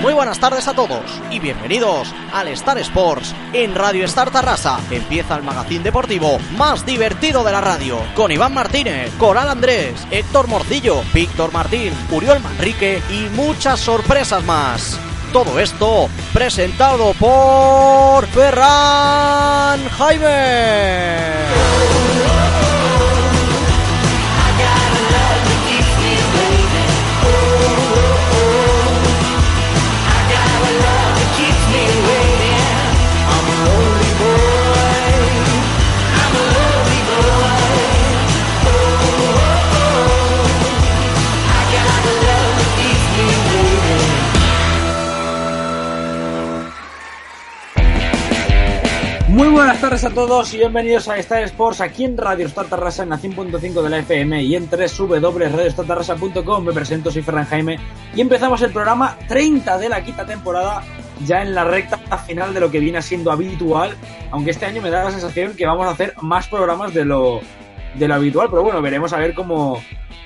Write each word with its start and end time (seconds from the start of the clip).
Muy 0.00 0.12
buenas 0.12 0.38
tardes 0.38 0.68
a 0.68 0.74
todos 0.74 1.20
y 1.30 1.38
bienvenidos 1.40 2.14
al 2.32 2.48
Star 2.48 2.78
Sports 2.78 3.34
en 3.52 3.74
Radio 3.74 4.04
Star 4.04 4.30
Tarrasa. 4.30 4.78
Empieza 4.90 5.34
el 5.36 5.42
magazín 5.42 5.82
deportivo 5.82 6.38
más 6.56 6.84
divertido 6.84 7.42
de 7.42 7.52
la 7.52 7.60
radio 7.60 7.98
con 8.14 8.30
Iván 8.30 8.54
Martínez, 8.54 9.12
Coral 9.18 9.48
Andrés, 9.48 10.06
Héctor 10.10 10.48
Morcillo, 10.48 11.02
Víctor 11.12 11.52
Martín, 11.52 11.92
Uriol 12.10 12.40
Manrique 12.40 13.02
y 13.10 13.28
muchas 13.34 13.80
sorpresas 13.80 14.44
más. 14.44 14.98
Todo 15.32 15.58
esto 15.58 16.08
presentado 16.32 17.12
por 17.14 18.26
Ferran 18.28 19.88
Jaime. 19.88 21.65
Buenas 49.56 49.80
tardes 49.80 50.04
a 50.04 50.10
todos 50.10 50.52
y 50.52 50.58
bienvenidos 50.58 51.08
a 51.08 51.16
Star 51.16 51.42
Sports 51.44 51.80
aquí 51.80 52.04
en 52.04 52.18
Radio 52.18 52.46
Star 52.46 52.66
Tarrasa 52.66 53.04
en 53.04 53.08
la 53.08 53.18
100.5 53.18 53.80
de 53.80 53.88
la 53.88 54.00
FM 54.00 54.42
y 54.42 54.54
en 54.54 54.68
www.radiostartarrasa.com. 54.68 56.62
Me 56.62 56.74
presento, 56.74 57.10
soy 57.10 57.22
Ferran 57.22 57.46
Jaime 57.46 57.78
y 58.14 58.20
empezamos 58.20 58.60
el 58.60 58.70
programa 58.70 59.16
30 59.28 59.78
de 59.78 59.88
la 59.88 60.04
quinta 60.04 60.26
temporada 60.26 60.82
ya 61.24 61.40
en 61.40 61.54
la 61.54 61.64
recta 61.64 61.96
final 62.18 62.52
de 62.52 62.60
lo 62.60 62.70
que 62.70 62.80
viene 62.80 63.00
siendo 63.00 63.32
habitual, 63.32 63.96
aunque 64.30 64.50
este 64.50 64.66
año 64.66 64.82
me 64.82 64.90
da 64.90 65.04
la 65.04 65.10
sensación 65.10 65.56
que 65.56 65.64
vamos 65.64 65.86
a 65.86 65.92
hacer 65.92 66.12
más 66.20 66.48
programas 66.48 66.92
de 66.92 67.06
lo, 67.06 67.40
de 67.94 68.08
lo 68.08 68.14
habitual, 68.14 68.48
pero 68.50 68.62
bueno, 68.62 68.82
veremos 68.82 69.14
a 69.14 69.18
ver 69.18 69.32
cómo, 69.34 69.82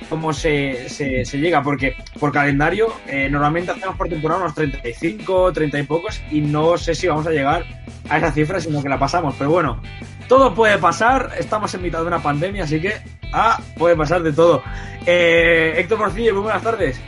cómo 0.09 0.33
se, 0.33 0.89
se, 0.89 1.25
se 1.25 1.39
llega, 1.39 1.63
porque 1.63 1.95
por 2.19 2.33
calendario 2.33 2.93
eh, 3.07 3.29
normalmente 3.31 3.73
hacemos 3.73 3.97
por 3.97 4.09
temporada 4.09 4.41
unos 4.41 4.55
35, 4.55 5.53
30 5.53 5.79
y 5.79 5.83
pocos 5.85 6.21
y 6.31 6.41
no 6.41 6.77
sé 6.79 6.95
si 6.95 7.07
vamos 7.07 7.27
a 7.27 7.31
llegar 7.31 7.65
a 8.09 8.19
esa 8.19 8.33
cifra, 8.33 8.61
sino 8.61 8.83
que 8.83 8.89
la 8.89 8.99
pasamos, 8.99 9.35
pero 9.39 9.51
bueno, 9.51 9.81
todo 10.29 10.55
puede 10.55 10.79
pasar, 10.79 11.31
estamos 11.39 11.75
en 11.75 11.83
mitad 11.83 12.01
de 12.01 12.07
una 12.07 12.23
pandemia, 12.23 12.65
así 12.65 12.81
que 12.81 12.95
ah, 13.33 13.61
puede 13.77 13.97
pasar 13.97 14.23
de 14.23 14.33
todo. 14.33 14.63
Eh, 15.07 15.75
Héctor 15.77 15.99
Morcillo, 15.99 16.35
muy 16.35 16.43
buenas 16.45 16.63
tardes. 16.63 17.01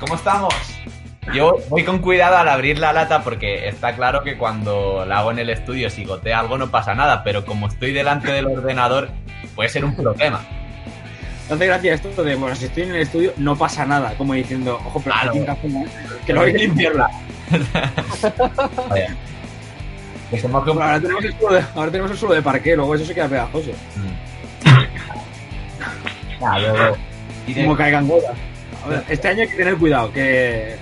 ¿Cómo 0.00 0.14
estamos? 0.14 0.54
Yo 1.34 1.56
voy 1.68 1.84
con 1.84 1.98
cuidado 1.98 2.38
al 2.38 2.48
abrir 2.48 2.78
la 2.78 2.92
lata 2.92 3.22
porque 3.22 3.68
está 3.68 3.94
claro 3.94 4.22
que 4.22 4.38
cuando 4.38 5.04
la 5.06 5.18
hago 5.18 5.30
en 5.30 5.38
el 5.38 5.50
estudio, 5.50 5.90
si 5.90 6.04
gotea 6.04 6.40
algo 6.40 6.56
no 6.56 6.70
pasa 6.70 6.94
nada, 6.94 7.22
pero 7.22 7.44
como 7.44 7.68
estoy 7.68 7.92
delante 7.92 8.32
del 8.32 8.46
ordenador, 8.46 9.10
puede 9.54 9.68
ser 9.68 9.84
un 9.84 9.94
problema. 9.94 10.40
No 11.48 11.54
hace 11.54 11.66
gracia 11.66 11.94
esto 11.94 12.22
de, 12.24 12.34
bueno, 12.34 12.54
si 12.54 12.66
estoy 12.66 12.82
en 12.84 12.90
el 12.90 13.00
estudio 13.02 13.32
no 13.38 13.56
pasa 13.56 13.86
nada, 13.86 14.12
como 14.18 14.34
diciendo, 14.34 14.74
ojo, 14.84 15.00
pero 15.02 15.14
Claro. 15.14 15.46
café, 15.46 15.68
¿no? 15.68 15.84
que 16.26 16.32
no 16.34 16.40
hay 16.42 16.52
que 16.52 16.58
limpiarla. 16.58 17.10
Que 20.30 20.42
Bueno, 20.46 20.82
ahora, 20.82 21.00
tenemos 21.00 21.24
el 21.24 21.32
suelo 21.38 21.54
de, 21.56 21.64
ahora 21.74 21.90
tenemos 21.90 22.10
el 22.10 22.18
suelo 22.18 22.34
de 22.34 22.42
parqué, 22.42 22.76
luego 22.76 22.94
eso 22.94 23.04
se 23.06 23.14
queda 23.14 23.28
pegajoso. 23.28 23.70
Luego 26.40 26.96
iré, 27.46 27.62
Como 27.64 27.76
caigan 27.76 28.06
gotas. 28.06 28.36
Este 29.08 29.28
año 29.28 29.42
hay 29.42 29.48
que 29.48 29.56
tener 29.56 29.76
cuidado, 29.76 30.12
que 30.12 30.76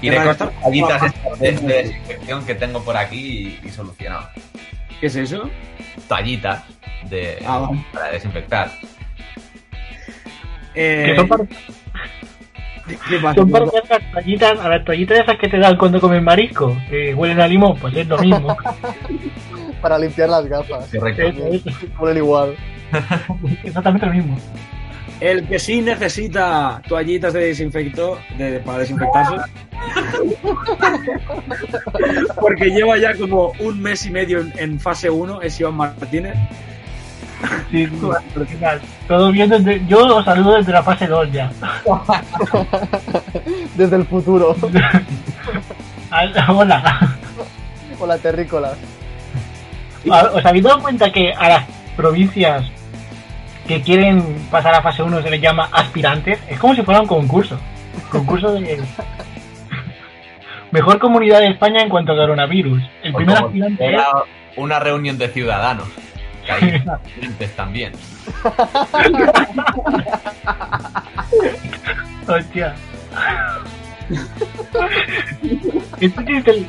iré 0.00 0.16
con 0.16 0.26
las 0.26 0.38
toallitas 0.38 1.02
estas 1.02 1.38
de, 1.40 1.52
de 1.52 1.82
desinfección 1.82 2.46
que 2.46 2.54
tengo 2.54 2.82
por 2.84 2.96
aquí 2.96 3.58
y, 3.62 3.66
y 3.66 3.70
solucionado. 3.70 4.28
¿Qué 5.00 5.06
es 5.08 5.16
eso? 5.16 5.50
Toallitas 6.08 6.62
de, 7.10 7.42
Ah, 7.46 7.68
para 7.92 8.12
desinfectar. 8.12 8.70
Eh, 10.80 11.06
Que 11.06 11.16
son 11.16 11.28
para, 11.28 11.44
¿Qué 13.08 13.18
pasa? 13.20 13.34
son 13.34 13.50
para 13.50 13.64
las 13.66 14.12
toallitas, 14.12 14.60
a 14.60 14.68
las 14.68 14.84
toallitas 14.84 15.18
esas 15.18 15.36
que 15.38 15.48
te 15.48 15.58
dan 15.58 15.76
cuando 15.76 16.00
comes 16.00 16.22
marisco, 16.22 16.76
que 16.88 17.12
huelen 17.14 17.40
a 17.40 17.48
limón, 17.48 17.76
pues 17.78 17.96
es 17.96 18.06
lo 18.06 18.16
mismo. 18.18 18.56
para 19.82 19.98
limpiar 19.98 20.28
las 20.28 20.46
gafas. 20.46 20.88
Huelen 21.98 22.16
igual. 22.16 22.54
exactamente 23.64 24.06
lo 24.06 24.12
mismo. 24.12 24.38
El 25.20 25.48
que 25.48 25.58
sí 25.58 25.80
necesita 25.80 26.80
toallitas 26.88 27.32
de 27.32 27.46
desinfecto 27.46 28.18
de, 28.36 28.60
para 28.60 28.78
desinfectarse. 28.78 29.34
Porque 32.40 32.70
lleva 32.70 32.96
ya 32.98 33.16
como 33.16 33.52
un 33.58 33.82
mes 33.82 34.06
y 34.06 34.10
medio 34.10 34.40
en, 34.40 34.52
en 34.56 34.78
fase 34.78 35.10
1, 35.10 35.42
es 35.42 35.58
Iván 35.58 35.74
Martínez. 35.74 36.36
Sí, 37.70 37.86
sí, 37.86 38.00
¿qué 38.48 38.56
tal? 38.56 38.80
Todo 39.06 39.30
bien 39.30 39.48
desde, 39.48 39.84
yo 39.86 40.16
os 40.16 40.24
saludo 40.24 40.56
desde 40.56 40.72
la 40.72 40.82
fase 40.82 41.06
2 41.06 41.30
ya. 41.32 41.50
Desde 43.76 43.96
el 43.96 44.04
futuro. 44.06 44.56
Hola. 46.48 47.16
Hola, 48.00 48.18
terrícolas. 48.18 48.76
¿Os 50.06 50.44
habéis 50.44 50.64
dado 50.64 50.80
cuenta 50.80 51.12
que 51.12 51.32
a 51.32 51.48
las 51.48 51.64
provincias 51.96 52.64
que 53.66 53.82
quieren 53.82 54.22
pasar 54.50 54.74
a 54.74 54.82
fase 54.82 55.02
1 55.02 55.22
se 55.22 55.30
les 55.30 55.40
llama 55.40 55.68
aspirantes? 55.70 56.40
Es 56.48 56.58
como 56.58 56.74
si 56.74 56.82
fuera 56.82 57.00
un 57.00 57.06
concurso. 57.06 57.58
Concurso 58.10 58.54
de... 58.54 58.82
Mejor 60.70 60.98
comunidad 60.98 61.40
de 61.40 61.48
España 61.48 61.82
en 61.82 61.88
cuanto 61.88 62.12
a 62.12 62.16
coronavirus. 62.16 62.82
El 63.02 63.14
primer 63.14 63.36
aspirante 63.36 63.86
era 63.86 64.06
una 64.56 64.78
reunión 64.78 65.18
de 65.18 65.28
ciudadanos. 65.28 65.88
Que 66.48 66.54
hay 66.54 66.82
aspirantes 66.88 67.56
también. 67.56 67.92
Hostia. 72.26 72.74
¿Esto 76.00 76.22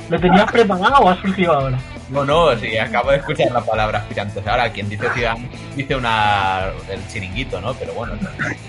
lo 0.09 0.19
tenías 0.19 0.51
preparado 0.51 0.97
o 0.97 1.09
ha 1.09 1.21
surgido 1.21 1.53
ahora? 1.53 1.79
No, 2.09 2.25
no, 2.25 2.57
sí, 2.57 2.77
acabo 2.77 3.11
de 3.11 3.17
escuchar 3.17 3.53
la 3.53 3.61
palabra 3.61 3.99
aspirantes. 3.99 4.45
Ahora, 4.45 4.69
quien 4.69 4.89
dice 4.89 5.09
ciudadano 5.13 5.47
dice 5.77 5.95
una 5.95 6.71
el 6.91 7.07
chiringuito, 7.07 7.61
¿no? 7.61 7.73
Pero 7.75 7.93
bueno, 7.93 8.15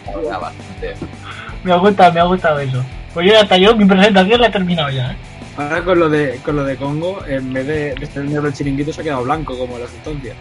era 0.06 0.38
bastante. 0.38 0.94
Me 1.64 1.72
ha 1.72 1.76
gustado, 1.76 2.12
me 2.12 2.20
ha 2.20 2.24
gustado 2.24 2.60
eso. 2.60 2.84
Pues 3.12 3.26
yo 3.26 3.40
hasta 3.40 3.56
yo 3.56 3.74
mi 3.74 3.84
presentación 3.84 4.40
la 4.40 4.46
he 4.46 4.50
terminado 4.50 4.90
ya. 4.90 5.10
¿eh? 5.10 5.16
Ahora 5.56 5.82
con 5.82 5.98
lo 5.98 6.08
de, 6.08 6.38
con 6.44 6.54
lo 6.54 6.62
de 6.62 6.76
Congo, 6.76 7.24
en 7.26 7.52
vez 7.52 7.66
de, 7.66 7.94
de 7.94 8.04
estar 8.04 8.22
negro 8.22 8.46
el 8.46 8.54
chiringuito, 8.54 8.92
se 8.92 9.00
ha 9.00 9.04
quedado 9.04 9.24
blanco 9.24 9.58
como 9.58 9.76
la 9.76 9.88
sustancia. 9.88 10.34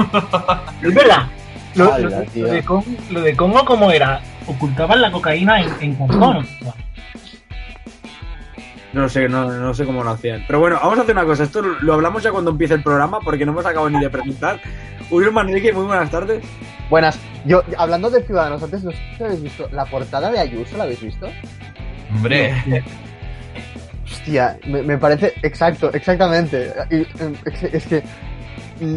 Es 0.82 0.94
verdad. 0.94 1.28
Lo, 1.74 1.94
de 1.94 2.64
Congo, 2.64 2.84
lo 3.10 3.20
de 3.20 3.36
Congo, 3.36 3.64
¿cómo 3.64 3.92
era? 3.92 4.20
Ocultaban 4.46 5.00
la 5.00 5.12
cocaína 5.12 5.60
en, 5.60 5.70
en 5.80 5.94
cartón. 5.94 6.46
No 8.92 9.08
sé, 9.08 9.28
no, 9.28 9.48
no 9.48 9.72
sé 9.72 9.84
cómo 9.84 10.02
lo 10.02 10.10
hacían. 10.10 10.44
Pero 10.46 10.58
bueno, 10.58 10.78
vamos 10.82 10.98
a 10.98 11.02
hacer 11.02 11.14
una 11.14 11.24
cosa. 11.24 11.44
Esto 11.44 11.62
lo 11.62 11.94
hablamos 11.94 12.22
ya 12.24 12.32
cuando 12.32 12.50
empiece 12.50 12.74
el 12.74 12.82
programa, 12.82 13.20
porque 13.20 13.46
no 13.46 13.52
hemos 13.52 13.64
acabado 13.64 13.88
ni 13.88 14.00
de 14.00 14.10
presentar. 14.10 14.60
Uriel 15.10 15.32
Manrique, 15.32 15.72
muy 15.72 15.84
buenas 15.84 16.10
tardes. 16.10 16.42
Buenas. 16.88 17.18
Yo, 17.44 17.62
hablando 17.78 18.10
de 18.10 18.22
Ciudadanos, 18.24 18.62
antes 18.62 18.82
no 18.82 18.90
sé 18.90 18.98
si 19.16 19.22
habéis 19.22 19.42
visto 19.42 19.68
la 19.70 19.84
portada 19.84 20.30
de 20.30 20.40
Ayuso, 20.40 20.76
¿la 20.76 20.84
habéis 20.84 21.00
visto? 21.00 21.28
Hombre, 22.12 22.82
Hostia, 24.04 24.58
me, 24.66 24.82
me 24.82 24.98
parece 24.98 25.32
exacto, 25.42 25.92
exactamente. 25.94 26.72
Eh, 26.90 27.06
Es, 27.72 27.86
que 27.86 28.02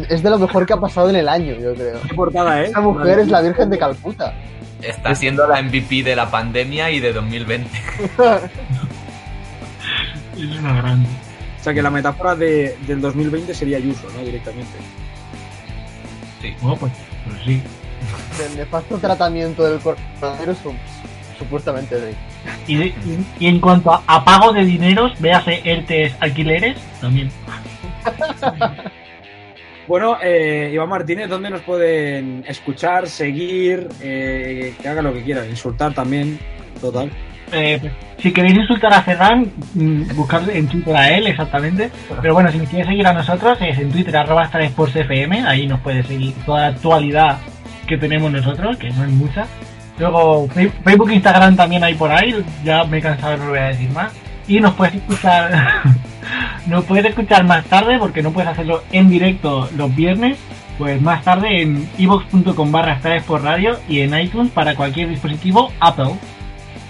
es 0.08 0.22
de 0.22 0.30
lo 0.30 0.38
mejor 0.38 0.66
que 0.66 0.72
ha 0.72 0.76
pasado 0.80 1.10
en 1.10 1.16
el 1.16 1.28
año, 1.28 1.54
yo 1.54 1.74
creo. 1.74 2.00
¿Qué 2.08 2.14
portada 2.14 2.62
es? 2.62 2.70
Esa 2.70 2.80
mujer 2.80 3.18
es 3.20 3.28
la 3.28 3.40
Virgen 3.42 3.70
de 3.70 3.78
Calcuta. 3.78 4.34
está 4.82 5.14
siendo 5.14 5.46
la 5.46 5.62
MVP 5.62 6.02
de 6.02 6.16
la 6.16 6.30
pandemia 6.30 6.90
y 6.90 7.00
de 7.00 7.12
2020. 7.12 7.70
Es 10.36 10.58
una 10.58 10.76
grande. 10.76 11.08
O 11.60 11.62
sea 11.64 11.72
que 11.72 11.80
la 11.82 11.90
metáfora 11.90 12.34
de, 12.34 12.76
del 12.86 13.00
2020 13.00 13.54
sería 13.54 13.76
Ayuso, 13.78 14.06
¿no? 14.16 14.24
Directamente. 14.24 14.72
Bueno, 16.60 16.76
pues, 16.76 16.92
pues 17.24 17.36
sí. 17.44 17.62
Del 18.38 18.56
nefasto 18.58 18.98
tratamiento 18.98 19.62
del 19.64 19.78
coronavirus, 19.80 20.58
su- 20.58 20.74
supuestamente 21.38 21.96
sí. 21.98 22.16
Y, 22.66 22.76
de- 22.76 22.86
y- 22.86 23.26
y 23.38 23.46
en 23.46 23.60
cuanto 23.60 23.92
a, 23.92 24.02
a 24.06 24.24
pago 24.24 24.52
de 24.52 24.64
dineros, 24.64 25.18
véase 25.20 25.62
ERTES 25.64 26.14
alquileres, 26.20 26.76
también. 27.00 27.30
Bueno, 29.86 30.16
eh, 30.22 30.70
Iván 30.72 30.88
Martínez, 30.88 31.28
¿dónde 31.28 31.50
nos 31.50 31.60
pueden 31.62 32.44
escuchar, 32.46 33.06
seguir, 33.06 33.88
eh, 34.00 34.74
que 34.80 34.88
hagan 34.88 35.04
lo 35.04 35.12
que 35.12 35.22
quieran, 35.22 35.48
insultar 35.48 35.92
también, 35.92 36.38
total? 36.80 37.10
eh, 37.52 37.80
si 38.18 38.32
queréis 38.32 38.56
insultar 38.56 38.92
a 38.92 39.02
Ferran, 39.02 39.50
mm, 39.74 40.16
buscad 40.16 40.48
en 40.50 40.66
Twitter 40.66 40.96
a 40.96 41.10
él 41.10 41.26
exactamente. 41.26 41.90
Pero 42.20 42.34
bueno, 42.34 42.50
si 42.50 42.58
nos 42.58 42.68
quieres 42.68 42.86
seguir 42.86 43.06
a 43.06 43.12
nosotros, 43.12 43.58
es 43.60 43.78
en 43.78 43.90
Twitter 43.90 44.16
arroba 44.16 44.50
FM, 44.52 45.44
ahí 45.46 45.66
nos 45.66 45.80
puedes 45.80 46.06
seguir 46.06 46.34
toda 46.44 46.62
la 46.62 46.66
actualidad 46.68 47.38
que 47.86 47.96
tenemos 47.98 48.32
nosotros, 48.32 48.76
que 48.76 48.90
no 48.90 49.04
es 49.04 49.10
mucha. 49.10 49.46
Luego 49.98 50.48
Facebook 50.48 51.10
e 51.10 51.14
Instagram 51.14 51.54
también 51.54 51.84
hay 51.84 51.94
por 51.94 52.10
ahí, 52.10 52.34
ya 52.64 52.84
me 52.84 52.98
he 52.98 53.02
cansado, 53.02 53.36
no 53.36 53.44
lo 53.44 53.50
voy 53.50 53.60
a 53.60 53.68
decir 53.68 53.90
más. 53.90 54.12
Y 54.46 54.60
nos 54.60 54.74
puedes 54.74 54.96
escuchar, 54.96 55.82
nos 56.66 56.84
puedes 56.84 57.06
escuchar 57.06 57.44
más 57.44 57.64
tarde 57.66 57.98
porque 57.98 58.22
no 58.22 58.32
puedes 58.32 58.50
hacerlo 58.50 58.82
en 58.92 59.08
directo 59.08 59.68
los 59.76 59.94
viernes, 59.94 60.38
pues 60.78 61.00
más 61.00 61.24
tarde 61.24 61.62
en 61.62 61.88
ivox.com 61.98 62.70
barra 62.70 62.98
Sports 63.16 63.44
Radio 63.44 63.78
y 63.88 64.00
en 64.00 64.18
iTunes 64.18 64.50
para 64.52 64.74
cualquier 64.74 65.08
dispositivo 65.08 65.72
Apple. 65.80 66.18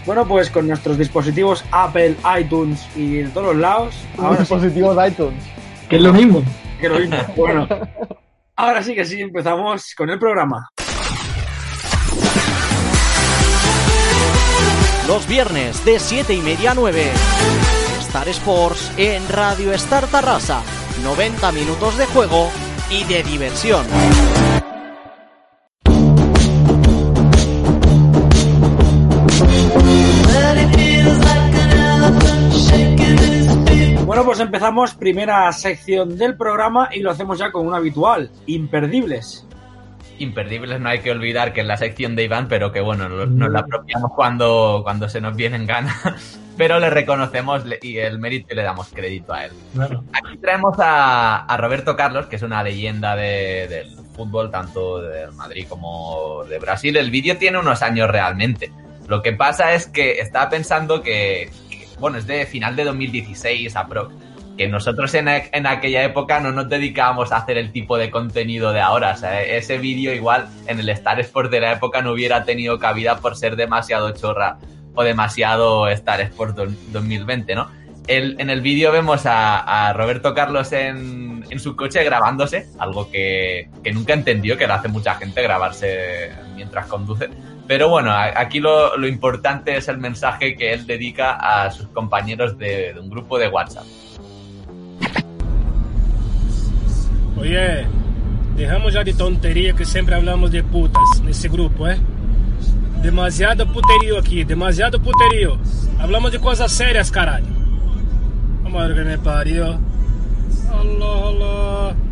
Bueno, 0.06 0.27
pues 0.27 0.51
con 0.51 0.67
nuestros 0.67 0.99
dispositivos 0.99 1.65
Apple, 1.71 2.17
iTunes 2.39 2.87
y 2.95 3.19
de 3.19 3.29
todos 3.29 3.49
los 3.49 3.57
lados, 3.57 4.05
ahora 4.19 4.41
dispositivos 4.41 5.09
iTunes. 5.09 5.43
Que 5.89 5.97
es 5.97 6.03
lo 6.03 6.12
mismo. 6.12 6.43
que 6.81 6.89
lo 6.89 6.99
mismo. 6.99 7.17
Bueno, 7.37 7.67
ahora 8.57 8.83
sí 8.83 8.95
que 8.95 9.05
sí, 9.05 9.21
empezamos 9.21 9.95
con 9.95 10.11
el 10.11 10.19
programa. 10.19 10.69
Los 15.06 15.29
viernes 15.29 15.85
de 15.85 15.99
7 15.99 16.33
y 16.33 16.41
media 16.41 16.71
a 16.71 16.75
9. 16.75 17.11
Star 18.01 18.27
Sports 18.29 18.91
en 18.97 19.29
Radio 19.29 19.71
Star 19.75 20.06
Tarrasa. 20.06 20.62
90 21.03 21.53
minutos 21.53 21.99
de 21.99 22.06
juego 22.06 22.51
y 22.91 23.05
de 23.05 23.23
diversión. 23.23 23.85
Bueno, 34.07 34.25
pues 34.25 34.41
empezamos 34.41 34.95
primera 34.95 35.53
sección 35.53 36.17
del 36.17 36.37
programa 36.39 36.89
y 36.93 37.00
lo 37.00 37.11
hacemos 37.11 37.39
ya 37.39 37.53
con 37.53 37.67
un 37.67 37.75
habitual, 37.75 38.31
imperdibles. 38.47 39.47
Imperdibles 40.19 40.81
no 40.81 40.88
hay 40.88 41.00
que 41.00 41.11
olvidar 41.11 41.52
que 41.52 41.62
es 41.62 41.66
la 41.66 41.76
sección 41.76 42.14
de 42.16 42.25
Iván, 42.25 42.46
pero 42.49 42.70
que 42.72 42.81
bueno, 42.81 43.08
lo- 43.08 43.26
nos 43.26 43.50
la 43.50 43.61
apropiamos 43.61 44.12
cuando, 44.14 44.81
cuando 44.84 45.08
se 45.08 45.20
nos 45.20 45.34
viene 45.37 45.56
en 45.56 45.66
gana. 45.66 45.94
Pero 46.56 46.78
le 46.78 46.88
reconocemos 46.88 47.64
y 47.82 47.96
el 47.99 48.20
mérito 48.20 48.52
y 48.52 48.55
le 48.55 48.62
damos 48.62 48.88
crédito 48.90 49.32
a 49.34 49.46
él. 49.46 49.50
Claro. 49.75 50.05
Aquí 50.12 50.37
traemos 50.38 50.76
a, 50.78 51.38
a 51.46 51.56
Roberto 51.56 51.96
Carlos, 51.96 52.26
que 52.26 52.37
es 52.37 52.43
una 52.43 52.62
leyenda 52.62 53.16
de- 53.16 53.66
del 53.66 53.96
fútbol, 54.14 54.52
tanto 54.52 55.02
de 55.02 55.26
Madrid 55.32 55.66
como 55.69 56.44
de 56.49 56.61
Brasil. 56.61 56.96
El 56.96 57.11
vídeo 57.11 57.37
tiene 57.38 57.58
unos 57.58 57.82
años 57.82 58.08
realmente. 58.08 58.70
Lo 59.08 59.20
que 59.20 59.32
pasa 59.32 59.72
es 59.75 59.88
que 59.88 60.20
estaba 60.20 60.49
pensando 60.49 61.02
que, 61.02 61.50
que, 61.69 61.88
bueno, 61.99 62.19
es 62.19 62.26
de 62.28 62.46
final 62.46 62.76
de 62.76 62.84
2016 62.84 63.75
aprox. 63.75 64.14
Que 64.56 64.69
nosotros 64.69 65.12
en, 65.15 65.29
aquella 65.29 66.05
época 66.05 66.39
no 66.39 66.53
nos 66.53 66.69
dedicábamos 66.69 67.33
a 67.33 67.39
hacer 67.39 67.59
el 67.59 67.73
tipo 67.73 67.97
de 67.99 68.11
contenido 68.11 68.73
de 68.73 68.81
ahora. 68.81 69.12
O 69.12 69.17
sea, 69.17 69.43
ese 69.43 69.79
vídeo 69.79 70.12
igual 70.15 70.47
en 70.69 70.79
el 70.79 70.89
Star 70.91 71.19
Sports 71.21 71.51
de 71.51 71.61
la 71.61 71.73
época 71.73 72.03
no 72.03 72.12
hubiera 72.12 72.45
tenido 72.45 72.79
cabida 72.79 73.19
por 73.19 73.37
ser 73.37 73.56
demasiado 73.56 74.12
chorra 74.12 74.59
o 74.95 75.03
demasiado 75.03 75.89
Star 75.89 76.21
Sports 76.21 76.55
do- 76.55 76.67
2020, 76.93 77.55
¿no? 77.56 77.69
En 78.06 78.51
el 78.51 78.61
vídeo 78.61 78.93
vemos 78.93 79.23
a, 79.25 79.93
Roberto 79.95 80.35
Carlos 80.35 80.73
en, 80.73 81.43
en 81.49 81.59
su 81.59 81.75
coche 81.75 82.05
grabándose, 82.05 82.67
algo 82.79 83.11
que, 83.11 83.71
que 83.83 83.93
nunca 83.93 84.12
entendió, 84.12 84.59
que 84.59 84.67
lo 84.67 84.75
hace 84.75 84.89
mucha 84.89 85.15
gente 85.15 85.43
grabarse 85.43 86.31
mientras 86.55 86.87
conduce. 86.87 87.31
Pero 87.67 87.89
bueno, 87.89 88.12
aquí 88.12 88.61
lo, 88.61 89.07
importante 89.07 89.77
es 89.79 89.89
el 89.89 89.97
mensaje 89.97 90.55
que 90.55 90.75
él 90.75 90.87
dedica 90.87 91.33
a 91.33 91.71
sus 91.71 91.89
compañeros 91.89 92.59
de 92.59 92.95
un 93.00 93.09
grupo 93.09 93.39
de 93.39 93.49
WhatsApp. 93.49 93.85
Oye, 97.39 97.87
dejamos 98.57 98.93
ya 98.93 99.03
de 99.05 99.13
tontería 99.15 99.75
que 99.75 99.85
siempre 99.85 100.15
hablamos 100.15 100.51
de 100.51 100.63
putas 100.63 101.21
nesse 101.25 101.49
grupo, 101.49 101.89
¿eh? 101.89 101.99
Demasiado 103.03 103.67
puterío 103.71 104.19
aqui, 104.19 104.45
demasiado 104.45 104.99
puterío. 105.01 105.59
Hablamos 105.99 106.33
de 106.33 106.39
cosas 106.39 106.73
serias, 106.73 107.11
caralho. 107.11 107.47
Vamos 108.63 108.83
a 108.83 108.87
ver 108.87 108.97
que 108.97 109.05
me 109.05 109.19
parió. 109.19 109.79
Allah, 110.73 111.29
Allah. 111.29 111.95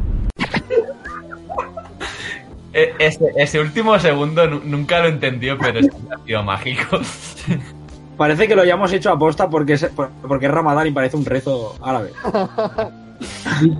E- 2.75 2.95
Ese, 2.99 3.27
ese 3.37 3.61
último 3.61 3.99
segundo 3.99 4.49
nu- 4.49 4.63
nunca 4.65 5.01
lo 5.01 5.09
entendió, 5.09 5.59
pero 5.59 5.81
es 5.81 5.89
que 5.91 5.97
ha 6.15 6.25
sido 6.25 6.43
mágico. 6.43 7.01
Parece 8.17 8.49
que 8.49 8.57
lo 8.57 8.63
hayamos 8.63 8.91
hecho 8.95 9.11
aposta 9.11 9.51
porque 9.51 9.75
es, 9.75 9.85
por- 9.87 10.09
porque 10.27 10.47
es 10.47 10.53
Ramadán 10.53 10.87
y 10.87 10.91
parece 10.91 11.17
un 11.19 11.25
rezo 11.27 11.77
árabe. 11.83 12.13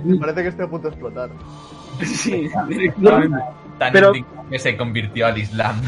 Me 0.03 0.17
parece 0.19 0.41
que 0.43 0.47
estoy 0.49 0.65
a 0.65 0.69
punto 0.69 0.87
de 0.89 0.93
explotar. 0.93 1.29
Sí, 2.03 2.49
directamente. 2.67 3.37
Tan 3.79 3.91
Pero- 3.93 4.11
que 4.49 4.59
se 4.59 4.77
convirtió 4.77 5.25
al 5.25 5.37
Islam. 5.37 5.81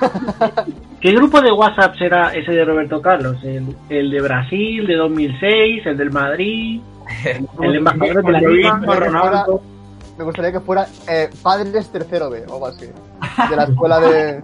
¿Qué 1.00 1.12
grupo 1.12 1.40
de 1.40 1.52
WhatsApp 1.52 1.96
será 1.96 2.34
ese 2.34 2.52
de 2.52 2.64
Roberto 2.64 3.00
Carlos? 3.00 3.36
¿El, 3.42 3.74
el 3.88 4.10
de 4.10 4.20
Brasil, 4.20 4.86
de 4.86 4.94
2006, 4.96 5.86
el 5.86 5.96
del 5.96 6.10
Madrid, 6.10 6.80
el 7.62 7.74
embajador 7.76 8.24
de 8.24 8.32
la 8.32 8.40
Liga? 8.40 8.80
Ronaldo, 8.84 9.62
Me 10.18 10.24
gustaría 10.24 10.52
que 10.52 10.60
fuera 10.60 10.86
eh, 11.08 11.30
Padres 11.42 11.88
Tercero 11.90 12.30
B 12.30 12.44
o 12.48 12.54
algo 12.54 12.66
así. 12.66 12.86
De 13.50 13.56
la 13.56 13.64
escuela 13.64 14.00
de, 14.00 14.42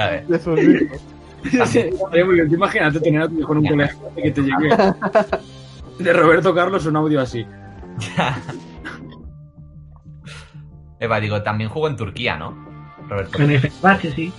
A 0.00 0.06
ver, 0.08 0.26
de 0.26 0.38
sus 0.38 0.60
hijos. 0.60 1.00
Sí, 1.68 1.78
estaría 1.78 2.24
muy 2.24 2.34
bien. 2.36 2.48
Tú 2.48 2.54
Imagínate 2.54 3.00
tener 3.00 3.22
a 3.22 3.28
tu 3.28 3.38
hijo 3.38 3.52
en 3.52 3.58
un 3.58 3.66
colegio 3.66 3.98
y 4.16 4.22
que 4.22 4.30
te 4.30 4.40
llegue 4.42 4.76
de 5.98 6.12
Roberto 6.12 6.54
Carlos 6.54 6.86
un 6.86 6.96
audio 6.96 7.20
así. 7.20 7.46
Eva, 11.00 11.20
digo, 11.20 11.42
también 11.42 11.70
jugó 11.70 11.88
en 11.88 11.96
Turquía, 11.96 12.36
¿no? 12.36 12.54
Roberto. 13.08 13.42
En 13.42 13.50
el 13.50 13.60
Fenerbahce, 13.60 14.12
sí. 14.12 14.32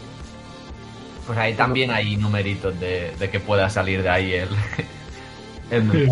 Pues 1.28 1.38
ahí 1.38 1.54
también 1.54 1.92
hay 1.92 2.18
numeritos 2.18 2.80
de, 2.80 3.14
de 3.20 3.30
que 3.30 3.40
pueda 3.40 3.70
salir 3.70 4.02
de 4.04 4.10
ahí 4.10 4.34
el. 4.34 4.50
el 5.72 5.92
Sí. 5.92 6.08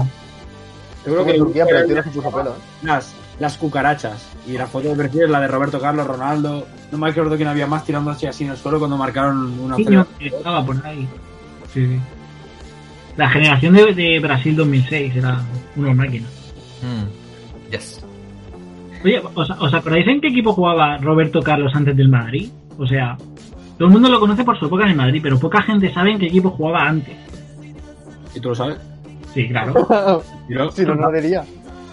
Seguro 1.03 1.25
que 1.25 1.31
en 1.31 1.37
Turquía, 1.37 1.65
pero 1.65 2.03
se 2.03 2.09
puso 2.09 2.31
pelo. 2.31 2.51
¿eh? 2.51 2.83
las, 2.83 3.13
las 3.39 3.57
cucarachas. 3.57 4.25
Y 4.47 4.53
la 4.53 4.67
foto 4.67 4.89
de 4.89 4.95
perfil 4.95 5.23
es 5.23 5.29
la 5.29 5.41
de 5.41 5.47
Roberto 5.47 5.79
Carlos, 5.79 6.07
Ronaldo. 6.07 6.65
No 6.91 6.97
me 6.97 7.09
acuerdo 7.09 7.35
quién 7.35 7.49
había 7.49 7.67
más 7.67 7.83
tirándose 7.83 8.27
así 8.27 8.45
en 8.45 8.51
el 8.51 8.57
suelo 8.57 8.79
cuando 8.79 8.97
marcaron 8.97 9.59
una 9.59 9.75
que 9.75 10.27
estaba 10.27 10.65
por 10.65 10.85
ahí. 10.85 11.07
Sí, 11.73 11.87
sí. 11.87 11.99
La 13.17 13.29
generación 13.29 13.73
de, 13.73 13.93
de 13.93 14.19
Brasil 14.19 14.55
2006 14.55 15.15
era 15.15 15.41
una 15.75 15.93
máquina. 15.93 16.27
Mm, 16.81 17.71
Yes. 17.71 18.05
Oye, 19.03 19.21
¿os, 19.33 19.49
os 19.49 19.73
acordáis 19.73 20.07
en 20.07 20.21
qué 20.21 20.27
equipo 20.27 20.53
jugaba 20.53 20.97
Roberto 20.97 21.41
Carlos 21.41 21.71
antes 21.75 21.95
del 21.97 22.07
Madrid? 22.09 22.49
O 22.77 22.85
sea, 22.87 23.17
todo 23.77 23.87
el 23.87 23.93
mundo 23.93 24.09
lo 24.09 24.19
conoce 24.19 24.43
por 24.43 24.57
su 24.57 24.65
época 24.67 24.83
en 24.85 24.91
el 24.91 24.95
Madrid, 24.95 25.19
pero 25.21 25.39
poca 25.39 25.61
gente 25.61 25.91
sabe 25.93 26.11
en 26.11 26.19
qué 26.19 26.27
equipo 26.27 26.51
jugaba 26.51 26.87
antes. 26.87 27.15
¿Y 28.35 28.39
tú 28.39 28.49
lo 28.49 28.55
sabes? 28.55 28.77
Sí, 29.33 29.47
claro. 29.49 30.23
Si 30.73 30.85
no, 30.85 30.95
no 30.95 31.09
lo 31.09 31.11
diría. 31.21 31.43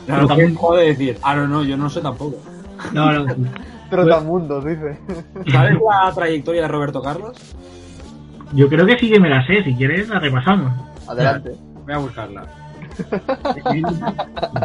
Claro, 0.07 0.27
también 0.27 0.55
puedo 0.55 0.77
decir, 0.81 1.17
ah, 1.23 1.35
no, 1.37 1.47
no, 1.49 1.63
yo 1.63 1.77
no 1.77 1.89
sé 1.89 2.01
tampoco. 2.01 2.37
No, 2.93 3.13
no. 3.13 3.35
Trotamundos, 3.91 4.65
dice. 4.65 4.99
¿Sabes 5.51 5.75
la 5.75 6.13
trayectoria 6.15 6.63
de 6.63 6.69
Roberto 6.69 7.01
Carlos? 7.03 7.37
Yo 8.53 8.69
creo 8.69 8.85
que 8.87 8.99
sí 8.99 9.11
que 9.11 9.21
me 9.21 9.29
la 9.31 9.47
sé. 9.47 9.63
Si 9.65 9.75
quieres, 9.75 10.09
la 10.09 10.19
repasamos. 10.21 10.73
Adelante. 11.11 11.53
Voy 11.85 11.95
a 11.95 11.99
buscarla. 11.99 12.47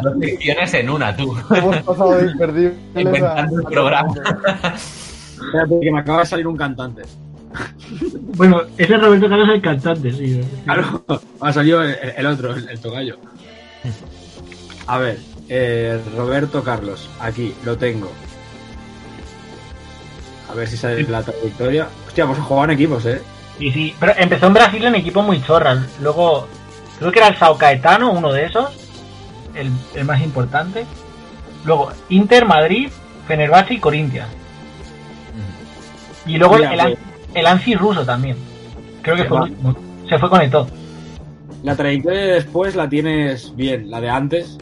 Dos 0.02 0.14
secciones 0.20 0.74
en 0.74 0.90
una, 0.90 1.16
tú. 1.16 1.36
Hemos 1.54 1.76
pasado 1.78 2.16
de 2.16 2.30
imperdibles 2.30 2.76
a... 2.94 3.00
Inventando 3.00 3.58
el 3.58 3.64
programa. 3.64 4.14
Espérate, 4.14 5.80
que 5.80 5.92
me 5.92 6.00
acaba 6.00 6.20
de 6.20 6.26
salir 6.26 6.46
un 6.46 6.56
cantante. 6.56 7.02
Bueno, 8.36 8.62
ese 8.76 8.94
es 8.94 9.00
Roberto 9.00 9.28
Carlos 9.28 9.48
el 9.48 9.62
cantante, 9.62 10.12
sí. 10.12 10.40
Claro, 10.64 11.04
ha 11.40 11.52
salido 11.52 11.82
el, 11.82 11.96
el 12.16 12.26
otro, 12.26 12.54
el, 12.54 12.68
el 12.68 12.80
tocayo. 12.80 13.16
A 14.86 14.98
ver, 14.98 15.18
eh, 15.48 16.00
Roberto 16.16 16.62
Carlos, 16.62 17.08
aquí, 17.20 17.54
lo 17.64 17.76
tengo. 17.76 18.10
A 20.50 20.54
ver 20.54 20.68
si 20.68 20.76
sale 20.76 21.02
la 21.04 21.22
trayectoria. 21.22 21.88
Hostia, 22.06 22.26
pues 22.26 22.38
jugaban 22.38 22.70
equipos, 22.70 23.06
¿eh? 23.06 23.20
Sí, 23.58 23.70
sí. 23.70 23.94
Pero 23.98 24.12
empezó 24.16 24.46
en 24.46 24.54
Brasil 24.54 24.84
en 24.84 24.94
equipo 24.96 25.22
muy 25.22 25.42
chorras. 25.42 25.78
Luego, 26.00 26.46
creo 26.98 27.12
que 27.12 27.18
era 27.18 27.28
el 27.28 27.36
Sao 27.36 27.56
Caetano, 27.56 28.12
uno 28.12 28.32
de 28.32 28.44
esos. 28.44 28.70
El, 29.54 29.70
el 29.94 30.04
más 30.04 30.20
importante. 30.20 30.84
Luego, 31.64 31.90
Inter, 32.10 32.46
Madrid, 32.46 32.90
Fenerbahce 33.26 33.74
y 33.74 33.78
Corinthians. 33.78 34.28
Y 36.26 36.38
luego 36.38 36.56
Mira, 36.56 36.72
el, 36.72 36.80
pues. 36.80 36.98
el 37.34 37.46
Ansi 37.46 37.74
ruso 37.74 38.04
también. 38.04 38.36
Creo 39.02 39.16
que 39.16 39.22
Se 39.22 39.28
fue 39.28 39.38
va. 39.38 39.48
Se 40.08 40.18
fue 40.18 40.30
con 40.30 40.40
el 40.40 40.50
todo. 40.50 40.68
La 41.62 41.76
trayectoria 41.76 42.20
de 42.20 42.32
después 42.34 42.76
la 42.76 42.88
tienes 42.88 43.54
bien, 43.56 43.90
la 43.90 44.00
de 44.00 44.10
antes. 44.10 44.58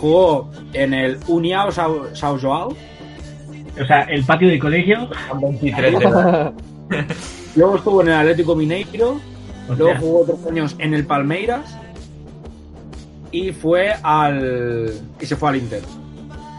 Jugó 0.00 0.50
en 0.72 0.94
el 0.94 1.18
Uniao 1.28 1.70
Sao, 1.70 2.14
Sao 2.14 2.38
Joao. 2.38 2.76
O 3.80 3.86
sea, 3.86 4.02
el 4.02 4.24
patio 4.24 4.48
de 4.48 4.58
colegio. 4.58 5.08
Son 5.28 5.40
23 5.40 5.98
de 5.98 6.04
edad. 6.04 6.52
Luego 7.56 7.76
estuvo 7.76 8.02
en 8.02 8.08
el 8.08 8.14
Atlético 8.14 8.56
Mineiro. 8.56 9.20
Hostia. 9.68 9.76
Luego 9.76 10.00
jugó 10.00 10.20
otros 10.20 10.46
años 10.46 10.74
en 10.78 10.94
el 10.94 11.06
Palmeiras. 11.06 11.76
Y 13.30 13.52
fue 13.52 13.94
al. 14.02 14.92
Y 15.20 15.26
se 15.26 15.36
fue 15.36 15.48
al 15.50 15.56
Inter. 15.56 15.82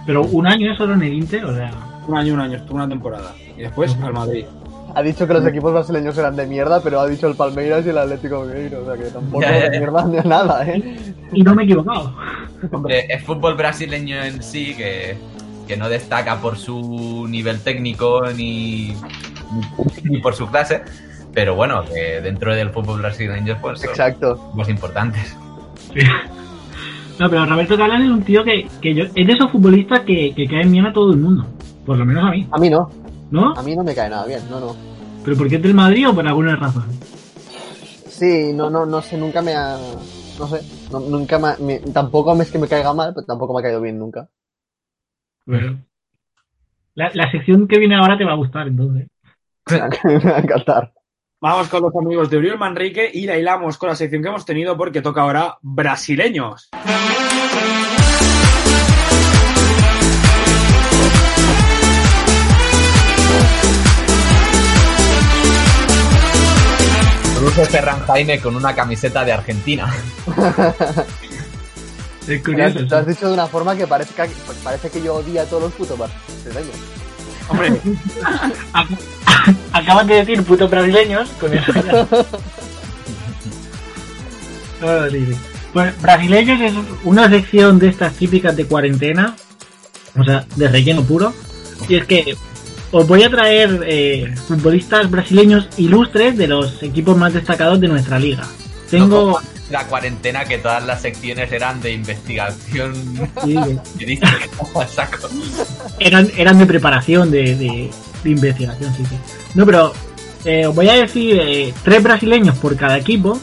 Pero 0.05 0.23
un 0.23 0.47
año 0.47 0.75
solo 0.75 0.93
en 0.93 1.03
el 1.03 1.13
Inter, 1.13 1.45
o 1.45 1.55
sea. 1.55 1.71
Un 2.07 2.17
año, 2.17 2.33
un 2.33 2.39
año, 2.39 2.57
estuvo 2.57 2.75
una 2.75 2.87
temporada. 2.87 3.33
Y 3.57 3.61
después 3.61 3.95
al 4.01 4.13
Madrid. 4.13 4.45
Ha 4.93 5.01
dicho 5.01 5.27
que 5.27 5.33
los 5.33 5.45
equipos 5.45 5.73
brasileños 5.73 6.17
eran 6.17 6.37
de 6.37 6.47
mierda, 6.47 6.81
pero 6.81 7.01
ha 7.01 7.07
dicho 7.07 7.27
el 7.27 7.35
Palmeiras 7.35 7.85
y 7.85 7.89
el 7.89 7.97
Atlético 7.97 8.45
Mineiro. 8.45 8.83
O 8.83 8.85
sea 8.85 8.95
que 8.95 9.09
tampoco 9.11 9.41
Ya, 9.41 9.59
ya, 9.59 9.69
de 9.69 9.79
mierda 9.79 10.05
ni 10.05 10.17
nada, 10.29 10.65
¿eh? 10.65 11.13
Y 11.33 11.43
no 11.43 11.53
me 11.53 11.63
he 11.63 11.65
equivocado. 11.65 12.15
Eh, 12.87 13.07
es 13.09 13.23
fútbol 13.23 13.55
brasileño 13.55 14.23
en 14.23 14.41
sí 14.41 14.73
que, 14.75 15.17
que 15.67 15.75
no 15.75 15.89
destaca 15.89 16.39
por 16.39 16.57
su 16.57 17.27
nivel 17.27 17.59
técnico 17.59 18.21
ni, 18.35 18.95
ni 20.03 20.19
por 20.19 20.33
su 20.35 20.47
clase, 20.47 20.81
pero 21.33 21.55
bueno, 21.55 21.83
que 21.85 22.21
dentro 22.21 22.55
del 22.55 22.69
fútbol 22.71 23.01
brasileño 23.01 23.57
pues 23.61 23.79
son 23.81 23.89
Exacto. 23.89 24.51
los 24.55 24.69
importantes. 24.69 25.35
Sí. 25.93 25.99
No, 27.19 27.29
pero 27.29 27.45
Roberto 27.45 27.77
Carlos 27.77 28.01
es 28.01 28.09
un 28.09 28.23
tío 28.23 28.43
que, 28.43 28.67
que 28.81 28.93
yo, 28.93 29.05
es 29.05 29.27
de 29.27 29.33
esos 29.33 29.49
futbolistas 29.51 30.01
que, 30.01 30.33
que 30.35 30.47
caen 30.47 30.71
bien 30.71 30.85
a 30.85 30.91
todo 30.93 31.11
el 31.11 31.17
mundo. 31.17 31.45
Por 31.85 31.97
lo 31.97 32.05
menos 32.05 32.25
a 32.25 32.31
mí, 32.31 32.47
A 32.51 32.57
mí 32.57 32.69
no. 32.69 32.89
¿no? 33.31 33.53
A 33.55 33.63
mí 33.63 33.75
no 33.75 33.83
me 33.83 33.95
cae 33.95 34.09
nada 34.09 34.25
bien, 34.25 34.41
no, 34.49 34.59
no. 34.59 34.75
¿Pero 35.23 35.37
por 35.37 35.47
qué 35.47 35.55
es 35.55 35.61
del 35.63 35.73
Madrid 35.73 36.09
o 36.09 36.13
por 36.13 36.27
alguna 36.27 36.55
razón? 36.55 36.85
Sí, 38.07 38.51
no, 38.53 38.69
no, 38.69 38.85
no 38.85 39.01
sé, 39.01 39.17
nunca 39.17 39.41
me 39.41 39.53
ha. 39.55 39.77
No 40.39 40.47
sé, 40.47 40.61
no- 40.91 40.99
nunca 40.99 41.39
me, 41.39 41.57
me- 41.65 41.79
Tampoco 41.91 42.39
es 42.41 42.51
que 42.51 42.59
me 42.59 42.67
caiga 42.67 42.93
mal, 42.93 43.13
pero 43.13 43.25
tampoco 43.25 43.53
me 43.53 43.59
ha 43.59 43.63
caído 43.63 43.81
bien 43.81 43.97
nunca. 43.97 44.27
Bueno. 45.45 45.79
La, 46.95 47.09
la 47.13 47.29
sección 47.31 47.67
que 47.67 47.77
viene 47.79 47.95
ahora 47.95 48.17
te 48.17 48.23
va 48.25 48.33
a 48.33 48.37
gustar, 48.37 48.67
entonces. 48.67 49.07
me 50.03 50.19
va 50.19 50.37
a 50.37 50.39
encantar. 50.39 50.93
Vamos 51.41 51.67
con 51.69 51.81
los 51.81 51.95
amigos 51.95 52.29
de 52.29 52.37
Uriel 52.37 52.57
Manrique 52.57 53.09
y 53.13 53.25
la 53.25 53.37
hilamos 53.37 53.77
con 53.77 53.89
la 53.89 53.95
sección 53.95 54.21
que 54.21 54.29
hemos 54.29 54.45
tenido 54.45 54.77
porque 54.77 55.01
toca 55.01 55.21
ahora 55.21 55.57
brasileños. 55.61 56.69
Luce 67.41 67.65
Ferran 67.65 67.99
Jaime 68.07 68.39
con 68.39 68.55
una 68.55 68.73
camiseta 68.73 69.23
de 69.23 69.33
Argentina. 69.33 69.93
Es 72.27 72.43
Lo 72.43 72.43
curioso. 72.43 72.79
has, 72.79 72.89
lo 72.89 72.97
has 72.97 73.05
dicho 73.05 73.27
de 73.27 73.33
una 73.35 73.45
forma 73.45 73.75
que 73.75 73.85
parece 73.85 74.15
que, 74.15 74.27
pues 74.47 74.57
parece 74.63 74.89
que 74.89 74.99
yo 74.99 75.13
odio 75.17 75.39
a 75.43 75.45
todos 75.45 75.61
los 75.61 75.73
putos 75.73 75.95
brasileños. 75.95 77.04
Hombre, 77.47 77.69
Ac- 78.73 78.97
Acabas 79.73 80.07
de 80.07 80.15
decir 80.15 80.43
putos 80.43 80.69
brasileños 80.69 81.29
con 81.39 81.53
eso 81.53 81.71
ya. 81.73 82.07
Sí, 85.09 85.25
sí. 85.25 85.35
Pues 85.73 86.01
brasileños 86.01 86.61
es 86.61 86.73
una 87.03 87.29
sección 87.29 87.79
de 87.79 87.89
estas 87.89 88.13
típicas 88.13 88.55
de 88.55 88.65
cuarentena, 88.65 89.35
o 90.17 90.23
sea, 90.23 90.45
de 90.55 90.67
relleno 90.69 91.03
puro. 91.03 91.33
Y 91.89 91.95
es 91.95 92.05
que 92.05 92.35
os 92.91 93.07
voy 93.07 93.23
a 93.23 93.29
traer 93.29 93.83
eh, 93.85 94.33
futbolistas 94.47 95.09
brasileños 95.11 95.67
ilustres 95.77 96.37
de 96.37 96.47
los 96.47 96.81
equipos 96.81 97.17
más 97.17 97.33
destacados 97.33 97.79
de 97.81 97.87
nuestra 97.89 98.17
liga. 98.19 98.43
Tengo. 98.89 99.39
No 99.41 99.54
la 99.69 99.87
cuarentena 99.87 100.45
que 100.45 100.57
todas 100.59 100.83
las 100.85 101.01
secciones 101.01 101.51
eran 101.51 101.81
de 101.81 101.93
investigación 101.93 102.93
sí, 103.43 103.55
periodística. 103.97 104.29
Saco. 104.87 105.27
eran, 105.99 106.29
eran 106.37 106.57
de 106.59 106.65
preparación, 106.65 107.31
de, 107.31 107.55
de- 107.55 107.91
de 108.23 108.29
investigación, 108.31 108.93
sí, 108.95 109.03
sí. 109.05 109.15
No, 109.53 109.65
pero 109.67 109.93
eh, 110.45 110.65
os 110.65 110.73
voy 110.75 110.89
a 110.89 110.93
decir 110.93 111.37
eh, 111.39 111.73
tres 111.83 112.01
brasileños 112.01 112.57
por 112.57 112.75
cada 112.75 112.97
equipo. 112.97 113.39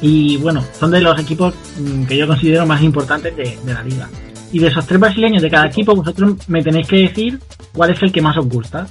Y 0.00 0.36
bueno, 0.38 0.64
son 0.78 0.90
de 0.90 1.00
los 1.00 1.18
equipos 1.20 1.54
mm, 1.78 2.04
que 2.04 2.16
yo 2.16 2.26
considero 2.26 2.66
más 2.66 2.82
importantes 2.82 3.36
de, 3.36 3.58
de 3.64 3.74
la 3.74 3.82
liga. 3.82 4.08
Y 4.52 4.58
de 4.58 4.68
esos 4.68 4.86
tres 4.86 5.00
brasileños 5.00 5.42
de 5.42 5.50
cada 5.50 5.66
equipo, 5.66 5.94
vosotros 5.94 6.34
me 6.48 6.62
tenéis 6.62 6.86
que 6.88 6.96
decir 6.96 7.40
cuál 7.72 7.90
es 7.90 8.02
el 8.02 8.12
que 8.12 8.20
más 8.22 8.36
os 8.36 8.46
gusta. 8.48 8.86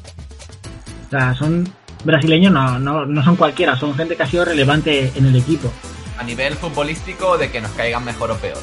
O 1.08 1.10
sea, 1.10 1.34
son 1.36 1.68
brasileños, 2.04 2.52
no, 2.52 2.80
no, 2.80 3.06
no 3.06 3.24
son 3.24 3.36
cualquiera, 3.36 3.78
son 3.78 3.96
gente 3.96 4.16
que 4.16 4.24
ha 4.24 4.28
sido 4.28 4.46
relevante 4.46 5.12
en 5.16 5.26
el 5.28 5.36
equipo. 5.36 5.72
A 6.18 6.24
nivel 6.24 6.56
futbolístico, 6.56 7.38
de 7.38 7.52
que 7.52 7.62
nos 7.62 7.72
caigan 7.72 8.06
mejor 8.06 8.32
o 8.32 8.38
peor. 8.38 8.60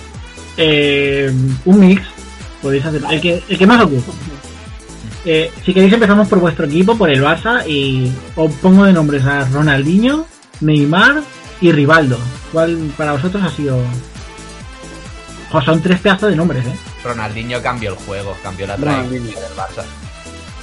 Eh, 0.56 1.32
un 1.64 1.80
mix, 1.80 2.02
podéis 2.62 2.84
hacer 2.84 3.02
el 3.10 3.20
que, 3.20 3.42
el 3.48 3.58
que 3.58 3.66
más 3.66 3.82
os 3.82 3.90
guste. 3.90 4.12
Eh, 5.24 5.52
si 5.64 5.74
queréis 5.74 5.92
empezamos 5.92 6.28
por 6.28 6.38
vuestro 6.38 6.66
equipo, 6.66 6.96
por 6.96 7.10
el 7.10 7.22
Barça, 7.22 7.66
y 7.68 8.10
os 8.36 8.52
pongo 8.54 8.84
de 8.84 8.92
nombres 8.92 9.24
a 9.24 9.44
Ronaldinho, 9.46 10.26
Neymar 10.60 11.22
y 11.60 11.72
Rivaldo. 11.72 12.18
¿Cuál 12.52 12.92
para 12.96 13.12
vosotros 13.12 13.42
ha 13.42 13.50
sido? 13.50 13.82
Jo, 15.52 15.60
son 15.62 15.82
tres 15.82 16.00
pedazos 16.00 16.30
de 16.30 16.36
nombres, 16.36 16.64
¿eh? 16.64 16.74
Ronaldinho 17.04 17.60
cambió 17.62 17.90
el 17.90 17.96
juego, 17.96 18.36
cambió 18.42 18.66
la 18.66 18.76
trayectoria 18.76 19.40
del 19.40 19.56
Barça. 19.56 19.84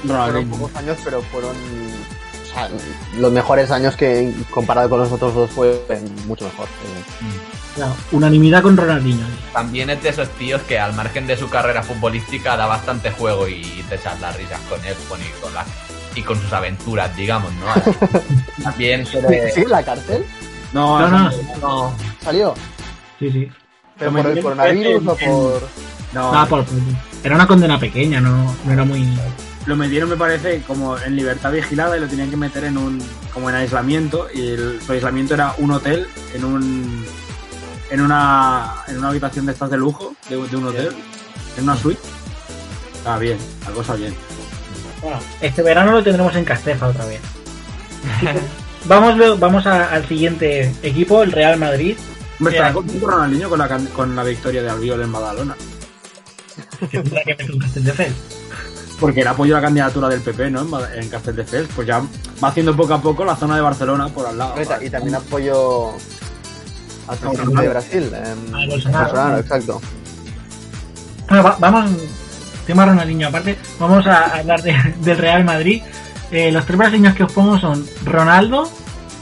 Fueron 0.01 0.27
Ronaldinho. 0.27 0.57
pocos 0.57 0.75
años, 0.75 0.97
pero 1.03 1.21
fueron. 1.23 1.51
Los 3.17 3.31
mejores 3.31 3.71
años 3.71 3.95
que 3.95 4.33
comparado 4.51 4.89
con 4.89 4.99
los 4.99 5.11
otros 5.11 5.33
dos 5.33 5.49
fue 5.51 5.79
mucho 6.27 6.45
mejor. 6.45 6.65
Eh, 6.67 7.03
Mm. 7.23 8.15
Unanimidad 8.15 8.63
con 8.63 8.75
Ronaldinho. 8.75 9.23
También 9.53 9.91
es 9.91 10.01
de 10.01 10.09
esos 10.09 10.27
tíos 10.29 10.59
que 10.63 10.79
al 10.79 10.93
margen 10.93 11.27
de 11.27 11.37
su 11.37 11.47
carrera 11.47 11.83
futbolística 11.83 12.57
da 12.57 12.65
bastante 12.65 13.11
juego 13.11 13.47
y 13.47 13.61
te 13.87 13.95
echas 13.95 14.19
las 14.19 14.35
risas 14.35 14.59
con 14.67 14.83
él 14.83 14.95
con- 15.07 15.21
y 15.21 15.25
con, 15.41 15.53
las- 15.53 15.67
y 16.15 16.23
con 16.23 16.41
sus 16.41 16.51
aventuras, 16.51 17.15
digamos, 17.15 17.51
¿no? 17.53 17.67
También 18.63 19.05
suele- 19.05 19.51
¿Sigue 19.51 19.65
en 19.65 19.69
la 19.71 19.83
cárcel? 19.83 20.25
no, 20.73 20.99
No, 21.01 21.07
no, 21.07 21.31
no, 21.61 21.93
¿Salió? 22.23 22.55
sí, 23.19 23.31
sí. 23.31 23.47
¿Pero 23.99 24.11
por 24.11 24.25
el 24.25 24.41
coronavirus 24.41 25.01
en- 25.03 25.07
o 25.09 25.15
por.? 25.15 25.67
no. 26.13 26.33
Ah, 26.33 26.47
por- 26.49 26.65
por- 26.65 26.75
era 27.23 27.35
una 27.35 27.45
condena 27.45 27.79
pequeña, 27.79 28.19
no, 28.19 28.55
no 28.65 28.73
era 28.73 28.83
muy... 28.85 29.07
Lo 29.67 29.75
metieron, 29.75 30.09
me 30.09 30.15
parece, 30.17 30.63
como 30.65 30.97
en 30.97 31.15
libertad 31.15 31.51
vigilada 31.51 31.97
y 31.97 31.99
lo 31.99 32.07
tenían 32.07 32.29
que 32.29 32.37
meter 32.37 32.63
en 32.63 32.77
un. 32.77 32.99
como 33.33 33.49
en 33.49 33.55
aislamiento. 33.57 34.27
Y 34.33 34.47
el, 34.51 34.79
su 34.85 34.93
aislamiento 34.93 35.33
era 35.33 35.53
un 35.57 35.71
hotel 35.71 36.07
en 36.33 36.45
un. 36.45 37.05
en 37.91 38.01
una. 38.01 38.75
en 38.87 38.97
una 38.97 39.09
habitación 39.09 39.45
de 39.45 39.51
estas 39.51 39.69
de 39.69 39.77
lujo, 39.77 40.15
de, 40.29 40.37
de 40.37 40.55
un 40.55 40.67
hotel, 40.67 40.89
en 41.57 41.63
una 41.65 41.75
suite. 41.75 41.99
Está 42.95 43.17
bien, 43.19 43.37
la 43.65 43.71
cosa 43.73 43.95
bien. 43.95 44.15
Bueno, 45.01 45.19
este 45.41 45.61
verano 45.61 45.91
lo 45.91 46.03
tendremos 46.03 46.35
en 46.35 46.45
Castefa 46.45 46.87
otra 46.87 47.05
vez. 47.05 47.19
Vamos, 48.85 49.39
vamos 49.39 49.65
a- 49.65 49.91
al 49.91 50.07
siguiente 50.07 50.73
equipo, 50.81 51.21
el 51.21 51.33
Real 51.33 51.59
Madrid. 51.59 51.97
Bien. 52.39 52.53
estará 52.53 52.71
contento 52.71 53.05
Ronaldinho 53.05 53.49
con 53.49 53.59
la, 53.59 53.67
con 53.93 54.15
la 54.15 54.23
victoria 54.23 54.63
de 54.63 54.69
Albiol 54.69 55.01
en 55.01 55.11
Badalona. 55.11 55.55
que 56.89 57.03
que 58.97 58.97
ver 58.97 58.97
con 58.97 58.97
Castelldefels. 58.97 58.99
Porque 58.99 59.21
él 59.21 59.27
apoyó 59.27 59.55
la 59.55 59.61
candidatura 59.61 60.09
del 60.09 60.21
PP, 60.21 60.49
¿no? 60.51 60.61
En, 60.61 61.03
en 61.03 61.09
Castelldefels. 61.09 61.69
Pues 61.75 61.87
ya 61.87 61.99
va 62.43 62.47
haciendo 62.49 62.75
poco 62.75 62.93
a 62.93 63.01
poco 63.01 63.23
la 63.25 63.35
zona 63.35 63.55
de 63.55 63.61
Barcelona 63.61 64.07
por 64.09 64.25
al 64.27 64.37
lado. 64.37 64.55
Y 64.81 64.89
también 64.89 65.15
apoyo 65.15 65.91
al 67.07 67.17
presidente 67.17 67.61
de 67.61 67.69
Brasil. 67.69 68.11
A 68.15 68.65
Bolsonaro. 68.67 69.05
Bolsonaro, 69.05 69.37
exacto. 69.39 69.81
Bueno, 71.29 71.43
va- 71.43 71.57
vamos, 71.59 71.91
tema 72.65 72.85
Ronaldinho 72.85 73.27
aparte, 73.27 73.57
vamos 73.79 74.05
a 74.07 74.37
hablar 74.37 74.61
de- 74.63 74.95
del 75.01 75.17
Real 75.17 75.43
Madrid. 75.43 75.81
Eh, 76.31 76.51
los 76.51 76.65
tres 76.65 76.77
brasileños 76.77 77.15
que 77.15 77.23
os 77.23 77.31
pongo 77.31 77.57
son 77.59 77.85
Ronaldo, 78.05 78.69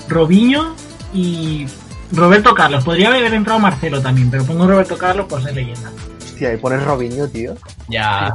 Robinho 0.07 0.75
y 1.13 1.67
Roberto 2.11 2.53
Carlos. 2.55 2.83
Podría 2.83 3.09
haber 3.09 3.33
entrado 3.33 3.59
Marcelo 3.59 4.01
también, 4.01 4.29
pero 4.31 4.43
pongo 4.43 4.67
Roberto 4.67 4.97
Carlos 4.97 5.25
por 5.27 5.41
ser 5.43 5.53
leyenda. 5.55 5.91
Hostia, 6.23 6.53
y 6.53 6.57
pones 6.57 6.83
Robinho, 6.83 7.27
tío. 7.27 7.55
ya 7.87 8.33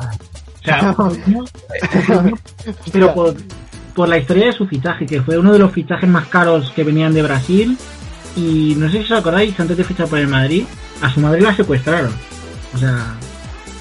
O 0.60 0.64
sea, 0.64 0.92
Robinho, 0.92 1.44
pero 2.92 3.14
por, 3.14 3.34
por 3.94 4.08
la 4.08 4.18
historia 4.18 4.46
de 4.46 4.52
su 4.52 4.66
fichaje, 4.66 5.06
que 5.06 5.22
fue 5.22 5.38
uno 5.38 5.52
de 5.52 5.58
los 5.58 5.72
fichajes 5.72 6.08
más 6.08 6.26
caros 6.28 6.70
que 6.74 6.84
venían 6.84 7.14
de 7.14 7.22
Brasil. 7.22 7.78
Y 8.36 8.74
no 8.76 8.90
sé 8.90 8.98
si 9.04 9.12
os 9.12 9.18
acordáis, 9.18 9.58
antes 9.58 9.76
de 9.76 9.84
fichar 9.84 10.06
por 10.06 10.18
el 10.18 10.28
Madrid, 10.28 10.64
a 11.02 11.10
su 11.12 11.20
madre 11.20 11.40
la 11.40 11.54
secuestraron. 11.54 12.12
O 12.74 12.78
sea, 12.78 13.14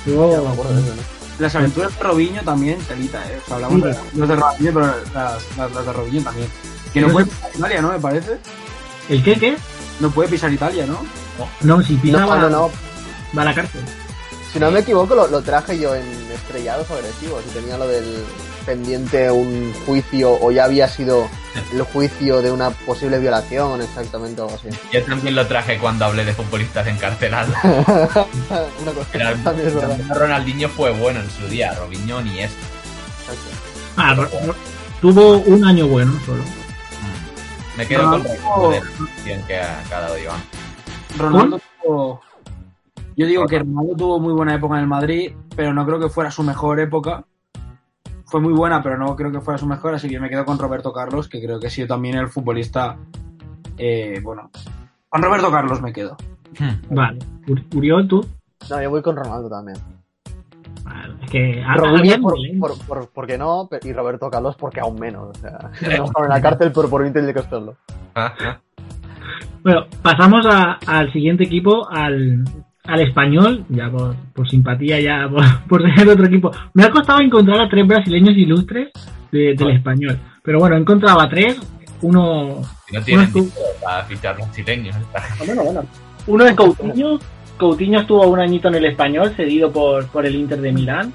Ya 0.06 0.14
me 0.14 0.48
acuerdo 0.48 0.74
de 0.76 0.82
eso, 0.82 0.96
¿no? 0.96 1.02
Las 1.40 1.56
aventuras 1.56 1.96
de 1.98 2.04
Robinho 2.04 2.42
también, 2.44 2.78
telita, 2.80 3.20
¿eh? 3.30 3.40
O 3.44 3.46
sea, 3.48 3.56
hablamos 3.56 3.82
Sí. 3.82 3.88
de 3.88 4.20
los 4.20 4.28
de 4.30 4.36
Ronaldinho, 4.36 4.74
pero 4.74 4.86
las, 4.88 5.58
las, 5.58 5.72
las 5.74 5.86
de 5.86 5.94
Robinho 5.94 6.24
también. 6.24 6.48
Que 6.94 7.02
no 7.02 7.10
puede 7.10 7.28
pisar 7.28 7.50
Italia, 7.56 7.82
¿no? 7.82 7.92
Me 7.92 8.00
parece. 8.00 8.38
¿El 9.08 9.24
qué, 9.24 9.36
qué? 9.36 9.58
No 10.00 10.10
puede 10.10 10.30
pisar 10.30 10.52
Italia, 10.52 10.86
¿no? 10.88 11.00
No, 11.62 11.82
si 11.84 11.96
pisa 11.96 12.20
No, 12.20 12.28
va, 12.28 12.40
no, 12.40 12.50
no. 12.50 12.72
va 13.38 13.42
a 13.44 13.46
la 13.46 13.54
cárcel. 13.54 13.82
Si 14.52 14.60
no 14.60 14.72
me 14.72 14.80
equivoco, 14.80 15.14
lo, 15.16 15.28
lo 15.28 15.42
traje 15.42 15.78
yo 15.78 15.94
en 15.96 16.06
estrellados 16.34 16.90
agresivos 16.90 17.44
y 17.48 17.54
tenía 17.54 17.78
lo 17.78 17.88
del 17.88 18.24
pendiente 18.66 19.30
un 19.32 19.74
juicio 19.86 20.32
o 20.42 20.52
ya 20.52 20.66
había 20.66 20.88
sido 20.88 21.28
el 21.74 21.82
juicio 21.84 22.42
de 22.42 22.52
una 22.52 22.72
posible 22.72 23.20
violación, 23.20 23.82
exactamente 23.82 24.42
algo 24.42 24.54
así. 24.56 24.68
yo 24.92 25.04
también 25.04 25.36
lo 25.36 25.46
traje 25.48 25.78
cuando 25.80 26.06
hablé 26.06 26.26
de 26.26 26.34
futbolistas 26.34 26.86
encarcelados. 26.88 27.54
una 27.64 28.92
cosa 28.92 29.08
Era- 29.14 29.36
también 29.44 29.68
es 29.68 29.76
verdad. 29.76 29.98
Ronaldinho 30.16 30.70
fue 30.70 30.92
bueno 30.92 31.20
en 31.20 31.30
su 31.30 31.48
día, 31.48 31.74
Robinho 31.76 32.22
ni 32.22 32.40
es. 32.42 32.52
Exacto. 33.22 33.38
Ah, 33.98 34.16
tuvo 35.02 35.38
un 35.40 35.64
año 35.66 35.88
bueno 35.88 36.14
solo. 36.26 36.44
Me 37.78 37.88
quedo 37.88 38.10
con 38.10 38.24
Ronaldo- 38.24 38.42
Ronaldo 38.44 38.70
de 38.72 38.82
la 38.82 38.92
posición 38.98 39.44
que 39.44 39.58
ha, 39.60 39.84
que 39.88 39.94
ha 39.96 40.00
dado 40.02 40.18
Iván. 40.18 40.44
Ronaldo 41.18 41.62
tuvo- 41.84 42.22
Yo 43.20 43.28
digo 43.28 43.46
que 43.48 43.60
Ronaldo 43.60 43.96
tuvo 43.98 44.20
muy 44.22 44.32
buena 44.32 44.56
época 44.56 44.76
en 44.76 44.82
el 44.84 44.88
Madrid, 44.88 45.34
pero 45.54 45.74
no 45.74 45.86
creo 45.86 46.00
que 46.00 46.08
fuera 46.08 46.32
su 46.32 46.42
mejor 46.42 46.80
época. 46.80 47.26
Fue 48.24 48.40
muy 48.40 48.54
buena, 48.54 48.82
pero 48.82 48.98
no 48.98 49.14
creo 49.18 49.30
que 49.30 49.42
fuera 49.42 49.58
su 49.58 49.66
mejor, 49.66 49.94
así 49.94 50.08
que 50.08 50.22
me 50.22 50.30
quedo 50.30 50.46
con 50.46 50.58
Roberto 50.58 50.94
Carlos, 50.94 51.28
que 51.28 51.42
creo 51.44 51.60
que 51.60 51.68
ha 51.68 51.70
sido 51.70 51.88
también 51.90 52.16
el 52.16 52.30
futbolista. 52.30 52.96
eh, 53.78 54.22
bueno, 54.24 54.50
con 55.10 55.22
Roberto 55.22 55.52
Carlos 55.52 55.82
me 55.82 55.92
quedo. 55.92 56.16
Vale. 56.90 57.20
Ur- 57.48 57.66
Uriol, 57.76 58.08
tú. 58.08 58.26
No, 58.70 58.82
yo 58.82 58.90
voy 58.90 59.02
con 59.02 59.18
Ronaldo 59.18 59.50
también. 59.50 59.78
Vale, 60.86 61.16
Es 61.24 61.30
que 61.30 61.62
había 62.00 62.18
por, 62.20 62.36
por, 62.60 62.86
por, 62.86 63.10
porque 63.10 63.38
no, 63.38 63.68
y 63.84 63.92
Roberto 63.92 64.30
Carlos 64.30 64.56
porque 64.58 64.80
aún 64.80 64.98
menos. 64.98 65.30
O 65.30 65.34
sea, 65.42 65.60
no 65.98 66.06
estaba 66.06 66.26
en 66.26 66.30
la 66.30 66.42
cárcel 66.42 66.72
por, 66.72 66.90
por 66.90 67.04
de 67.12 67.34
Costello. 67.34 67.76
Bueno, 69.64 69.88
pasamos 70.02 70.46
a- 70.46 70.80
al 70.88 71.12
siguiente 71.12 71.44
equipo, 71.44 71.86
al, 71.90 72.44
al 72.86 73.02
español, 73.02 73.66
ya 73.70 73.90
por, 73.90 74.16
por 74.34 74.50
simpatía, 74.50 75.00
ya 75.00 75.28
por, 75.30 75.44
por 75.68 75.96
ser 75.96 76.10
otro 76.10 76.26
equipo. 76.26 76.52
Me 76.74 76.84
ha 76.84 76.90
costado 76.90 77.20
encontrar 77.22 77.60
a 77.62 77.70
tres 77.70 77.86
brasileños 77.88 78.36
ilustres 78.38 78.90
de- 79.32 79.54
del 79.56 79.72
español. 79.72 80.18
Pero 80.44 80.60
bueno, 80.60 80.76
he 80.76 80.80
encontrado 80.80 81.20
a 81.22 81.30
tres. 81.30 81.58
Uno, 82.02 82.62
Si 82.88 82.96
no 82.96 83.02
tienen 83.04 83.30
Uno 83.36 83.46
para 83.84 84.04
fichar 84.06 84.36
brasileños. 84.38 84.96
uno 86.28 86.46
es 86.46 86.56
Coutinho. 86.56 87.20
Coutinho 87.58 88.00
estuvo 88.00 88.26
un 88.26 88.40
añito 88.40 88.70
en 88.70 88.76
el 88.76 88.86
español, 88.86 89.34
cedido 89.36 89.70
por, 89.72 90.08
por 90.08 90.26
el 90.26 90.34
Inter 90.36 90.62
de 90.62 90.72
Milán. 90.72 91.12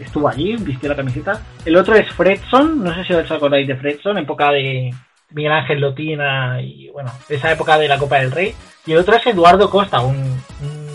Estuvo 0.00 0.28
allí, 0.28 0.56
vistió 0.56 0.88
la 0.88 0.96
camiseta. 0.96 1.40
El 1.64 1.76
otro 1.76 1.94
es 1.94 2.08
Fredson, 2.12 2.82
no 2.82 2.92
sé 2.94 3.04
si 3.04 3.12
os 3.14 3.30
acordáis 3.30 3.66
de 3.68 3.76
Fredson, 3.76 4.18
época 4.18 4.50
de 4.50 4.92
Miguel 5.34 5.52
Ángel 5.52 5.80
Lotina 5.80 6.60
y 6.60 6.88
bueno, 6.90 7.10
esa 7.28 7.50
época 7.52 7.78
de 7.78 7.88
la 7.88 7.98
Copa 7.98 8.18
del 8.18 8.30
Rey. 8.32 8.54
Y 8.86 8.92
el 8.92 8.98
otro 8.98 9.14
es 9.16 9.26
Eduardo 9.26 9.70
Costa, 9.70 10.00
un, 10.00 10.16
un 10.16 10.88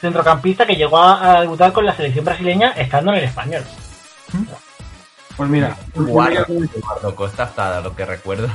centrocampista 0.00 0.66
que 0.66 0.76
llegó 0.76 0.98
a, 0.98 1.36
a 1.36 1.40
debutar 1.40 1.72
con 1.72 1.84
la 1.86 1.94
selección 1.94 2.24
brasileña 2.24 2.70
estando 2.72 3.12
en 3.12 3.18
el 3.18 3.24
español. 3.24 3.62
Pues 5.36 5.48
mira, 5.50 5.76
Guarro, 5.94 6.44
Eduardo 6.48 7.14
Costa 7.14 7.44
hasta 7.44 7.80
lo 7.80 7.94
que 7.96 8.04
recuerdo. 8.04 8.48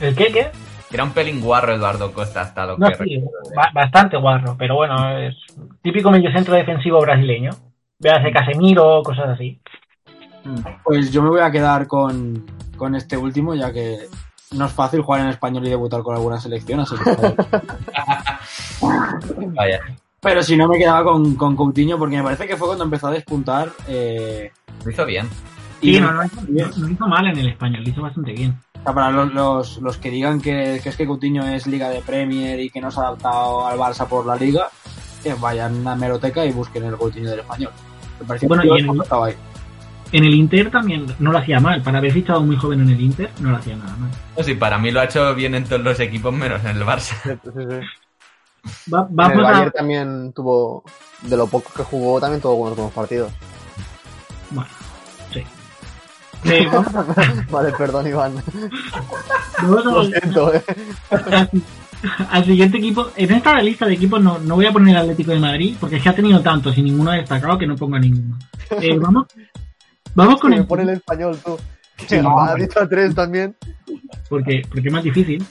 ¿El 0.00 0.14
qué? 0.16 0.32
¿Qué? 0.32 0.50
Era 0.92 1.04
un 1.04 1.10
pelín 1.10 1.40
guarro 1.40 1.74
Eduardo 1.74 2.12
Costa 2.12 2.40
hasta 2.42 2.66
lo 2.66 2.78
No, 2.78 2.86
que 2.88 2.94
sí, 2.96 3.16
recuerdo. 3.16 3.50
ba- 3.54 3.70
bastante 3.74 4.16
guarro, 4.16 4.56
pero 4.58 4.76
bueno, 4.76 5.18
es 5.18 5.34
típico 5.82 6.10
mediocentro 6.10 6.54
defensivo 6.54 7.00
brasileño. 7.00 7.50
Véase 7.98 8.30
Casemiro, 8.32 9.02
cosas 9.02 9.30
así. 9.30 9.60
pues 10.84 11.10
yo 11.12 11.22
me 11.22 11.30
voy 11.30 11.40
a 11.40 11.50
quedar 11.50 11.86
con, 11.86 12.44
con 12.76 12.94
este 12.94 13.16
último, 13.16 13.54
ya 13.54 13.72
que 13.72 14.08
no 14.52 14.66
es 14.66 14.72
fácil 14.72 15.02
jugar 15.02 15.22
en 15.22 15.28
español 15.28 15.66
y 15.66 15.70
debutar 15.70 16.02
con 16.02 16.14
alguna 16.16 16.40
selección, 16.40 16.80
así 16.80 16.94
que. 16.96 17.34
Vaya. 19.54 19.80
Pero 20.20 20.42
si 20.42 20.56
no, 20.56 20.68
me 20.68 20.78
quedaba 20.78 21.04
con, 21.04 21.34
con 21.34 21.54
Coutinho, 21.54 21.98
porque 21.98 22.16
me 22.16 22.22
parece 22.22 22.46
que 22.46 22.56
fue 22.56 22.68
cuando 22.68 22.84
empezó 22.84 23.08
a 23.08 23.12
despuntar. 23.12 23.70
eh, 23.88 24.50
Lo 24.84 24.90
hizo 24.90 25.04
bien. 25.04 25.28
y 25.82 25.94
Sí, 25.94 26.00
no, 26.00 26.12
no, 26.12 26.24
hizo- 26.24 27.06
mal 27.06 27.26
en 27.26 27.38
el 27.38 27.48
español, 27.50 27.82
lo 27.84 27.90
hizo 27.90 28.02
bastante 28.02 28.32
bien. 28.32 28.58
O 28.80 28.82
sea, 28.84 28.94
para 28.94 29.10
los, 29.10 29.32
los, 29.34 29.78
los 29.78 29.96
que 29.98 30.10
digan 30.10 30.40
que, 30.40 30.80
que 30.82 30.88
es 30.90 30.96
que 30.96 31.06
Coutinho 31.06 31.44
es 31.46 31.66
Liga 31.66 31.88
de 31.90 32.00
Premier 32.00 32.58
y 32.60 32.70
que 32.70 32.80
no 32.80 32.90
se 32.90 33.00
ha 33.00 33.04
adaptado 33.08 33.66
al 33.66 33.78
Barça 33.78 34.06
por 34.06 34.24
la 34.26 34.36
Liga, 34.36 34.68
que 35.22 35.34
vayan 35.34 35.86
a 35.86 35.94
Meroteca 35.94 36.44
y 36.44 36.52
busquen 36.52 36.84
el 36.84 36.96
Coutinho 36.96 37.30
del 37.30 37.40
español. 37.40 37.72
Me 38.20 38.26
pareció 38.26 38.48
Bueno, 38.48 38.62
que 38.62 38.68
y 38.68 38.84
en- 38.84 39.02
estaba 39.02 39.26
ahí. 39.26 39.34
En 40.14 40.24
el 40.24 40.32
Inter 40.34 40.70
también 40.70 41.06
no 41.18 41.32
lo 41.32 41.38
hacía 41.38 41.58
mal. 41.58 41.82
Para 41.82 41.98
haber 41.98 42.12
fichado 42.12 42.40
muy 42.40 42.56
joven 42.56 42.80
en 42.82 42.90
el 42.90 43.00
Inter, 43.00 43.30
no 43.40 43.50
lo 43.50 43.56
hacía 43.56 43.74
nada 43.76 43.96
mal. 43.96 44.10
Sí, 44.44 44.54
para 44.54 44.78
mí 44.78 44.90
lo 44.92 45.00
ha 45.00 45.04
hecho 45.04 45.34
bien 45.34 45.54
en 45.56 45.64
todos 45.64 45.82
los 45.82 45.98
equipos 45.98 46.32
menos 46.32 46.64
en 46.64 46.76
el 46.76 46.82
Barça. 46.84 47.14
Sí, 47.22 47.30
sí, 47.42 47.50
sí. 47.68 48.90
Va- 48.94 49.08
En 49.10 49.38
el 49.38 49.44
a... 49.44 49.50
Bayern 49.50 49.72
también 49.72 50.32
tuvo, 50.32 50.84
de 51.22 51.36
lo 51.36 51.46
poco 51.48 51.70
que 51.76 51.82
jugó, 51.82 52.20
también 52.20 52.40
tuvo 52.40 52.56
buenos, 52.56 52.76
buenos 52.76 52.94
partidos. 52.94 53.32
Bueno, 54.50 54.70
sí. 55.32 55.42
Eh, 56.44 56.66
vamos 56.72 56.94
a- 56.94 57.46
vale, 57.50 57.72
perdón, 57.72 58.06
Iván. 58.06 58.34
vamos 59.62 59.86
a- 59.86 59.90
Lo 59.90 60.04
siento, 60.04 60.54
eh. 60.54 60.62
al, 61.10 61.50
al 62.30 62.44
siguiente 62.44 62.78
equipo. 62.78 63.10
En 63.16 63.32
esta 63.32 63.60
lista 63.60 63.84
de 63.86 63.94
equipos 63.94 64.22
no, 64.22 64.38
no 64.38 64.54
voy 64.54 64.66
a 64.66 64.72
poner 64.72 64.94
el 64.94 65.02
Atlético 65.02 65.32
de 65.32 65.40
Madrid, 65.40 65.76
porque 65.80 65.96
es 65.96 66.02
que 66.02 66.08
ha 66.08 66.14
tenido 66.14 66.40
tantos 66.40 66.78
y 66.78 66.82
ninguno 66.82 67.10
ha 67.10 67.16
destacado 67.16 67.58
que 67.58 67.66
no 67.66 67.74
ponga 67.76 67.98
ninguno. 67.98 68.38
Eh, 68.80 68.96
vamos, 68.98 69.26
vamos 70.14 70.40
con 70.40 70.50
Me 70.50 70.56
el... 70.58 70.66
pone 70.66 70.82
el 70.82 70.90
español, 70.90 71.38
tú. 71.44 71.56
Sí, 72.06 72.18
no, 72.20 72.40
ha 72.40 72.54
dicho 72.54 72.80
a 72.80 72.88
tres 72.88 73.14
también. 73.14 73.54
porque, 74.28 74.62
porque 74.68 74.88
es 74.88 74.92
más 74.92 75.04
difícil. 75.04 75.44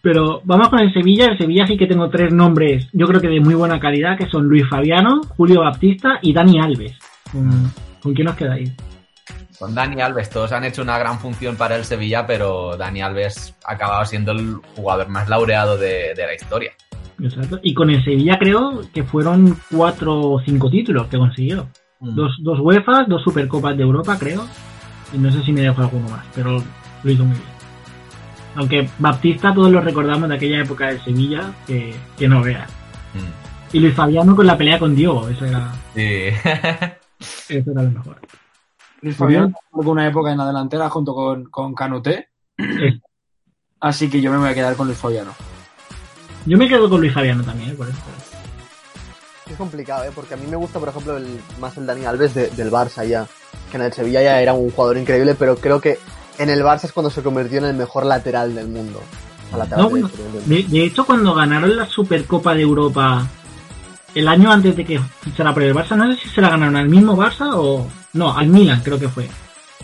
Pero 0.00 0.40
vamos 0.44 0.68
con 0.68 0.80
el 0.80 0.92
Sevilla. 0.92 1.26
El 1.26 1.38
Sevilla 1.38 1.66
sí 1.66 1.76
que 1.76 1.86
tengo 1.86 2.10
tres 2.10 2.32
nombres, 2.32 2.88
yo 2.92 3.06
creo 3.06 3.20
que 3.20 3.28
de 3.28 3.40
muy 3.40 3.54
buena 3.54 3.78
calidad, 3.78 4.18
que 4.18 4.26
son 4.26 4.44
Luis 4.46 4.68
Fabiano, 4.68 5.20
Julio 5.36 5.60
Baptista 5.60 6.18
y 6.22 6.32
Dani 6.32 6.60
Alves. 6.60 6.98
¿Con, 7.30 7.72
¿con 8.02 8.14
quién 8.14 8.28
os 8.28 8.34
quedáis? 8.34 8.72
Con 9.58 9.74
Dani 9.76 10.00
Alves, 10.00 10.28
todos 10.28 10.50
han 10.50 10.64
hecho 10.64 10.82
una 10.82 10.98
gran 10.98 11.20
función 11.20 11.54
para 11.54 11.76
el 11.76 11.84
Sevilla, 11.84 12.26
pero 12.26 12.76
Dani 12.76 13.00
Alves 13.00 13.54
ha 13.64 13.74
acabado 13.74 14.04
siendo 14.04 14.32
el 14.32 14.56
jugador 14.74 15.08
más 15.08 15.28
laureado 15.28 15.78
de, 15.78 16.14
de 16.16 16.26
la 16.26 16.34
historia. 16.34 16.72
Exacto. 17.22 17.60
Y 17.62 17.72
con 17.72 17.88
el 17.90 18.02
Sevilla 18.02 18.38
creo 18.40 18.80
que 18.92 19.04
fueron 19.04 19.56
cuatro 19.70 20.18
o 20.18 20.40
cinco 20.40 20.68
títulos 20.68 21.06
que 21.06 21.18
consiguió. 21.18 21.68
Mm. 22.02 22.14
Dos, 22.16 22.36
dos 22.40 22.58
UEFA, 22.60 23.04
dos 23.04 23.22
Supercopas 23.22 23.76
de 23.76 23.84
Europa, 23.84 24.18
creo. 24.18 24.44
Y 25.12 25.18
no 25.18 25.30
sé 25.30 25.42
si 25.42 25.52
me 25.52 25.60
dejo 25.62 25.80
alguno 25.80 26.08
más, 26.08 26.26
pero 26.34 26.62
lo 27.02 27.10
hizo 27.10 27.24
muy 27.24 27.36
bien. 27.36 27.52
Aunque 28.56 28.88
Baptista 28.98 29.54
todos 29.54 29.70
lo 29.70 29.80
recordamos 29.80 30.28
de 30.28 30.34
aquella 30.34 30.60
época 30.60 30.88
del 30.88 31.00
Sevilla, 31.02 31.52
que, 31.66 31.94
que 32.18 32.28
no 32.28 32.42
veas. 32.42 32.68
Mm. 33.14 33.76
Y 33.76 33.80
Luis 33.80 33.94
Fabiano 33.94 34.34
con 34.34 34.46
la 34.46 34.58
pelea 34.58 34.78
con 34.78 34.94
Diogo, 34.94 35.28
eso 35.28 35.46
era, 35.46 35.72
Sí. 35.94 36.00
eso 37.48 37.70
era 37.70 37.82
lo 37.82 37.90
mejor. 37.90 38.20
Luis 39.00 39.16
Fabián 39.16 39.54
tuvo 39.72 39.92
una 39.92 40.06
época 40.06 40.32
en 40.32 40.38
la 40.38 40.46
delantera 40.46 40.88
junto 40.90 41.14
con, 41.14 41.44
con 41.44 41.74
Canuté. 41.74 42.28
Sí. 42.58 43.00
Así 43.80 44.10
que 44.10 44.20
yo 44.20 44.30
me 44.30 44.38
voy 44.38 44.48
a 44.48 44.54
quedar 44.54 44.76
con 44.76 44.86
Luis 44.86 44.98
Fabiano. 44.98 45.32
Yo 46.46 46.58
me 46.58 46.68
quedo 46.68 46.90
con 46.90 47.00
Luis 47.00 47.12
Fabiano 47.12 47.42
también, 47.42 47.70
¿eh? 47.70 47.74
por 47.74 47.88
eso. 47.88 47.98
Es 49.52 49.58
complicado, 49.58 50.04
¿eh? 50.04 50.10
Porque 50.14 50.34
a 50.34 50.36
mí 50.36 50.46
me 50.48 50.56
gusta, 50.56 50.78
por 50.78 50.88
ejemplo, 50.88 51.16
el, 51.16 51.26
más 51.60 51.76
el 51.76 51.86
Dani 51.86 52.04
Alves 52.06 52.34
de- 52.34 52.48
del 52.50 52.70
Barça 52.70 53.06
ya. 53.06 53.26
Que 53.70 53.76
en 53.76 53.82
el 53.84 53.92
Sevilla 53.92 54.22
ya 54.22 54.40
era 54.40 54.54
un 54.54 54.70
jugador 54.70 54.96
increíble, 54.98 55.34
pero 55.38 55.56
creo 55.56 55.80
que 55.80 55.98
en 56.38 56.48
el 56.50 56.62
Barça 56.62 56.84
es 56.84 56.92
cuando 56.92 57.10
se 57.10 57.22
convirtió 57.22 57.58
en 57.58 57.64
el 57.66 57.74
mejor 57.74 58.06
lateral 58.06 58.54
del 58.54 58.68
mundo. 58.68 59.00
Lateral 59.56 59.84
No, 59.84 59.90
bueno, 59.90 60.10
de 60.46 60.84
hecho, 60.84 61.04
cuando 61.04 61.34
ganaron 61.34 61.76
la 61.76 61.86
Supercopa 61.86 62.54
de 62.54 62.62
Europa 62.62 63.26
el 64.14 64.28
año 64.28 64.50
antes 64.50 64.74
de 64.76 64.84
que 64.84 64.98
fichara 65.20 65.52
por 65.52 65.62
el 65.62 65.74
Barça, 65.74 65.96
no 65.96 66.10
sé 66.14 66.18
si 66.22 66.28
se 66.30 66.40
la 66.40 66.48
ganaron 66.50 66.76
al 66.76 66.88
mismo 66.88 67.16
Barça 67.16 67.50
o... 67.54 67.86
No, 68.14 68.36
al 68.36 68.46
Milan 68.46 68.80
creo 68.82 68.98
que 68.98 69.08
fue. 69.08 69.28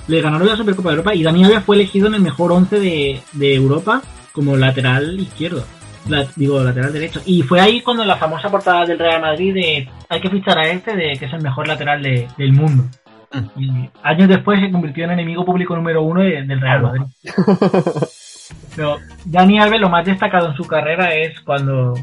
Le 0.07 0.21
ganaron 0.23 0.47
la 0.47 0.57
Supercopa 0.57 0.89
de 0.91 0.95
Europa 0.97 1.15
y 1.15 1.23
Dani 1.23 1.45
Alves 1.45 1.65
fue 1.65 1.77
elegido 1.77 2.07
en 2.09 2.15
el 2.15 2.21
mejor 2.23 2.53
11 2.53 2.79
de, 2.81 3.23
de 3.33 3.55
Europa 3.55 4.01
como 4.33 4.57
lateral 4.57 5.19
izquierdo. 5.21 5.65
La- 6.09 6.27
digo, 6.37 6.63
lateral 6.63 6.93
derecho. 6.93 7.21
Y 7.27 7.43
fue 7.43 7.61
ahí 7.61 7.81
cuando 7.81 8.05
la 8.05 8.17
famosa 8.17 8.51
portada 8.51 8.85
del 8.87 8.99
Real 8.99 9.21
Madrid 9.21 9.55
de 9.55 9.89
hay 10.09 10.21
que 10.21 10.31
fichar 10.31 10.59
a 10.59 10.69
este 10.69 10.95
de 10.97 11.17
que 11.19 11.27
es 11.27 11.33
el 11.33 11.43
mejor 11.43 11.67
lateral 11.69 12.03
de- 12.03 12.29
del 12.37 12.53
mundo. 12.53 12.85
Y 13.57 13.71
años 14.03 14.29
después 14.29 14.59
se 14.61 14.71
convirtió 14.71 15.05
en 15.05 15.11
enemigo 15.13 15.45
público 15.45 15.77
número 15.77 16.03
uno 16.03 16.23
de- 16.23 16.43
del 16.45 16.61
Real 16.61 16.83
Madrid. 16.83 17.03
Pero 18.75 18.97
Dani 19.25 19.59
Alves 19.61 19.81
lo 19.81 19.89
más 19.91 20.07
destacado 20.07 20.49
en 20.51 20.57
su 20.57 20.65
carrera 20.67 21.13
es 21.15 21.39
cuando 21.41 21.95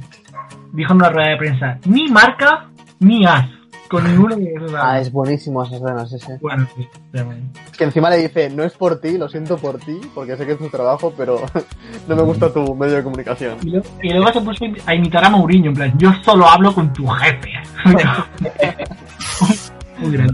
dijo 0.73 0.91
en 0.93 0.97
una 0.97 1.09
rueda 1.09 1.29
de 1.29 1.37
prensa, 1.37 1.77
ni 1.85 2.07
marca 2.09 2.67
ni 2.99 3.25
as, 3.25 3.47
con 3.89 4.03
ninguno 4.03 4.35
de 4.35 4.53
esos. 4.53 4.73
Ah, 4.75 4.99
es 4.99 5.11
buenísimo 5.11 5.63
esas 5.63 5.81
escenas, 5.81 6.13
ese. 6.13 6.37
Bueno, 6.41 6.67
sí. 6.75 6.87
Es 7.13 7.77
que 7.77 7.83
encima 7.83 8.09
le 8.09 8.17
dice, 8.17 8.49
no 8.49 8.63
es 8.63 8.73
por 8.73 8.99
ti, 8.99 9.17
lo 9.17 9.29
siento 9.29 9.57
por 9.57 9.77
ti, 9.79 9.99
porque 10.13 10.35
sé 10.35 10.45
que 10.45 10.53
es 10.53 10.57
tu 10.57 10.69
trabajo, 10.69 11.13
pero 11.15 11.41
no 12.07 12.15
me 12.15 12.21
gusta 12.23 12.51
tu 12.51 12.75
medio 12.75 12.95
de 12.95 13.03
comunicación. 13.03 13.57
Y, 13.63 13.71
luego, 13.71 13.85
y 14.01 14.09
luego 14.09 14.33
se 14.33 14.41
puso 14.41 14.65
a 14.85 14.95
imitar 14.95 15.23
a 15.23 15.29
Mourinho, 15.29 15.69
en 15.69 15.75
plan, 15.75 15.93
yo 15.97 16.11
solo 16.23 16.47
hablo 16.47 16.73
con 16.73 16.91
tu 16.93 17.05
jefe. 17.07 17.51
Muy 19.99 20.11
grande. 20.11 20.33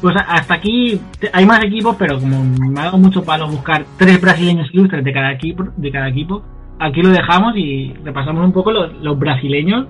Pues 0.00 0.16
hasta 0.26 0.54
aquí 0.54 1.00
hay 1.32 1.46
más 1.46 1.62
equipos, 1.62 1.94
pero 1.96 2.18
como 2.18 2.42
me 2.42 2.80
ha 2.80 2.84
dado 2.86 2.98
mucho 2.98 3.22
palo 3.22 3.48
buscar 3.48 3.84
tres 3.96 4.20
brasileños 4.20 4.68
ilustres 4.72 5.04
de 5.04 5.12
cada 5.12 5.30
equipo, 5.30 5.64
de 5.76 5.92
cada 5.92 6.08
equipo, 6.08 6.42
aquí 6.80 7.02
lo 7.02 7.10
dejamos 7.10 7.56
y 7.56 7.94
repasamos 8.02 8.44
un 8.44 8.52
poco 8.52 8.72
los, 8.72 8.92
los 8.94 9.16
brasileños 9.16 9.86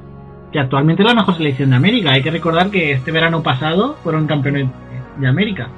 que 0.52 0.58
actualmente 0.60 1.02
es 1.02 1.08
la 1.08 1.14
mejor 1.14 1.36
selección 1.36 1.70
de 1.70 1.76
América. 1.76 2.10
Hay 2.12 2.22
que 2.22 2.30
recordar 2.30 2.70
que 2.70 2.92
este 2.92 3.10
verano 3.10 3.42
pasado 3.42 3.96
fueron 4.02 4.26
campeones 4.26 4.68
de 5.16 5.28
América. 5.28 5.68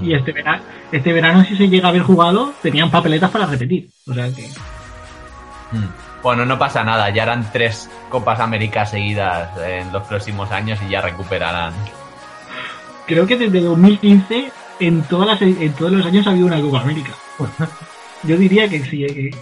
Y 0.00 0.14
este, 0.14 0.32
vera- 0.32 0.60
este 0.90 1.12
verano, 1.12 1.44
si 1.44 1.56
se 1.56 1.68
llega 1.68 1.86
a 1.88 1.90
haber 1.90 2.02
jugado, 2.02 2.52
tenían 2.62 2.90
papeletas 2.90 3.30
para 3.30 3.46
repetir. 3.46 3.88
O 4.08 4.14
sea 4.14 4.26
que 4.34 4.48
Mm. 5.72 5.86
Bueno, 6.22 6.44
no 6.44 6.58
pasa 6.58 6.84
nada, 6.84 7.08
ya 7.10 7.22
harán 7.24 7.50
tres 7.52 7.90
Copas 8.10 8.38
América 8.40 8.84
seguidas 8.86 9.48
en 9.66 9.90
los 9.92 10.02
próximos 10.04 10.50
años 10.52 10.78
y 10.86 10.90
ya 10.90 11.00
recuperarán. 11.00 11.72
creo 13.06 13.26
que 13.26 13.36
desde 13.38 13.60
2015 13.60 14.52
en, 14.80 15.02
todas 15.04 15.26
las, 15.28 15.42
en 15.42 15.72
todos 15.72 15.90
los 15.92 16.04
años 16.06 16.26
ha 16.26 16.30
habido 16.30 16.46
una 16.46 16.60
Copa 16.60 16.80
América. 16.82 17.10
Yo 18.22 18.36
diría 18.36 18.68
que 18.68 18.84
sí. 18.84 19.04
eh, 19.04 19.14
que- 19.14 19.36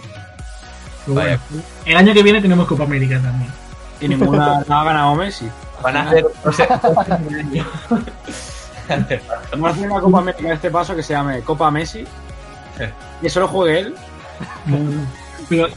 bueno. 1.07 1.37
El 1.85 1.97
año 1.97 2.13
que 2.13 2.23
viene 2.23 2.41
tenemos 2.41 2.65
Copa 2.67 2.83
América 2.85 3.19
también. 3.21 3.51
Y 4.01 4.07
ninguna 4.07 4.63
no 4.67 4.75
ha 4.75 4.83
ganado 4.83 5.15
Messi. 5.15 5.47
Van 5.81 5.97
a 5.97 6.01
hacer. 6.01 6.25
no 6.43 6.51
sé, 6.51 6.67
Vamos 9.51 9.69
a 9.69 9.73
hacer 9.73 9.89
una 9.89 10.01
Copa 10.01 10.19
América 10.19 10.47
de 10.47 10.53
este 10.55 10.69
paso 10.69 10.95
que 10.95 11.03
se 11.03 11.13
llame 11.13 11.41
Copa 11.41 11.71
Messi. 11.71 12.03
Que 13.21 13.29
solo 13.29 13.47
juegue 13.47 13.79
él. 13.79 13.95
Pero, 15.49 15.67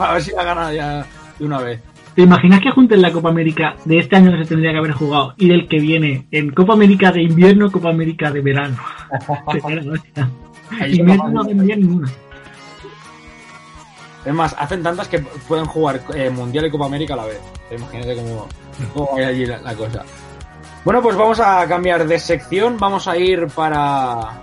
A 0.00 0.12
ver 0.14 0.22
si 0.22 0.32
la 0.32 0.44
gana 0.44 0.72
ya 0.72 1.06
de 1.38 1.44
una 1.44 1.58
vez. 1.58 1.80
¿te 2.14 2.22
imaginas 2.22 2.60
que 2.60 2.70
junten 2.70 3.02
la 3.02 3.12
Copa 3.12 3.28
América 3.28 3.74
de 3.84 3.98
este 3.98 4.16
año 4.16 4.30
que 4.30 4.44
se 4.44 4.48
tendría 4.48 4.70
que 4.72 4.78
haber 4.78 4.92
jugado 4.92 5.34
y 5.36 5.48
del 5.48 5.66
que 5.66 5.80
viene 5.80 6.26
en 6.30 6.50
Copa 6.50 6.74
América 6.74 7.10
de 7.10 7.22
invierno, 7.22 7.70
Copa 7.70 7.90
América 7.90 8.30
de 8.30 8.40
verano? 8.40 8.76
La 10.78 10.88
y 10.88 11.02
Messi 11.02 11.22
no 11.30 11.44
tendría 11.44 11.76
ninguna. 11.76 12.08
Es 14.24 14.32
más, 14.32 14.54
hacen 14.58 14.82
tantas 14.82 15.08
que 15.08 15.18
pueden 15.18 15.66
jugar 15.66 16.00
eh, 16.14 16.30
Mundial 16.30 16.66
y 16.66 16.70
Copa 16.70 16.86
América 16.86 17.14
a 17.14 17.18
la 17.18 17.24
vez. 17.26 17.40
Imagínate 17.70 18.16
cómo, 18.16 18.48
va 19.16 19.26
allí 19.26 19.46
la, 19.46 19.58
la 19.58 19.74
cosa. 19.74 20.04
Bueno, 20.84 21.02
pues 21.02 21.16
vamos 21.16 21.40
a 21.40 21.66
cambiar 21.66 22.06
de 22.06 22.18
sección. 22.18 22.78
Vamos 22.78 23.08
a 23.08 23.16
ir 23.16 23.48
para, 23.48 24.40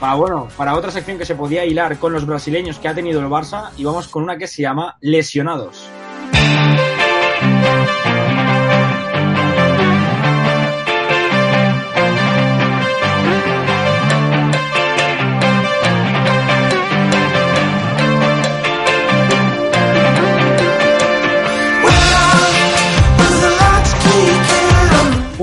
para, 0.00 0.14
bueno, 0.14 0.48
para 0.56 0.74
otra 0.74 0.90
sección 0.90 1.18
que 1.18 1.24
se 1.24 1.34
podía 1.34 1.64
hilar 1.64 1.98
con 1.98 2.12
los 2.12 2.26
brasileños 2.26 2.78
que 2.78 2.88
ha 2.88 2.94
tenido 2.94 3.20
el 3.20 3.26
Barça. 3.26 3.70
Y 3.76 3.84
vamos 3.84 4.08
con 4.08 4.22
una 4.22 4.36
que 4.36 4.46
se 4.46 4.62
llama 4.62 4.96
Lesionados. 5.00 5.88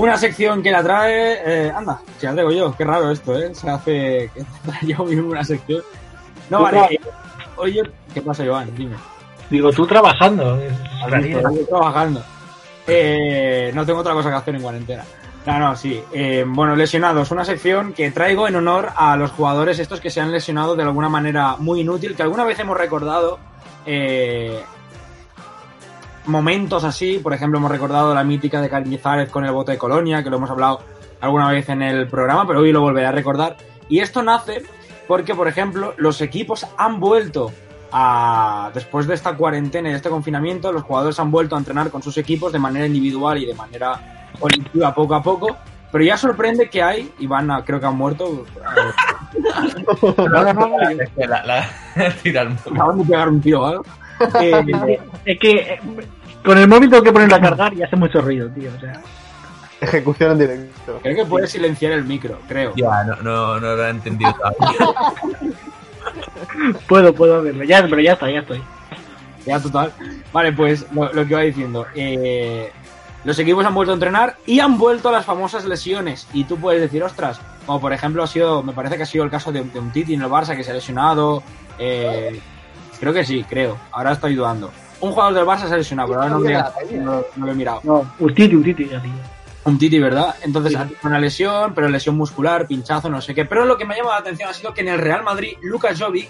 Una 0.02 0.16
sección 0.16 0.62
que 0.64 0.72
la 0.72 0.82
trae. 0.82 1.42
eh, 1.46 1.72
anda, 1.74 2.00
si 2.18 2.26
la 2.26 2.32
traigo 2.32 2.50
yo, 2.50 2.76
qué 2.76 2.84
raro 2.84 3.10
esto, 3.12 3.38
¿eh? 3.38 3.54
Se 3.54 3.70
hace 3.70 4.30
que 4.34 4.44
yo 4.86 5.04
mismo 5.04 5.30
una 5.30 5.44
sección. 5.44 5.82
No, 6.50 6.60
vale. 6.62 6.98
oye, 7.56 7.82
¿qué 8.12 8.20
pasa, 8.20 8.44
Joan? 8.44 8.74
Dime. 8.74 8.96
Digo, 9.48 9.70
tú 9.70 9.86
trabajando. 9.86 10.58
rarísimo. 11.08 11.48
Estoy 11.48 11.66
trabajando. 11.66 12.24
Eh, 12.88 13.70
no 13.74 13.86
tengo 13.86 14.00
otra 14.00 14.12
cosa 14.12 14.28
que 14.30 14.34
hacer 14.36 14.56
en 14.56 14.62
cuarentena. 14.62 15.04
No, 15.46 15.58
no, 15.60 15.76
sí. 15.76 16.02
Eh, 16.12 16.44
bueno, 16.48 16.74
lesionados. 16.74 17.30
Una 17.30 17.44
sección 17.44 17.92
que 17.92 18.10
traigo 18.10 18.48
en 18.48 18.56
honor 18.56 18.90
a 18.96 19.16
los 19.16 19.30
jugadores 19.30 19.78
estos 19.78 20.00
que 20.00 20.10
se 20.10 20.20
han 20.20 20.32
lesionado 20.32 20.74
de 20.74 20.82
alguna 20.82 21.08
manera 21.08 21.54
muy 21.58 21.80
inútil, 21.80 22.16
que 22.16 22.22
alguna 22.22 22.44
vez 22.44 22.58
hemos 22.58 22.76
recordado 22.76 23.38
eh, 23.86 24.64
momentos 26.26 26.84
así. 26.84 27.18
Por 27.18 27.34
ejemplo, 27.34 27.58
hemos 27.58 27.70
recordado 27.70 28.14
la 28.14 28.24
mítica 28.24 28.60
de 28.60 28.68
Cañizares 28.68 29.30
con 29.30 29.44
el 29.44 29.52
bote 29.52 29.72
de 29.72 29.78
Colonia, 29.78 30.22
que 30.22 30.30
lo 30.30 30.36
hemos 30.36 30.50
hablado 30.50 30.80
alguna 31.20 31.50
vez 31.50 31.68
en 31.68 31.82
el 31.82 32.08
programa, 32.08 32.46
pero 32.46 32.60
hoy 32.60 32.72
lo 32.72 32.80
volveré 32.80 33.06
a 33.06 33.12
recordar. 33.12 33.56
Y 33.88 34.00
esto 34.00 34.22
nace 34.22 34.62
porque, 35.06 35.34
por 35.34 35.48
ejemplo, 35.48 35.94
los 35.96 36.20
equipos 36.20 36.66
han 36.76 37.00
vuelto 37.00 37.52
a, 37.92 38.70
después 38.74 39.06
de 39.06 39.14
esta 39.14 39.36
cuarentena 39.36 39.88
y 39.88 39.92
de 39.92 39.96
este 39.98 40.08
confinamiento, 40.08 40.72
los 40.72 40.82
jugadores 40.82 41.18
han 41.20 41.30
vuelto 41.30 41.54
a 41.56 41.58
entrenar 41.58 41.90
con 41.90 42.02
sus 42.02 42.16
equipos 42.16 42.52
de 42.52 42.58
manera 42.58 42.86
individual 42.86 43.38
y 43.38 43.46
de 43.46 43.54
manera 43.54 44.30
colectiva 44.38 44.94
poco 44.94 45.14
a 45.14 45.22
poco. 45.22 45.56
Pero 45.90 46.04
ya 46.04 46.16
sorprende 46.16 46.70
que 46.70 46.82
hay, 46.82 47.12
y 47.18 47.26
van 47.26 47.50
a, 47.50 47.62
creo 47.62 47.78
que 47.78 47.84
han 47.84 47.96
muerto, 47.96 48.46
acaban 52.72 52.98
de 52.98 53.04
pegar 53.04 53.28
un 53.28 53.40
tiro 53.42 53.66
algo. 53.66 53.84
Eh, 54.40 54.98
Es 55.24 55.38
que 55.38 55.50
eh, 55.52 55.80
con 56.44 56.58
el 56.58 56.68
móvil 56.68 56.90
tengo 56.90 57.02
que 57.02 57.12
ponerlo 57.12 57.36
a 57.36 57.40
cargar 57.40 57.74
y 57.74 57.82
hace 57.82 57.96
mucho 57.96 58.20
ruido, 58.20 58.48
tío. 58.50 58.70
O 58.76 58.80
sea, 58.80 59.00
Ejecución 59.80 60.32
en 60.32 60.38
directo. 60.38 61.00
creo 61.02 61.16
que 61.16 61.24
puedes 61.24 61.50
silenciar 61.50 61.92
el 61.92 62.04
micro, 62.04 62.38
creo. 62.48 62.72
Ya, 62.76 63.02
no, 63.04 63.16
no, 63.16 63.58
no 63.60 63.74
lo 63.76 63.84
he 63.86 63.90
entendido 63.90 64.32
todavía. 64.34 64.94
puedo, 66.88 67.12
puedo 67.14 67.42
verlo. 67.42 67.64
Ya, 67.64 67.82
pero 67.82 68.00
ya 68.00 68.12
está, 68.12 68.30
ya 68.30 68.40
estoy. 68.40 68.62
Ya, 69.46 69.60
total. 69.60 69.92
Vale, 70.32 70.52
pues 70.52 70.86
lo, 70.92 71.12
lo 71.12 71.22
que 71.26 71.30
iba 71.32 71.40
diciendo. 71.40 71.86
eh, 71.94 72.70
los 73.24 73.38
equipos 73.38 73.64
han 73.64 73.74
vuelto 73.74 73.92
a 73.92 73.94
entrenar 73.94 74.36
y 74.46 74.58
han 74.58 74.78
vuelto 74.78 75.08
a 75.08 75.12
las 75.12 75.24
famosas 75.24 75.64
lesiones. 75.64 76.26
Y 76.32 76.42
tú 76.44 76.56
puedes 76.58 76.80
decir, 76.80 77.02
ostras, 77.04 77.40
como 77.66 77.80
por 77.80 77.92
ejemplo 77.92 78.22
ha 78.22 78.26
sido, 78.26 78.62
me 78.64 78.72
parece 78.72 78.96
que 78.96 79.04
ha 79.04 79.06
sido 79.06 79.22
el 79.24 79.30
caso 79.30 79.52
de, 79.52 79.62
de 79.62 79.78
un 79.78 79.92
Titi 79.92 80.14
en 80.14 80.22
el 80.22 80.28
Barça 80.28 80.56
que 80.56 80.64
se 80.64 80.70
ha 80.72 80.74
lesionado. 80.74 81.42
eh, 81.78 82.40
creo 83.02 83.12
que 83.12 83.24
sí, 83.24 83.44
creo. 83.48 83.76
Ahora 83.90 84.12
estoy 84.12 84.36
dudando. 84.36 84.70
Un 85.00 85.10
jugador 85.10 85.34
del 85.34 85.44
Barça 85.44 85.66
se 85.66 85.74
ha 85.74 85.76
lesionado, 85.76 86.08
pero 86.10 86.22
ahora 86.22 86.34
no, 86.34 86.38
me- 86.40 86.52
no- 87.00 87.24
no 87.34 87.46
lo 87.46 87.50
he 87.52 87.54
mirado. 87.56 87.80
No, 87.82 88.12
un 88.20 88.32
titi, 88.32 88.54
un 88.54 88.62
titi, 88.62 88.88
ya 88.88 89.00
digo. 89.00 89.14
Un 89.64 89.76
Titi, 89.78 89.98
¿verdad? 89.98 90.34
Entonces 90.42 90.74
ha 90.76 90.82
tenido 90.84 90.98
una 91.04 91.18
lesión, 91.18 91.72
pero 91.74 91.88
lesión 91.88 92.16
muscular, 92.16 92.66
pinchazo, 92.68 93.08
no 93.10 93.20
sé 93.20 93.34
qué. 93.34 93.44
Pero 93.44 93.64
lo 93.64 93.76
que 93.76 93.84
me 93.84 93.94
ha 93.94 93.96
llamado 93.96 94.14
la 94.14 94.20
atención 94.20 94.48
ha 94.48 94.52
sido 94.54 94.72
que 94.74 94.80
en 94.82 94.88
el 94.88 94.98
Real 94.98 95.22
Madrid, 95.24 95.56
Lucas 95.62 96.00
Jovic, 96.00 96.28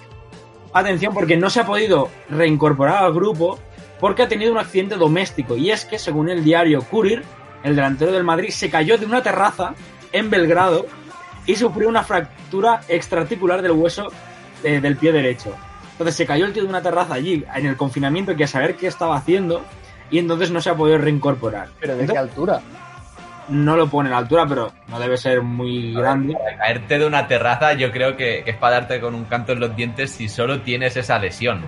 atención, 0.73 1.13
porque 1.15 1.37
no 1.37 1.51
se 1.51 1.61
ha 1.61 1.67
podido 1.67 2.09
reincorporar 2.31 3.05
al 3.05 3.13
grupo 3.13 3.59
porque 4.01 4.23
ha 4.23 4.29
tenido 4.29 4.53
un 4.53 4.59
accidente 4.59 4.97
doméstico. 4.97 5.57
Y 5.57 5.71
es 5.71 5.85
que, 5.85 5.99
según 5.99 6.29
el 6.29 6.43
diario 6.45 6.83
Curir, 6.83 7.23
el 7.63 7.77
delantero 7.77 8.13
del 8.13 8.25
Madrid 8.25 8.51
se 8.51 8.69
cayó 8.71 8.99
de 8.99 9.07
una 9.07 9.23
terraza 9.23 9.75
en 10.13 10.29
Belgrado 10.29 10.87
y 11.47 11.57
sufrió 11.57 11.89
una 11.89 12.03
fractura 12.03 12.81
extraarticular 12.89 13.63
del 13.63 13.73
hueso 13.73 14.09
eh, 14.65 14.81
del 14.81 14.97
pie 14.97 15.13
derecho. 15.13 15.55
Entonces 15.93 16.17
se 16.17 16.27
cayó 16.27 16.47
el 16.47 16.53
tío 16.53 16.63
de 16.65 16.69
una 16.69 16.83
terraza 16.83 17.15
allí 17.15 17.45
en 17.55 17.67
el 17.67 17.77
confinamiento 17.77 18.35
que 18.35 18.45
a 18.45 18.49
saber 18.49 18.77
qué 18.77 18.87
estaba 18.89 19.17
haciendo 19.17 19.65
y 20.11 20.19
entonces 20.19 20.51
no 20.51 20.61
se 20.61 20.71
ha 20.71 20.75
podido 20.75 20.99
reincorporar. 20.99 21.69
¿Pero 21.81 21.97
de 21.97 22.07
qué 22.07 22.19
altura? 22.19 22.61
no 23.49 23.77
lo 23.77 23.89
pone 23.89 24.09
en 24.09 24.13
la 24.13 24.19
altura, 24.19 24.47
pero 24.49 24.73
no 24.89 25.01
debe 25.01 25.17
ser 25.17 25.43
muy 25.43 25.93
grande. 25.93 26.33
Para 26.35 26.57
caerte 26.57 26.99
de 26.99 27.07
una 27.07 27.27
terraza, 27.27 27.73
yo 27.75 27.91
creo 27.91 28.17
que, 28.17 28.43
que 28.45 28.53
es 28.53 28.57
para 28.57 28.77
darte 28.77 29.01
con 29.01 29.15
un 29.15 29.25
canto 29.25 29.53
en 29.53 29.61
los 29.61 29.75
dientes 29.75 30.13
si 30.13 30.29
solo 30.29 30.61
tienes 30.61 30.97
esa 30.97 31.19
lesión. 31.19 31.61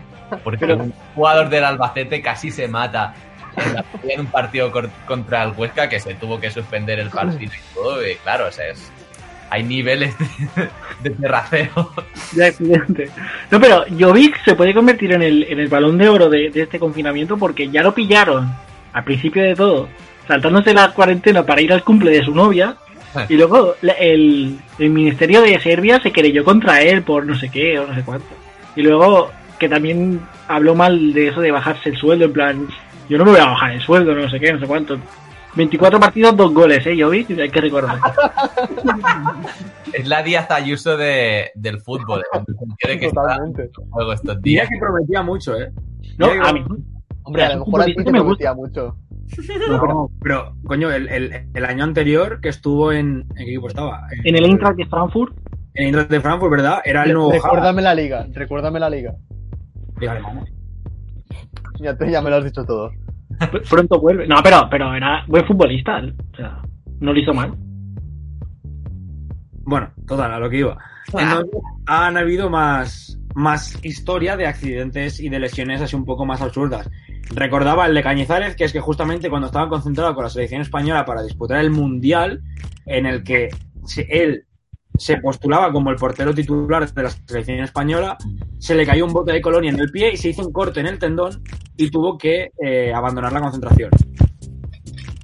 Porque 0.45 0.65
un 0.73 0.95
jugador 1.15 1.49
del 1.49 1.65
Albacete 1.65 2.23
casi 2.23 2.51
se 2.53 2.69
mata 2.69 3.13
en, 3.57 3.75
la- 3.75 3.85
en 4.09 4.21
un 4.21 4.27
partido 4.27 4.73
contra 5.05 5.43
el 5.43 5.51
Huesca 5.53 5.89
que 5.89 5.99
se 6.01 6.15
tuvo 6.15 6.41
que 6.41 6.51
suspender 6.51 7.01
el 7.01 7.11
partido 7.11 7.53
y 7.53 7.75
todo. 7.75 8.07
Y 8.09 8.15
claro, 8.17 8.47
o 8.49 8.53
sea, 8.53 8.69
es- 8.69 8.91
hay 9.55 9.63
niveles 9.63 10.15
de, 10.19 10.69
de 11.03 11.11
terraceo. 11.11 11.93
Ya 12.35 12.47
accidente. 12.47 13.09
No, 13.51 13.61
pero 13.61 13.85
Jovic 13.99 14.43
se 14.45 14.55
puede 14.55 14.75
convertir 14.75 15.13
en 15.13 15.23
el, 15.23 15.45
en 15.45 15.61
el 15.61 15.69
balón 15.69 15.97
de 15.97 16.09
oro 16.09 16.29
de, 16.29 16.51
de 16.51 16.63
este 16.63 16.79
confinamiento 16.79 17.37
porque 17.37 17.69
ya 17.69 17.83
lo 17.83 17.95
pillaron 17.95 18.53
al 18.93 19.05
principio 19.05 19.43
de 19.43 19.55
todo, 19.55 19.89
saltándose 20.27 20.75
la 20.75 20.91
cuarentena 20.93 21.45
para 21.45 21.61
ir 21.61 21.73
al 21.73 21.85
cumple 21.85 22.11
de 22.11 22.25
su 22.25 22.35
novia. 22.35 22.77
Y 23.29 23.35
luego 23.35 23.77
el, 23.81 24.59
el 24.77 24.91
ministerio 24.91 25.41
de 25.41 25.61
Serbia 25.61 26.01
se 26.01 26.11
querelló 26.11 26.43
contra 26.43 26.83
él 26.83 27.03
por 27.03 27.25
no 27.25 27.37
sé 27.39 27.49
qué 27.49 27.79
o 27.79 27.87
no 27.87 27.95
sé 27.95 28.03
cuánto. 28.03 28.27
Y 28.75 28.83
luego 28.83 29.31
que 29.59 29.69
también 29.69 30.21
habló 30.49 30.75
mal 30.75 31.13
de 31.13 31.29
eso 31.29 31.41
de 31.41 31.53
bajarse 31.53 31.91
el 31.91 31.97
sueldo, 31.97 32.25
en 32.25 32.33
plan, 32.33 32.69
yo 33.09 33.17
no 33.17 33.25
me 33.25 33.31
voy 33.31 33.41
a 33.41 33.47
bajar 33.47 33.71
el 33.71 33.81
sueldo, 33.81 34.15
no 34.15 34.29
sé 34.29 34.41
qué, 34.41 34.53
no 34.53 34.59
sé 34.59 34.67
cuánto. 34.67 34.99
24 35.57 36.01
partidos, 36.01 36.37
dos 36.37 36.53
goles, 36.53 36.85
¿eh, 36.87 36.97
Jovic? 37.01 37.31
Hay 37.39 37.51
que 37.51 37.61
recordar. 37.61 37.99
Es 39.93 40.09
la 40.09 40.23
Díaz 40.23 40.51
Ayuso 40.51 40.97
de, 40.97 41.51
del 41.55 41.81
fútbol. 41.81 42.23
el 42.33 42.41
sentido 42.45 42.77
de 42.89 42.99
que 42.99 43.09
Totalmente. 43.11 43.63
en 43.83 43.91
juego 43.91 44.13
estos 44.13 44.43
días. 44.43 44.69
que 44.69 44.79
prometía 44.79 45.23
mucho, 45.23 45.57
¿eh? 45.57 45.73
No, 46.19 46.27
a 46.27 46.53
mí, 46.53 46.65
Hombre, 47.23 47.45
a 47.45 47.55
lo 47.57 47.65
mejor 47.65 47.83
a 47.83 47.85
ti 47.85 47.95
te 47.95 48.05
me 48.05 48.21
prometía 48.21 48.53
mucho. 48.55 48.97
No, 49.69 49.81
pero, 49.81 50.11
pero, 50.21 50.57
coño, 50.67 50.91
el, 50.93 51.09
el- 51.09 51.49
el 51.55 51.65
año 51.65 51.83
anterior 51.85 52.41
que 52.41 52.51
estuvo 52.51 52.93
en. 52.93 53.21
¿En 53.31 53.37
qué 53.37 53.43
equipo 53.53 53.69
estaba? 53.69 54.07
En 54.25 54.37
el 54.37 54.45
Eintracht 54.45 54.77
de 54.77 54.87
Frankfurt, 54.87 55.35
En 55.75 55.87
Eintracht 55.87 56.11
de 56.11 56.21
Frankfurt, 56.21 56.51
¿verdad? 56.51 56.81
Era 56.85 57.05
el 57.05 57.15
nuevo. 57.15 57.33
Recuérdame 57.33 57.81
la 57.83 57.95
liga, 57.95 58.27
recuérdame 58.33 58.81
la 58.81 58.91
liga. 58.91 59.11
Haaland. 59.13 60.01
Liga 60.01 60.13
alemana. 60.13 60.45
Ya, 61.81 61.97
te- 61.97 62.11
ya 62.11 62.21
me 62.21 62.31
lo 62.31 62.37
has 62.37 62.45
dicho 62.45 62.65
todo. 62.65 62.91
Pr- 63.39 63.63
pronto 63.71 64.01
vuelve. 64.01 64.27
No, 64.27 64.37
pero, 64.43 64.69
pero 64.71 64.95
era 64.95 65.25
buen 65.27 65.47
futbolista. 65.47 66.03
O 66.33 66.37
sea, 66.37 66.63
no 67.01 67.13
lo 67.13 67.19
hizo 67.19 67.35
mal. 67.35 67.55
Bueno, 69.67 69.91
total, 70.07 70.33
a 70.33 70.39
lo 70.39 70.51
que 70.51 70.59
iba. 70.59 70.77
Entonces, 71.07 71.51
han 71.87 72.17
habido 72.17 72.51
más, 72.51 73.19
más 73.35 73.79
historia 73.85 74.37
de 74.37 74.47
accidentes 74.47 75.21
y 75.21 75.29
de 75.29 75.39
lesiones 75.39 75.81
así 75.81 75.97
un 75.97 76.05
poco 76.05 76.27
más 76.27 76.43
absurdas. 76.43 76.91
Recordaba 77.35 77.87
el 77.87 77.95
de 77.95 78.03
Cañizares, 78.03 78.57
que 78.57 78.65
es 78.65 78.73
que 78.73 78.81
justamente 78.81 79.31
cuando 79.31 79.47
estaba 79.47 79.69
concentrado 79.69 80.15
con 80.15 80.25
la 80.25 80.31
selección 80.31 80.61
española 80.61 81.05
para 81.05 81.23
disputar 81.23 81.59
el 81.61 81.71
Mundial, 81.71 82.43
en 82.87 83.07
el 83.07 83.23
que 83.23 83.49
él 84.09 84.45
se 84.97 85.17
postulaba 85.19 85.73
como 85.73 85.91
el 85.91 85.97
portero 85.97 86.35
titular 86.35 86.89
de 86.91 87.03
la 87.03 87.11
selección 87.11 87.61
española, 87.61 88.17
se 88.59 88.75
le 88.75 88.87
cayó 88.87 89.05
un 89.05 89.13
bote 89.13 89.33
de 89.33 89.41
colonia 89.41 89.71
en 89.71 89.81
el 89.81 89.91
pie 89.91 90.13
y 90.13 90.17
se 90.17 90.29
hizo 90.29 90.43
un 90.47 90.53
corte 90.53 90.81
en 90.81 90.87
el 90.87 90.99
tendón 90.99 91.43
y 91.77 91.91
tuvo 91.91 92.17
que 92.17 92.53
eh, 92.63 92.93
abandonar 92.95 93.33
la 93.33 93.41
concentración. 93.41 93.91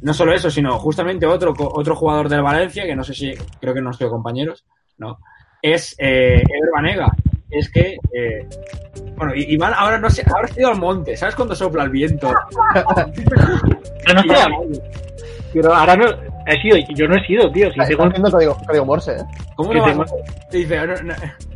No 0.03 0.15
solo 0.15 0.33
eso, 0.33 0.51
sino 0.51 0.79
justamente 0.79 1.27
otro, 1.27 1.55
otro 1.59 1.95
jugador 1.95 2.29
del 2.29 2.43
Valencia, 2.43 2.85
que 2.85 2.97
no 2.97 3.05
sé 3.05 3.15
si, 3.15 3.33
creo 3.61 3.75
que 3.75 3.83
no 3.83 3.91
estoy 3.91 4.09
compañeros, 4.09 4.65
¿no? 4.99 5.19
Es 5.63 5.95
eh, 5.99 6.37
Ever 6.43 6.71
Banega. 6.75 7.13
Es 7.51 7.69
que 7.71 7.97
eh, 8.13 8.49
Bueno, 9.17 9.35
y- 9.35 9.53
Iván 9.55 9.75
ahora 9.77 9.99
no 9.99 10.09
sé, 10.09 10.25
ahora 10.35 10.49
ha 10.55 10.59
ido 10.59 10.71
al 10.71 10.79
monte, 10.79 11.17
¿sabes 11.17 11.35
cuando 11.35 11.55
sopla 11.55 11.85
el 11.85 11.91
viento? 11.91 12.33
Pero 14.07 14.23
no 14.23 14.23
pero 15.53 15.75
ahora 15.75 15.97
no 15.97 16.07
he 16.53 16.61
sido, 16.63 16.77
yo 16.95 17.09
no 17.09 17.17
he 17.17 17.27
sido, 17.27 17.51
tío. 17.51 17.71
Si 17.73 17.79
tengo 17.89 18.05
haciendo 18.05 18.31
código, 18.31 18.57
código 18.67 18.85
Morse, 18.85 19.13
¿eh? 19.13 19.25
¿Cómo 19.57 19.73
no 19.75 19.85
te 19.85 19.95
vas 19.95 20.13
a- 20.13 20.49
Te 20.51 20.59
dice, 20.59 20.87
no, 20.87 20.95
no, 21.03 21.15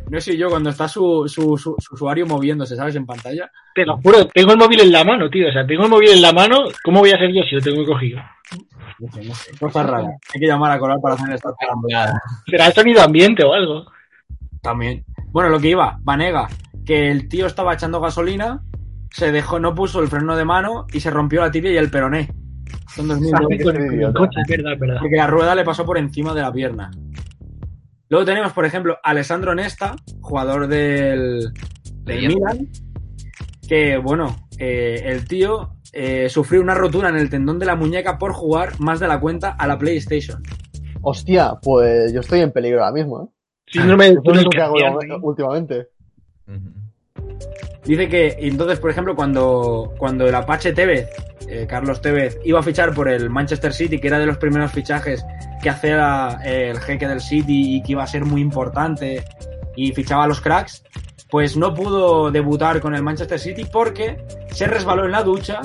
no 0.09 0.21
soy 0.21 0.37
yo 0.37 0.49
cuando 0.49 0.69
está 0.69 0.87
su, 0.87 1.25
su, 1.27 1.57
su- 1.57 1.75
su 1.79 1.95
usuario 1.95 2.25
moviéndose, 2.25 2.75
¿sabes? 2.75 2.95
En 2.95 3.05
pantalla. 3.05 3.49
Te 3.73 3.85
lo 3.85 3.97
juro, 3.97 4.25
tengo 4.27 4.51
el 4.53 4.57
móvil 4.57 4.81
en 4.81 4.91
la 4.91 5.03
mano, 5.03 5.29
tío. 5.29 5.49
O 5.49 5.51
sea, 5.51 5.65
tengo 5.65 5.83
el 5.83 5.89
móvil 5.89 6.09
en 6.11 6.21
la 6.21 6.31
mano. 6.33 6.65
¿Cómo 6.83 6.99
voy 6.99 7.11
a 7.11 7.17
ser 7.17 7.31
yo 7.33 7.43
si 7.43 7.55
lo 7.55 7.61
tengo 7.61 7.85
cogido? 7.85 8.19
No 8.99 9.11
sé, 9.11 9.23
no 9.25 9.35
sé, 9.35 9.57
cosas 9.57 9.85
raras. 9.87 10.11
Hay 10.33 10.39
que 10.39 10.47
llamar 10.47 10.71
a 10.71 10.79
Coral 10.79 10.99
para 11.01 11.15
hacer 11.15 11.33
esta. 11.33 11.49
¿Será 12.47 12.67
el 12.67 12.73
sonido 12.73 13.01
ambiente 13.01 13.43
o 13.43 13.53
algo? 13.53 13.85
También. 14.61 15.03
Bueno, 15.31 15.49
lo 15.49 15.59
que 15.59 15.69
iba, 15.69 15.97
Vanega, 16.01 16.47
que 16.85 17.11
el 17.11 17.27
tío 17.27 17.45
estaba 17.47 17.73
echando 17.73 17.99
gasolina, 17.99 18.61
se 19.11 19.31
dejó, 19.31 19.59
no 19.59 19.75
puso 19.75 20.01
el 20.01 20.07
freno 20.07 20.35
de 20.37 20.45
mano 20.45 20.85
y 20.93 20.99
se 21.01 21.09
rompió 21.11 21.41
la 21.41 21.51
tibia 21.51 21.71
y 21.71 21.77
el 21.77 21.89
peroné. 21.91 22.29
Son 22.95 23.07
dos 23.07 23.19
mil 23.19 23.33
Ah, 23.33 23.39
dólares. 23.41 23.57
qué 23.57 23.63
Con 23.63 23.75
el 23.81 23.93
idiota. 23.93 24.19
coche, 24.19 24.39
verdad, 24.47 24.71
verdad. 24.79 24.97
Porque 24.99 25.15
la 25.15 25.27
rueda 25.27 25.55
le 25.55 25.63
pasó 25.63 25.85
por 25.85 25.97
encima 25.97 26.33
de 26.33 26.41
la 26.41 26.51
pierna. 26.51 26.91
Luego 28.09 28.25
tenemos, 28.25 28.53
por 28.53 28.65
ejemplo, 28.65 28.97
Alessandro 29.03 29.55
Nesta, 29.55 29.95
jugador 30.21 30.67
del. 30.67 31.51
Milan, 32.05 32.69
que, 33.67 33.97
bueno, 33.97 34.47
eh, 34.59 35.01
el 35.05 35.27
tío 35.27 35.71
eh, 35.91 36.29
sufrió 36.29 36.61
una 36.61 36.75
rotura 36.75 37.09
en 37.09 37.15
el 37.15 37.29
tendón 37.31 37.57
de 37.57 37.65
la 37.65 37.75
muñeca 37.75 38.17
por 38.19 38.31
jugar 38.31 38.79
más 38.79 38.99
de 38.99 39.07
la 39.07 39.19
cuenta 39.19 39.49
a 39.51 39.65
la 39.65 39.77
PlayStation. 39.79 40.43
Hostia, 41.01 41.55
pues 41.61 42.13
yo 42.13 42.19
estoy 42.19 42.41
en 42.41 42.51
peligro 42.51 42.81
ahora 42.83 42.93
mismo, 42.93 43.23
¿eh? 43.23 43.27
Síndrome 43.67 44.05
de 44.05 44.11
Eso 44.11 44.19
es 44.19 44.23
túnel 44.23 44.43
lo 44.43 44.49
que 44.51 44.61
hago 44.61 44.75
últimamente. 45.27 45.87
Ujú. 46.47 46.71
Dice 47.85 48.09
que, 48.09 48.35
entonces, 48.39 48.79
por 48.79 48.89
ejemplo, 48.89 49.15
cuando, 49.15 49.93
cuando 49.97 50.27
el 50.27 50.33
Apache 50.33 50.73
Tevez, 50.73 51.07
eh, 51.47 51.67
Carlos 51.69 52.01
Tevez, 52.01 52.39
iba 52.43 52.59
a 52.59 52.63
fichar 52.63 52.93
por 52.95 53.07
el 53.07 53.29
Manchester 53.29 53.73
City, 53.73 53.99
que 53.99 54.07
era 54.07 54.17
de 54.17 54.25
los 54.25 54.37
primeros 54.37 54.71
fichajes 54.71 55.23
que 55.61 55.69
hacía 55.69 56.39
eh, 56.43 56.69
el 56.71 56.79
jeque 56.79 57.07
del 57.07 57.21
City 57.21 57.75
y 57.75 57.83
que 57.83 57.91
iba 57.91 58.03
a 58.03 58.07
ser 58.07 58.25
muy 58.25 58.41
importante 58.41 59.23
y 59.75 59.91
fichaba 59.91 60.23
a 60.23 60.27
los 60.27 60.41
cracks, 60.41 60.83
pues 61.29 61.57
no 61.57 61.75
pudo 61.75 62.31
debutar 62.31 62.81
con 62.81 62.95
el 62.95 63.03
Manchester 63.03 63.39
City 63.39 63.65
porque 63.71 64.17
se 64.51 64.65
resbaló 64.65 65.05
en 65.05 65.11
la 65.11 65.21
ducha 65.21 65.61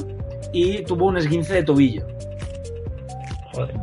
y 0.52 0.82
tuvo 0.82 1.06
un 1.06 1.16
esguince 1.16 1.54
de 1.54 1.62
tobillo. 1.62 2.06
Joder. 3.54 3.76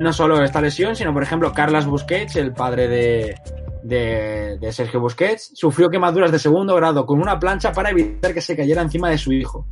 No 0.00 0.12
solo 0.12 0.42
esta 0.42 0.60
lesión, 0.60 0.96
sino 0.96 1.12
por 1.12 1.22
ejemplo 1.22 1.52
Carlas 1.52 1.86
Busquets, 1.86 2.36
el 2.36 2.52
padre 2.52 2.88
de, 2.88 3.34
de, 3.82 4.58
de 4.60 4.72
Sergio 4.72 5.00
Busquets, 5.00 5.50
sufrió 5.54 5.88
quemaduras 5.90 6.32
de 6.32 6.38
segundo 6.38 6.74
grado 6.74 7.06
con 7.06 7.20
una 7.20 7.38
plancha 7.38 7.72
para 7.72 7.90
evitar 7.90 8.34
que 8.34 8.40
se 8.40 8.56
cayera 8.56 8.82
encima 8.82 9.10
de 9.10 9.18
su 9.18 9.32
hijo. 9.32 9.66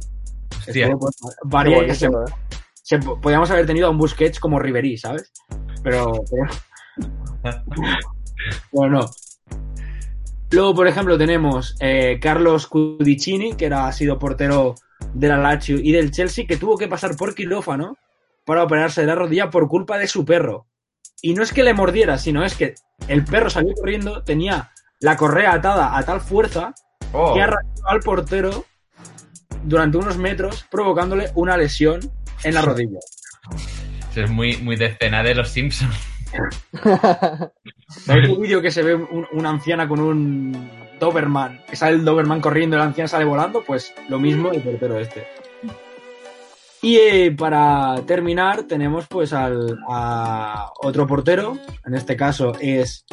Pues, 0.64 0.74
Qué 0.74 0.90
varia- 1.44 1.76
bonito, 1.76 1.94
se- 1.94 2.06
¿eh? 2.06 2.10
se- 2.82 2.98
podíamos 2.98 3.50
haber 3.50 3.66
tenido 3.66 3.86
a 3.86 3.90
un 3.90 3.98
Busquets 3.98 4.40
como 4.40 4.58
Ribery, 4.58 4.96
¿sabes? 4.98 5.32
Pero, 5.82 6.12
no. 8.72 9.10
Luego, 10.50 10.74
por 10.74 10.86
ejemplo, 10.86 11.18
tenemos 11.18 11.76
eh, 11.80 12.18
Carlos 12.20 12.66
Cudicini, 12.68 13.54
que 13.54 13.66
era, 13.66 13.86
ha 13.88 13.92
sido 13.92 14.18
portero 14.18 14.74
de 15.12 15.28
la 15.28 15.38
Lazio 15.38 15.76
y 15.78 15.92
del 15.92 16.10
Chelsea, 16.12 16.46
que 16.46 16.56
tuvo 16.56 16.78
que 16.78 16.88
pasar 16.88 17.16
por 17.16 17.34
quirófano 17.34 17.96
para 18.44 18.62
operarse 18.62 19.00
de 19.00 19.08
la 19.08 19.16
rodilla 19.16 19.50
por 19.50 19.68
culpa 19.68 19.98
de 19.98 20.06
su 20.06 20.24
perro. 20.24 20.66
Y 21.22 21.34
no 21.34 21.42
es 21.42 21.52
que 21.52 21.62
le 21.62 21.74
mordiera, 21.74 22.18
sino 22.18 22.44
es 22.44 22.54
que 22.54 22.74
el 23.08 23.24
perro 23.24 23.50
salió 23.50 23.74
corriendo, 23.74 24.22
tenía 24.22 24.70
la 25.00 25.16
correa 25.16 25.54
atada 25.54 25.96
a 25.96 26.02
tal 26.04 26.20
fuerza 26.20 26.74
Oh, 27.12 27.34
que 27.34 27.40
arrastró 27.42 27.88
al 27.88 28.00
portero 28.00 28.64
durante 29.62 29.96
unos 29.96 30.16
metros, 30.18 30.66
provocándole 30.70 31.30
una 31.34 31.56
lesión 31.56 32.00
en 32.42 32.54
la 32.54 32.62
rodilla. 32.62 32.98
eso 34.10 34.22
es 34.22 34.30
muy, 34.30 34.56
muy 34.58 34.76
de 34.76 34.86
escena 34.86 35.22
de 35.22 35.34
los 35.34 35.48
Simpsons. 35.48 35.94
¿Sabéis 37.88 38.28
un 38.28 38.42
vídeo 38.42 38.60
que 38.60 38.70
se 38.70 38.82
ve 38.82 38.94
un- 38.94 39.26
una 39.32 39.50
anciana 39.50 39.88
con 39.88 40.00
un 40.00 40.70
Doberman? 40.98 41.62
Que 41.68 41.76
sale 41.76 41.96
el 41.96 42.04
Doberman 42.04 42.40
corriendo 42.40 42.76
y 42.76 42.78
la 42.80 42.86
anciana 42.86 43.08
sale 43.08 43.24
volando, 43.24 43.62
pues 43.64 43.94
lo 44.08 44.18
mismo 44.18 44.50
el 44.50 44.60
portero 44.62 44.98
este. 44.98 45.26
Y 46.82 46.96
eh, 46.96 47.34
para 47.36 48.02
terminar 48.06 48.64
tenemos 48.64 49.06
pues 49.08 49.32
al, 49.32 49.78
a 49.88 50.70
otro 50.82 51.06
portero, 51.06 51.58
en 51.84 51.94
este 51.94 52.16
caso 52.16 52.52
es 52.60 53.04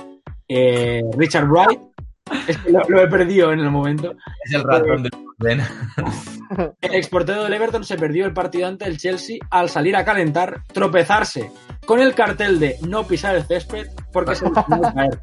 eh, 0.47 1.01
Richard 1.17 1.47
Wright. 1.49 1.79
Es 2.47 2.57
que 2.57 2.71
lo, 2.71 2.81
lo 2.87 3.01
he 3.01 3.07
perdido 3.07 3.51
en 3.51 3.59
el 3.59 3.69
momento. 3.71 4.13
Es 4.45 4.53
el 4.53 4.63
ratón 4.63 5.03
de 5.03 5.09
orden. 5.39 5.61
El 6.81 6.93
exportero 6.93 7.43
del 7.43 7.53
Everton 7.53 7.83
se 7.83 7.97
perdió 7.97 8.27
el 8.27 8.33
partido 8.33 8.67
ante 8.67 8.85
el 8.85 8.99
Chelsea 8.99 9.37
al 9.49 9.69
salir 9.69 9.95
a 9.95 10.05
calentar, 10.05 10.61
tropezarse 10.71 11.51
con 11.87 11.99
el 11.99 12.13
cartel 12.13 12.59
de 12.59 12.77
no 12.87 13.07
pisar 13.07 13.35
el 13.35 13.43
césped 13.43 13.87
porque 14.11 14.35
se 14.35 14.45
iba 14.47 14.61
a 14.61 14.93
caer. 14.93 15.19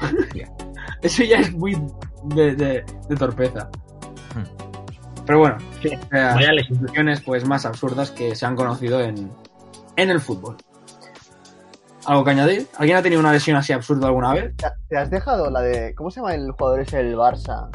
Eso 1.02 1.22
ya 1.24 1.36
es 1.40 1.52
muy 1.52 1.76
de, 2.34 2.54
de- 2.54 2.84
de 3.10 3.16
torpeza. 3.16 3.68
Pero 5.30 5.38
bueno, 5.38 5.58
Sí, 5.80 5.90
Vaya 6.10 6.50
lesión. 6.52 6.78
situaciones 6.80 7.20
pues 7.20 7.46
más 7.46 7.64
absurdas 7.64 8.10
que 8.10 8.34
se 8.34 8.44
han 8.46 8.56
conocido 8.56 9.00
en, 9.00 9.30
en 9.94 10.10
el 10.10 10.18
fútbol. 10.20 10.56
¿Algo 12.04 12.24
que 12.24 12.30
añadir? 12.32 12.66
¿Alguien 12.78 12.98
ha 12.98 13.02
tenido 13.02 13.20
una 13.20 13.30
lesión 13.32 13.56
así 13.56 13.72
absurda 13.72 14.08
alguna 14.08 14.32
vez? 14.34 14.56
¿Te- 14.56 14.66
¿Te 14.88 14.96
has 14.96 15.08
dejado 15.08 15.48
la 15.48 15.60
de. 15.60 15.94
¿Cómo 15.94 16.10
se 16.10 16.18
llama 16.18 16.34
el 16.34 16.50
jugador 16.50 16.80
ese 16.80 16.96
del 16.96 17.14
Barça? 17.14 17.68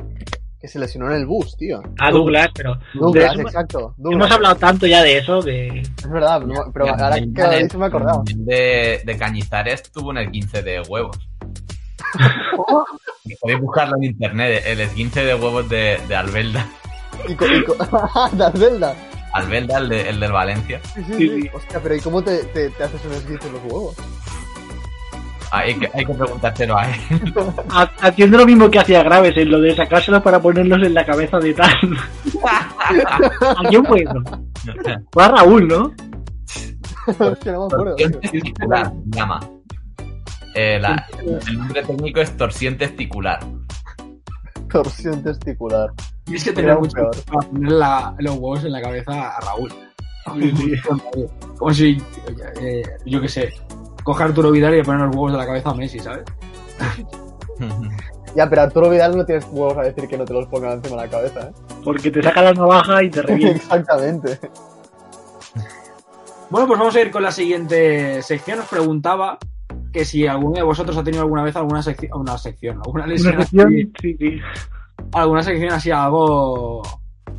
Que 0.59 0.67
se 0.67 0.79
lesionó 0.79 1.07
en 1.09 1.13
el 1.15 1.25
bus, 1.25 1.55
tío. 1.55 1.81
A 1.97 2.11
Douglas, 2.11 2.49
pero. 2.53 2.77
Douglas, 2.93 3.31
eso- 3.35 3.41
exacto. 3.43 3.93
Douglas. 3.95 4.19
Hemos 4.25 4.31
hablado 4.35 4.55
tanto 4.57 4.85
ya 4.85 5.01
de 5.01 5.17
eso, 5.19 5.41
de. 5.41 5.79
Es 5.79 6.09
verdad, 6.09 6.41
no- 6.41 6.73
pero 6.73 6.89
ahora 6.89 7.15
que 7.15 7.25
lo 7.41 7.51
he 7.53 7.63
dicho 7.63 7.79
me 7.79 7.85
he 7.85 7.87
acordado. 7.87 8.21
De, 8.35 9.01
de 9.05 9.17
Cañizares 9.17 9.81
tuvo 9.93 10.09
un 10.09 10.17
esguince 10.17 10.61
de 10.61 10.81
huevos. 10.81 11.17
Podéis 13.39 13.59
buscarlo 13.61 13.95
en 13.95 14.03
internet, 14.03 14.61
el 14.67 14.81
esguince 14.81 15.23
de 15.23 15.35
huevos 15.35 15.69
de, 15.69 15.97
de 16.09 16.15
Albelda. 16.17 16.67
Y 17.28 17.36
co- 17.36 17.45
y 17.47 17.63
co- 17.63 17.75
de 18.34 18.43
Albelda. 18.45 18.95
Albelda, 19.34 19.78
el, 19.80 19.89
de- 19.89 20.10
el 20.10 20.19
del 20.19 20.32
Valencia. 20.32 20.80
Sí, 20.95 21.04
sí, 21.04 21.13
Sí. 21.41 21.49
Hostia, 21.54 21.80
pero 21.82 21.95
¿y 21.95 21.99
cómo 22.01 22.21
te, 22.23 22.43
te, 22.45 22.69
te 22.69 22.84
haces 22.84 23.04
un 23.06 23.12
esguince 23.13 23.47
en 23.47 23.54
los 23.54 23.63
huevos? 23.65 23.95
Hay 25.51 25.75
que, 25.80 25.89
hay 25.93 26.06
que 26.06 26.13
preguntárselo 26.13 26.78
a 26.78 26.86
él. 26.89 26.99
Ha- 27.69 27.91
Haciendo 28.01 28.38
lo 28.38 28.45
mismo 28.45 28.69
que 28.69 28.80
hacía 28.80 29.04
Graves, 29.04 29.38
en 29.38 29.51
lo 29.51 29.60
de 29.62 29.75
sacárselo 29.75 30.21
para 30.21 30.41
ponerlos 30.41 30.82
en 30.84 30.93
la 30.93 31.06
cabeza 31.06 31.38
de 31.39 31.54
tal. 31.54 31.71
¿A 32.43 33.63
quién 33.69 33.86
fue 33.86 34.01
eso? 34.04 34.21
Fue 35.12 35.23
a 35.23 35.28
Raúl, 35.30 35.67
¿no? 35.67 35.93
Hostia, 37.19 37.51
no 37.54 37.67
me 37.67 37.73
acuerdo. 37.75 37.95
Testicular, 37.95 38.91
llama. 39.06 39.39
Eh, 40.56 40.80
la- 40.80 41.06
el 41.47 41.58
nombre 41.58 41.84
técnico 41.84 42.21
es 42.21 42.36
torsión 42.36 42.78
testicular. 42.78 43.39
Torsión 44.71 45.21
testicular. 45.23 45.89
Tienes 46.25 46.43
que 46.43 46.49
Era 46.49 46.55
tener 46.61 46.73
un 46.75 46.81
mucho 46.81 46.93
peor. 46.95 47.15
para 47.25 47.47
poner 47.49 47.71
la- 47.71 48.15
los 48.19 48.35
huevos 48.35 48.65
en 48.65 48.71
la 48.71 48.81
cabeza 48.81 49.29
a 49.29 49.39
Raúl. 49.41 49.73
Como 51.57 51.73
si, 51.73 51.97
eh, 52.61 52.81
yo 53.05 53.21
qué 53.21 53.27
sé, 53.29 53.53
coge 54.03 54.23
a 54.23 54.25
Arturo 54.25 54.51
Vidal 54.51 54.73
y 54.73 54.77
le 54.77 54.83
poner 54.83 55.01
los 55.01 55.15
huevos 55.15 55.31
de 55.33 55.38
la 55.38 55.45
cabeza 55.45 55.69
a 55.69 55.75
Messi, 55.75 55.99
¿sabes? 55.99 56.23
Ya, 58.35 58.49
pero 58.49 58.63
Arturo 58.63 58.89
Vidal 58.89 59.15
no 59.15 59.25
tienes 59.25 59.45
huevos 59.51 59.77
a 59.77 59.83
decir 59.83 60.07
que 60.07 60.17
no 60.17 60.25
te 60.25 60.33
los 60.33 60.47
pongan 60.47 60.73
encima 60.73 60.97
de 61.01 61.07
la 61.07 61.11
cabeza, 61.11 61.39
¿eh? 61.41 61.51
Porque 61.83 62.11
te 62.11 62.21
saca 62.23 62.41
la 62.41 62.53
navaja 62.53 63.03
y 63.03 63.09
te 63.09 63.21
revienta. 63.21 63.55
Exactamente. 63.63 64.39
Bueno, 66.49 66.67
pues 66.67 66.79
vamos 66.79 66.95
a 66.95 67.01
ir 67.01 67.11
con 67.11 67.23
la 67.23 67.31
siguiente 67.31 68.21
sección. 68.21 68.59
Os 68.59 68.65
preguntaba 68.67 69.38
que 69.93 70.03
si 70.05 70.27
alguno 70.27 70.55
de 70.55 70.63
vosotros 70.63 70.97
ha 70.97 71.03
tenido 71.03 71.23
alguna 71.23 71.43
vez 71.43 71.55
alguna 71.55 71.81
sección, 71.81 72.19
una 72.19 72.38
sección, 72.38 72.77
alguna 72.83 73.07
lesión, 73.07 73.35
Una 73.35 73.45
sí, 73.45 73.91
sí. 74.01 74.39
Alguna 75.13 75.43
sección 75.43 75.71
así 75.73 75.91
algo, 75.91 76.81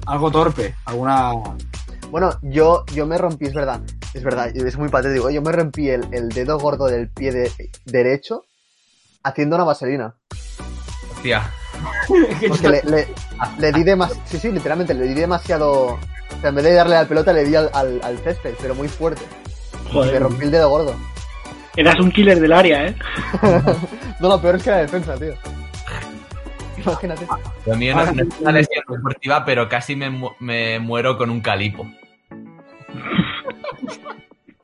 algo 0.06 0.30
torpe, 0.30 0.74
alguna. 0.84 1.32
Bueno, 2.10 2.30
yo, 2.42 2.84
yo 2.94 3.04
me 3.06 3.18
rompí, 3.18 3.46
es 3.46 3.54
verdad, 3.54 3.80
es 4.14 4.22
verdad, 4.22 4.48
es 4.56 4.76
muy 4.78 4.88
patético. 4.88 5.28
Yo 5.30 5.42
me 5.42 5.52
rompí 5.52 5.88
el, 5.90 6.06
el 6.12 6.28
dedo 6.28 6.58
gordo 6.58 6.86
del 6.86 7.08
pie 7.10 7.32
de- 7.32 7.52
derecho 7.84 8.44
haciendo 9.24 9.56
una 9.56 9.64
vaselina. 9.64 10.14
Hostia. 11.12 11.50
Porque 12.48 12.68
le, 12.68 12.82
le, 12.84 13.08
le 13.58 13.72
di 13.72 13.82
demasiado, 13.82 14.22
sí, 14.26 14.38
sí, 14.38 14.50
literalmente, 14.50 14.94
le 14.94 15.06
di 15.08 15.14
demasiado, 15.14 15.72
o 15.94 15.98
sea, 16.40 16.50
en 16.50 16.54
vez 16.54 16.64
de 16.64 16.72
darle 16.74 16.96
a 16.96 17.02
la 17.02 17.08
pelota 17.08 17.32
le 17.32 17.44
di 17.44 17.54
al, 17.54 17.68
al, 17.74 18.00
al 18.02 18.18
césped, 18.18 18.54
pero 18.62 18.74
muy 18.74 18.88
fuerte. 18.88 19.22
Me 19.84 19.90
Joder, 19.92 20.22
rompí 20.22 20.44
el 20.44 20.50
dedo 20.52 20.70
gordo. 20.70 20.94
eras 21.76 21.98
un 22.00 22.10
killer 22.12 22.40
del 22.40 22.52
área, 22.52 22.86
¿eh? 22.86 22.96
No, 24.20 24.28
lo 24.28 24.40
peor 24.40 24.56
es 24.56 24.62
que 24.62 24.70
era 24.70 24.78
defensa, 24.78 25.14
tío. 25.16 25.34
Imagínate. 26.86 27.26
Lo 27.66 27.76
mío 27.76 27.94
no, 27.94 28.02
es 28.02 28.40
una 28.40 28.52
lesión 28.52 28.84
deportiva, 28.88 29.44
pero 29.44 29.68
casi 29.68 29.96
me, 29.96 30.10
mu- 30.10 30.32
me 30.40 30.78
muero 30.78 31.16
con 31.18 31.30
un 31.30 31.40
calipo. 31.40 31.86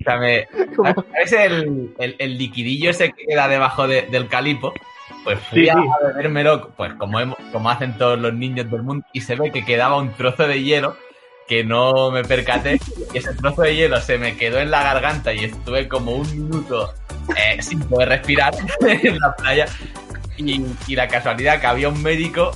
O 0.00 0.04
sea, 0.04 0.16
me, 0.16 0.48
¿sabes 0.74 1.32
el, 1.32 1.94
el, 2.00 2.16
el 2.18 2.36
liquidillo 2.36 2.90
ese 2.90 3.12
que 3.12 3.24
queda 3.24 3.46
debajo 3.46 3.86
de- 3.86 4.02
del 4.10 4.26
calipo? 4.26 4.72
Pues 5.22 5.38
fui 5.48 5.62
Sí, 5.62 5.68
a 5.68 5.76
bebérmelo, 6.08 6.70
pues 6.76 6.92
como, 6.94 7.20
hemos- 7.20 7.38
como 7.52 7.70
hacen 7.70 7.96
todos 7.98 8.18
los 8.18 8.34
niños 8.34 8.68
del 8.68 8.82
mundo, 8.82 9.06
y 9.12 9.20
se 9.20 9.36
ve 9.36 9.52
que 9.52 9.64
quedaba 9.64 9.96
un 9.98 10.10
trozo 10.14 10.48
de 10.48 10.60
hielo 10.60 10.96
que 11.46 11.62
no 11.62 12.10
me 12.10 12.24
percaté, 12.24 12.80
y 13.14 13.18
ese 13.18 13.32
trozo 13.34 13.62
de 13.62 13.76
hielo 13.76 14.00
se 14.00 14.18
me 14.18 14.36
quedó 14.36 14.58
en 14.58 14.72
la 14.72 14.82
garganta 14.82 15.32
y 15.32 15.44
estuve 15.44 15.86
como 15.86 16.16
un 16.16 16.28
minuto 16.32 16.92
eh, 17.36 17.62
sin 17.62 17.78
poder 17.80 18.08
respirar 18.08 18.52
en 18.80 19.18
la 19.20 19.36
playa. 19.36 19.66
Y, 20.36 20.64
y 20.86 20.96
la 20.96 21.08
casualidad 21.08 21.60
que 21.60 21.66
había 21.66 21.88
un 21.88 22.02
médico, 22.02 22.52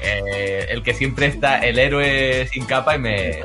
eh, 0.00 0.66
el 0.70 0.82
que 0.82 0.94
siempre 0.94 1.26
está, 1.26 1.58
el 1.58 1.78
héroe 1.78 2.48
sin 2.52 2.64
capa, 2.64 2.96
y 2.96 2.98
me, 2.98 3.42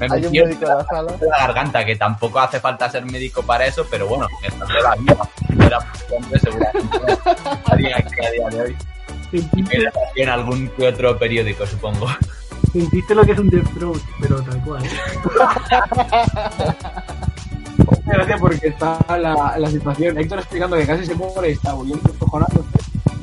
me 0.00 0.06
Hay 0.06 0.10
un 0.10 0.20
metió 0.22 0.46
médico 0.46 0.64
en 0.64 0.68
la 0.78 0.84
sala. 0.86 1.12
en 1.20 1.28
la 1.28 1.38
garganta, 1.38 1.84
que 1.84 1.96
tampoco 1.96 2.40
hace 2.40 2.60
falta 2.60 2.90
ser 2.90 3.04
médico 3.04 3.42
para 3.42 3.66
eso, 3.66 3.86
pero 3.90 4.06
bueno, 4.06 4.26
me 4.42 4.50
salvé 4.50 4.80
la 4.82 4.94
vida. 4.96 5.16
No 5.54 5.66
era 5.66 5.78
hombre 6.10 6.40
seguramente 6.40 6.98
a 7.70 7.76
día 7.76 8.04
de 8.50 8.60
hoy. 8.62 8.76
Sentiste, 9.30 9.76
Era 9.76 9.92
en 10.16 10.28
algún 10.30 10.68
que 10.70 10.88
otro 10.88 11.18
periódico, 11.18 11.66
supongo. 11.66 12.08
sentiste 12.72 13.14
lo 13.14 13.24
que 13.26 13.32
es 13.32 13.38
un 13.38 13.50
Death 13.50 13.74
Throat, 13.74 14.00
pero 14.20 14.42
tal 14.42 14.62
cual. 14.64 14.82
Gracias 18.08 18.40
porque 18.40 18.68
está 18.68 18.98
la, 19.18 19.54
la 19.58 19.70
situación. 19.70 20.18
Héctor 20.18 20.38
explicando 20.40 20.76
que 20.76 20.86
casi 20.86 21.06
se 21.06 21.14
muere 21.14 21.50
y 21.50 21.52
está 21.52 21.72
volviendo 21.74 22.10
cojonando. 22.18 22.64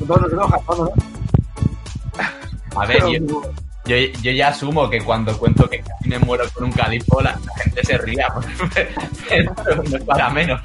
Todos 0.06 0.32
nos 0.32 0.50
jalando, 0.50 0.94
¿no? 0.94 2.80
A 2.80 2.86
ver, 2.86 3.00
yo, 3.00 3.42
yo, 3.86 3.96
yo 4.22 4.30
ya 4.32 4.48
asumo 4.48 4.88
que 4.90 5.00
cuando 5.02 5.36
cuento 5.38 5.68
que 5.68 5.80
casi 5.80 6.08
me 6.08 6.18
muero 6.18 6.44
con 6.52 6.64
un 6.64 6.72
calipo, 6.72 7.20
la, 7.20 7.32
la 7.44 7.62
gente 7.62 7.84
se 7.84 7.98
ría, 7.98 8.28
pero 9.28 9.82
no 9.82 9.96
es 9.96 10.04
para 10.04 10.30
menos. 10.30 10.60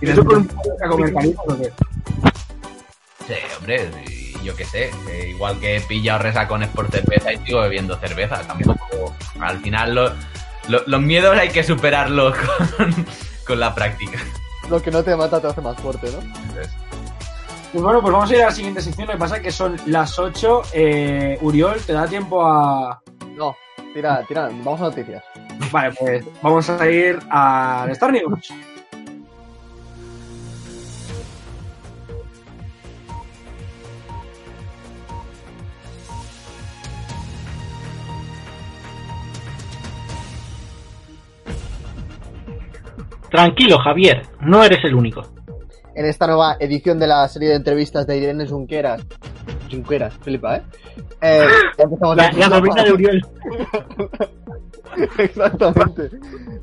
¿Y 0.00 0.10
eso 0.10 0.24
con 0.24 0.36
un 0.38 0.46
comer 0.90 1.14
calizos 1.14 1.44
o 1.48 1.56
qué? 1.58 1.72
Sí, 3.26 3.34
hombre, 3.58 3.90
yo 4.44 4.54
qué 4.54 4.64
sé, 4.64 4.90
eh, 5.10 5.28
igual 5.30 5.58
que 5.58 5.76
he 5.76 5.80
pillado 5.80 6.20
resacones 6.20 6.68
por 6.68 6.88
cerveza 6.90 7.32
y 7.32 7.38
sigo 7.38 7.60
bebiendo 7.60 7.96
cerveza, 7.98 8.40
tampoco. 8.42 9.14
Al 9.40 9.58
final, 9.60 9.94
lo- 9.94 10.12
lo- 10.68 10.82
los 10.86 11.00
miedos 11.00 11.36
hay 11.36 11.48
que 11.50 11.62
superarlos 11.62 12.36
con, 12.76 13.06
con 13.46 13.60
la 13.60 13.74
práctica. 13.74 14.18
Lo 14.70 14.80
que 14.82 14.90
no 14.90 15.02
te 15.02 15.16
mata 15.16 15.40
te 15.40 15.46
hace 15.48 15.60
más 15.60 15.76
fuerte, 15.80 16.10
¿no? 16.10 16.18
Pues 17.72 17.82
bueno, 17.84 18.00
pues 18.00 18.12
vamos 18.12 18.30
a 18.30 18.34
ir 18.34 18.42
a 18.42 18.46
la 18.46 18.50
siguiente 18.52 18.80
sección. 18.80 19.06
Lo 19.06 19.12
que 19.14 19.18
pasa 19.18 19.36
es 19.36 19.42
que 19.42 19.50
son 19.52 19.76
las 19.86 20.18
8. 20.18 20.62
Eh, 20.72 21.38
Uriol, 21.42 21.78
¿te 21.82 21.92
da 21.92 22.06
tiempo 22.06 22.44
a...? 22.46 23.00
No, 23.36 23.56
tira, 23.94 24.22
tira, 24.26 24.48
vamos 24.64 24.80
a 24.80 24.84
noticias. 24.84 25.22
Vale, 25.70 25.94
pues 25.98 26.24
vamos 26.42 26.68
a 26.70 26.88
ir 26.88 27.18
al 27.30 27.90
Star 27.90 28.12
News. 28.12 28.52
Tranquilo, 43.30 43.78
Javier, 43.78 44.22
no 44.40 44.64
eres 44.64 44.84
el 44.84 44.94
único. 44.94 45.22
En 45.94 46.06
esta 46.06 46.26
nueva 46.26 46.56
edición 46.60 46.98
de 46.98 47.06
la 47.08 47.26
serie 47.28 47.50
de 47.50 47.56
entrevistas 47.56 48.06
de 48.06 48.18
Irene 48.18 48.46
Junqueras. 48.46 49.04
Junqueras, 49.70 50.14
flipa, 50.18 50.56
¿eh? 50.56 50.62
eh 51.20 51.46
ya 51.76 51.84
empezamos 51.84 52.16
La, 52.16 52.30
la- 52.32 52.84
de 52.84 52.92
Uriol. 52.92 53.26
Exactamente. 55.18 56.10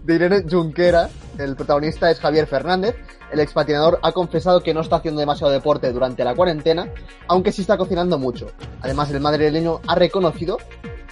De 0.04 0.16
Irene 0.16 0.44
Junqueras, 0.50 1.12
el 1.38 1.56
protagonista 1.56 2.10
es 2.10 2.20
Javier 2.20 2.48
Fernández. 2.48 2.96
El 3.32 3.40
expatinador 3.40 4.00
ha 4.02 4.12
confesado 4.12 4.62
que 4.62 4.74
no 4.74 4.82
está 4.82 4.98
haciendo 4.98 5.20
demasiado 5.20 5.52
deporte 5.52 5.92
durante 5.92 6.24
la 6.24 6.34
cuarentena, 6.36 6.88
aunque 7.28 7.52
sí 7.52 7.62
está 7.62 7.78
cocinando 7.78 8.18
mucho. 8.18 8.48
Además, 8.82 9.12
el 9.12 9.20
madrileño 9.20 9.82
ha 9.88 9.96
reconocido 9.96 10.58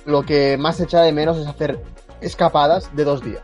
lo 0.05 0.23
que 0.23 0.57
más 0.57 0.79
echa 0.79 1.01
de 1.01 1.11
menos 1.11 1.37
es 1.37 1.47
hacer 1.47 1.79
escapadas 2.21 2.95
de 2.95 3.03
dos 3.03 3.21
días. 3.23 3.43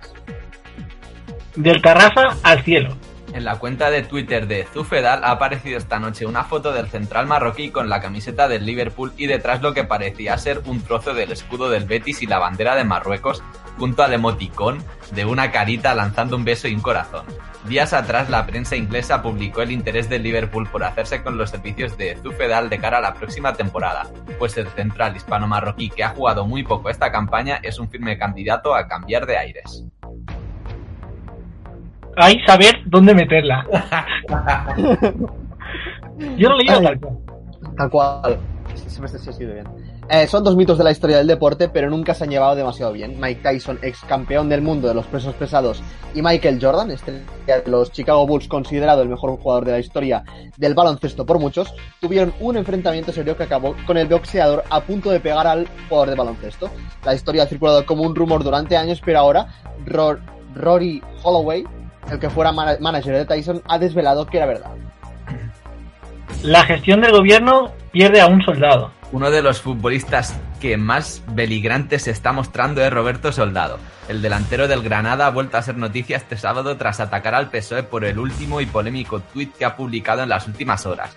Del 1.55 1.81
Tarrasa 1.81 2.37
al 2.43 2.63
cielo. 2.63 2.95
En 3.33 3.43
la 3.43 3.57
cuenta 3.57 3.91
de 3.91 4.01
Twitter 4.03 4.47
de 4.47 4.65
Zufedal 4.65 5.23
ha 5.23 5.31
aparecido 5.31 5.77
esta 5.77 5.99
noche 5.99 6.25
una 6.25 6.43
foto 6.43 6.71
del 6.71 6.87
central 6.87 7.27
marroquí 7.27 7.69
con 7.69 7.89
la 7.89 8.01
camiseta 8.01 8.47
del 8.47 8.65
Liverpool 8.65 9.13
y 9.17 9.27
detrás 9.27 9.61
lo 9.61 9.73
que 9.73 9.83
parecía 9.83 10.37
ser 10.37 10.61
un 10.65 10.81
trozo 10.81 11.13
del 11.13 11.31
escudo 11.31 11.69
del 11.69 11.85
Betis 11.85 12.21
y 12.23 12.27
la 12.27 12.39
bandera 12.39 12.75
de 12.75 12.83
Marruecos, 12.83 13.43
junto 13.77 14.03
al 14.03 14.13
emoticón 14.13 14.83
de 15.11 15.25
una 15.25 15.51
carita 15.51 15.93
lanzando 15.93 16.35
un 16.35 16.43
beso 16.43 16.67
y 16.67 16.73
un 16.73 16.81
corazón. 16.81 17.25
Días 17.65 17.93
atrás 17.93 18.29
la 18.29 18.45
prensa 18.45 18.75
inglesa 18.75 19.21
publicó 19.21 19.61
el 19.61 19.71
interés 19.71 20.09
del 20.09 20.23
Liverpool 20.23 20.67
por 20.67 20.83
hacerse 20.83 21.21
con 21.21 21.37
los 21.37 21.49
servicios 21.49 21.97
de 21.97 22.15
Zufedal 22.15 22.69
de 22.69 22.79
cara 22.79 22.97
a 22.97 23.01
la 23.01 23.13
próxima 23.13 23.53
temporada, 23.53 24.09
pues 24.39 24.57
el 24.57 24.67
central 24.69 25.15
hispano-marroquí 25.15 25.89
que 25.89 26.03
ha 26.03 26.09
jugado 26.09 26.45
muy 26.45 26.63
poco 26.63 26.89
esta 26.89 27.11
campaña 27.11 27.59
es 27.61 27.79
un 27.79 27.89
firme 27.89 28.17
candidato 28.17 28.73
a 28.73 28.87
cambiar 28.87 29.25
de 29.25 29.37
aires. 29.37 29.85
Hay 32.19 32.39
saber 32.45 32.75
dónde 32.85 33.13
meterla. 33.13 33.65
Yo 36.37 36.49
no 36.49 36.57
le 36.57 36.63
digo 36.63 36.75
Ay. 36.79 36.83
tal 36.85 36.99
cual. 36.99 37.17
Tal 37.77 37.89
cual. 37.89 38.37
Se 38.75 39.29
ha 39.29 39.33
sido 39.33 39.53
bien. 39.53 39.65
Eh, 40.09 40.27
son 40.27 40.43
dos 40.43 40.55
mitos 40.55 40.77
de 40.77 40.83
la 40.83 40.91
historia 40.91 41.17
del 41.17 41.27
deporte, 41.27 41.69
pero 41.69 41.89
nunca 41.89 42.13
se 42.13 42.23
han 42.23 42.29
llevado 42.31 42.55
demasiado 42.55 42.91
bien. 42.91 43.17
Mike 43.19 43.41
Tyson, 43.43 43.79
ex 43.81 44.01
campeón 44.01 44.49
del 44.49 44.61
mundo 44.61 44.87
de 44.87 44.93
los 44.95 45.05
pesos 45.05 45.33
pesados, 45.35 45.81
y 46.13 46.21
Michael 46.21 46.59
Jordan, 46.61 46.91
estrella 46.91 47.21
de 47.45 47.63
los 47.67 47.91
Chicago 47.91 48.25
Bulls, 48.27 48.47
considerado 48.47 49.01
el 49.03 49.09
mejor 49.09 49.37
jugador 49.39 49.65
de 49.65 49.71
la 49.73 49.79
historia 49.79 50.23
del 50.57 50.73
baloncesto 50.73 51.25
por 51.25 51.39
muchos, 51.39 51.73
tuvieron 52.01 52.33
un 52.41 52.57
enfrentamiento 52.57 53.11
serio 53.13 53.37
que 53.37 53.43
acabó 53.43 53.75
con 53.85 53.97
el 53.97 54.07
boxeador 54.07 54.63
a 54.69 54.81
punto 54.81 55.11
de 55.11 55.19
pegar 55.19 55.45
al 55.47 55.67
jugador 55.87 56.09
de 56.09 56.15
baloncesto. 56.15 56.69
La 57.05 57.13
historia 57.13 57.43
ha 57.43 57.47
circulado 57.47 57.85
como 57.85 58.03
un 58.03 58.15
rumor 58.15 58.43
durante 58.43 58.75
años, 58.75 59.01
pero 59.05 59.19
ahora 59.19 59.47
Ro- 59.85 60.17
Rory 60.55 61.01
Holloway, 61.23 61.63
el 62.11 62.19
que 62.19 62.29
fuera 62.29 62.51
mana- 62.51 62.77
manager 62.79 63.15
de 63.15 63.25
Tyson, 63.25 63.61
ha 63.67 63.77
desvelado 63.77 64.25
que 64.25 64.37
era 64.37 64.45
verdad. 64.45 64.71
La 66.43 66.63
gestión 66.63 67.01
del 67.01 67.11
gobierno 67.11 67.71
pierde 67.91 68.21
a 68.21 68.27
un 68.27 68.41
soldado. 68.41 68.91
Uno 69.11 69.31
de 69.31 69.41
los 69.41 69.59
futbolistas 69.61 70.39
que 70.61 70.77
más 70.77 71.23
beligrante 71.29 71.97
se 71.99 72.11
está 72.11 72.31
mostrando 72.31 72.81
es 72.83 72.93
Roberto 72.93 73.31
Soldado. 73.31 73.79
El 74.07 74.21
delantero 74.21 74.67
del 74.67 74.83
Granada 74.83 75.25
ha 75.25 75.31
vuelto 75.31 75.57
a 75.57 75.61
ser 75.63 75.77
noticia 75.77 76.17
este 76.17 76.37
sábado 76.37 76.77
tras 76.77 76.99
atacar 76.99 77.33
al 77.33 77.49
PSOE 77.49 77.83
por 77.83 78.05
el 78.05 78.19
último 78.19 78.61
y 78.61 78.67
polémico 78.67 79.19
tuit 79.19 79.55
que 79.55 79.65
ha 79.65 79.75
publicado 79.75 80.23
en 80.23 80.29
las 80.29 80.47
últimas 80.47 80.85
horas. 80.85 81.15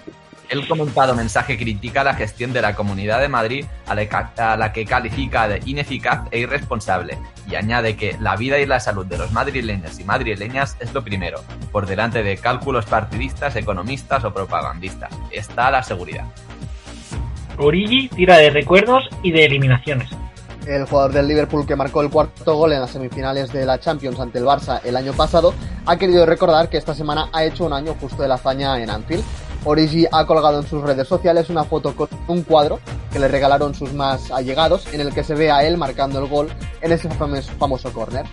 El 0.52 0.68
comentado 0.68 1.14
mensaje 1.14 1.56
critica 1.56 2.04
la 2.04 2.12
gestión 2.12 2.52
de 2.52 2.60
la 2.60 2.74
Comunidad 2.74 3.20
de 3.20 3.28
Madrid 3.28 3.64
a 3.86 3.94
la, 3.94 4.06
ca- 4.06 4.32
a 4.36 4.56
la 4.58 4.70
que 4.72 4.84
califica 4.84 5.48
de 5.48 5.62
ineficaz 5.64 6.28
e 6.30 6.40
irresponsable 6.40 7.16
y 7.50 7.54
añade 7.54 7.96
que 7.96 8.16
la 8.20 8.36
vida 8.36 8.58
y 8.58 8.66
la 8.66 8.78
salud 8.78 9.06
de 9.06 9.16
los 9.16 9.32
madrileños 9.32 9.98
y 9.98 10.04
madrileñas 10.04 10.76
es 10.78 10.92
lo 10.92 11.02
primero, 11.02 11.40
por 11.72 11.86
delante 11.86 12.22
de 12.22 12.36
cálculos 12.36 12.84
partidistas, 12.84 13.56
economistas 13.56 14.24
o 14.24 14.34
propagandistas. 14.34 15.10
Está 15.30 15.70
la 15.70 15.82
seguridad. 15.82 16.24
Origi 17.56 18.08
tira 18.08 18.36
de 18.36 18.50
recuerdos 18.50 19.04
y 19.22 19.32
de 19.32 19.46
eliminaciones. 19.46 20.10
el 20.66 20.84
jugador 20.84 21.12
del 21.12 21.28
Liverpool 21.28 21.66
que 21.66 21.76
marcó 21.76 22.02
el 22.02 22.10
cuarto 22.10 22.54
gol 22.56 22.72
en 22.74 22.80
las 22.80 22.90
semifinales 22.90 23.52
de 23.52 23.64
la 23.66 23.80
Champions 23.80 24.20
ante 24.20 24.38
el 24.38 24.44
Barça 24.44 24.80
el 24.84 24.96
año 24.96 25.12
pasado, 25.14 25.54
ha 25.86 25.96
querido 25.96 26.24
recordar 26.26 26.68
que 26.68 26.76
esta 26.76 26.94
semana 26.94 27.28
ha 27.32 27.42
hecho 27.42 27.64
un 27.64 27.72
año 27.72 27.96
justo 28.00 28.22
de 28.22 28.28
la 28.28 28.34
hazaña 28.34 28.78
en 28.80 28.90
Anfield. 28.90 29.24
Origi 29.64 30.06
ha 30.10 30.26
colgado 30.26 30.60
en 30.60 30.66
sus 30.66 30.82
redes 30.82 31.06
sociales 31.06 31.48
una 31.50 31.64
foto 31.64 31.94
con 31.94 32.08
un 32.28 32.42
cuadro 32.42 32.80
que 33.12 33.18
le 33.18 33.28
regalaron 33.28 33.74
sus 33.74 33.92
más 33.92 34.30
allegados, 34.30 34.86
en 34.92 35.00
el 35.00 35.12
que 35.14 35.22
se 35.22 35.34
ve 35.34 35.50
a 35.52 35.64
él 35.64 35.76
marcando 35.76 36.18
el 36.18 36.28
gol 36.28 36.48
en 36.80 36.92
ese 36.92 37.08
famos- 37.10 37.50
famoso 37.58 37.92
córner. 37.92 38.24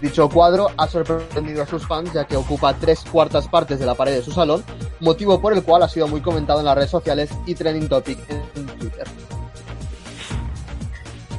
Dicho 0.00 0.28
cuadro 0.28 0.70
ha 0.76 0.88
sorprendido 0.88 1.62
a 1.62 1.66
sus 1.66 1.86
fans 1.86 2.12
ya 2.12 2.24
que 2.24 2.36
ocupa 2.36 2.74
tres 2.74 3.04
cuartas 3.12 3.46
partes 3.46 3.78
de 3.78 3.86
la 3.86 3.94
pared 3.94 4.12
de 4.14 4.22
su 4.22 4.32
salón, 4.32 4.64
motivo 5.00 5.40
por 5.40 5.52
el 5.52 5.62
cual 5.62 5.82
ha 5.84 5.88
sido 5.88 6.08
muy 6.08 6.20
comentado 6.20 6.58
en 6.60 6.66
las 6.66 6.74
redes 6.74 6.90
sociales 6.90 7.30
y 7.46 7.54
trending 7.54 7.88
topic 7.88 8.18
en 8.28 8.66
Twitter. 8.78 9.06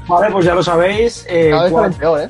Vale, 0.07 0.31
pues 0.31 0.45
ya 0.45 0.53
lo 0.55 0.63
sabéis. 0.63 1.25
eh, 1.29 1.49
Cada 1.51 1.63
vez 1.63 1.73
salen 1.73 1.93
peor, 1.93 2.21
¿eh? 2.21 2.27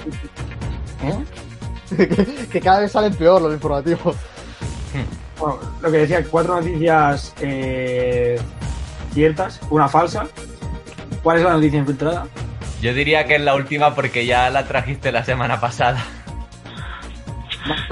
¿Eh? 1.03 2.47
que 2.51 2.61
cada 2.61 2.79
vez 2.79 2.91
salen 2.91 3.13
peor 3.15 3.41
los 3.41 3.53
informativos. 3.53 4.15
Bueno, 5.43 5.59
lo 5.81 5.91
que 5.91 5.97
decía, 5.97 6.23
cuatro 6.31 6.55
noticias 6.55 7.33
eh, 7.41 8.39
ciertas, 9.11 9.59
una 9.69 9.89
falsa. 9.89 10.25
¿Cuál 11.21 11.39
es 11.39 11.43
la 11.43 11.51
noticia 11.51 11.79
infiltrada? 11.79 12.27
Yo 12.81 12.93
diría 12.93 13.27
que 13.27 13.35
es 13.35 13.41
la 13.41 13.53
última 13.53 13.93
porque 13.93 14.25
ya 14.25 14.49
la 14.49 14.65
trajiste 14.65 15.11
la 15.11 15.25
semana 15.25 15.59
pasada. 15.59 16.01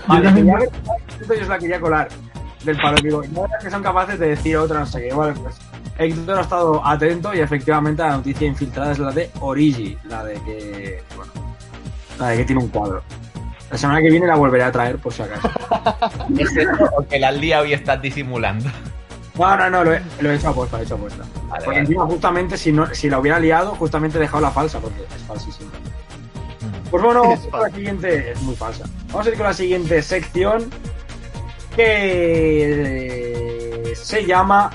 Vale, 0.08 0.34
que 0.34 0.46
ya 0.46 0.60
yo 0.60 1.42
os 1.42 1.48
la 1.50 1.60
quería 1.60 1.82
colar 1.82 2.08
del 2.64 2.78
palo. 2.78 2.96
Digo, 3.04 3.22
no 3.34 3.46
es 3.46 3.66
que 3.66 3.70
son 3.70 3.84
capaces 3.84 4.18
de 4.18 4.30
decir 4.30 4.56
otra, 4.56 4.80
no 4.80 4.86
sé 4.86 5.10
qué. 5.10 5.14
Vale, 5.14 5.34
pues 5.34 5.60
Héctor 5.98 6.38
ha 6.38 6.42
estado 6.44 6.88
atento 6.88 7.34
y 7.34 7.42
efectivamente 7.42 8.02
la 8.02 8.16
noticia 8.16 8.48
infiltrada 8.48 8.94
es 8.94 9.00
la 9.00 9.12
de 9.12 9.30
Origi, 9.42 9.98
la 10.06 10.24
de 10.24 10.36
que, 10.36 11.04
bueno, 11.18 11.34
la 12.18 12.30
de 12.30 12.38
que 12.38 12.46
tiene 12.46 12.62
un 12.62 12.70
cuadro. 12.70 13.04
La 13.72 13.78
semana 13.78 14.02
que 14.02 14.10
viene 14.10 14.28
la 14.28 14.36
volveré 14.36 14.64
a 14.64 14.72
traer 14.72 14.98
por 14.98 15.14
si 15.14 15.22
acaso. 15.24 15.50
¿Es 16.38 16.56
eso 16.58 16.72
o 16.98 17.08
que 17.08 17.20
la 17.20 17.30
has 17.30 17.38
liado 17.38 17.66
y 17.66 17.74
estás 17.74 18.02
disimulando? 18.02 18.70
No, 19.40 19.56
no, 19.58 19.70
no, 19.70 19.84
lo 19.86 19.94
he, 19.94 20.02
lo 20.20 20.30
he 20.30 20.36
hecho 20.36 20.50
apuesta, 20.50 20.76
lo 20.78 20.84
he 20.84 20.86
hecho 20.86 20.96
apuesta. 20.96 21.24
Vale, 21.48 21.64
porque 21.64 21.68
vale. 21.68 21.80
encima, 21.80 22.06
justamente, 22.06 22.58
si, 22.58 22.72
no, 22.74 22.94
si 22.94 23.10
la 23.10 23.18
hubiera 23.20 23.40
liado, 23.40 23.72
justamente 23.76 24.18
he 24.18 24.22
dejado 24.22 24.42
la 24.42 24.52
falsa, 24.52 24.80
porque 24.80 25.00
es 25.16 25.24
falsísima. 25.24 25.72
Pues 26.92 27.02
bueno, 27.02 27.22
vamos 27.24 27.40
Es 27.40 27.44
a 27.44 27.46
ir 27.46 27.52
con 27.52 27.62
la 27.62 27.70
siguiente. 27.70 28.32
Es 28.32 28.42
muy 28.42 28.56
falsa. 28.56 28.84
Vamos 29.08 29.26
a 29.26 29.30
ir 29.30 29.38
con 29.38 29.46
la 29.48 29.54
siguiente 29.54 30.02
sección. 30.04 30.70
Que 32.22 33.94
se 33.96 34.26
llama. 34.26 34.70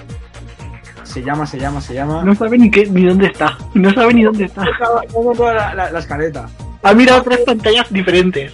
Se 1.05 1.23
llama, 1.23 1.47
se 1.47 1.59
llama, 1.59 1.81
se 1.81 1.95
llama. 1.95 2.23
No 2.25 2.35
sabe 2.35 2.59
ni, 2.59 2.71
qué, 2.71 2.87
ni 2.87 3.05
dónde 3.07 3.27
está. 3.27 3.57
No 3.75 3.91
sabe 3.93 4.15
ni 4.15 4.23
dónde 4.25 4.45
está. 4.47 4.65
Tengo 5.13 5.33
toda 5.35 5.55
la, 5.55 5.75
la- 5.75 5.91
la 5.93 5.99
escaleta. 5.99 6.49
Ha 6.87 6.95
mirado 6.95 7.21
tres 7.25 7.41
pantallas 7.41 7.93
diferentes. 7.93 8.53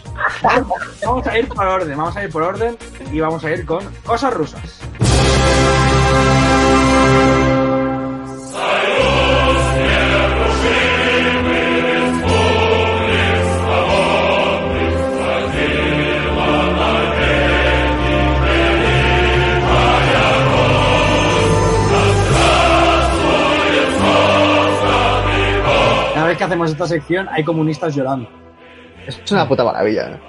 Vamos 1.02 1.26
a 1.26 1.38
ir 1.38 1.46
por 1.48 1.66
orden, 1.66 1.98
vamos 1.98 2.16
a 2.16 2.24
ir 2.24 2.30
por 2.30 2.42
orden 2.42 2.78
y 3.12 3.20
vamos 3.20 3.44
a 3.44 3.50
ir 3.50 3.66
con 3.66 3.84
cosas 4.04 4.32
rusas. 4.32 4.80
Vez 26.32 26.38
que 26.38 26.44
hacemos 26.44 26.70
esta 26.70 26.86
sección 26.86 27.28
hay 27.30 27.44
comunistas 27.44 27.94
llorando. 27.94 28.28
Es 29.06 29.20
una 29.30 29.48
puta 29.48 29.64
maravilla. 29.64 30.10
¿eh? 30.10 30.20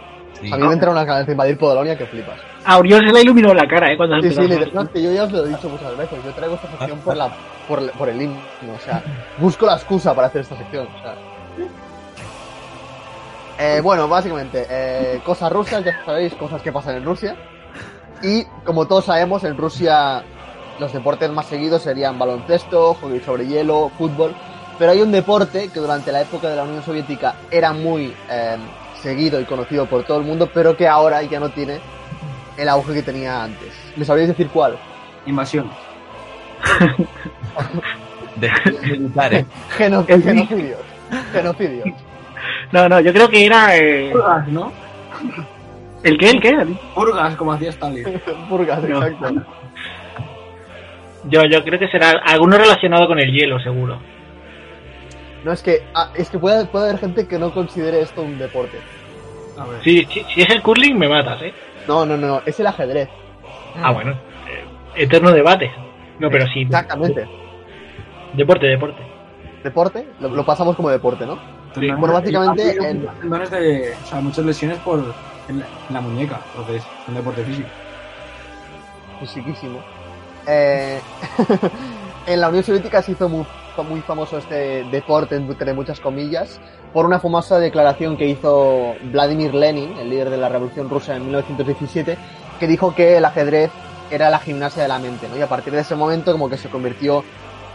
Sí. 0.42 0.52
A 0.52 0.58
mí 0.58 0.68
me 0.68 0.74
entra 0.74 0.92
una 0.92 1.06
cabeza 1.06 1.28
de 1.28 1.32
invadir 1.34 1.58
Polonia 1.58 1.98
que 1.98 2.06
flipas. 2.06 2.40
A 2.66 2.78
Oriol 2.78 3.06
se 3.06 3.14
le 3.14 3.22
iluminó 3.22 3.54
la 3.54 3.68
cara, 3.68 3.92
¿eh? 3.92 3.98
Cuando 3.98 4.22
Sí, 4.22 4.32
sí, 4.32 5.04
yo 5.04 5.12
ya 5.12 5.24
os 5.24 5.32
lo 5.32 5.46
he 5.46 5.50
dicho 5.50 5.70
muchas 5.70 5.98
veces. 5.98 6.24
Yo 6.24 6.32
traigo 6.32 6.56
esta 6.56 6.70
sección 6.70 7.00
por, 7.00 7.18
la, 7.18 7.30
por, 7.68 7.92
por 7.92 8.10
el 8.10 8.22
himno. 8.22 8.40
O 8.76 8.80
sea, 8.80 9.04
busco 9.38 9.66
la 9.66 9.76
excusa 9.76 10.14
para 10.16 10.28
hacer 10.28 10.42
esta 10.42 10.58
sección. 10.58 10.88
O 10.88 11.02
sea. 11.02 11.16
Eh, 13.60 13.82
bueno, 13.82 14.08
básicamente, 14.08 14.66
eh, 14.70 15.22
cosas 15.24 15.52
rusas, 15.52 15.84
ya 15.84 16.04
sabéis, 16.04 16.34
cosas 16.34 16.62
que 16.62 16.72
pasan 16.72 16.96
en 16.96 17.06
Rusia. 17.06 17.36
Y 18.24 18.46
como 18.64 18.88
todos 18.88 19.06
sabemos, 19.06 19.44
en 19.44 19.58
Rusia 19.58 20.24
los 20.80 20.92
deportes 20.92 21.30
más 21.30 21.46
seguidos 21.46 21.84
serían 21.84 22.18
baloncesto, 22.18 22.96
hockey 22.96 23.20
sobre 23.20 23.46
hielo, 23.46 23.92
fútbol. 23.98 24.34
Pero 24.84 24.92
hay 24.92 25.02
un 25.02 25.14
deporte 25.14 25.70
que 25.74 25.80
durante 25.80 26.12
la 26.12 26.20
época 26.24 26.50
de 26.50 26.58
la 26.58 26.64
Unión 26.66 26.84
Soviética 26.84 27.36
era 27.50 27.72
muy 27.72 28.14
eh, 28.30 28.58
seguido 29.02 29.40
y 29.40 29.46
conocido 29.46 29.86
por 29.86 30.04
todo 30.04 30.18
el 30.20 30.26
mundo, 30.26 30.50
pero 30.54 30.76
que 30.76 30.90
ahora 30.90 31.22
ya 31.24 31.40
no 31.40 31.48
tiene 31.52 31.80
el 32.58 32.68
auge 32.68 32.96
que 32.96 33.02
tenía 33.02 33.46
antes. 33.46 33.70
¿Me 33.96 34.04
sabríais 34.04 34.28
decir 34.28 34.50
cuál? 34.50 34.76
Invasión. 35.26 35.72
De 38.36 38.52
militares. 38.92 39.46
Geno- 39.78 40.06
genocidios. 40.06 40.80
Genocidios. 41.32 41.88
No, 42.74 42.90
no, 42.90 43.00
yo 43.00 43.14
creo 43.14 43.30
que 43.30 43.46
era. 43.46 43.78
eh, 43.78 44.10
Purgas, 44.12 44.48
¿no? 44.50 44.74
¿El 46.04 46.18
qué? 46.18 46.30
¿El 46.30 46.42
qué? 46.42 46.58
Purgas, 46.94 47.38
como 47.38 47.54
hacía 47.54 47.70
Stalin. 47.70 48.04
Purgas, 48.50 48.84
No. 48.84 49.02
exacto. 49.02 49.44
Yo, 51.30 51.46
yo 51.46 51.64
creo 51.64 51.80
que 51.80 51.88
será 51.88 52.22
alguno 52.26 52.58
relacionado 52.58 53.08
con 53.08 53.18
el 53.18 53.32
hielo, 53.32 53.62
seguro. 53.62 54.12
No, 55.44 55.52
es 55.52 55.62
que, 55.62 55.84
ah, 55.94 56.10
es 56.16 56.30
que 56.30 56.40
puede, 56.40 56.66
puede 56.66 56.86
haber 56.90 57.00
gente 57.00 57.28
que 57.28 57.38
no 57.38 57.54
considere 57.54 58.02
esto 58.02 58.22
un 58.22 58.38
deporte. 58.38 58.78
A 59.58 59.66
ver. 59.66 59.84
Si, 59.84 60.06
si, 60.06 60.24
si 60.34 60.42
es 60.42 60.50
el 60.50 60.62
curling, 60.62 60.98
me 60.98 61.08
matas, 61.10 61.42
¿eh? 61.42 61.54
No, 61.88 62.06
no, 62.06 62.16
no, 62.18 62.28
no, 62.28 62.42
es 62.46 62.60
el 62.60 62.68
ajedrez. 62.68 63.10
Ah, 63.82 63.92
bueno. 63.92 64.12
eh, 64.12 64.64
eterno 65.04 65.32
debate. 65.32 65.72
No, 66.20 66.30
pero 66.30 66.48
sí. 66.48 66.62
Exactamente. 66.62 67.28
Deporte, 68.34 68.68
deporte. 68.68 69.02
Deporte, 69.64 70.08
lo, 70.20 70.30
lo 70.30 70.46
pasamos 70.46 70.76
como 70.76 70.90
deporte, 70.90 71.26
¿no? 71.26 71.38
Tendones- 71.74 71.98
bueno, 72.00 72.14
básicamente, 72.14 72.62
hay 72.64 72.78
en- 72.88 73.02
de, 73.02 73.94
o 74.04 74.06
sea, 74.08 74.20
muchas 74.22 74.46
lesiones 74.46 74.78
por 74.80 75.00
en 75.50 75.60
la, 75.60 75.66
en 75.88 75.94
la 75.94 76.02
muñeca, 76.02 76.40
entonces 76.52 76.84
es 76.84 77.08
un 77.08 77.16
deporte 77.16 77.44
físico. 77.44 77.68
Fisiquísimo. 79.20 79.80
Eh, 80.48 81.00
en 82.28 82.42
la 82.42 82.50
Unión 82.50 82.64
Soviética 82.64 83.02
se 83.02 83.14
hizo 83.14 83.30
muy, 83.30 83.46
muy 83.82 84.02
famoso 84.02 84.38
este 84.38 84.84
deporte, 84.92 85.36
entre 85.36 85.74
muchas 85.74 86.00
comillas, 86.00 86.60
por 86.94 87.08
una 87.08 87.20
famosa 87.20 87.58
declaración 87.58 88.18
que 88.18 88.28
hizo 88.28 88.94
Vladimir 89.06 89.56
Lenin, 89.56 89.98
el 89.98 90.12
líder 90.12 90.30
de 90.30 90.38
la 90.38 90.50
Revolución 90.50 90.90
Rusa 90.90 91.16
en 91.16 91.24
1917, 91.24 92.18
que 92.60 92.68
dijo 92.68 92.94
que 92.94 93.18
el 93.18 93.26
ajedrez 93.26 93.72
era 94.12 94.30
la 94.30 94.38
gimnasia 94.38 94.84
de 94.84 94.90
la 94.90 95.00
mente. 95.00 95.28
Y 95.36 95.42
a 95.42 95.48
partir 95.48 95.74
de 95.74 95.80
ese 95.80 95.96
momento 95.96 96.32
como 96.32 96.50
que 96.50 96.58
se 96.58 96.70
convirtió 96.70 97.24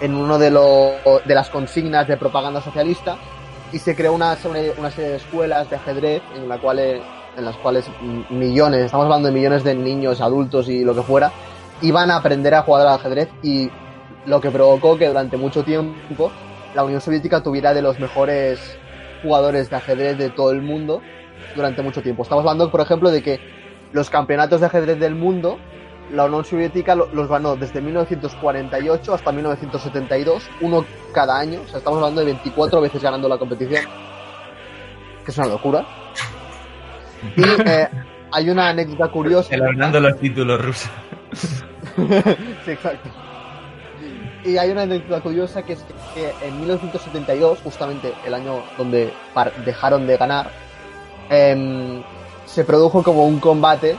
en 0.01 0.15
uno 0.15 0.39
de, 0.39 0.53
los 0.53 0.93
de 1.25 1.35
las 1.35 1.51
consignas 1.51 2.07
de 2.07 2.17
propaganda 2.17 2.61
socialista 2.61 3.17
y 3.73 3.81
se 3.81 3.97
creó 3.97 4.13
una, 4.13 4.37
una 4.79 4.91
serie 4.91 5.11
de 5.11 5.17
escuelas 5.17 5.69
de 5.69 5.77
ajedrez 5.77 6.23
en, 6.37 6.49
la 6.49 6.59
cual, 6.59 6.79
en 6.79 7.45
las 7.45 7.57
cuales 7.57 7.91
millones, 8.31 8.85
estamos 8.85 9.05
hablando 9.05 9.29
de 9.29 9.35
millones 9.35 9.65
de 9.65 9.75
niños, 9.75 10.21
adultos 10.21 10.69
y 10.69 10.85
lo 10.85 10.95
que 10.95 11.03
fuera, 11.03 11.33
iban 11.83 12.11
a 12.11 12.17
aprender 12.17 12.55
a 12.55 12.63
jugar 12.63 12.87
al 12.87 12.95
ajedrez 12.95 13.29
y 13.43 13.71
lo 14.29 14.41
que 14.41 14.51
provocó 14.51 14.97
que 14.99 15.09
durante 15.09 15.37
mucho 15.37 15.65
tiempo 15.65 16.31
la 16.75 16.85
Unión 16.85 17.01
Soviética 17.01 17.43
tuviera 17.43 17.73
de 17.75 17.83
los 17.83 17.99
mejores 17.99 18.79
jugadores 19.23 19.71
de 19.71 19.77
ajedrez 19.77 20.19
de 20.19 20.31
todo 20.31 20.51
el 20.53 20.63
mundo 20.63 21.01
durante 21.57 21.83
mucho 21.83 22.03
tiempo. 22.03 22.23
Estamos 22.23 22.43
hablando, 22.43 22.71
por 22.71 22.81
ejemplo, 22.81 23.11
de 23.11 23.23
que 23.23 23.41
los 23.93 24.11
campeonatos 24.11 24.61
de 24.61 24.67
ajedrez 24.67 24.99
del 25.01 25.15
mundo, 25.15 25.59
la 26.13 26.27
Unión 26.27 26.45
Soviética 26.45 26.95
lo- 26.95 27.09
los 27.13 27.29
ganó 27.29 27.57
desde 27.57 27.81
1948 27.81 29.15
hasta 29.15 29.33
1972, 29.33 30.49
uno 30.61 30.85
cada 31.13 31.39
año. 31.39 31.61
O 31.65 31.69
sea, 31.69 31.79
estamos 31.79 31.99
hablando 31.99 32.21
de 32.21 32.27
24 32.27 32.81
veces 32.81 33.03
ganando 33.03 33.29
la 33.29 33.39
competición, 33.39 33.85
que 35.25 35.31
es 35.31 35.39
una 35.39 35.47
locura. 35.49 35.85
Y 37.35 37.43
eh, 37.69 37.89
hay 38.31 38.51
una 38.51 38.69
anécdota 38.69 39.09
curiosa. 39.13 39.49
Celebrando 39.49 40.01
los 40.01 40.19
títulos 40.19 40.65
rusos. 40.65 40.91
sí, 42.65 42.71
exacto. 42.71 43.09
Y 44.49 44.57
hay 44.57 44.71
una 44.71 44.83
anécdota 44.83 45.21
curiosa 45.21 45.63
que 45.63 45.75
es 45.75 45.85
que 46.15 46.33
en 46.47 46.59
1972, 46.59 47.59
justamente 47.63 48.15
el 48.25 48.33
año 48.33 48.63
donde 48.79 49.13
dejaron 49.67 50.07
de 50.07 50.17
ganar, 50.17 50.51
em, 51.29 52.03
se 52.47 52.65
produjo 52.65 53.03
como 53.03 53.27
un 53.27 53.41
combate 53.41 53.97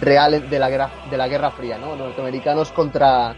real 0.00 0.48
de 0.48 0.58
la 0.60 0.70
guerra, 0.70 0.90
de 1.10 1.16
la 1.16 1.26
Guerra 1.26 1.50
Fría, 1.50 1.76
¿no? 1.76 1.96
Norteamericanos 1.96 2.70
contra, 2.70 3.34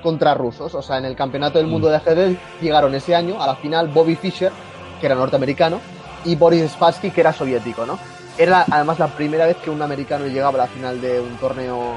contra 0.00 0.34
rusos. 0.34 0.72
O 0.76 0.82
sea, 0.82 0.98
en 0.98 1.06
el 1.06 1.16
Campeonato 1.16 1.58
del 1.58 1.66
Mundo 1.66 1.88
de 1.88 1.96
Ajedrez 1.96 2.38
llegaron 2.60 2.94
ese 2.94 3.16
año 3.16 3.42
a 3.42 3.48
la 3.48 3.56
final 3.56 3.88
Bobby 3.88 4.14
Fischer, 4.14 4.52
que 5.00 5.06
era 5.06 5.16
norteamericano, 5.16 5.80
y 6.24 6.36
Boris 6.36 6.70
Spassky, 6.70 7.10
que 7.10 7.22
era 7.22 7.32
soviético, 7.32 7.84
¿no? 7.84 7.98
Era 8.38 8.64
además 8.70 9.00
la 9.00 9.08
primera 9.08 9.44
vez 9.44 9.56
que 9.56 9.70
un 9.70 9.82
americano 9.82 10.26
llegaba 10.26 10.54
a 10.54 10.66
la 10.66 10.68
final 10.68 11.00
de 11.00 11.20
un 11.20 11.36
torneo 11.38 11.94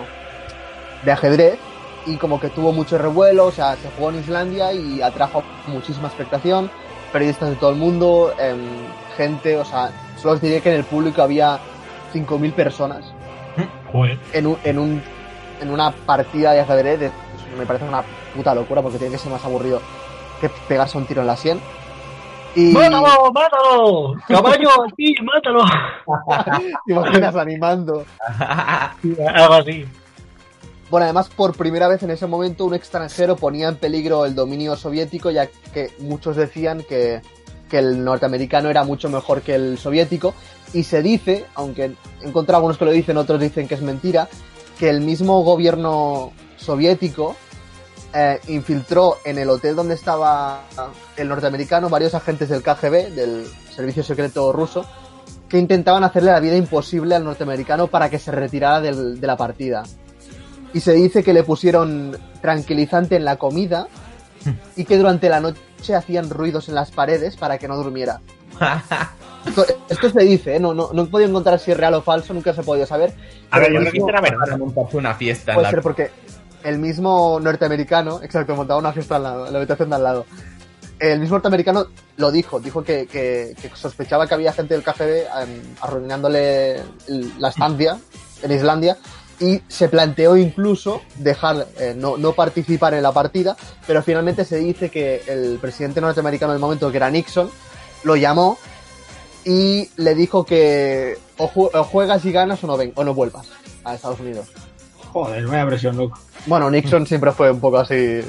de 1.06 1.12
ajedrez 1.12 1.60
y 2.06 2.18
como 2.18 2.40
que 2.40 2.50
tuvo 2.50 2.72
mucho 2.72 2.98
revuelo, 2.98 3.46
o 3.46 3.52
sea, 3.52 3.76
se 3.76 3.90
jugó 3.96 4.10
en 4.10 4.20
Islandia 4.20 4.74
y 4.74 5.02
atrajo 5.02 5.44
muchísima 5.68 6.08
expectación, 6.08 6.70
periodistas 7.12 7.50
de 7.50 7.56
todo 7.56 7.70
el 7.72 7.78
mundo, 7.78 8.34
em, 8.40 8.58
gente, 9.18 9.58
o 9.58 9.66
sea, 9.66 9.92
solo 10.22 10.34
os 10.36 10.42
diré 10.42 10.62
que 10.62 10.70
en 10.70 10.76
el 10.78 10.84
público 10.84 11.22
había 11.22 11.60
5.000 12.14 12.54
personas 12.54 13.06
Joder. 13.92 14.18
en, 14.34 14.48
un, 14.48 14.58
en, 14.64 14.80
un, 14.80 15.02
en 15.62 15.72
una 15.72 15.92
partida 15.92 16.52
de 16.54 16.62
ajedrez, 16.62 17.00
de- 17.00 17.12
me 17.58 17.66
parece 17.66 17.86
una 17.86 18.04
puta 18.36 18.56
locura 18.56 18.82
porque 18.82 18.98
tiene 18.98 19.14
que 19.14 19.20
ser 19.20 19.32
más 19.32 19.46
aburrido 19.46 19.80
que 20.42 20.50
pegarse 20.68 20.98
un 20.98 21.06
tiro 21.06 21.22
en 21.22 21.28
la 21.28 21.38
sien. 21.38 21.60
Y 22.56 22.72
¡Mátalo! 22.72 23.32
¡Mátalo! 23.32 24.14
¡Caballo! 24.28 24.70
¡Sí! 24.98 25.16
¡Mátalo! 25.24 25.64
te 26.86 26.94
imaginas 26.94 27.36
animando. 27.36 28.04
Algo 29.36 29.54
así. 29.54 29.86
Bueno, 30.94 31.06
además, 31.06 31.28
por 31.28 31.58
primera 31.58 31.88
vez 31.88 32.04
en 32.04 32.12
ese 32.12 32.28
momento, 32.28 32.66
un 32.66 32.76
extranjero 32.76 33.36
ponía 33.36 33.68
en 33.68 33.78
peligro 33.78 34.28
el 34.28 34.36
dominio 34.36 34.76
soviético, 34.76 35.32
ya 35.32 35.48
que 35.74 35.90
muchos 35.98 36.36
decían 36.36 36.84
que, 36.88 37.20
el 37.72 38.06
norteamericano 38.06 38.70
era 38.70 38.84
mucho 38.84 39.10
mejor 39.10 39.42
que 39.42 39.56
el 39.56 39.80
soviético. 39.80 40.36
Y 40.72 40.84
se 40.84 41.02
dice, 41.02 41.48
aunque 41.56 41.96
he 42.22 42.28
encontrado 42.28 42.58
algunos 42.58 42.78
que 42.78 42.86
lo 42.86 42.92
dicen, 42.92 43.18
otros 43.18 43.40
dicen 43.40 43.68
que 43.68 43.74
es 43.74 43.82
mentira, 43.82 44.30
que 44.78 44.88
el 44.88 45.02
mismo 45.02 45.42
gobierno 45.42 46.32
soviético 46.58 47.36
eh, 48.14 48.40
infiltró 48.50 49.18
en 49.26 49.40
el 49.40 49.50
hotel 49.50 49.76
donde 49.76 49.96
estaba 49.96 50.62
el 51.18 51.28
norteamericano 51.28 51.90
varios 51.90 52.14
agentes 52.14 52.50
del 52.50 52.62
KGB, 52.62 53.16
del 53.16 53.48
Servicio 53.76 54.04
Secreto 54.04 54.54
Ruso, 54.54 54.86
que 55.50 55.58
intentaban 55.58 56.04
hacerle 56.04 56.32
la 56.32 56.40
vida 56.40 56.56
imposible 56.56 57.16
al 57.16 57.24
norteamericano 57.24 57.88
para 57.88 58.12
que 58.12 58.20
se 58.20 58.32
retirara 58.32 58.80
de 58.80 59.26
la 59.26 59.36
partida 59.38 59.82
y 60.74 60.80
se 60.80 60.94
dice 60.94 61.24
que 61.24 61.34
le 61.34 61.44
pusieron 61.44 62.18
tranquilizante 62.42 63.16
en 63.16 63.26
la 63.26 63.38
comida 63.38 63.88
y 64.76 64.86
que 64.86 64.98
durante 64.98 65.30
la 65.30 65.40
noche 65.40 65.96
hacían 65.96 66.30
ruidos 66.30 66.70
en 66.70 66.76
las 66.76 66.92
paredes 66.92 67.36
para 67.38 67.58
que 67.58 67.68
no 67.68 67.76
durmiera. 67.78 68.22
Esto, 69.46 69.66
esto 69.90 70.10
se 70.10 70.22
dice, 70.22 70.56
¿eh? 70.56 70.60
no, 70.60 70.74
no, 70.74 70.90
no 70.94 71.04
he 71.04 71.06
podido 71.08 71.30
encontrar 71.30 71.60
si 71.60 71.72
es 71.72 71.78
real 71.78 71.94
o 71.96 72.02
falso, 72.02 72.34
nunca 72.34 72.54
se 72.54 72.62
ha 72.62 72.64
podido 72.64 72.86
saber. 72.86 73.14
A 73.52 73.60
ver, 73.60 73.74
yo 73.74 73.80
creo 73.80 73.92
que 73.92 74.00
será 74.06 74.22
verdad. 74.22 74.58
Montarse 74.58 74.98
una 74.98 75.14
fiesta 75.16 75.52
en 75.52 75.56
puede 75.56 75.64
la 75.66 75.70
ser 75.72 75.82
porque 75.82 76.12
el 76.64 76.80
mismo 76.80 77.40
norteamericano, 77.42 78.22
exacto, 78.24 78.56
montaba 78.56 78.80
una 78.80 78.94
fiesta 78.94 79.18
en 79.18 79.24
la 79.24 79.48
habitación 79.48 79.90
de 79.90 79.96
al 79.98 80.04
lado. 80.04 80.26
El 81.00 81.20
mismo 81.20 81.36
norteamericano 81.36 81.88
lo 82.16 82.32
dijo, 82.32 82.62
dijo 82.62 82.84
que, 82.86 83.06
que- 83.08 83.54
que 83.62 83.70
sospechaba 83.76 84.28
que 84.28 84.34
había 84.36 84.54
gente 84.54 84.76
del 84.76 84.84
KGB 84.84 85.26
em, 85.42 85.62
arruinándole 85.82 86.82
la 87.38 87.50
estancia 87.50 87.98
en 88.44 88.52
Islandia 88.52 88.98
y 89.44 89.62
se 89.68 89.90
planteó 89.90 90.38
incluso 90.38 91.02
dejar, 91.18 91.68
eh, 91.80 91.94
no, 91.98 92.18
no 92.18 92.32
participar 92.34 92.94
en 92.94 93.04
la 93.04 93.12
partida, 93.12 93.56
pero 93.86 94.02
finalmente 94.02 94.46
se 94.46 94.58
dice 94.58 94.90
que 94.90 95.22
el 95.28 95.58
presidente 95.60 96.00
norteamericano 96.02 96.54
del 96.54 96.62
momento, 96.62 96.90
que 96.92 96.98
era 96.98 97.10
Nixon, 97.10 97.50
lo 98.04 98.16
llamó 98.16 98.58
y 99.46 99.90
le 99.98 100.16
dijo 100.16 100.46
que 100.46 101.18
o, 101.38 101.50
ju- 101.50 101.70
o 101.74 101.84
juegas 101.84 102.24
y 102.26 102.32
ganas 102.32 102.64
o 102.64 102.68
no, 102.68 102.78
ven, 102.78 102.94
o 102.96 103.04
no 103.04 103.14
vuelvas 103.14 103.48
a 103.84 103.96
Estados 103.96 104.20
Unidos. 104.22 104.48
Joder, 105.12 105.46
vaya 105.46 105.66
presión, 105.68 105.98
loco. 105.98 106.18
Bueno, 106.46 106.70
Nixon 106.72 107.06
siempre 107.06 107.32
fue 107.32 107.52
un 107.52 107.60
poco 107.60 107.78
así. 107.80 108.22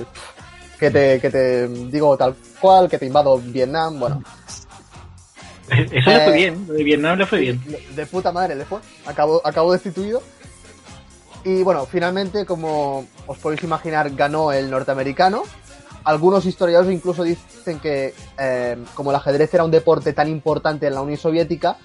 Que 0.78 0.90
te, 0.90 1.20
que 1.20 1.30
te 1.30 1.68
digo 1.68 2.16
tal 2.16 2.34
cual, 2.60 2.88
que 2.90 2.98
te 2.98 3.06
invado 3.06 3.38
Vietnam. 3.38 3.98
Bueno, 4.00 4.22
Eso 5.70 6.10
le 6.10 6.16
Eh, 6.16 6.24
fue 6.24 6.34
bien, 6.34 6.64
lo 6.68 6.74
de 6.74 6.84
Vietnam 6.84 7.18
le 7.18 7.26
fue 7.26 7.38
bien. 7.40 7.62
de 7.94 8.06
puta 8.06 8.32
madre 8.32 8.54
le 8.56 8.64
fue. 8.64 8.80
Acabó, 9.06 9.40
acabó 9.46 9.72
destituido. 9.72 10.20
Y 11.45 11.62
bueno, 11.62 11.84
finalmente, 11.84 12.47
como 12.47 13.07
os 13.26 13.38
podéis 13.38 13.62
imaginar, 13.62 14.11
ganó 14.14 14.51
el 14.51 14.70
norteamericano. 14.70 15.42
Algunos 16.05 16.47
historiadores 16.47 16.92
incluso 16.92 17.22
dicen 17.22 17.80
que, 17.80 18.14
eh, 18.38 18.76
como 18.95 19.11
el 19.11 19.16
ajedrez 19.16 19.53
era 19.53 19.64
un 19.64 19.70
deporte 19.70 20.12
tan 20.12 20.28
importante 20.28 20.86
en 20.86 20.95
la 20.95 21.03
Unión 21.03 21.18
Soviética, 21.18 21.76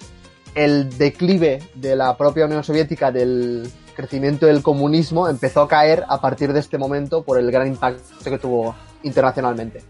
el 0.54 0.96
declive 0.96 1.62
de 1.74 1.94
la 1.94 2.16
propia 2.16 2.46
Unión 2.46 2.64
Soviética 2.64 3.12
del 3.12 3.70
crecimiento 3.94 4.46
del 4.46 4.62
comunismo 4.62 5.28
empezó 5.28 5.62
a 5.62 5.68
caer 5.68 6.04
a 6.08 6.20
partir 6.20 6.52
de 6.52 6.60
este 6.60 6.78
momento 6.78 7.22
por 7.22 7.38
el 7.38 7.50
gran 7.50 7.66
impacto 7.66 8.02
que 8.24 8.38
tuvo 8.38 8.74
internacionalmente. 9.02 9.82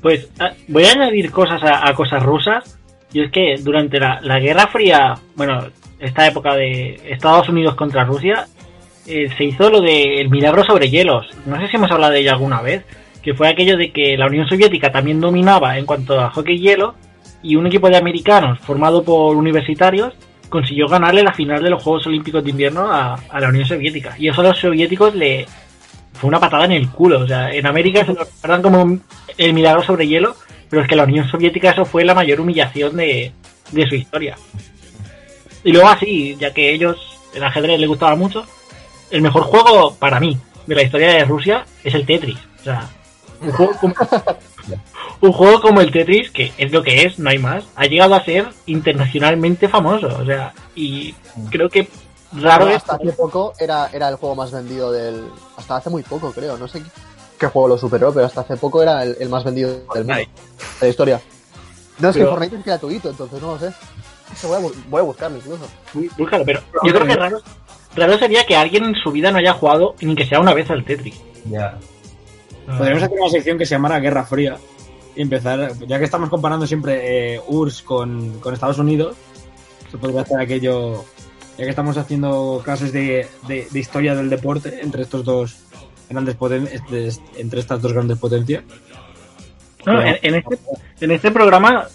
Pues 0.00 0.28
ah, 0.40 0.52
voy 0.68 0.84
a 0.84 0.92
añadir 0.92 1.30
cosas 1.30 1.62
a, 1.62 1.86
a 1.88 1.94
cosas 1.94 2.22
rusas. 2.22 2.78
Y 3.12 3.22
es 3.22 3.30
que 3.30 3.56
durante 3.62 3.98
la, 3.98 4.20
la 4.20 4.38
Guerra 4.40 4.66
Fría, 4.66 5.14
bueno, 5.36 5.68
esta 5.98 6.26
época 6.26 6.54
de 6.54 7.00
Estados 7.08 7.48
Unidos 7.48 7.74
contra 7.74 8.04
Rusia, 8.04 8.46
eh, 9.06 9.30
se 9.36 9.44
hizo 9.44 9.70
lo 9.70 9.80
del 9.80 10.28
milagro 10.30 10.64
sobre 10.64 10.90
hielos. 10.90 11.26
No 11.46 11.60
sé 11.60 11.68
si 11.68 11.76
hemos 11.76 11.90
hablado 11.90 12.12
de 12.12 12.20
ello 12.20 12.32
alguna 12.32 12.60
vez. 12.60 12.84
Que 13.22 13.34
fue 13.34 13.48
aquello 13.48 13.76
de 13.76 13.90
que 13.90 14.16
la 14.16 14.26
Unión 14.26 14.48
Soviética 14.48 14.92
también 14.92 15.20
dominaba 15.20 15.78
en 15.78 15.84
cuanto 15.84 16.20
a 16.20 16.30
hockey 16.30 16.58
hielo. 16.58 16.94
Y 17.42 17.56
un 17.56 17.66
equipo 17.66 17.88
de 17.88 17.96
americanos 17.96 18.58
formado 18.60 19.02
por 19.02 19.36
universitarios 19.36 20.14
consiguió 20.48 20.86
ganarle 20.86 21.22
la 21.22 21.32
final 21.32 21.62
de 21.62 21.70
los 21.70 21.82
Juegos 21.82 22.06
Olímpicos 22.06 22.44
de 22.44 22.50
Invierno 22.50 22.90
a, 22.90 23.14
a 23.14 23.40
la 23.40 23.48
Unión 23.48 23.64
Soviética. 23.64 24.14
Y 24.18 24.28
eso 24.28 24.40
a 24.42 24.44
los 24.44 24.58
soviéticos 24.58 25.14
le, 25.14 25.46
fue 26.16 26.28
una 26.28 26.40
patada 26.40 26.64
en 26.64 26.72
el 26.72 26.88
culo. 26.88 27.20
O 27.20 27.26
sea, 27.26 27.52
en 27.52 27.66
América 27.66 28.04
se 28.04 28.12
lo 28.12 28.20
recuerdan 28.20 28.62
como 28.62 28.98
el 29.36 29.52
milagro 29.52 29.82
sobre 29.82 30.06
hielo, 30.06 30.34
pero 30.68 30.82
es 30.82 30.88
que 30.88 30.96
la 30.96 31.04
Unión 31.04 31.28
Soviética 31.28 31.70
eso 31.70 31.84
fue 31.84 32.04
la 32.04 32.14
mayor 32.14 32.40
humillación 32.40 32.96
de, 32.96 33.32
de 33.70 33.88
su 33.88 33.94
historia. 33.94 34.36
Y 35.66 35.72
luego 35.72 35.88
así, 35.88 36.36
ya 36.36 36.54
que 36.54 36.72
ellos, 36.72 36.96
el 37.34 37.42
ajedrez 37.42 37.80
les 37.80 37.88
gustaba 37.88 38.14
mucho, 38.14 38.44
el 39.10 39.20
mejor 39.20 39.42
juego 39.42 39.96
para 39.96 40.20
mí 40.20 40.38
de 40.64 40.74
la 40.76 40.82
historia 40.82 41.08
de 41.08 41.24
Rusia 41.24 41.66
es 41.82 41.92
el 41.92 42.06
Tetris. 42.06 42.38
O 42.60 42.62
sea, 42.62 42.88
un 43.42 43.50
juego 43.50 43.72
como, 43.80 43.94
un 45.22 45.32
juego 45.32 45.60
como 45.60 45.80
el 45.80 45.90
Tetris, 45.90 46.30
que 46.30 46.52
es 46.56 46.70
lo 46.70 46.84
que 46.84 47.02
es, 47.02 47.18
no 47.18 47.30
hay 47.30 47.38
más, 47.38 47.64
ha 47.74 47.86
llegado 47.86 48.14
a 48.14 48.24
ser 48.24 48.46
internacionalmente 48.66 49.68
famoso. 49.68 50.06
O 50.06 50.24
sea, 50.24 50.54
y 50.76 51.16
creo 51.50 51.68
que 51.68 51.88
raro 52.30 52.66
Pero 52.66 52.76
es 52.76 52.82
hasta 52.82 52.94
hace 52.94 53.12
poco 53.14 53.52
era, 53.58 53.90
era 53.92 54.08
el 54.08 54.14
juego 54.14 54.36
más 54.36 54.52
vendido 54.52 54.92
del. 54.92 55.24
Hasta 55.56 55.78
hace 55.78 55.90
muy 55.90 56.04
poco, 56.04 56.30
creo. 56.32 56.56
No 56.56 56.68
sé 56.68 56.80
qué, 57.40 57.48
juego 57.48 57.66
lo 57.66 57.76
superó, 57.76 58.14
pero 58.14 58.26
hasta 58.26 58.42
hace 58.42 58.56
poco 58.56 58.84
era 58.84 59.02
el, 59.02 59.16
el 59.18 59.28
más 59.28 59.42
vendido 59.42 59.70
del 59.92 60.04
mundo. 60.04 60.14
De 60.14 60.28
la 60.82 60.88
historia. 60.88 61.20
No, 61.98 62.10
es 62.10 62.14
que 62.14 62.20
Pero- 62.20 62.30
Fortnite 62.30 62.56
es 62.56 62.64
gratuito, 62.64 63.10
entonces 63.10 63.42
no 63.42 63.54
lo 63.54 63.58
sé. 63.58 63.72
Es 64.32 64.40
que 64.40 64.46
Voy 64.46 64.56
a, 64.56 64.60
voy 64.88 65.00
a 65.00 65.04
buscarlo 65.04 65.36
incluso. 65.38 65.68
Búscalo, 66.18 66.44
pero 66.44 66.60
yo 66.84 66.92
creo 66.92 67.06
que 67.06 67.14
raro, 67.16 67.38
raro 67.94 68.18
sería 68.18 68.44
que 68.44 68.56
alguien 68.56 68.84
en 68.84 68.94
su 68.94 69.10
vida 69.12 69.30
no 69.30 69.38
haya 69.38 69.52
jugado 69.54 69.94
ni 70.00 70.14
que 70.14 70.26
sea 70.26 70.40
una 70.40 70.52
vez 70.54 70.70
al 70.70 70.84
Tetris. 70.84 71.20
Ya. 71.50 71.78
Podríamos 72.66 73.02
hacer 73.04 73.18
una 73.20 73.30
sección 73.30 73.58
que 73.58 73.64
se 73.66 73.74
llamara 73.76 74.00
Guerra 74.00 74.24
Fría 74.24 74.56
y 75.14 75.22
empezar, 75.22 75.72
ya 75.86 75.98
que 75.98 76.04
estamos 76.04 76.28
comparando 76.28 76.66
siempre 76.66 77.34
eh, 77.36 77.40
URSS 77.46 77.82
con, 77.82 78.40
con 78.40 78.52
Estados 78.52 78.78
Unidos, 78.78 79.16
se 79.90 79.96
podría 79.98 80.22
hacer 80.22 80.40
aquello, 80.40 81.04
ya 81.56 81.64
que 81.64 81.70
estamos 81.70 81.96
haciendo 81.96 82.60
clases 82.64 82.92
de, 82.92 83.26
de- 83.46 83.68
de 83.70 83.78
historia 83.78 84.14
del 84.16 84.28
deporte 84.28 84.80
entre 84.82 85.02
estos 85.02 85.24
dos 85.24 85.56
grandes 86.10 86.36
poten- 86.36 86.68
este- 86.70 87.10
entre 87.40 87.60
estas 87.60 87.80
dos 87.80 87.92
grandes 87.92 88.18
potencias. 88.18 88.64
No, 89.86 90.02
en, 90.02 90.18
en 90.20 90.34
este, 90.34 90.58
en 91.00 91.10
este 91.12 91.30
programa 91.30 91.86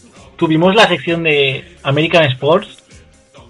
tuvimos 0.42 0.74
la 0.74 0.88
sección 0.88 1.22
de 1.22 1.78
American 1.84 2.24
Sports, 2.24 2.80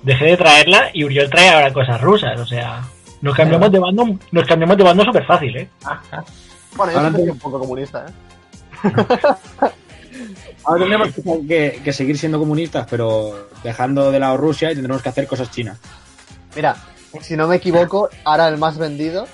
dejé 0.03 0.25
de 0.25 0.35
traerla 0.37 0.89
y 0.93 1.05
Uriol 1.05 1.29
trae 1.29 1.49
ahora 1.49 1.71
cosas 1.71 2.01
rusas, 2.01 2.37
o 2.37 2.45
sea, 2.45 2.81
nos 3.21 3.33
cambiamos 3.33 3.71
de 3.71 3.79
bando, 3.79 4.19
nos 4.33 4.45
cambiamos 4.45 4.75
de 4.75 4.83
bando 4.83 5.05
súper 5.05 5.25
fácil, 5.25 5.55
¿eh? 5.55 5.69
Bueno, 6.75 6.91
yo 6.91 6.99
Ahora 6.99 7.11
soy 7.13 7.29
un 7.29 7.39
poco 7.39 7.59
comunista, 7.59 8.05
¿eh? 8.05 8.11
Ahora 10.65 10.79
tendremos 10.81 11.07
que, 11.15 11.47
que- 11.47 11.81
que 11.81 11.93
seguir 11.93 12.17
siendo 12.17 12.39
comunistas, 12.39 12.85
pero 12.89 13.47
dejando 13.63 14.11
de 14.11 14.19
lado 14.19 14.35
Rusia 14.35 14.69
y 14.71 14.75
tendremos 14.75 15.01
que 15.01 15.09
hacer 15.09 15.27
cosas 15.27 15.49
chinas. 15.49 15.79
Mira, 16.55 16.75
si 17.21 17.37
no 17.37 17.47
me 17.47 17.55
equivoco, 17.55 18.09
ahora 18.25 18.49
el 18.49 18.57
más 18.57 18.77
vendido. 18.77 19.27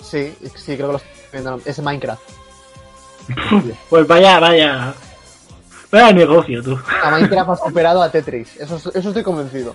Sí, 0.00 0.32
sí, 0.54 0.76
creo 0.76 0.86
que 0.86 0.92
lo 0.92 0.96
estoy 0.98 1.10
viendo. 1.32 1.60
Es 1.64 1.78
Minecraft. 1.80 2.22
Pues 3.90 4.06
vaya, 4.06 4.38
vaya, 4.38 4.94
vaya 5.90 6.12
negocio 6.12 6.62
tú. 6.62 6.78
A 7.02 7.10
Minecraft 7.10 7.50
ha 7.52 7.56
superado 7.56 8.02
a 8.02 8.10
Tetris. 8.10 8.56
Eso, 8.56 8.76
eso 8.76 9.08
estoy 9.08 9.22
convencido. 9.22 9.74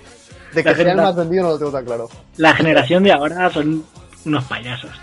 De 0.54 0.64
que 0.64 0.70
La 0.70 0.76
sea 0.76 0.92
el 0.92 0.98
más 0.98 1.16
vendido 1.16 1.44
no 1.44 1.50
lo 1.52 1.58
tengo 1.58 1.72
tan 1.72 1.86
claro. 1.86 2.10
La 2.38 2.54
generación 2.54 3.04
de 3.04 3.12
ahora 3.14 3.50
son 3.50 3.86
unos 4.26 4.44
payasos. 4.46 4.92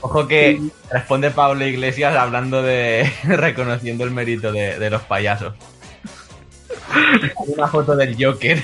Ojo 0.00 0.28
que 0.28 0.60
responde 0.90 1.30
Pablo 1.30 1.66
Iglesias 1.66 2.16
hablando 2.16 2.62
de. 2.62 3.12
reconociendo 3.24 4.04
el 4.04 4.10
mérito 4.10 4.52
de, 4.52 4.78
de 4.78 4.90
los 4.90 5.02
payasos. 5.02 5.54
Hay 6.90 7.52
una 7.54 7.68
foto 7.68 7.94
del 7.94 8.16
Joker. 8.18 8.62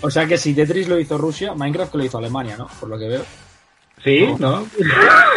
O 0.00 0.10
sea 0.10 0.26
que 0.26 0.38
si 0.38 0.54
Tetris 0.54 0.88
lo 0.88 0.98
hizo 0.98 1.18
Rusia, 1.18 1.54
Minecraft 1.54 1.90
que 1.90 1.98
lo 1.98 2.04
hizo 2.04 2.18
Alemania, 2.18 2.56
¿no? 2.56 2.68
Por 2.78 2.88
lo 2.88 2.98
que 2.98 3.08
veo. 3.08 3.24
¿Sí? 4.04 4.26
¿No? 4.38 4.66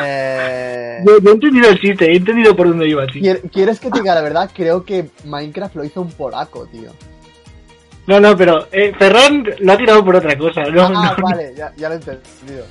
Eh, 0.03 0.99
Yo, 1.05 1.19
yo 1.19 1.29
he 1.31 1.33
entendido 1.33 1.69
el 1.69 1.79
chiste, 1.79 2.11
he 2.11 2.15
entendido 2.15 2.55
por 2.55 2.67
dónde 2.67 2.87
iba, 2.87 3.05
sí. 3.11 3.19
¿quier- 3.21 3.41
¿Quieres 3.51 3.79
que 3.79 3.89
te 3.89 3.99
diga 4.01 4.13
la 4.15 4.21
verdad? 4.21 4.49
Creo 4.55 4.83
que 4.85 5.09
Minecraft 5.25 5.75
lo 5.75 5.83
hizo 5.83 6.01
un 6.01 6.11
polaco, 6.11 6.67
tío. 6.67 6.91
No, 8.07 8.19
no, 8.19 8.35
pero 8.35 8.67
eh, 8.71 8.93
Ferran 8.97 9.43
lo 9.59 9.73
ha 9.73 9.77
tirado 9.77 10.03
por 10.03 10.15
otra 10.15 10.37
cosa. 10.37 10.63
No, 10.65 10.85
ah, 10.87 11.15
no. 11.17 11.23
vale, 11.23 11.53
ya, 11.55 11.71
ya 11.77 11.89
lo 11.89 11.95
he 11.95 11.97
entendido. 11.97 12.65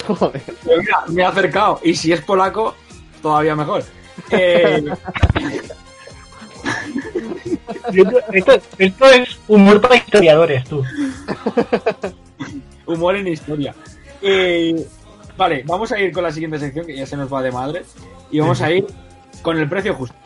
Joder. 0.06 0.42
Pero 0.64 0.80
mira, 0.80 0.98
me 1.08 1.22
he 1.22 1.24
acercado. 1.24 1.80
Y 1.82 1.94
si 1.94 2.12
es 2.12 2.20
polaco, 2.22 2.74
todavía 3.20 3.54
mejor. 3.54 3.82
Eh, 4.30 4.84
Esto, 8.79 9.07
es 9.11 9.39
humor 9.49 9.81
para 9.81 9.97
historiadores, 9.97 10.64
tú. 10.64 10.85
humor 12.87 13.16
en 13.16 13.29
historia. 13.29 13.74
Eh, 14.22 14.87
vale, 15.37 15.62
vamos 15.66 15.93
a 15.93 16.01
ir 16.01 16.12
con 16.12 16.22
la 16.22 16.33
siguiente 16.33 16.59
sección, 16.59 16.87
que 16.87 16.97
ya 16.97 17.07
se 17.07 17.16
nos 17.16 17.33
va 17.33 17.43
de 17.43 17.53
madre. 17.53 17.83
Y 18.31 18.41
vamos 18.41 18.61
a 18.61 18.70
ir 18.70 18.87
con 19.43 19.59
el 19.59 19.68
precio 19.68 19.95
justo. 19.95 20.16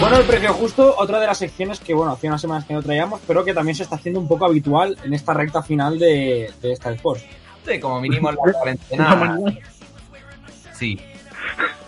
Bueno, 0.00 0.18
el 0.18 0.24
precio 0.26 0.52
justo, 0.52 0.94
otra 0.98 1.18
de 1.18 1.26
las 1.26 1.38
secciones 1.38 1.80
que, 1.80 1.94
bueno, 1.94 2.12
hace 2.12 2.28
unas 2.28 2.40
semanas 2.40 2.64
que 2.66 2.74
no 2.74 2.82
traíamos, 2.82 3.20
pero 3.26 3.44
que 3.44 3.54
también 3.54 3.74
se 3.74 3.82
está 3.82 3.96
haciendo 3.96 4.20
un 4.20 4.28
poco 4.28 4.44
habitual 4.44 4.96
en 5.02 5.14
esta 5.14 5.32
recta 5.32 5.62
final 5.62 5.98
de, 5.98 6.52
de 6.60 6.72
Star 6.72 6.92
Sports. 6.92 7.24
Sí, 7.66 7.80
como 7.80 8.00
mínimo 8.00 8.28
en 8.30 8.36
la 8.36 8.52
cuarentena. 8.52 9.38
Sí. 10.74 11.00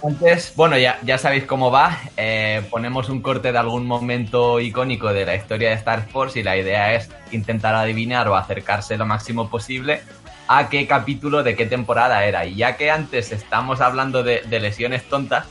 Antes, 0.03 0.53
bueno, 0.57 0.79
ya, 0.79 0.99
ya 1.03 1.19
sabéis 1.19 1.45
cómo 1.45 1.71
va. 1.71 1.99
eh, 2.17 2.63
ponemos 2.71 3.09
un 3.11 3.21
corte 3.21 3.53
de 3.53 3.59
algún 3.59 3.87
momento 3.87 4.59
icónico 4.59 5.13
de 5.13 5.27
la 5.27 5.35
historia 5.37 5.69
de 5.69 5.75
Star 5.75 6.09
Force 6.09 6.41
y 6.41 6.43
la 6.43 6.57
idea 6.57 6.95
es 6.95 7.11
intentar 7.31 7.75
adivinar 7.75 8.27
o 8.29 8.37
acercarse 8.37 8.97
lo 8.97 9.05
máximo 9.05 9.51
posible 9.51 10.01
a 10.49 10.69
qué 10.71 10.87
capítulo 10.87 11.43
de 11.43 11.55
qué 11.55 11.67
temporada 11.67 12.25
era. 12.25 12.47
Y 12.47 12.55
ya 12.57 12.77
que 12.77 12.91
antes 12.91 13.33
estamos 13.33 13.81
hablando 13.83 14.23
de, 14.23 14.41
de 14.49 14.61
lesiones 14.61 15.05
tontas, 15.09 15.47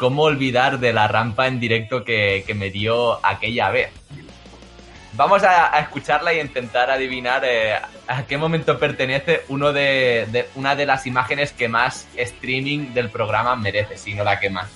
¿cómo 0.00 0.22
olvidar 0.22 0.80
de 0.80 0.94
la 0.94 1.06
rampa 1.08 1.46
en 1.46 1.60
directo 1.60 2.02
que, 2.02 2.42
que 2.46 2.54
me 2.54 2.70
dio 2.70 3.24
aquella 3.24 3.68
vez? 3.68 3.90
Vamos 5.12 5.42
a, 5.42 5.74
a 5.76 5.80
escucharla 5.80 6.32
y 6.32 6.40
intentar 6.40 6.90
adivinar 6.90 7.42
eh, 7.44 7.74
a 8.08 8.22
qué 8.22 8.38
momento 8.38 8.78
pertenece 8.78 9.42
uno 9.48 9.74
de, 9.74 10.26
de- 10.32 10.48
una 10.54 10.74
de 10.74 10.86
las 10.86 11.06
imágenes 11.06 11.52
que 11.52 11.68
más 11.68 12.06
streaming 12.16 12.94
del 12.94 13.10
programa 13.10 13.54
merece, 13.56 13.98
si 13.98 14.14
no 14.14 14.24
la 14.24 14.40
que 14.40 14.48
más. 14.48 14.68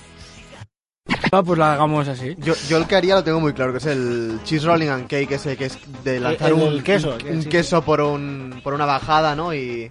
Ah, 1.31 1.41
pues 1.43 1.57
la 1.57 1.73
hagamos 1.73 2.07
así. 2.07 2.35
Yo, 2.37 2.53
yo 2.69 2.77
el 2.77 2.85
que 2.85 2.95
haría 2.95 3.15
lo 3.15 3.23
tengo 3.23 3.39
muy 3.39 3.53
claro, 3.53 3.71
que 3.71 3.79
es 3.79 3.85
el 3.87 4.39
cheese 4.43 4.63
rolling 4.63 4.89
and 4.89 5.07
cake, 5.07 5.31
ese 5.31 5.57
que 5.57 5.65
es 5.65 5.79
de 6.03 6.19
lanzar 6.19 6.49
el 6.49 6.53
un, 6.53 6.59
del 6.61 6.83
queso, 6.83 7.17
un, 7.23 7.27
un 7.37 7.43
sí. 7.43 7.49
queso 7.49 7.81
por 7.83 8.01
un 8.01 8.59
por 8.63 8.73
una 8.75 8.85
bajada, 8.85 9.35
¿no? 9.35 9.53
Y, 9.53 9.89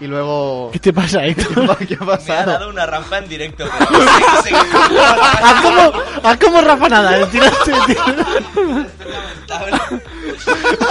y 0.00 0.06
luego... 0.06 0.70
¿Qué 0.72 0.78
te 0.78 0.92
pasa, 0.92 1.24
Héctor? 1.24 1.76
¿Qué 1.86 1.94
ha 1.94 2.04
Me 2.04 2.12
ha 2.12 2.16
pasado? 2.16 2.52
dado 2.52 2.68
una 2.70 2.86
rampa 2.86 3.18
en 3.18 3.28
directo. 3.28 3.64
pero 3.88 4.42
sé. 4.42 4.54
Haz 4.54 5.62
como, 5.62 5.92
haz 6.22 6.38
como 6.38 6.60
Rafa 6.62 6.88
Nadal, 6.88 7.28
tírate, 7.30 7.56
tírate. 7.64 7.98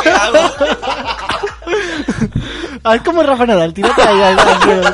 ¿Qué 0.03 0.09
hago? 0.09 0.39
Haz 2.83 3.01
como 3.01 3.23
Rafa 3.23 3.45
Nadal, 3.45 3.73
tírate 3.73 4.01
ahí, 4.01 4.21
ahí, 4.21 4.37
ahí, 4.37 4.71
ahí. 4.71 4.93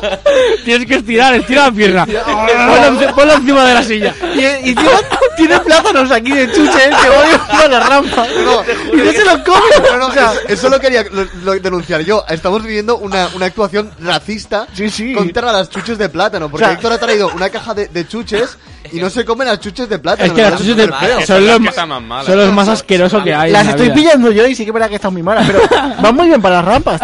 Tienes 0.64 0.86
que 0.86 0.94
estirar, 0.96 1.34
estira 1.34 1.66
la 1.66 1.72
pierna. 1.72 2.06
Ponlo, 2.06 3.00
enci- 3.00 3.14
ponlo 3.14 3.32
encima 3.34 3.64
de 3.64 3.74
la 3.74 3.82
silla. 3.82 4.14
Y, 4.34 4.70
y 4.70 4.74
tiene, 4.74 4.90
tiene 5.36 5.60
plátanos 5.60 6.10
aquí 6.10 6.32
de 6.32 6.50
chuche 6.52 6.90
que 7.02 7.08
voy 7.08 7.60
a 7.64 7.68
la 7.68 7.80
rampa. 7.80 8.26
y 8.92 8.96
no 8.96 9.12
se 9.12 9.24
los 9.24 9.38
come. 9.38 9.90
No, 9.90 9.96
no, 9.98 10.06
O 10.08 10.12
sea, 10.12 10.32
eso, 10.48 10.68
lo 10.68 10.78
quería 10.80 11.04
lo- 11.10 11.26
lo 11.44 11.52
denunciar 11.60 12.00
yo. 12.02 12.24
Estamos 12.28 12.62
viviendo 12.62 12.96
una, 12.98 13.28
una 13.34 13.46
actuación 13.46 13.90
racista 14.00 14.66
Sí, 14.74 14.90
sí. 14.90 15.12
contra 15.14 15.52
las 15.52 15.70
chuches 15.70 15.98
de 15.98 16.08
plátano. 16.08 16.48
Porque 16.48 16.64
O 16.64 16.66
sea- 16.68 16.74
Héctor 16.74 16.92
ha 16.92 16.98
traído 16.98 17.28
una 17.34 17.48
caja 17.50 17.74
de, 17.74 17.88
de 17.88 18.06
chuches 18.06 18.56
y 18.92 19.00
no 19.00 19.10
se 19.10 19.24
comen 19.24 19.48
las 19.48 19.60
chuches 19.60 19.88
de 19.88 19.98
plátano. 19.98 20.26
es 20.28 20.32
que 20.32 20.42
las 20.42 20.58
chuches 20.58 20.76
de. 20.76 20.84
Esas 20.84 21.26
son 21.26 21.26
son 21.26 21.46
los, 21.46 21.60
más 22.02 22.26
son 22.26 22.36
los 22.38 22.52
más 22.52 22.68
asquerosos 22.68 23.22
que 23.24 23.34
hay. 23.34 23.48
en 23.48 23.52
Las 23.52 23.64
la 23.64 23.70
estoy 23.72 23.86
vida. 23.86 23.94
pillando 23.94 24.30
yo 24.32 24.46
y 24.46 24.54
sí 24.54 24.64
que 24.64 24.70
es 24.70 24.74
verdad 24.74 24.88
que 24.88 24.96
están 24.96 25.12
muy 25.12 25.22
malas, 25.22 25.46
pero 25.46 25.60
van 26.00 26.14
muy 26.14 26.28
bien 26.28 26.40
para 26.40 26.56
las 26.56 26.64
rampas. 26.64 27.00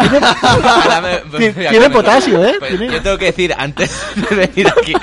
Tiene, 1.37 1.53
Tiene- 1.69 1.89
potasio, 1.89 2.43
¿eh? 2.45 2.55
Pues 2.59 2.71
Tiene- 2.71 2.82
Yo 2.91 3.01
tengo 3.01 3.17
que 3.17 3.25
decir, 3.25 3.53
antes 3.57 3.91
de 4.29 4.35
venir 4.35 4.67
aquí, 4.67 4.93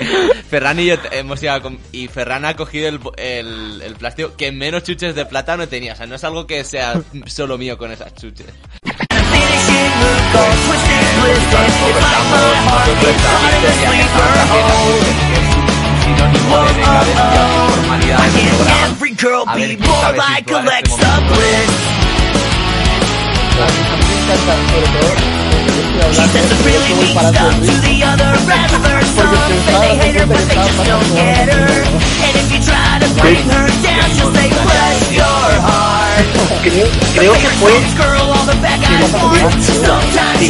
Ferran 0.49 0.78
y 0.81 0.87
yo 0.87 0.95
hemos 1.12 1.43
ido 1.43 1.53
a 1.53 1.61
com- 1.61 1.78
y 1.93 2.09
Ferran 2.09 2.45
ha 2.45 2.55
cogido 2.55 2.89
el, 2.89 3.01
el, 3.16 3.83
el 3.83 3.95
plástico 3.95 4.35
que 4.37 4.53
menos 4.53 4.83
chuches 4.85 5.14
de 5.14 5.26
plátano 5.26 5.68
tenía. 5.68 5.93
O 5.95 5.97
sea, 5.97 6.07
no 6.07 6.14
es 6.16 6.24
algo 6.24 6.47
que 6.47 6.64
sea 6.64 7.01
solo 7.26 7.59
mío 7.59 7.76
con 7.78 7.91
esas 7.93 8.14
chuches. 8.14 8.47
Sinónimo 16.05 16.57
de 16.66 16.72
decadencia 16.74 17.18
y 17.18 17.74
formalidad 17.74 18.18
del 18.24 18.33
programa. 18.57 18.97
A 19.47 19.57
ver, 19.57 19.68
¿quién 19.76 19.89
sabe 20.01 20.18
situar 20.39 20.64
este 20.78 20.93
momento? 20.97 21.74
Sobre 24.70 24.87
todo, 24.99 25.39
Creo, 36.62 36.87
creo 37.14 37.33
que 37.33 37.49
fue 37.59 37.72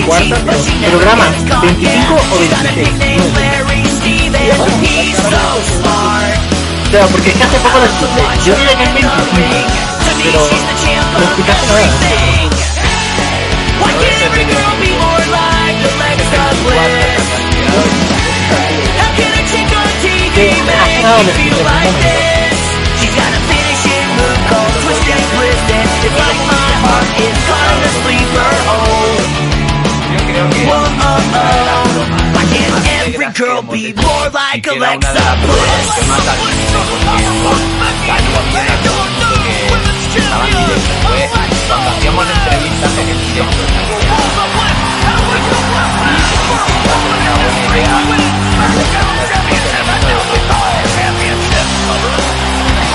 cuarta, 0.07 0.37
pero 0.45 0.59
programa 0.91 1.24
25 1.62 2.14
o 2.14 2.39
26. 2.39 2.89
Claro, 6.91 7.07
porque 7.09 7.31
es 7.31 7.37
que 7.37 7.45
hace 7.45 7.59
poco 7.59 7.78
lo 7.78 7.85
escuché. 7.85 8.22
Yo 8.45 8.55
diría 8.57 8.76
que 8.76 8.85
es 8.85 8.93
25, 8.93 9.12
pero 10.18 10.41
lo 11.18 11.24
explicaste 11.24 11.66
nada. 11.66 12.60
Yo 30.13 30.27
creo 30.27 30.51
que 30.51 30.67
una 30.67 31.53
de 31.53 31.65
las 31.65 31.95
bromas 31.95 32.35
más 32.35 32.45
negras 32.51 32.83
que 32.83 32.91
hemos 33.05 33.25
hecho 33.31 33.63
y 34.55 34.63
que 34.63 34.77
era 34.77 34.91
una 34.97 35.13
de 35.13 35.21
las 35.21 35.43
bromas 35.43 35.95
que 35.95 36.03
más 36.07 36.29
ha 36.29 36.35
visto 36.35 36.79
porque 36.89 37.11
salió 38.07 38.39
bien 38.51 38.67
a 38.67 38.77
todo 38.83 39.05
el 39.05 39.11
mundo 39.11 39.37
que 39.45 39.53
estaba 39.67 40.00
en 40.17 40.67
directo 40.67 40.91
fue 41.07 41.29
cuando 41.69 41.91
hacíamos 41.91 42.27
entrevistas 42.27 42.99
en 42.99 43.09
el 43.09 43.19
directo 43.19 43.45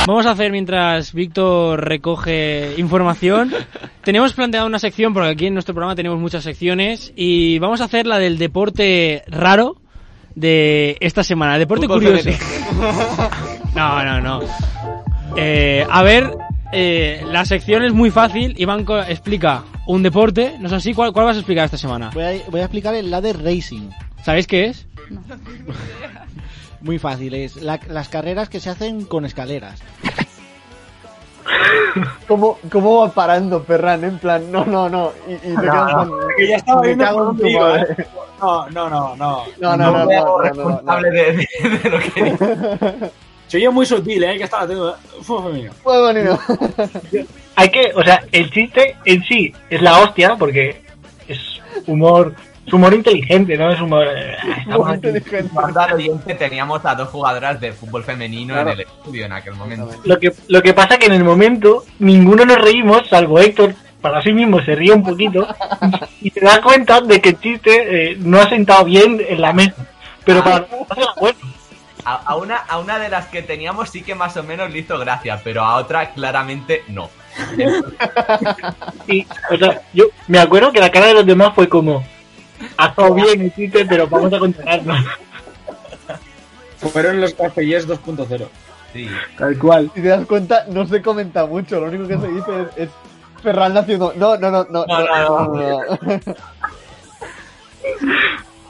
Vamos 0.07 0.25
a 0.27 0.31
hacer 0.31 0.51
mientras 0.51 1.13
Víctor 1.13 1.83
recoge 1.83 2.75
información. 2.77 3.51
tenemos 4.03 4.33
planteado 4.33 4.67
una 4.67 4.77
sección, 4.77 5.13
porque 5.13 5.29
aquí 5.29 5.47
en 5.47 5.53
nuestro 5.53 5.73
programa 5.73 5.95
tenemos 5.95 6.19
muchas 6.19 6.43
secciones, 6.43 7.11
y 7.15 7.57
vamos 7.59 7.81
a 7.81 7.85
hacer 7.85 8.05
la 8.05 8.19
del 8.19 8.37
deporte 8.37 9.23
raro 9.27 9.77
de 10.35 10.97
esta 10.99 11.23
semana. 11.23 11.57
Deporte 11.57 11.87
Fútbol 11.87 12.03
curioso. 12.03 12.29
No, 13.75 14.05
no, 14.05 14.21
no. 14.21 14.39
Eh, 15.35 15.85
a 15.89 16.01
ver, 16.01 16.31
eh, 16.75 17.23
la 17.31 17.45
sección 17.45 17.83
es 17.83 17.93
muy 17.93 18.11
fácil. 18.11 18.53
Iván 18.57 18.85
explica 19.07 19.63
un 19.87 20.03
deporte, 20.03 20.55
¿no 20.59 20.67
es 20.67 20.73
así? 20.73 20.93
¿Cuál, 20.93 21.13
cuál 21.13 21.25
vas 21.25 21.35
a 21.35 21.39
explicar 21.39 21.65
esta 21.65 21.77
semana? 21.77 22.11
Voy 22.13 22.23
a, 22.23 22.33
voy 22.49 22.59
a 22.61 22.65
explicar 22.65 22.93
el 22.95 23.09
ladder 23.09 23.41
racing. 23.43 23.89
¿Sabéis 24.23 24.47
qué 24.47 24.65
es? 24.65 24.85
Muy 26.81 26.99
fácil, 26.99 27.33
es 27.33 27.55
la- 27.57 27.79
las 27.89 28.09
carreras 28.09 28.49
que 28.49 28.59
se 28.59 28.69
hacen 28.69 29.05
con 29.05 29.25
escaleras. 29.25 29.79
¿Cómo, 32.27 32.57
¿Cómo 32.71 32.99
va 33.01 33.09
parando 33.11 33.61
Ferran? 33.63 34.03
En 34.03 34.17
plan, 34.17 34.51
no, 34.51 34.65
no, 34.65 34.89
no. 34.89 35.11
Y, 35.27 35.33
y 35.33 35.55
te 35.55 35.61
quedas 35.61 35.93
con- 35.93 36.11
Que 36.37 36.47
ya 36.47 36.55
estaba 36.57 36.81
viendo. 36.81 37.75
¿eh? 37.77 38.07
No, 38.41 38.69
no, 38.69 38.89
no, 38.89 39.15
no. 39.15 39.43
No, 39.61 39.77
no, 39.77 39.91
no, 39.91 40.05
no, 40.05 40.05
no, 40.05 40.53
no, 40.53 40.81
no, 40.81 41.01
de, 41.01 41.11
de- 41.11 41.33
de 41.33 41.47
¿eh? 42.15 43.11
Fue 45.21 45.53
mío. 45.53 45.71
Muy 45.85 45.97
bonito. 45.97 46.39
Hay 47.55 47.69
que, 47.69 47.91
o 47.95 48.03
sea, 48.03 48.23
el 48.31 48.49
chiste 48.51 48.97
en 49.05 49.23
sí 49.23 49.53
es 49.69 49.81
la 49.81 49.99
hostia 49.99 50.35
porque 50.37 50.81
es 51.27 51.39
humor, 51.87 52.33
es 52.65 52.73
humor 52.73 52.93
inteligente, 52.93 53.57
¿no? 53.57 53.71
Es 53.71 53.79
humor. 53.79 54.05
eh, 54.07 54.35
estamos 54.59 54.89
al 54.89 55.93
oyente 55.93 56.33
teníamos 56.35 56.83
a 56.85 56.95
dos 56.95 57.09
jugadoras 57.09 57.59
de 57.61 57.71
fútbol 57.71 58.03
femenino 58.03 58.53
Claro. 58.55 58.71
en 58.71 58.79
el 58.79 58.85
estudio 58.85 59.25
en 59.25 59.31
aquel 59.31 59.55
momento. 59.55 59.89
Lo 60.03 60.19
que, 60.19 60.33
lo 60.47 60.61
que 60.61 60.73
pasa 60.73 60.97
que 60.97 61.05
en 61.05 61.13
el 61.13 61.23
momento 61.23 61.85
ninguno 61.99 62.43
nos 62.45 62.59
reímos, 62.59 63.07
salvo 63.09 63.39
Héctor, 63.39 63.73
para 64.01 64.21
sí 64.21 64.33
mismo 64.33 64.61
se 64.63 64.75
ríe 64.75 64.91
un 64.93 65.03
poquito 65.03 65.47
y 66.21 66.29
te 66.31 66.41
das 66.41 66.59
cuenta 66.59 66.99
de 67.01 67.21
que 67.21 67.29
el 67.29 67.39
chiste 67.39 68.11
eh, 68.11 68.17
no 68.19 68.39
ha 68.39 68.49
sentado 68.49 68.83
bien 68.85 69.21
en 69.27 69.39
la 69.41 69.53
mesa. 69.53 69.85
Pero 70.25 70.43
para 70.43 70.57
era 70.97 71.07
bueno. 71.19 71.37
A, 72.05 72.15
a 72.15 72.35
una, 72.35 72.57
a 72.57 72.77
una 72.79 72.99
de 72.99 73.09
las 73.09 73.25
que 73.27 73.41
teníamos 73.41 73.89
sí 73.89 74.03
que 74.03 74.15
más 74.15 74.37
o 74.37 74.43
menos 74.43 74.71
le 74.71 74.79
hizo 74.79 74.97
gracia, 74.97 75.41
pero 75.43 75.63
a 75.63 75.77
otra 75.77 76.11
claramente 76.13 76.83
no. 76.87 77.09
Y, 79.07 79.25
o 79.51 79.57
sea, 79.57 79.81
yo 79.93 80.05
me 80.27 80.39
acuerdo 80.39 80.71
que 80.71 80.79
la 80.79 80.91
cara 80.91 81.07
de 81.07 81.13
los 81.15 81.25
demás 81.25 81.53
fue 81.53 81.67
como, 81.67 82.03
ha 82.77 82.87
estado 82.87 83.13
bien 83.13 83.41
el 83.41 83.53
chiste, 83.53 83.85
pero 83.85 84.07
vamos 84.07 84.33
a 84.33 84.39
controlarnos. 84.39 85.05
Fueron 86.77 87.21
los 87.21 87.33
cafés 87.33 87.87
2.0. 87.87 88.47
Sí. 88.93 89.09
Tal 89.37 89.57
cual. 89.57 89.91
Si 89.93 90.01
te 90.01 90.07
das 90.07 90.25
cuenta, 90.25 90.65
no 90.69 90.85
se 90.85 91.01
comenta 91.01 91.45
mucho. 91.45 91.79
Lo 91.79 91.87
único 91.87 92.07
que 92.07 92.17
se 92.17 92.27
dice 92.27 92.61
es, 92.61 92.67
es 92.77 92.89
Ferran 93.41 93.77
haciendo. 93.77 94.13
No, 94.15 94.37
no, 94.37 94.51
no, 94.51 94.65
no. 94.69 94.85
No, 94.85 94.99
no, 94.99 95.47
no. 95.47 95.53
no. 95.53 96.23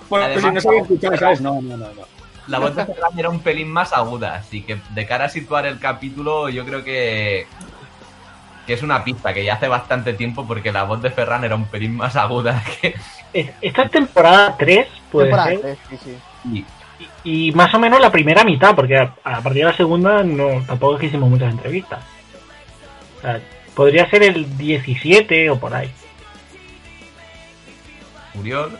Bueno, 0.09 0.25
Además, 0.25 0.43
si 0.43 0.51
no 0.51 0.61
se 0.61 0.67
había 0.67 0.81
escuchado, 0.81 1.17
¿sabes? 1.17 1.41
No, 1.41 1.61
no, 1.61 1.77
no. 1.77 1.87
no. 1.93 2.14
La 2.47 2.59
voz 2.59 2.75
de 2.75 2.85
Ferran 2.85 3.17
era 3.17 3.29
un 3.29 3.39
pelín 3.39 3.69
más 3.71 3.91
aguda, 3.93 4.35
así 4.35 4.61
que 4.61 4.77
de 4.91 5.05
cara 5.05 5.25
a 5.25 5.29
situar 5.29 5.65
el 5.65 5.79
capítulo, 5.79 6.47
yo 6.49 6.63
creo 6.65 6.83
que, 6.83 7.47
que 8.67 8.73
es 8.73 8.83
una 8.83 9.03
pista 9.03 9.33
que 9.33 9.43
ya 9.43 9.55
hace 9.55 9.67
bastante 9.67 10.13
tiempo 10.13 10.45
porque 10.47 10.71
la 10.71 10.83
voz 10.83 11.01
de 11.01 11.09
Ferran 11.11 11.43
era 11.43 11.55
un 11.55 11.65
pelín 11.65 11.95
más 11.95 12.15
aguda 12.15 12.63
que. 12.81 12.95
Es- 13.33 13.49
Esta 13.61 13.83
es 13.83 13.91
temporada 13.91 14.55
3, 14.57 14.87
puede 15.11 15.27
Temporada 15.29 15.59
ser. 15.61 15.77
sí, 15.89 15.97
sí. 16.03 16.17
y- 16.53 16.65
Y 17.23 17.51
más 17.53 17.73
o 17.73 17.79
menos 17.79 17.99
la 17.99 18.11
primera 18.11 18.43
mitad, 18.43 18.75
porque 18.75 18.97
a, 18.97 19.13
a 19.23 19.41
partir 19.41 19.63
de 19.65 19.71
la 19.71 19.75
segunda 19.75 20.23
no 20.23 20.61
tampoco 20.67 20.93
es 20.95 20.99
que 21.01 21.05
hicimos 21.07 21.29
muchas 21.29 21.51
entrevistas. 21.51 21.99
O 23.17 23.21
sea, 23.21 23.41
podría 23.75 24.07
ser 24.09 24.21
el 24.23 24.55
17 24.57 25.49
o 25.49 25.59
por 25.59 25.73
ahí. 25.73 25.91
Uriol, 28.35 28.77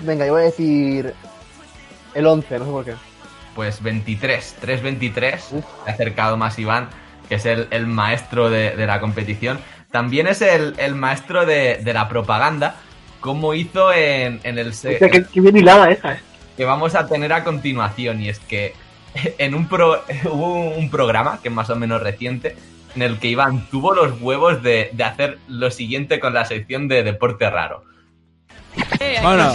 Venga, 0.00 0.26
yo 0.26 0.32
voy 0.32 0.42
a 0.42 0.44
decir. 0.46 1.14
El 2.14 2.26
11, 2.26 2.58
no 2.58 2.64
sé 2.64 2.70
por 2.70 2.84
qué. 2.84 2.94
pues 3.54 3.82
23, 3.82 4.56
3-23, 4.62 5.52
Uf. 5.52 5.64
he 5.86 5.90
acercado 5.90 6.36
más 6.36 6.58
Iván. 6.58 6.88
que 7.28 7.34
es 7.36 7.44
el, 7.46 7.68
el 7.70 7.86
maestro 7.86 8.48
de, 8.50 8.70
de 8.76 8.86
la 8.86 9.00
competición, 9.00 9.58
también 9.90 10.26
es 10.26 10.40
el, 10.42 10.74
el 10.78 10.94
maestro 10.94 11.44
de, 11.46 11.76
de 11.82 11.92
la 11.92 12.08
propaganda, 12.08 12.76
como 13.20 13.52
hizo 13.54 13.92
en, 13.92 14.40
en 14.44 14.58
el... 14.58 14.72
qué 14.80 15.40
bien 15.40 15.56
hilada 15.56 15.90
esa, 15.90 16.14
¿eh? 16.14 16.20
que 16.56 16.64
vamos 16.64 16.94
a 16.94 17.06
tener 17.06 17.32
a 17.32 17.44
continuación 17.44 18.20
y 18.22 18.28
es 18.28 18.38
que 18.38 18.74
en 19.38 19.54
un 19.54 19.68
pro, 19.68 20.02
hubo 20.24 20.70
un 20.70 20.90
programa 20.90 21.40
que 21.42 21.48
es 21.48 21.54
más 21.54 21.68
o 21.70 21.76
menos 21.76 22.02
reciente 22.02 22.56
en 22.94 23.02
el 23.02 23.18
que 23.18 23.28
Iván 23.28 23.66
tuvo 23.70 23.92
los 23.92 24.20
huevos 24.20 24.62
de, 24.62 24.90
de 24.92 25.04
hacer 25.04 25.38
lo 25.48 25.70
siguiente 25.70 26.18
con 26.20 26.32
la 26.34 26.44
sección 26.46 26.88
de 26.88 27.02
deporte 27.02 27.48
raro. 27.50 27.84
Bueno, 29.22 29.52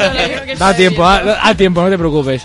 da 0.58 0.74
tiempo, 0.76 1.04
da, 1.04 1.24
da 1.24 1.56
tiempo, 1.56 1.82
no 1.82 1.90
te 1.90 1.98
preocupes. 1.98 2.44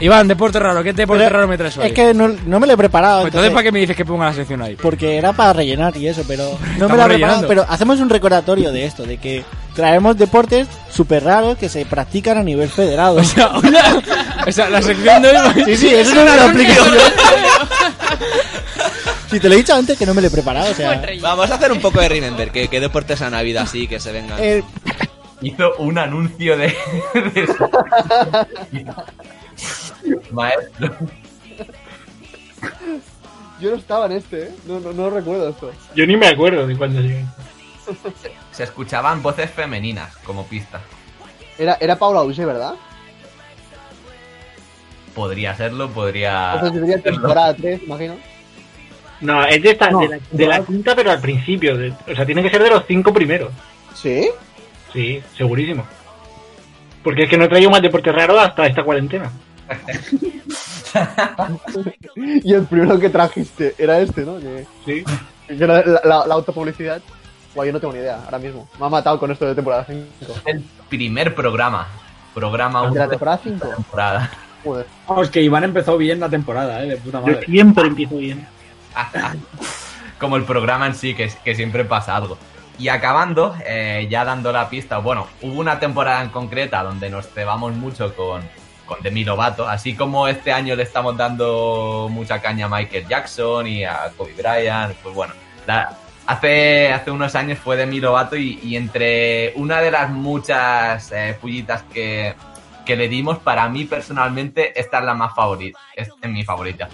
Iván, 0.00 0.28
deporte 0.28 0.60
raro, 0.60 0.80
¿qué 0.84 0.92
deporte 0.92 1.24
Pero 1.24 1.34
raro 1.34 1.48
me 1.48 1.58
traes 1.58 1.76
hoy? 1.76 1.88
Es 1.88 1.92
que 1.92 2.14
no, 2.14 2.28
no 2.28 2.60
me 2.60 2.68
lo 2.68 2.74
he 2.74 2.76
preparado. 2.76 3.22
Pues 3.22 3.32
entonces, 3.34 3.52
¿para 3.52 3.64
qué 3.64 3.72
me 3.72 3.80
dices 3.80 3.96
que 3.96 4.04
ponga 4.04 4.26
la 4.26 4.32
sección 4.32 4.62
ahí? 4.62 4.76
Porque 4.76 5.16
era 5.16 5.32
para 5.32 5.52
rellenar 5.52 5.96
y 5.96 6.06
eso, 6.06 6.22
pero 6.28 6.56
no 6.78 6.88
me 6.88 6.96
lo 6.96 7.02
he 7.02 7.06
preparado. 7.06 7.48
Pero 7.48 7.66
hacemos 7.68 7.98
un 7.98 8.08
recordatorio 8.08 8.70
de 8.70 8.84
esto, 8.84 9.02
de 9.04 9.16
que 9.16 9.44
traemos 9.74 10.16
deportes 10.16 10.68
súper 10.88 11.24
raros 11.24 11.58
que 11.58 11.68
se 11.68 11.84
practican 11.84 12.38
a 12.38 12.44
nivel 12.44 12.68
federado. 12.68 13.16
O 13.16 13.24
sea, 13.24 13.48
una- 13.58 14.02
o 14.46 14.52
sea, 14.52 14.70
la 14.70 14.80
sección 14.82 15.20
de 15.22 15.30
hoy... 15.30 15.64
Sí, 15.64 15.76
sí, 15.76 15.88
eso 15.88 16.14
no 16.14 16.24
lo 16.24 16.42
explico 16.44 16.72
yo. 16.74 17.00
Si 19.30 19.38
te 19.40 19.48
lo 19.48 19.54
he 19.54 19.58
dicho 19.58 19.74
antes 19.74 19.98
que 19.98 20.06
no 20.06 20.14
me 20.14 20.22
lo 20.22 20.28
he 20.28 20.30
preparado, 20.30 20.70
o 20.70 20.74
sea... 20.74 21.02
Vamos 21.20 21.50
a 21.50 21.56
hacer 21.56 21.70
un 21.70 21.80
poco 21.80 22.00
de 22.00 22.08
Remember. 22.08 22.50
¿Qué, 22.50 22.68
qué 22.68 22.80
deportes 22.80 23.20
han 23.20 23.34
habido 23.34 23.60
así 23.60 23.86
que 23.86 24.00
se 24.00 24.10
vengan? 24.10 24.38
eh, 24.40 24.62
Hizo 25.40 25.74
un 25.76 25.98
anuncio 25.98 26.56
de... 26.56 26.66
de- 27.14 28.84
Maestro. 30.32 30.94
Yo 33.60 33.70
no 33.70 33.76
estaba 33.76 34.06
en 34.06 34.12
este, 34.12 34.42
¿eh? 34.44 34.54
No, 34.66 34.80
no, 34.80 34.92
no 34.92 35.10
recuerdo 35.10 35.48
esto. 35.48 35.70
Yo 35.94 36.06
ni 36.06 36.16
me 36.16 36.28
acuerdo 36.28 36.66
de 36.66 36.76
cuándo 36.76 37.00
llegué. 37.00 37.24
Se 38.52 38.64
escuchaban 38.64 39.22
voces 39.22 39.50
femeninas 39.50 40.16
como 40.18 40.46
pista. 40.46 40.80
Era, 41.58 41.76
era 41.80 41.96
Paula 41.96 42.22
Use, 42.22 42.44
¿verdad? 42.44 42.74
Podría 45.14 45.54
serlo, 45.56 45.88
podría... 45.90 46.54
Entonces 46.54 46.80
sería 46.80 47.02
temporada 47.02 47.54
3, 47.54 47.82
imagino. 47.84 48.16
No, 49.20 49.44
es 49.44 49.60
de, 49.60 49.70
esta, 49.70 49.90
No, 49.90 50.00
de, 50.00 50.08
la, 50.08 50.18
de 50.30 50.46
la 50.46 50.64
quinta, 50.64 50.94
pero 50.94 51.10
al 51.10 51.20
principio. 51.20 51.76
de- 51.76 51.90
o 51.90 52.14
sea, 52.14 52.24
tiene 52.24 52.42
que 52.42 52.50
ser 52.50 52.62
de 52.62 52.70
los 52.70 52.84
cinco 52.86 53.12
primeros. 53.12 53.50
¿Sí? 53.94 54.28
Sí, 54.92 55.22
segurísimo. 55.36 55.84
Porque 57.04 57.24
es 57.24 57.30
que 57.30 57.36
no 57.38 57.44
he 57.44 57.48
traído 57.48 57.70
más 57.70 57.82
deporte 57.82 58.10
raro 58.12 58.38
hasta 58.38 58.66
esta 58.66 58.82
cuarentena. 58.82 59.30
Y 62.16 62.52
el 62.54 62.64
primero 62.64 62.98
que 62.98 63.10
trajiste 63.10 63.74
era 63.78 64.00
este, 64.00 64.22
¿no? 64.22 64.38
Que, 64.38 64.66
Sí. 64.84 65.04
que 65.46 65.62
era 65.64 65.82
la, 65.84 66.00
la, 66.04 66.26
la 66.26 66.34
autopublicidad. 66.34 67.00
Buah, 67.54 67.66
yo 67.66 67.72
no 67.72 67.80
tengo 67.80 67.92
ni 67.94 68.00
idea, 68.00 68.20
ahora 68.24 68.38
mismo. 68.38 68.68
Me 68.78 68.86
ha 68.86 68.88
matado 68.88 69.18
con 69.18 69.30
esto 69.30 69.46
de 69.46 69.54
temporada 69.54 69.84
5. 69.86 70.06
El 70.46 70.62
primer 70.88 71.34
programa. 71.34 71.86
Programa 72.34 72.82
¿De 72.82 72.86
1 72.88 72.94
la 72.96 73.02
de 73.04 73.10
temporada 73.10 73.40
la 73.44 73.50
5? 73.50 73.68
temporada. 73.76 74.30
Joder. 74.64 74.86
Vamos, 75.06 75.30
que 75.30 75.42
Iván 75.42 75.64
empezó 75.64 75.96
bien 75.96 76.20
la 76.20 76.28
temporada, 76.28 76.82
¿eh? 76.82 76.88
De 76.88 76.96
puta 76.96 77.20
Yo 77.20 77.26
madre. 77.26 77.46
siempre 77.46 77.84
empiezo 77.86 78.16
bien. 78.16 78.46
como 80.18 80.36
el 80.36 80.44
programa 80.44 80.86
en 80.86 80.94
sí, 80.94 81.14
que, 81.14 81.30
que 81.44 81.54
siempre 81.54 81.84
pasa 81.84 82.16
algo. 82.16 82.36
Y 82.78 82.88
acabando, 82.88 83.56
eh, 83.66 84.06
ya 84.08 84.24
dando 84.24 84.52
la 84.52 84.68
pista, 84.68 84.98
bueno, 84.98 85.26
hubo 85.42 85.58
una 85.58 85.80
temporada 85.80 86.22
en 86.22 86.28
concreta 86.28 86.82
donde 86.84 87.10
nos 87.10 87.28
cebamos 87.28 87.74
mucho 87.74 88.14
con, 88.14 88.42
con 88.86 89.02
Demi 89.02 89.24
Lovato, 89.24 89.68
así 89.68 89.94
como 89.94 90.28
este 90.28 90.52
año 90.52 90.76
le 90.76 90.84
estamos 90.84 91.16
dando 91.16 92.08
mucha 92.10 92.40
caña 92.40 92.66
a 92.66 92.68
Michael 92.68 93.08
Jackson 93.08 93.66
y 93.66 93.84
a 93.84 94.12
Kobe 94.16 94.32
Bryant, 94.34 94.94
pues 95.02 95.14
bueno, 95.14 95.34
hace, 96.26 96.92
hace 96.92 97.10
unos 97.10 97.34
años 97.34 97.58
fue 97.58 97.76
Demi 97.76 97.98
Lovato 97.98 98.36
y, 98.36 98.76
entre 98.76 99.52
una 99.56 99.80
de 99.80 99.90
las 99.90 100.10
muchas 100.10 101.10
eh, 101.10 101.36
pullitas 101.40 101.82
que, 101.92 102.34
que 102.86 102.94
le 102.94 103.08
dimos, 103.08 103.38
para 103.38 103.68
mí 103.68 103.86
personalmente, 103.86 104.78
esta 104.78 105.00
es 105.00 105.04
la 105.04 105.14
más 105.14 105.34
favorita, 105.34 105.80
es 105.96 106.08
mi 106.22 106.44
favorita. 106.44 106.88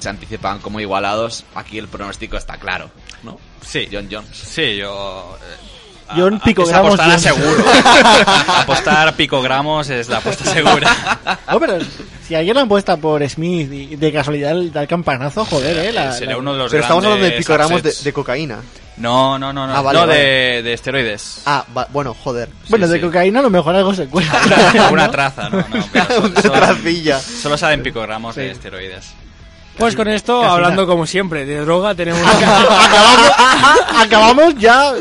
Se 0.00 0.08
anticipan 0.08 0.58
como 0.60 0.80
igualados. 0.80 1.44
Aquí 1.54 1.78
el 1.78 1.88
pronóstico 1.88 2.36
está 2.36 2.56
claro, 2.56 2.90
¿no? 3.22 3.38
Sí. 3.64 3.88
John 3.92 4.08
Jones. 4.10 4.30
Sí, 4.36 4.76
yo. 4.76 5.36
eh, 5.42 5.56
John 6.16 6.34
a- 6.34 6.44
picogramos, 6.44 6.94
Es 6.94 7.00
apostar 7.00 7.10
a 7.10 7.18
seguro. 7.18 7.64
apostar 8.60 9.14
picogramos 9.16 9.90
es 9.90 10.08
la 10.08 10.18
apuesta 10.18 10.44
segura. 10.44 10.90
No, 11.50 11.60
pero 11.60 11.78
si 12.26 12.34
alguien 12.34 12.58
apuesta 12.58 12.96
por 12.96 13.26
Smith 13.28 13.72
y 13.72 13.96
de 13.96 14.12
casualidad 14.12 14.54
da 14.72 14.82
el 14.82 14.88
campanazo, 14.88 15.44
joder, 15.44 15.76
eh. 15.86 15.92
La, 15.92 16.12
Sería 16.12 16.30
la- 16.34 16.38
uno 16.38 16.52
de 16.52 16.58
los 16.58 16.70
Pero 16.70 16.82
estamos 16.82 17.04
hablando 17.04 17.24
de 17.24 17.32
picogramos 17.32 17.82
de, 17.82 17.92
de 18.02 18.12
cocaína. 18.12 18.58
No, 18.98 19.38
no, 19.38 19.52
no, 19.52 19.66
no. 19.66 19.74
Ah, 19.76 19.82
vale, 19.82 19.98
no 20.00 20.06
vale. 20.06 20.18
De, 20.20 20.62
de 20.62 20.72
esteroides. 20.72 21.42
Ah, 21.46 21.64
va- 21.76 21.86
bueno, 21.92 22.14
joder. 22.14 22.48
Bueno, 22.68 22.86
Sí, 22.86 22.92
de 22.92 22.98
sí. 22.98 23.04
cocaína 23.04 23.40
a 23.40 23.42
lo 23.42 23.50
mejor 23.50 23.74
algo 23.74 23.94
se 23.94 24.06
cuela. 24.06 24.32
Una, 24.74 24.90
una 24.90 25.10
traza, 25.10 25.48
no, 25.50 25.58
no. 25.58 25.66
pero 25.92 26.04
so- 26.08 26.20
Una 26.26 26.40
solo, 26.42 26.52
tracilla. 26.54 27.20
solo 27.20 27.58
saben 27.58 27.82
picogramos 27.82 28.34
de 28.36 28.50
esteroides. 28.50 29.12
Pues 29.78 29.94
con 29.94 30.08
esto, 30.08 30.42
hablando 30.42 30.86
como 30.86 31.06
siempre 31.06 31.44
de 31.44 31.60
droga, 31.60 31.94
tenemos... 31.94 32.20
acabamos, 32.26 33.30
acabamos 33.98 34.54
ya 34.58 34.92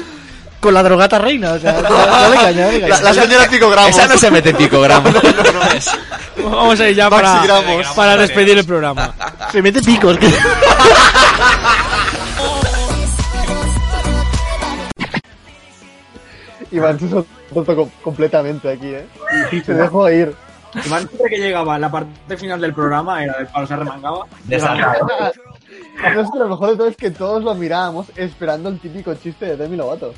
con 0.59 0.73
la 0.73 0.83
drogata 0.83 1.17
reina, 1.19 1.53
o 1.53 1.59
sea, 1.59 1.73
no, 1.73 1.89
no 1.89 2.29
le 2.29 2.35
engañes, 2.35 2.55
no 2.65 2.71
le 2.71 2.75
engañes. 2.77 3.01
La, 3.01 3.13
la 3.13 3.21
señora 3.21 3.47
picogramos. 3.49 3.89
Esa 3.89 4.07
no 4.07 4.17
se 4.17 4.31
mete 4.31 4.49
en 4.49 4.57
picogramos. 4.57 5.13
Vamos 6.43 6.79
a 6.79 6.89
ir 6.89 6.95
ya 6.95 7.09
para, 7.09 7.41
para 7.95 8.17
despedir 8.17 8.57
el 8.57 8.65
programa. 8.65 9.13
Se 9.51 9.61
mete 9.61 9.81
picos. 9.81 10.17
que- 10.17 10.33
Iván 16.71 16.99
se 16.99 17.09
soltó 17.09 17.75
com- 17.75 17.89
completamente 18.03 18.69
aquí, 18.71 18.87
¿eh? 18.87 19.05
Se 19.65 19.73
dejó 19.73 20.09
ir. 20.09 20.35
Iván 20.85 21.07
siempre 21.07 21.29
que 21.29 21.37
llegaba 21.37 21.75
a 21.75 21.79
la 21.79 21.91
parte 21.91 22.37
final 22.37 22.59
del 22.61 22.73
programa, 22.73 23.23
era 23.23 23.37
del 23.37 23.47
palo 23.47 23.67
se 23.67 23.75
remangaba. 23.75 24.25
No 26.13 26.31
que 26.31 26.39
lo 26.39 26.49
mejor 26.49 26.69
de 26.71 26.75
todo 26.77 26.87
es 26.87 26.97
que 26.97 27.11
todos 27.11 27.43
lo 27.43 27.53
mirábamos 27.55 28.07
esperando 28.15 28.69
el 28.69 28.79
típico 28.79 29.13
chiste 29.15 29.45
de 29.45 29.57
Demi 29.57 29.77
Lovato. 29.77 30.13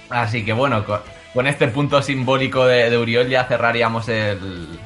Así 0.09 0.45
que 0.45 0.53
bueno, 0.53 0.85
con, 0.85 1.01
con 1.35 1.47
este 1.47 1.69
punto 1.69 2.01
simbólico 2.01 2.65
de, 2.65 2.91
de 2.91 2.99
Uriol 2.99 3.29
ya 3.29 3.45
cerraríamos 3.45 4.09
el 4.09 4.79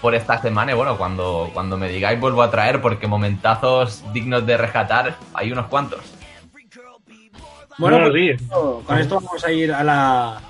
por 0.00 0.14
esta 0.14 0.40
semana. 0.40 0.72
Y 0.72 0.74
bueno, 0.74 0.96
cuando, 0.96 1.50
cuando 1.52 1.76
me 1.76 1.88
digáis 1.88 2.18
vuelvo 2.20 2.42
a 2.42 2.50
traer 2.50 2.80
porque 2.80 3.06
momentazos 3.06 4.04
dignos 4.12 4.46
de 4.46 4.56
rescatar 4.56 5.16
hay 5.34 5.52
unos 5.52 5.66
cuantos. 5.66 6.00
Bueno, 7.78 7.98
No, 8.00 8.10
pues, 8.10 8.40
con 8.86 8.98
esto 8.98 9.14
vamos 9.20 9.44
a 9.44 9.52
ir 9.52 9.72
a 9.72 9.84
la, 9.84 10.40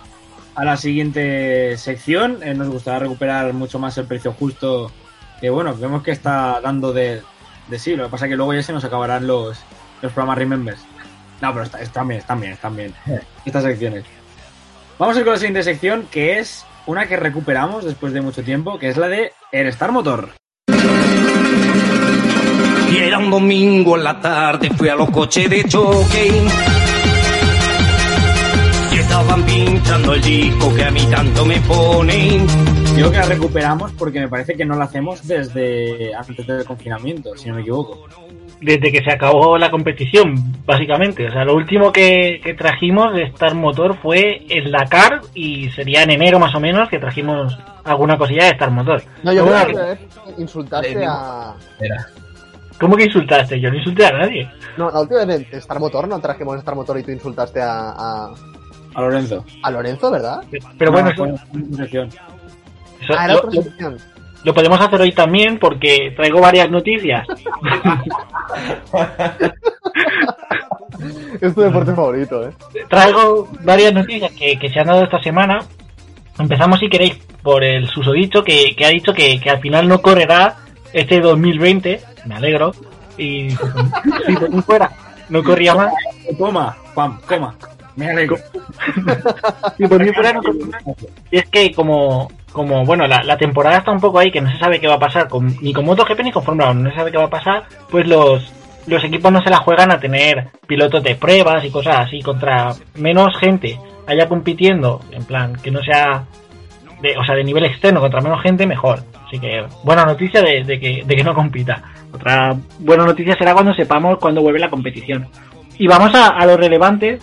a 0.55 0.65
la 0.65 0.77
siguiente 0.77 1.77
sección. 1.77 2.43
Eh, 2.43 2.55
nos 2.55 2.69
gustaría 2.69 3.01
recuperar 3.01 3.53
mucho 3.53 3.79
más 3.79 3.99
el 3.99 4.07
precio 4.07 4.33
justo. 4.33 4.91
Que 5.41 5.51
bueno, 5.51 5.75
vemos 5.77 6.03
que 6.03 6.11
está 6.11 6.61
dando 6.63 6.93
de, 6.93 7.23
de 7.69 7.79
sí. 7.79 7.97
Lo 7.97 8.05
que 8.05 8.11
pasa 8.11 8.25
es 8.25 8.31
que 8.31 8.37
luego 8.37 8.55
ya 8.55 8.63
se 8.63 8.73
nos 8.73 8.83
acabarán 8.85 9.27
los, 9.27 9.59
los 10.01 10.13
programas 10.13 10.39
Remembers. 10.39 10.81
No, 11.41 11.53
pero 11.53 11.65
está- 11.65 11.81
están 11.81 12.09
bien, 12.09 12.21
están 12.21 12.41
bien, 12.41 12.53
están 12.55 12.75
bien. 12.75 12.95
Estas 13.45 13.63
secciones. 13.63 14.05
Vamos 14.99 15.15
a 15.17 15.21
ir 15.21 15.25
con 15.25 15.35
la 15.35 15.39
siguiente 15.39 15.63
sección, 15.63 16.09
que 16.11 16.39
es 16.39 16.65
una 16.89 17.07
que 17.07 17.17
recuperamos 17.17 17.85
después 17.85 18.15
de 18.15 18.23
mucho 18.23 18.43
tiempo, 18.43 18.79
que 18.79 18.89
es 18.89 18.97
la 18.97 19.09
de 19.09 19.33
el 19.53 19.67
Star 19.67 19.93
Motor. 19.93 20.31
Y 22.91 22.97
era 22.97 23.19
un 23.19 23.31
domingo 23.31 23.99
en 23.99 24.05
la 24.05 24.19
tarde, 24.19 24.71
fui 24.71 24.89
a 24.89 24.95
los 24.95 25.11
coches 25.11 25.51
de 25.51 25.65
choque. 25.65 26.33
Y 28.91 28.99
estaban 28.99 29.45
pinchando 29.45 30.15
el 30.15 30.23
disco 30.23 30.75
que 30.75 30.85
a 30.85 30.91
mí 30.91 31.07
tanto 31.11 31.45
me 31.45 31.61
ponen. 31.61 32.47
Digo 32.97 33.11
que 33.11 33.19
la 33.19 33.27
recuperamos 33.27 33.93
porque 33.93 34.21
me 34.21 34.29
parece 34.29 34.55
que 34.55 34.65
no 34.65 34.75
la 34.75 34.87
hacemos 34.87 35.29
desde 35.29 36.15
antes 36.15 36.47
del 36.47 36.65
confinamiento, 36.65 37.37
si 37.37 37.51
no 37.51 37.57
me 37.57 37.61
equivoco. 37.61 38.07
Desde 38.61 38.91
que 38.93 39.03
se 39.03 39.13
acabó 39.13 39.57
la 39.59 39.71
competición, 39.71 40.35
básicamente. 40.65 41.27
O 41.29 41.33
sea, 41.33 41.45
lo 41.45 41.55
último 41.55 41.93
que, 41.93 42.41
que 42.43 42.55
trajimos 42.55 43.15
de 43.15 43.25
Star 43.25 43.55
Motor 43.55 43.97
fue 43.97 44.45
el 44.49 44.71
Dakar 44.71 45.21
y 45.35 45.71
sería 45.71 46.03
en 46.03 46.11
enero 46.11 46.39
más 46.39 46.55
o 46.55 46.61
menos 46.61 46.89
que 46.89 46.99
trajimos 46.99 47.57
alguna 47.85 48.19
cosilla 48.19 48.45
de 48.45 48.51
Star 48.51 48.71
Motor. 48.71 49.03
No, 49.23 49.33
yo 49.33 49.47
creo 49.47 49.67
que 49.67 50.43
insultaste 50.43 51.05
a. 51.07 51.55
¿Cómo 52.81 52.97
que 52.97 53.05
insultaste? 53.05 53.61
Yo 53.61 53.71
no 53.71 53.77
insulté 53.77 54.07
a 54.07 54.13
nadie. 54.13 54.49
No, 54.77 54.91
la 54.91 55.01
última 55.01 55.25
vez 55.25 55.47
en 55.53 55.59
Star 55.59 55.81
Motor 55.81 56.07
no 56.07 56.21
trajimos 56.21 56.57
Star 56.59 56.75
Motor 56.75 56.99
y 56.99 57.03
tú 57.03 57.11
insultaste 57.11 57.61
a. 57.61 57.91
a, 57.91 58.35
A 58.95 59.01
Lorenzo. 59.01 59.45
a 59.63 59.71
Lorenzo, 59.71 60.11
¿verdad? 60.11 60.43
Pero 60.79 60.93
bueno, 60.93 61.11
No, 61.17 61.25
eso, 61.27 61.37
fue 61.51 61.61
una 61.63 61.85
eso 61.85 63.15
Ah, 63.17 63.25
era 63.25 63.37
otra 63.37 63.63
sección. 63.63 63.97
Lo 64.49 64.55
podemos 64.55 64.81
hacer 64.81 64.99
hoy 65.03 65.13
también 65.13 65.59
porque 65.59 66.15
traigo 66.17 66.41
varias 66.41 66.71
noticias. 66.71 67.27
Es 71.41 71.55
tu 71.55 71.61
deporte 71.61 71.95
favorito, 71.95 72.49
¿eh? 72.49 72.53
traigo 72.89 73.47
varias 73.61 73.93
noticias 73.93 74.33
que, 74.33 74.59
que 74.59 74.71
se 74.71 74.81
han 74.81 74.87
dado 74.87 75.05
esta 75.05 75.23
semana. 75.23 75.61
Empezamos, 76.39 76.81
si 76.81 76.89
queréis, 76.89 77.17
por 77.43 77.63
el 77.63 77.87
susodicho 77.89 78.43
que, 78.43 78.75
que 78.75 78.87
ha 78.87 78.89
dicho 78.89 79.13
que, 79.13 79.39
que 79.39 79.51
al 79.51 79.61
final 79.61 79.87
no 79.87 80.01
correrá 80.01 80.57
este 80.93 81.21
2020. 81.21 82.01
Me 82.25 82.35
alegro. 82.35 82.73
Y 83.19 83.51
si 83.51 84.33
por 84.35 84.51
mí 84.51 84.63
fuera, 84.63 84.91
no 85.29 85.45
corría 85.45 85.75
más. 85.75 85.93
Toma, 86.37 86.77
pam, 86.95 87.21
toma. 87.29 87.55
Me 87.95 88.11
alegro. 88.11 88.39
Si 89.77 89.87
por 89.87 90.03
mí 90.03 90.11
fuera, 90.13 90.33
no 90.33 90.43
corría 90.43 90.67
más. 90.67 90.83
Y 91.31 91.37
es 91.37 91.49
que 91.49 91.73
como, 91.73 92.29
como 92.53 92.85
bueno, 92.85 93.07
la, 93.07 93.23
la 93.23 93.37
temporada 93.37 93.79
está 93.79 93.91
un 93.91 94.01
poco 94.01 94.19
ahí, 94.19 94.31
que 94.31 94.41
no 94.41 94.51
se 94.51 94.59
sabe 94.59 94.81
qué 94.81 94.89
va 94.89 94.95
a 94.95 95.01
pasar, 95.01 95.29
con, 95.29 95.55
ni 95.61 95.73
con 95.73 95.85
MotoGP 95.85 96.21
ni 96.25 96.33
con 96.33 96.43
Fórmula 96.43 96.71
1, 96.71 96.81
no 96.81 96.91
se 96.91 96.97
sabe 96.97 97.11
qué 97.11 97.19
va 97.19 97.25
a 97.25 97.31
pasar, 97.31 97.65
pues 97.91 98.07
los, 98.07 98.53
los 98.87 99.05
equipos 99.05 99.31
no 99.33 99.43
se 99.43 99.51
la 99.51 99.59
juegan 99.59 99.91
a 99.93 100.01
tener 100.01 100.49
pilotos 100.67 101.03
de 101.03 101.15
pruebas 101.15 101.65
y 101.65 101.71
cosas 101.71 102.07
así, 102.07 102.21
contra 102.21 102.73
menos 102.97 103.37
gente 103.39 103.79
haya 104.07 104.27
compitiendo, 104.29 105.01
en 105.13 105.25
plan, 105.25 105.55
que 105.63 105.71
no 105.71 105.83
sea 105.83 106.25
de, 107.03 107.17
o 107.17 107.25
sea, 107.25 107.35
de 107.35 107.45
nivel 107.45 107.65
externo, 107.65 108.01
contra 108.01 108.21
menos 108.21 108.43
gente, 108.43 108.67
mejor. 108.67 109.01
Así 109.27 109.39
que, 109.39 109.65
buena 109.85 110.05
noticia 110.05 110.43
de, 110.43 110.65
de 110.65 110.81
que, 110.81 111.03
de 111.05 111.17
que 111.17 111.23
no 111.25 111.35
compita. 111.35 111.83
Otra 112.13 112.57
buena 112.79 113.05
noticia 113.05 113.37
será 113.39 113.53
cuando 113.53 113.75
sepamos 113.75 114.19
cuándo 114.19 114.41
vuelve 114.41 114.59
la 114.59 114.71
competición. 114.71 115.29
Y 115.79 115.87
vamos 115.87 116.15
a, 116.15 116.29
a 116.29 116.47
lo 116.47 116.57
relevante, 116.57 117.19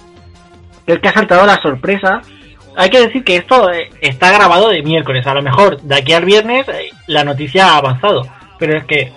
que 0.86 0.94
es 0.94 1.00
que 1.00 1.08
ha 1.10 1.14
saltado 1.14 1.46
la 1.46 1.56
sorpresa. 1.56 2.22
Hay 2.78 2.90
que 2.90 3.00
decir 3.00 3.24
que 3.24 3.38
esto 3.38 3.72
eh, 3.72 3.90
está 4.02 4.32
grabado 4.32 4.70
de 4.70 4.84
miércoles. 4.84 5.26
A 5.28 5.34
lo 5.34 5.42
mejor 5.42 5.82
de 5.82 5.96
aquí 5.96 6.14
al 6.14 6.26
viernes 6.26 6.68
eh, 6.68 6.90
la 7.08 7.24
noticia 7.24 7.70
ha 7.70 7.78
avanzado. 7.78 8.28
Pero 8.60 8.78
es 8.78 8.86
que 8.86 9.12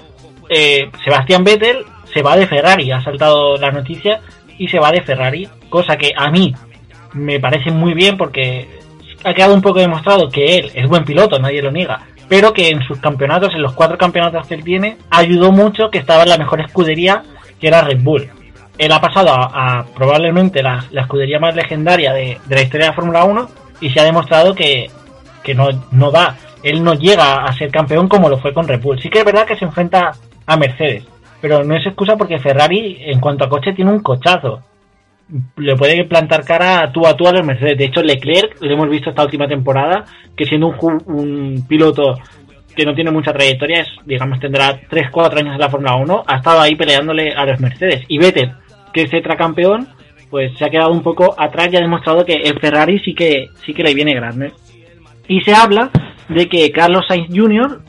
eh, 0.49 0.91
Sebastián 1.05 1.45
Vettel 1.45 1.85
se 2.13 2.23
va 2.23 2.37
de 2.37 2.47
Ferrari. 2.47 2.91
Ha 2.93 3.03
saltado 3.03 3.57
la 3.57 3.71
noticia 3.71 4.21
y 4.59 4.69
se 4.69 4.79
va 4.79 4.93
de 4.93 5.03
Ferrari. 5.03 5.49
Cosa 5.69 5.97
que 5.97 6.13
a 6.17 6.31
mí 6.31 6.55
me 7.15 7.41
parece 7.41 7.71
muy 7.71 7.95
bien 7.95 8.17
porque 8.17 8.69
ha 9.25 9.35
quedado 9.35 9.55
un 9.55 9.63
poco 9.63 9.81
demostrado 9.81 10.29
que 10.29 10.59
él 10.59 10.71
es 10.75 10.89
buen 10.89 11.05
piloto, 11.05 11.39
nadie 11.39 11.63
lo 11.63 11.73
niega. 11.73 12.01
Pero 12.29 12.53
que 12.53 12.69
en 12.69 12.83
sus 12.83 13.01
campeonatos, 13.01 13.55
en 13.55 13.63
los 13.63 13.73
cuatro 13.73 13.99
campeonatos 13.99 14.47
que 14.47 14.55
él 14.55 14.65
tiene, 14.65 14.99
ayudó 15.11 15.51
mucho 15.51 15.91
que 15.91 15.99
estaba 15.99 16.23
en 16.23 16.29
la 16.29 16.39
mejor 16.39 16.61
escudería, 16.61 17.23
que 17.59 17.69
era 17.69 17.81
Red 17.81 18.01
Bull 18.03 18.31
él 18.79 18.93
ha 18.93 19.01
pasado 19.01 19.31
a, 19.33 19.85
probablemente 19.95 20.63
la, 20.63 20.85
escudería 20.93 21.41
más 21.41 21.55
legendaria 21.55 22.13
de, 22.13 22.39
la 22.49 22.63
historia 22.63 22.87
de 22.87 22.91
la 22.91 22.97
Fórmula 22.97 23.25
1 23.25 23.49
y 23.81 23.91
se 23.91 24.01
ha 24.01 24.05
demostrado 24.05 24.55
que, 24.55 24.87
que 25.43 25.55
no, 25.55 25.69
no 25.91 26.11
da. 26.11 26.37
Él 26.63 26.83
no 26.83 26.95
llega 26.95 27.45
a 27.45 27.53
ser 27.53 27.71
campeón 27.71 28.09
como 28.09 28.29
lo 28.29 28.39
fue 28.39 28.55
con 28.55 28.67
Red. 28.67 28.81
Sí 29.03 29.11
que 29.11 29.19
es 29.19 29.25
verdad 29.25 29.47
que 29.47 29.57
se 29.57 29.65
enfrenta 29.65 30.13
a 30.47 30.57
Mercedes, 30.57 31.05
pero 31.41 31.65
no 31.65 31.77
es 31.77 31.85
excusa 31.87 32.17
porque 32.17 32.39
Ferrari, 32.39 32.99
en 33.01 33.21
cuanto 33.21 33.45
a 33.45 33.49
coche, 33.49 33.73
tiene 33.73 33.91
un 33.91 34.01
cochazo. 34.01 34.63
Le 35.57 35.77
puede 35.77 36.05
plantar 36.05 36.45
cara 36.45 36.91
tú 36.91 37.07
a 37.07 37.15
tú 37.15 37.27
a 37.29 37.33
los 37.33 37.45
Mercedes. 37.45 37.77
De 37.77 37.85
hecho, 37.85 38.03
Leclerc, 38.03 38.63
lo 38.63 38.73
hemos 38.73 38.89
visto 38.89 39.11
esta 39.11 39.25
última 39.25 39.47
temporada, 39.47 40.05
que 40.37 40.47
siendo 40.47 40.69
un, 40.69 41.03
un 41.07 41.67
piloto 41.69 42.15
que 42.75 42.87
no 42.87 42.95
tiene 42.95 43.11
mucha 43.11 43.33
trayectoria, 43.33 43.81
es, 43.81 43.89
digamos, 44.07 44.39
tendrá 44.39 44.81
3-4 44.81 45.39
años 45.39 45.55
en 45.55 45.61
la 45.61 45.69
Fórmula 45.69 45.97
1, 45.97 46.25
ha 46.27 46.37
estado 46.37 46.61
ahí 46.61 46.77
peleándole 46.77 47.33
a 47.33 47.45
los 47.45 47.61
Mercedes. 47.61 48.05
Y 48.07 48.19
Vettel, 48.19 48.53
que 48.93 49.03
es 49.03 49.11
tetracampeón, 49.11 49.89
pues 50.31 50.57
se 50.59 50.65
ha 50.65 50.71
quedado 50.71 50.93
un 50.93 51.03
poco 51.03 51.35
atrás 51.39 51.69
y 51.73 51.77
ha 51.77 51.81
demostrado 51.81 52.25
que 52.25 52.35
el 52.35 52.59
Ferrari 52.61 52.99
sí 53.01 53.15
que, 53.15 53.49
sí 53.65 53.73
que 53.73 53.83
le 53.83 53.95
viene 53.95 54.15
grande. 54.15 54.53
Y 55.27 55.41
se 55.41 55.55
habla 55.55 55.91
de 56.29 56.49
que 56.49 56.71
Carlos 56.71 57.07
Sainz 57.07 57.29
Jr. 57.35 57.81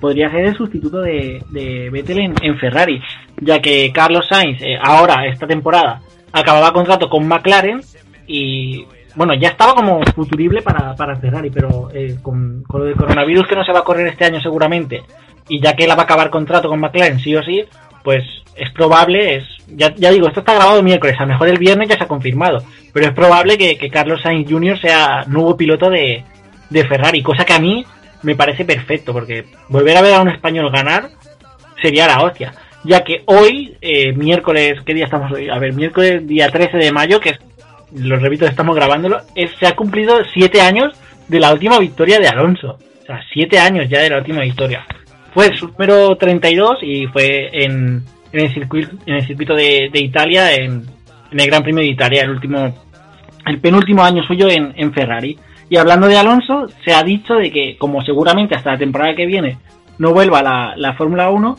podría 0.00 0.30
ser 0.30 0.46
el 0.46 0.56
sustituto 0.56 1.00
de, 1.00 1.42
de 1.50 1.90
Vettel 1.90 2.18
en, 2.18 2.58
Ferrari, 2.58 3.00
ya 3.40 3.60
que 3.60 3.92
Carlos 3.92 4.26
Sainz 4.28 4.60
eh, 4.62 4.76
ahora, 4.80 5.26
esta 5.26 5.46
temporada, 5.46 6.00
acababa 6.32 6.72
contrato 6.72 7.08
con 7.08 7.26
McLaren 7.26 7.80
y 8.26 8.84
bueno, 9.14 9.34
ya 9.34 9.50
estaba 9.50 9.74
como 9.74 10.02
futurible 10.14 10.62
para, 10.62 10.94
para 10.96 11.16
Ferrari, 11.16 11.50
pero 11.50 11.88
eh, 11.94 12.16
con, 12.20 12.64
con 12.66 12.80
lo 12.80 12.86
del 12.86 12.96
coronavirus 12.96 13.46
que 13.46 13.54
no 13.54 13.64
se 13.64 13.72
va 13.72 13.80
a 13.80 13.84
correr 13.84 14.08
este 14.08 14.24
año 14.24 14.40
seguramente, 14.40 15.02
y 15.48 15.60
ya 15.60 15.74
que 15.74 15.84
él 15.84 15.90
va 15.90 15.94
a 15.94 16.02
acabar 16.02 16.30
contrato 16.30 16.68
con 16.68 16.80
McLaren 16.80 17.20
sí 17.20 17.36
o 17.36 17.42
sí, 17.44 17.64
pues 18.04 18.22
es 18.54 18.70
probable, 18.70 19.34
es 19.36 19.44
ya, 19.66 19.92
ya 19.96 20.12
digo, 20.12 20.28
esto 20.28 20.40
está 20.40 20.54
grabado 20.54 20.82
miércoles, 20.82 21.16
a 21.18 21.22
lo 21.22 21.28
mejor 21.32 21.48
el 21.48 21.58
viernes 21.58 21.88
ya 21.88 21.96
se 21.96 22.04
ha 22.04 22.08
confirmado, 22.08 22.62
pero 22.92 23.06
es 23.06 23.12
probable 23.12 23.58
que, 23.58 23.76
Carlos 23.90 24.20
Sainz 24.22 24.48
Jr. 24.48 24.78
sea 24.78 25.24
nuevo 25.26 25.56
piloto 25.56 25.90
de, 25.90 26.22
de 26.70 26.84
Ferrari, 26.86 27.22
cosa 27.22 27.44
que 27.44 27.54
a 27.54 27.58
mí 27.58 27.84
me 28.22 28.36
parece 28.36 28.64
perfecto, 28.64 29.12
porque 29.12 29.46
volver 29.68 29.96
a 29.96 30.02
ver 30.02 30.14
a 30.14 30.20
un 30.20 30.28
español 30.28 30.70
ganar 30.70 31.08
sería 31.82 32.06
la 32.06 32.22
hostia. 32.22 32.52
Ya 32.84 33.02
que 33.02 33.22
hoy, 33.26 33.76
eh, 33.80 34.12
miércoles, 34.12 34.74
¿qué 34.84 34.92
día 34.94 35.06
estamos 35.06 35.32
hoy? 35.32 35.48
A 35.48 35.58
ver, 35.58 35.72
miércoles 35.72 36.26
día 36.26 36.48
13 36.50 36.76
de 36.76 36.92
mayo, 36.92 37.18
que 37.18 37.30
es, 37.30 37.38
lo 37.94 38.16
repito, 38.16 38.44
estamos 38.46 38.76
grabándolo, 38.76 39.20
es- 39.34 39.50
se 39.58 39.66
ha 39.66 39.74
cumplido 39.74 40.18
siete 40.32 40.60
años 40.60 40.92
de 41.28 41.40
la 41.40 41.52
última 41.52 41.78
victoria 41.78 42.18
de 42.18 42.28
Alonso. 42.28 42.78
O 43.02 43.06
sea, 43.06 43.20
siete 43.32 43.58
años 43.58 43.88
ya 43.88 44.00
de 44.00 44.10
la 44.10 44.18
última 44.18 44.40
victoria. 44.42 44.84
Fue 45.34 45.54
su 45.56 45.66
número 45.66 46.16
32 46.16 46.78
y 46.82 47.06
fue 47.08 47.50
en, 47.64 48.02
en 48.32 48.40
el 48.40 48.54
circuito, 48.54 48.96
en 49.04 49.14
el 49.16 49.26
circuito 49.26 49.54
de, 49.54 49.90
de 49.92 50.00
Italia, 50.00 50.54
en, 50.54 50.84
en 51.32 51.40
el 51.40 51.46
Gran 51.46 51.64
Premio 51.64 51.82
de 51.82 51.88
Italia, 51.88 52.22
el 52.22 52.30
último, 52.30 52.72
el 53.44 53.58
penúltimo 53.58 54.04
año 54.04 54.22
suyo 54.22 54.48
en, 54.48 54.72
en 54.76 54.92
Ferrari. 54.92 55.36
Y 55.68 55.76
hablando 55.76 56.06
de 56.06 56.16
Alonso, 56.16 56.68
se 56.84 56.94
ha 56.94 57.02
dicho 57.02 57.34
de 57.34 57.50
que, 57.50 57.76
como 57.76 58.02
seguramente 58.04 58.54
hasta 58.54 58.72
la 58.72 58.78
temporada 58.78 59.16
que 59.16 59.26
viene 59.26 59.58
no 59.98 60.12
vuelva 60.12 60.42
la, 60.42 60.74
la 60.76 60.94
Fórmula 60.94 61.30
1, 61.30 61.56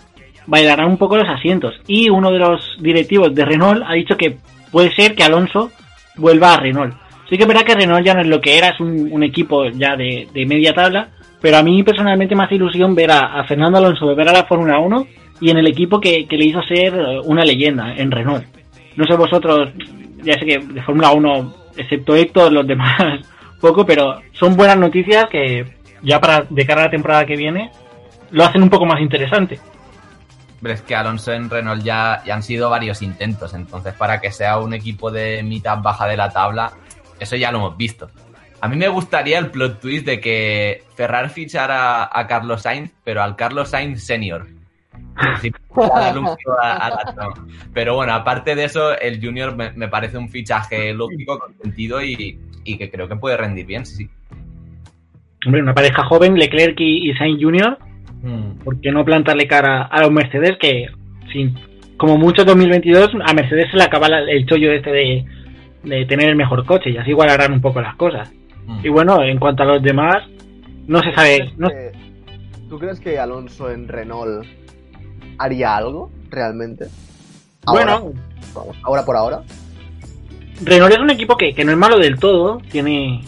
bailarán 0.47 0.88
un 0.88 0.97
poco 0.97 1.17
los 1.17 1.28
asientos. 1.28 1.76
Y 1.88 2.09
uno 2.09 2.32
de 2.32 2.39
los 2.39 2.78
directivos 2.80 3.36
de 3.36 3.45
Renault 3.45 3.84
ha 3.86 3.93
dicho 3.93 4.15
que 4.15 4.38
puede 4.71 4.93
ser 4.95 5.15
que 5.15 5.23
Alonso 5.23 5.71
vuelva 6.15 6.53
a 6.53 6.59
Renault. 6.59 6.95
Sí 7.30 7.38
que 7.38 7.43
es 7.43 7.47
verdad 7.47 7.63
que 7.65 7.76
Renault 7.76 8.05
ya 8.05 8.13
no 8.13 8.21
es 8.21 8.28
lo 8.28 8.39
que 8.39 8.57
era, 8.57 8.69
es 8.69 8.80
un, 8.80 9.09
un 9.11 9.23
equipo 9.23 9.67
ya 9.69 9.95
de, 9.95 10.28
de 10.32 10.45
media 10.45 10.73
tabla, 10.73 11.09
pero 11.45 11.57
a 11.57 11.61
mí 11.61 11.83
personalmente 11.83 12.33
me 12.33 12.43
hace 12.43 12.55
ilusión 12.55 12.95
ver 12.95 13.11
a, 13.11 13.43
Fernando 13.43 13.77
Alonso 13.77 14.07
volver 14.07 14.27
a 14.27 14.33
la 14.33 14.45
Fórmula 14.45 14.79
1 14.79 15.07
y 15.41 15.51
en 15.51 15.57
el 15.57 15.67
equipo 15.67 16.01
que, 16.01 16.25
que 16.27 16.37
le 16.37 16.45
hizo 16.45 16.59
ser 16.63 16.95
eh, 16.95 17.19
una 17.23 17.45
leyenda, 17.45 17.93
en 17.93 18.09
Renault. 18.09 18.43
No 18.95 19.05
sé 19.05 19.15
vosotros, 19.15 19.69
ya 20.23 20.33
sé 20.39 20.43
que 20.43 20.57
de 20.57 20.81
Fórmula 20.81 21.11
1, 21.11 21.55
excepto 21.77 22.15
Héctor, 22.15 22.51
los 22.51 22.65
demás 22.65 22.97
poco, 23.61 23.85
pero 23.85 24.23
son 24.31 24.57
buenas 24.57 24.79
noticias 24.79 25.27
que 25.29 25.67
ya 26.01 26.19
para 26.19 26.47
de 26.49 26.65
cara 26.65 26.81
a 26.81 26.85
la 26.85 26.89
temporada 26.89 27.27
que 27.27 27.35
viene 27.35 27.69
lo 28.31 28.43
hacen 28.43 28.63
un 28.63 28.71
poco 28.71 28.87
más 28.87 28.99
interesante. 28.99 29.59
Pero 30.63 30.73
es 30.73 30.81
que 30.81 30.95
Alonso 30.95 31.31
en 31.31 31.47
Renault 31.47 31.83
ya, 31.83 32.23
ya 32.25 32.33
han 32.33 32.41
sido 32.41 32.71
varios 32.71 33.03
intentos, 33.03 33.53
entonces 33.53 33.93
para 33.93 34.19
que 34.19 34.31
sea 34.31 34.57
un 34.57 34.73
equipo 34.73 35.11
de 35.11 35.43
mitad 35.43 35.77
baja 35.77 36.07
de 36.07 36.17
la 36.17 36.31
tabla, 36.31 36.71
eso 37.19 37.35
ya 37.35 37.51
lo 37.51 37.59
hemos 37.59 37.77
visto. 37.77 38.09
A 38.66 38.68
mí 38.68 38.76
me 38.78 38.88
gustaría 38.88 39.38
el 39.38 39.51
plot 39.51 39.80
twist 39.80 40.05
de 40.05 40.20
que 40.20 40.84
Ferrari 40.95 41.30
fichara 41.30 42.09
a 42.11 42.28
Carlos 42.28 42.63
Sainz, 42.63 42.91
pero 43.03 43.22
al 43.22 43.36
Carlos 43.36 43.70
Sainz 43.70 44.03
senior. 44.03 44.47
Sí, 45.41 45.51
a- 45.78 46.07
a 46.88 46.89
la. 46.89 47.34
Pero 47.74 47.95
bueno, 47.95 48.13
aparte 48.13 48.55
de 48.55 48.63
eso, 48.66 48.97
el 48.97 49.24
Junior 49.24 49.55
me, 49.55 49.72
me 49.74 49.88
parece 49.88 50.18
un 50.18 50.30
fichaje 50.30 50.93
lógico, 50.93 51.38
con 51.39 51.53
sentido 51.61 52.01
y, 52.01 52.39
y 52.63 52.78
que 52.78 52.89
creo 52.89 53.07
que 53.07 53.16
puede 53.16 53.38
rendir 53.38 53.66
bien, 53.66 53.86
sí. 53.86 54.09
Hombre, 55.45 55.61
una 55.61 55.74
pareja 55.76 56.03
joven, 56.05 56.36
Leclerc 56.39 56.80
y, 56.80 57.09
y 57.09 57.13
Sainz 57.16 57.41
Jr., 57.41 57.78
Mm. 58.24 58.63
¿por 58.63 58.82
qué 58.82 58.91
no 58.91 59.05
plantarle 59.05 59.45
cara 59.45 59.84
a 59.84 60.01
los 60.01 60.09
Mercedes 60.11 60.57
que, 60.59 60.88
sin, 61.32 61.53
como 61.95 62.18
mucho 62.18 62.43
2022, 62.43 63.11
a 63.24 63.34
Mercedes 63.34 63.70
se 63.70 63.78
le 63.78 63.84
acaba 63.84 64.09
la- 64.09 64.22
el 64.22 64.47
chollo 64.47 64.72
este 64.72 64.91
de, 64.91 65.26
de 65.84 66.05
tener 66.05 66.30
el 66.30 66.36
mejor 66.36 66.66
coche 66.66 66.89
y 66.89 66.97
así 66.97 67.11
igualarán 67.11 67.53
un 67.53 67.61
poco 67.61 67.82
las 67.82 67.93
cosas? 67.97 68.32
Mm. 68.66 68.86
Y 68.86 68.89
bueno, 68.89 69.24
en 69.24 69.38
cuanto 69.39 69.63
a 69.63 69.66
los 69.66 69.82
demás, 69.84 70.18
no 70.88 71.01
se 71.01 71.13
sabe. 71.13 71.53
No, 71.57 71.70
Eh, 71.70 71.91
¿Tú 72.70 72.80
crees 72.80 72.99
que 72.99 73.20
Alonso 73.20 73.70
en 73.72 73.88
Renault 73.88 74.45
haría 75.38 75.76
algo 75.78 76.11
realmente? 76.30 76.86
Ahora, 77.66 77.97
bueno, 77.99 78.13
vamos, 78.53 78.78
ahora 78.84 79.05
por 79.05 79.16
ahora. 79.16 79.41
Renault 80.63 80.93
es 80.93 80.99
un 80.99 81.09
equipo 81.09 81.36
que, 81.38 81.53
que 81.53 81.63
no 81.66 81.72
es 81.72 81.78
malo 81.78 81.97
del 81.99 82.18
todo, 82.20 82.59
tiene 82.72 83.22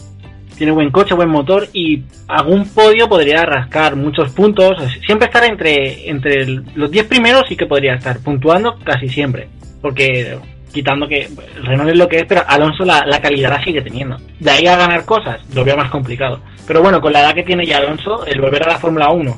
tiene 0.56 0.72
buen 0.72 0.90
coche, 0.90 1.14
buen 1.14 1.28
motor 1.28 1.68
y 1.72 2.02
algún 2.26 2.68
podio 2.70 3.08
podría 3.08 3.44
rascar 3.44 3.94
muchos 3.94 4.32
puntos. 4.32 4.76
Siempre 5.06 5.26
estar 5.28 5.44
entre, 5.44 6.08
entre 6.10 6.42
el- 6.42 6.64
los 6.74 6.90
10 6.90 7.06
primeros 7.06 7.44
sí 7.48 7.56
que 7.56 7.66
podría 7.66 7.94
estar, 7.94 8.18
puntuando 8.18 8.76
casi 8.82 9.08
siempre. 9.08 9.48
Porque 9.80 10.36
quitando 10.72 11.08
que 11.08 11.28
Renault 11.62 11.90
es 11.90 11.96
lo 11.98 12.08
que 12.08 12.18
es, 12.18 12.24
pero 12.26 12.42
Alonso 12.46 12.84
la, 12.84 13.04
la 13.06 13.20
calidad 13.20 13.50
la 13.50 13.62
sigue 13.64 13.82
teniendo. 13.82 14.16
De 14.38 14.50
ahí 14.50 14.66
a 14.66 14.76
ganar 14.76 15.04
cosas, 15.04 15.40
lo 15.54 15.64
veo 15.64 15.76
más 15.76 15.90
complicado. 15.90 16.40
Pero 16.66 16.82
bueno, 16.82 17.00
con 17.00 17.12
la 17.12 17.20
edad 17.20 17.34
que 17.34 17.42
tiene 17.44 17.64
ya 17.66 17.78
Alonso, 17.78 18.24
el 18.26 18.40
volver 18.40 18.62
a 18.64 18.72
la 18.72 18.78
Fórmula 18.78 19.10
1, 19.10 19.34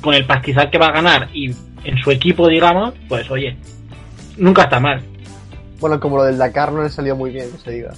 con 0.00 0.14
el 0.14 0.24
pastizal 0.26 0.70
que 0.70 0.78
va 0.78 0.86
a 0.88 0.92
ganar 0.92 1.28
y 1.34 1.50
en 1.84 1.98
su 2.02 2.10
equipo, 2.10 2.48
digamos, 2.48 2.94
pues 3.08 3.30
oye, 3.30 3.56
nunca 4.36 4.62
está 4.62 4.78
mal. 4.80 5.02
Bueno, 5.80 5.98
como 6.00 6.16
lo 6.18 6.24
del 6.24 6.38
Dakar 6.38 6.72
no 6.72 6.82
le 6.82 6.88
salió 6.88 7.14
muy 7.16 7.30
bien, 7.30 7.50
que 7.52 7.58
se 7.58 7.70
diga. 7.72 7.90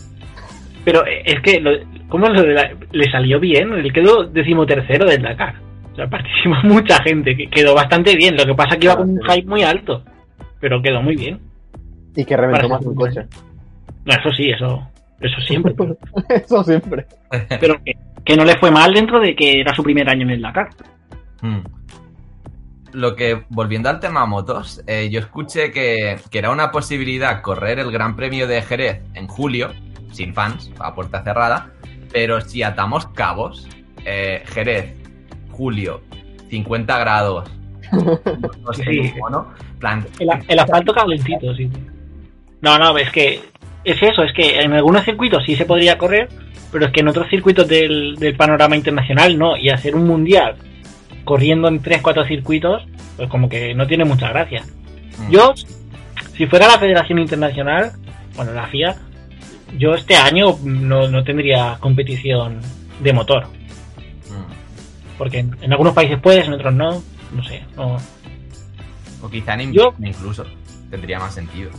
Pero 0.84 1.06
eh, 1.06 1.22
es 1.24 1.40
que, 1.42 1.60
lo, 1.60 1.70
¿cómo 2.08 2.28
lo 2.28 2.42
de 2.42 2.54
la- 2.54 2.70
le 2.92 3.10
salió 3.10 3.38
bien? 3.40 3.72
Él 3.72 3.92
quedó 3.92 4.24
decimotercero 4.24 5.06
del 5.06 5.22
Dakar. 5.22 5.54
O 5.92 5.96
sea, 5.96 6.06
participó 6.10 6.56
mucha 6.62 7.02
gente, 7.02 7.36
que 7.36 7.48
quedó 7.48 7.74
bastante 7.74 8.14
bien. 8.16 8.36
Lo 8.36 8.44
que 8.46 8.54
pasa 8.54 8.74
es 8.74 8.80
que 8.80 8.86
iba 8.86 8.96
con 8.96 9.10
un 9.10 9.20
hype 9.22 9.46
muy 9.48 9.62
alto, 9.62 10.02
pero 10.60 10.80
quedó 10.82 11.02
muy 11.02 11.16
bien. 11.16 11.40
Y 12.16 12.24
que 12.24 12.36
reventó 12.36 12.68
más 12.68 12.84
un 12.84 12.94
coche. 12.94 13.26
No, 14.04 14.12
eso 14.14 14.30
sí, 14.32 14.50
eso, 14.50 14.88
eso 15.20 15.40
siempre. 15.42 15.74
Eso 16.28 16.64
siempre. 16.64 17.06
pero 17.60 17.82
que, 17.84 17.92
que 18.24 18.36
no 18.36 18.44
le 18.44 18.56
fue 18.58 18.70
mal 18.70 18.92
dentro 18.94 19.20
de 19.20 19.34
que 19.36 19.60
era 19.60 19.74
su 19.74 19.82
primer 19.82 20.08
año 20.08 20.22
en 20.22 20.30
el 20.30 20.42
Dakar. 20.42 20.70
Hmm. 21.42 21.60
Lo 22.92 23.14
que, 23.14 23.44
volviendo 23.50 23.88
al 23.88 24.00
tema 24.00 24.26
motos, 24.26 24.82
eh, 24.86 25.08
yo 25.10 25.20
escuché 25.20 25.70
que, 25.70 26.16
que 26.30 26.38
era 26.38 26.50
una 26.50 26.72
posibilidad 26.72 27.40
correr 27.40 27.78
el 27.78 27.92
Gran 27.92 28.16
Premio 28.16 28.48
de 28.48 28.62
Jerez 28.62 29.00
en 29.14 29.28
julio, 29.28 29.70
sin 30.10 30.34
fans, 30.34 30.72
a 30.80 30.92
puerta 30.94 31.22
cerrada, 31.22 31.70
pero 32.12 32.40
si 32.40 32.64
atamos 32.64 33.06
cabos, 33.08 33.68
eh, 34.04 34.42
Jerez, 34.46 34.92
julio, 35.52 36.00
50 36.48 36.98
grados, 36.98 37.48
no 37.92 38.72
sé, 38.72 38.82
Sí. 38.84 39.12
mono, 39.20 39.46
plan, 39.78 40.04
El, 40.18 40.28
el 40.48 40.58
asfalto 40.58 40.92
calentito, 40.92 41.54
sí. 41.54 41.70
No, 42.62 42.78
no, 42.78 42.96
es 42.98 43.10
que 43.10 43.40
es 43.84 44.02
eso, 44.02 44.22
es 44.22 44.32
que 44.32 44.60
en 44.60 44.72
algunos 44.72 45.04
circuitos 45.04 45.42
sí 45.44 45.56
se 45.56 45.64
podría 45.64 45.96
correr, 45.98 46.28
pero 46.70 46.86
es 46.86 46.92
que 46.92 47.00
en 47.00 47.08
otros 47.08 47.28
circuitos 47.28 47.66
del, 47.66 48.16
del 48.16 48.36
panorama 48.36 48.76
internacional 48.76 49.38
no, 49.38 49.56
y 49.56 49.70
hacer 49.70 49.94
un 49.94 50.06
mundial 50.06 50.56
corriendo 51.24 51.68
en 51.68 51.82
3-4 51.82 52.26
circuitos, 52.28 52.82
pues 53.16 53.28
como 53.28 53.48
que 53.48 53.74
no 53.74 53.86
tiene 53.86 54.04
mucha 54.04 54.28
gracia. 54.28 54.62
mm, 55.18 55.30
Yo, 55.30 55.54
si 56.36 56.46
fuera 56.46 56.66
la 56.68 56.78
Federación 56.78 57.18
Internacional, 57.18 57.92
bueno, 58.36 58.52
la 58.52 58.66
FIA, 58.66 58.96
yo 59.78 59.94
este 59.94 60.16
año 60.16 60.58
no, 60.62 61.08
no 61.08 61.22
tendría 61.24 61.76
competición 61.80 62.60
de 63.00 63.12
motor, 63.12 63.46
mm. 63.46 65.16
porque 65.18 65.38
en, 65.38 65.56
en 65.62 65.72
algunos 65.72 65.94
países 65.94 66.18
puedes, 66.20 66.46
en 66.46 66.52
otros 66.54 66.74
no, 66.74 67.02
no 67.32 67.44
sé, 67.44 67.62
no, 67.76 67.96
o 69.22 69.28
quizá 69.30 69.54
en 69.54 69.72
Yo- 69.72 69.94
incluso, 70.02 70.44
tendría 70.90 71.18
más 71.18 71.34
sentido. 71.34 71.70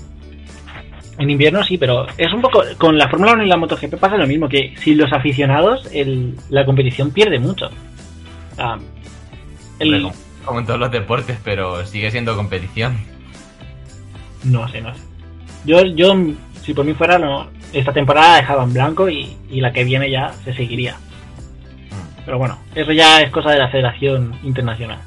En 1.18 1.30
invierno 1.30 1.64
sí, 1.64 1.78
pero 1.78 2.08
es 2.18 2.34
un 2.34 2.42
poco. 2.42 2.64
Con 2.78 2.98
la 2.98 3.08
Fórmula 3.10 3.34
1 3.34 3.44
y 3.44 3.48
la 3.48 3.58
MotoGP 3.58 3.96
pasa 3.98 4.18
lo 4.18 4.26
mismo, 4.28 4.48
que 4.50 4.74
si 4.78 4.96
los 4.96 5.12
aficionados, 5.14 5.88
el, 5.94 6.36
la 6.50 6.66
competición 6.66 7.12
pierde 7.12 7.38
mucho. 7.40 7.70
El- 9.80 10.02
como, 10.04 10.14
como 10.46 10.60
en 10.60 10.66
todos 10.66 10.80
los 10.80 10.92
deportes, 10.92 11.38
pero 11.44 11.86
sigue 11.86 12.10
siendo 12.12 12.36
competición. 12.36 12.98
no 14.44 14.68
sé, 14.70 14.82
no 14.82 14.94
sé. 14.94 15.02
Yo, 15.66 15.84
yo, 15.86 16.16
si 16.64 16.74
por 16.74 16.86
mí 16.86 16.94
fuera, 16.94 17.20
no, 17.20 17.48
esta 17.74 17.94
temporada 17.94 18.38
dejaba 18.38 18.64
en 18.64 18.74
blanco 18.74 19.10
y, 19.10 19.36
y 19.50 19.62
la 19.62 19.72
que 19.72 19.84
viene 19.84 20.10
ya 20.10 20.34
se 20.44 20.54
seguiría. 20.54 20.96
Pero 22.26 22.38
bueno, 22.38 22.58
eso 22.76 22.92
ya 22.92 23.22
es 23.22 23.32
cosa 23.32 23.52
de 23.52 23.60
la 23.60 23.70
Federación 23.70 24.34
Internacional. 24.44 25.00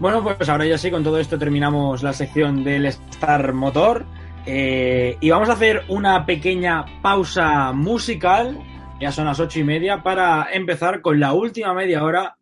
Bueno, 0.00 0.22
pues 0.22 0.48
ahora 0.48 0.66
ya 0.66 0.76
sí, 0.76 0.90
con 0.90 1.04
todo 1.04 1.18
esto 1.18 1.38
terminamos 1.38 2.02
la 2.02 2.12
sección 2.12 2.64
del 2.64 2.86
Star 2.86 3.52
Motor. 3.52 4.04
eh, 4.46 5.16
y 5.20 5.30
vamos 5.30 5.48
a 5.48 5.52
hacer 5.52 5.84
una 5.88 6.26
pequeña 6.26 6.84
pausa 7.00 7.72
musical. 7.72 8.58
Ya 9.00 9.10
son 9.12 9.26
las 9.26 9.40
ocho 9.40 9.60
y 9.60 9.64
media 9.64 10.02
para 10.02 10.48
empezar 10.52 11.00
con 11.00 11.18
la 11.18 11.32
última 11.32 11.72
media 11.74 12.04
hora 12.04 12.36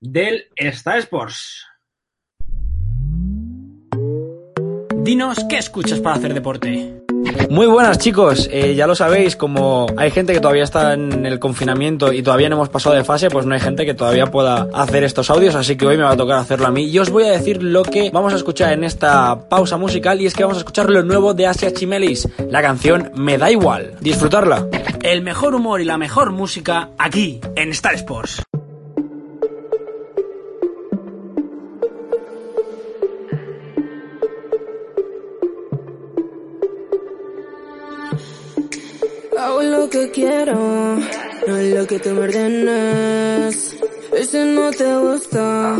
del 0.00 0.44
Star 0.56 0.98
Sports. 0.98 1.66
Dinos 4.96 5.44
qué 5.48 5.58
escuchas 5.58 6.00
para 6.00 6.16
hacer 6.16 6.34
deporte. 6.34 7.05
Muy 7.50 7.66
buenas 7.66 7.98
chicos, 7.98 8.48
Eh, 8.52 8.74
ya 8.74 8.86
lo 8.86 8.94
sabéis, 8.94 9.36
como 9.36 9.86
hay 9.96 10.10
gente 10.10 10.32
que 10.32 10.40
todavía 10.40 10.64
está 10.64 10.94
en 10.94 11.24
el 11.26 11.38
confinamiento 11.38 12.12
y 12.12 12.22
todavía 12.22 12.48
no 12.48 12.56
hemos 12.56 12.68
pasado 12.68 12.94
de 12.94 13.04
fase, 13.04 13.30
pues 13.30 13.46
no 13.46 13.54
hay 13.54 13.60
gente 13.60 13.86
que 13.86 13.94
todavía 13.94 14.26
pueda 14.26 14.68
hacer 14.74 15.04
estos 15.04 15.30
audios, 15.30 15.54
así 15.54 15.76
que 15.76 15.86
hoy 15.86 15.96
me 15.96 16.02
va 16.02 16.10
a 16.10 16.16
tocar 16.16 16.38
hacerlo 16.38 16.66
a 16.66 16.70
mí. 16.70 16.84
Y 16.84 16.98
os 16.98 17.10
voy 17.10 17.24
a 17.24 17.32
decir 17.32 17.62
lo 17.62 17.82
que 17.82 18.10
vamos 18.10 18.32
a 18.32 18.36
escuchar 18.36 18.72
en 18.72 18.84
esta 18.84 19.48
pausa 19.48 19.76
musical 19.76 20.20
y 20.20 20.26
es 20.26 20.34
que 20.34 20.42
vamos 20.42 20.58
a 20.58 20.60
escuchar 20.60 20.90
lo 20.90 21.02
nuevo 21.02 21.34
de 21.34 21.46
Asia 21.46 21.72
Chimelis, 21.72 22.28
la 22.50 22.62
canción 22.62 23.12
Me 23.14 23.38
da 23.38 23.50
igual. 23.50 23.94
Disfrutarla. 24.00 24.66
El 25.02 25.22
mejor 25.22 25.54
humor 25.54 25.80
y 25.80 25.84
la 25.84 25.98
mejor 25.98 26.32
música 26.32 26.90
aquí 26.98 27.40
en 27.54 27.70
Star 27.70 27.94
Sports. 27.94 28.45
Hago 39.46 39.62
lo 39.62 39.88
que 39.88 40.10
quiero, 40.10 40.56
no 41.46 41.56
es 41.56 41.72
lo 41.72 41.86
que 41.86 42.00
tú 42.00 42.10
me 42.10 42.22
ordenas. 42.22 43.76
Ese 44.12 44.44
no 44.44 44.72
te 44.72 44.92
gusta, 44.96 45.76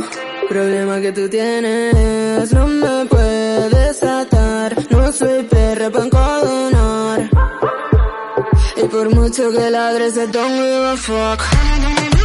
problema 0.48 1.00
que 1.00 1.10
tú 1.10 1.28
tienes. 1.28 2.52
No 2.52 2.68
me 2.68 3.06
puedes 3.06 4.04
atar, 4.04 4.70
no 4.88 5.12
soy 5.12 5.42
perra 5.42 5.90
para 5.90 6.04
encadenar. 6.04 7.30
Y 8.76 8.84
por 8.84 9.12
mucho 9.12 9.50
que 9.50 9.68
ladres, 9.68 10.16
I 10.16 10.26
don't 10.30 10.54
give 10.54 10.86
a 10.86 10.96
fuck. 10.96 12.15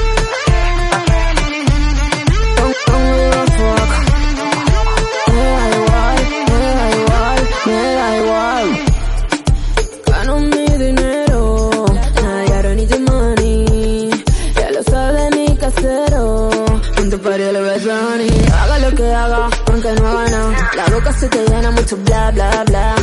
La 19.83 20.85
boca 20.93 21.11
se 21.11 21.27
te 21.27 21.43
llena 21.47 21.71
mucho 21.71 21.97
bla 21.97 22.29
bla 22.29 22.63
bla. 22.67 22.95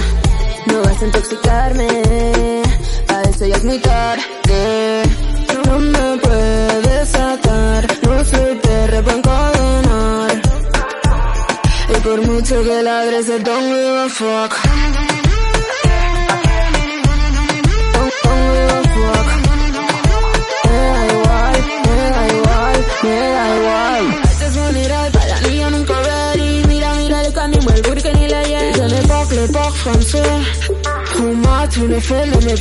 No 0.67 0.81
vas 0.83 1.03
a 1.03 1.07
intoxicarme, 1.07 1.89
a 3.09 3.23
eso 3.23 3.47
ya 3.47 3.57
es 3.57 3.65
muy 3.65 3.79
tarde. 3.81 5.03
No 5.67 5.79
me 5.81 6.19
puedes 6.19 7.15
atar, 7.17 7.87
no 8.03 8.25
soy 8.25 8.55
perra 8.63 9.03
para 9.03 9.17
encadenar. 9.17 10.43
Y 11.89 12.01
por 12.01 12.27
mucho 12.29 12.63
que 12.63 12.83
ladres, 12.85 13.27
don't 13.27 13.73
give 13.73 13.99
a 13.99 14.09
fuck. 14.09 15.08
Tu 31.71 32.01
fais, 32.01 32.27
no 32.27 32.41
me 32.41 32.55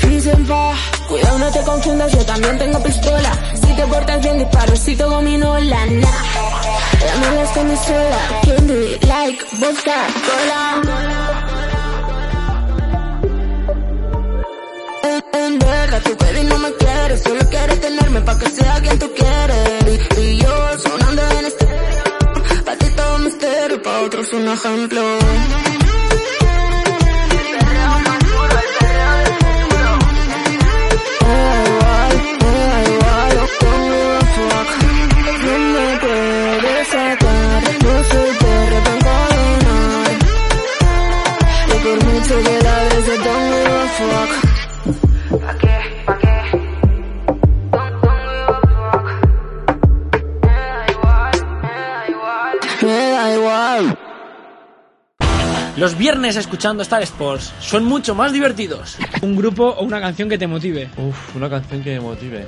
pa. 0.48 0.76
Cuidado 1.08 1.40
no 1.40 1.50
te 1.52 1.62
confundas, 1.62 2.12
yo 2.12 2.26
también 2.26 2.58
tengo 2.58 2.84
pistola. 2.84 3.32
Si 3.56 3.74
te 3.74 3.84
portas 3.88 4.22
bien 4.22 4.38
disparo, 4.38 4.76
si 4.76 4.96
te 4.96 5.04
gominola, 5.04 5.86
nah. 5.86 6.08
Ya 7.00 7.16
me 7.22 7.36
las 7.36 7.50
con 7.52 7.70
mi 7.70 7.76
sola, 7.78 8.20
can't 8.44 8.68
do 8.68 8.74
it 8.74 9.04
like 9.06 9.46
vodka, 9.60 10.08
cola. 10.26 10.82
En, 15.34 15.60
verdad 15.60 16.02
quieres 16.04 16.42
y 16.42 16.44
no 16.46 16.58
me 16.60 16.74
quieres 16.74 17.24
Solo 17.24 17.40
quieres 17.50 17.80
tenerme 17.80 18.22
pa' 18.22 18.38
que 18.38 18.50
sea 18.50 18.82
quien 18.82 19.00
tú 19.00 19.10
quieres 19.16 20.10
Y, 20.18 20.20
y 20.22 20.38
yo 20.42 20.80
sonando 20.80 21.22
en 21.40 21.46
este 21.46 21.66
Pa' 22.66 22.76
ti 22.76 22.90
todo 22.96 23.20
misterio, 23.20 23.82
pa' 23.82 24.02
otros 24.02 24.34
un 24.34 24.48
ejemplo 24.48 25.67
Los 55.78 55.96
viernes 55.96 56.36
escuchando 56.38 56.82
Star 56.82 57.04
Sports 57.04 57.54
son 57.60 57.86
mucho 57.86 58.16
más 58.16 58.34
divertidos. 58.34 58.98
Un 59.22 59.36
grupo 59.36 59.68
o 59.78 59.84
una 59.84 60.02
canción 60.02 60.28
que 60.28 60.40
te 60.40 60.48
motive. 60.48 60.90
Uf, 60.98 61.36
una 61.36 61.50
canción 61.50 61.84
que 61.84 61.92
me 61.92 62.00
motive. 62.00 62.48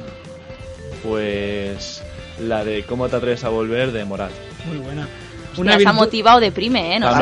Pues 1.04 2.02
la 2.40 2.64
de 2.64 2.84
¿Cómo 2.86 3.08
te 3.08 3.18
atreves 3.18 3.44
a 3.44 3.50
volver? 3.50 3.92
de 3.92 4.04
Moral. 4.04 4.32
Muy 4.66 4.78
buena. 4.78 5.08
Una 5.58 5.76
ha 5.76 5.94
motivado 5.94 6.38
o 6.38 6.42
deprime, 6.42 6.96
¿eh? 6.96 7.00
No. 7.00 7.22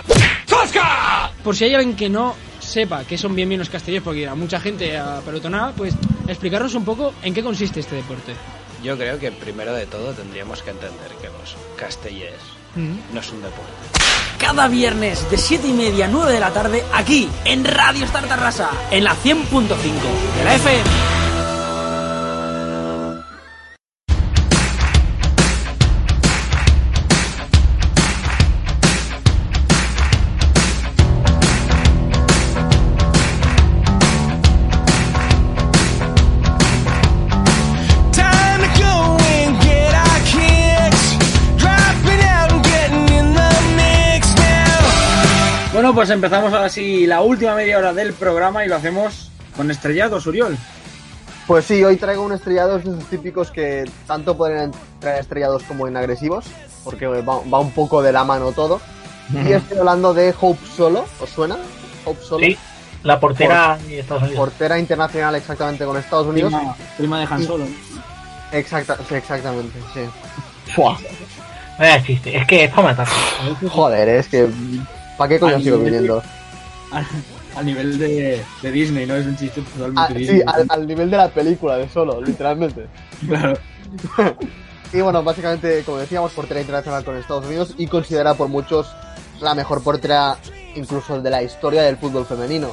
Por 1.44 1.56
si 1.56 1.66
hay 1.66 1.76
alguien 1.76 1.96
que 1.96 2.10
no 2.10 2.36
sepa 2.60 3.04
qué 3.04 3.18
son 3.18 3.36
bien 3.36 3.50
bien 3.50 3.60
los 3.60 3.70
castellers, 3.70 4.04
porque 4.04 4.28
a 4.28 4.36
mucha 4.36 4.60
gente 4.60 4.98
a 4.98 5.20
pelotonada, 5.26 5.72
pues 5.72 5.94
explicarnos 6.28 6.74
un 6.76 6.86
poco 6.86 7.14
en 7.24 7.34
qué 7.34 7.44
consiste 7.44 7.80
este 7.80 7.96
deporte. 7.96 8.34
Yo 8.84 8.98
creo 8.98 9.20
que 9.20 9.32
primero 9.32 9.74
de 9.74 9.86
todo 9.86 10.14
tendríamos 10.14 10.62
que 10.62 10.70
entender 10.70 11.12
que 11.22 11.28
los 11.28 11.56
castellers 11.78 12.57
no 12.78 13.20
es 13.20 13.32
un 13.32 13.42
deporte. 13.42 13.72
Cada 14.38 14.68
viernes 14.68 15.30
de 15.32 15.38
7 15.38 15.68
y 15.68 15.74
media 15.74 16.06
a 16.06 16.10
9 16.10 16.32
de 16.32 16.40
la 16.40 16.52
tarde 16.52 16.84
aquí 16.94 17.28
en 17.44 17.66
Radio 17.66 18.06
Star 18.06 18.28
Tarrasa, 18.28 18.70
en 18.92 19.04
la 19.04 19.16
100.5 19.16 19.68
de 20.38 20.44
la 20.44 20.56
FM. 20.56 21.27
Pues 45.98 46.12
empezamos 46.12 46.54
ahora 46.54 46.70
sí 46.70 47.08
la 47.08 47.22
última 47.22 47.56
media 47.56 47.80
hora 47.80 47.92
del 47.92 48.14
programa 48.14 48.64
y 48.64 48.68
lo 48.68 48.76
hacemos 48.76 49.32
con 49.56 49.72
estrellados, 49.72 50.28
Uriol. 50.28 50.56
Pues 51.48 51.66
sí, 51.66 51.84
hoy 51.84 51.98
traigo 51.98 52.22
un 52.22 52.34
estrellados 52.34 52.84
de 52.84 52.92
esos 52.92 53.06
típicos 53.06 53.50
que 53.50 53.84
tanto 54.06 54.38
pueden 54.38 54.72
traer 55.00 55.22
estrellados 55.22 55.64
como 55.64 55.88
inagresivos, 55.88 56.46
porque 56.84 57.08
va, 57.08 57.40
va 57.52 57.60
un 57.60 57.72
poco 57.72 58.04
de 58.04 58.12
la 58.12 58.24
mano 58.24 58.52
todo. 58.52 58.80
Y 59.34 59.54
estoy 59.54 59.80
hablando 59.80 60.14
de 60.14 60.36
Hope 60.40 60.60
Solo, 60.76 61.04
¿os 61.20 61.32
suena? 61.32 61.58
Hope 62.06 62.22
Solo. 62.24 62.46
Sí, 62.46 62.56
la 63.02 63.20
portera 63.20 63.80
Por- 63.82 63.92
Estados 63.92 64.22
Unidos. 64.22 64.38
Portera 64.40 64.78
internacional 64.78 65.34
exactamente 65.34 65.84
con 65.84 65.98
Estados 65.98 66.28
Unidos. 66.28 66.54
Prima, 66.54 66.76
prima 66.96 67.20
de 67.22 67.28
Han 67.32 67.42
Y- 67.42 67.46
Solo. 67.48 67.66
Exacta, 68.52 68.98
sí, 69.10 69.16
exactamente, 69.16 69.80
sí. 69.96 70.02
Chiste, 72.06 72.38
es 72.38 72.46
que 72.46 72.66
es 72.66 72.70
para 72.70 72.84
matar. 72.90 73.08
Joder, 73.68 74.10
es 74.10 74.28
que... 74.28 74.48
¿Para 75.18 75.30
qué 75.30 75.40
coño 75.40 75.60
sigo 75.60 75.80
viniendo? 75.80 76.22
Al, 76.92 77.06
al 77.56 77.66
nivel 77.66 77.98
de, 77.98 78.44
de 78.62 78.72
Disney, 78.72 79.06
¿no? 79.06 79.16
Es 79.16 79.26
un 79.26 79.36
chiste 79.38 79.62
totalmente 79.62 80.02
Ah, 80.02 80.08
Disney. 80.14 80.38
sí, 80.40 80.44
al, 80.46 80.66
al 80.70 80.88
nivel 80.88 81.10
de 81.10 81.18
la 81.18 81.30
película 81.30 81.78
de 81.78 81.90
Solo, 81.90 82.22
literalmente. 82.22 82.88
Claro. 83.28 83.58
Y 84.94 85.02
bueno, 85.02 85.22
básicamente, 85.22 85.84
como 85.86 85.98
decíamos, 85.98 86.32
portera 86.32 86.62
internacional 86.62 87.04
con 87.04 87.18
Estados 87.18 87.46
Unidos 87.46 87.74
y 87.78 87.88
considerada 87.88 88.36
por 88.38 88.48
muchos 88.48 88.88
la 89.42 89.54
mejor 89.54 89.84
portera 89.84 90.38
incluso 90.76 91.22
de 91.22 91.30
la 91.30 91.44
historia 91.44 91.82
del 91.82 91.98
fútbol 91.98 92.26
femenino. 92.26 92.70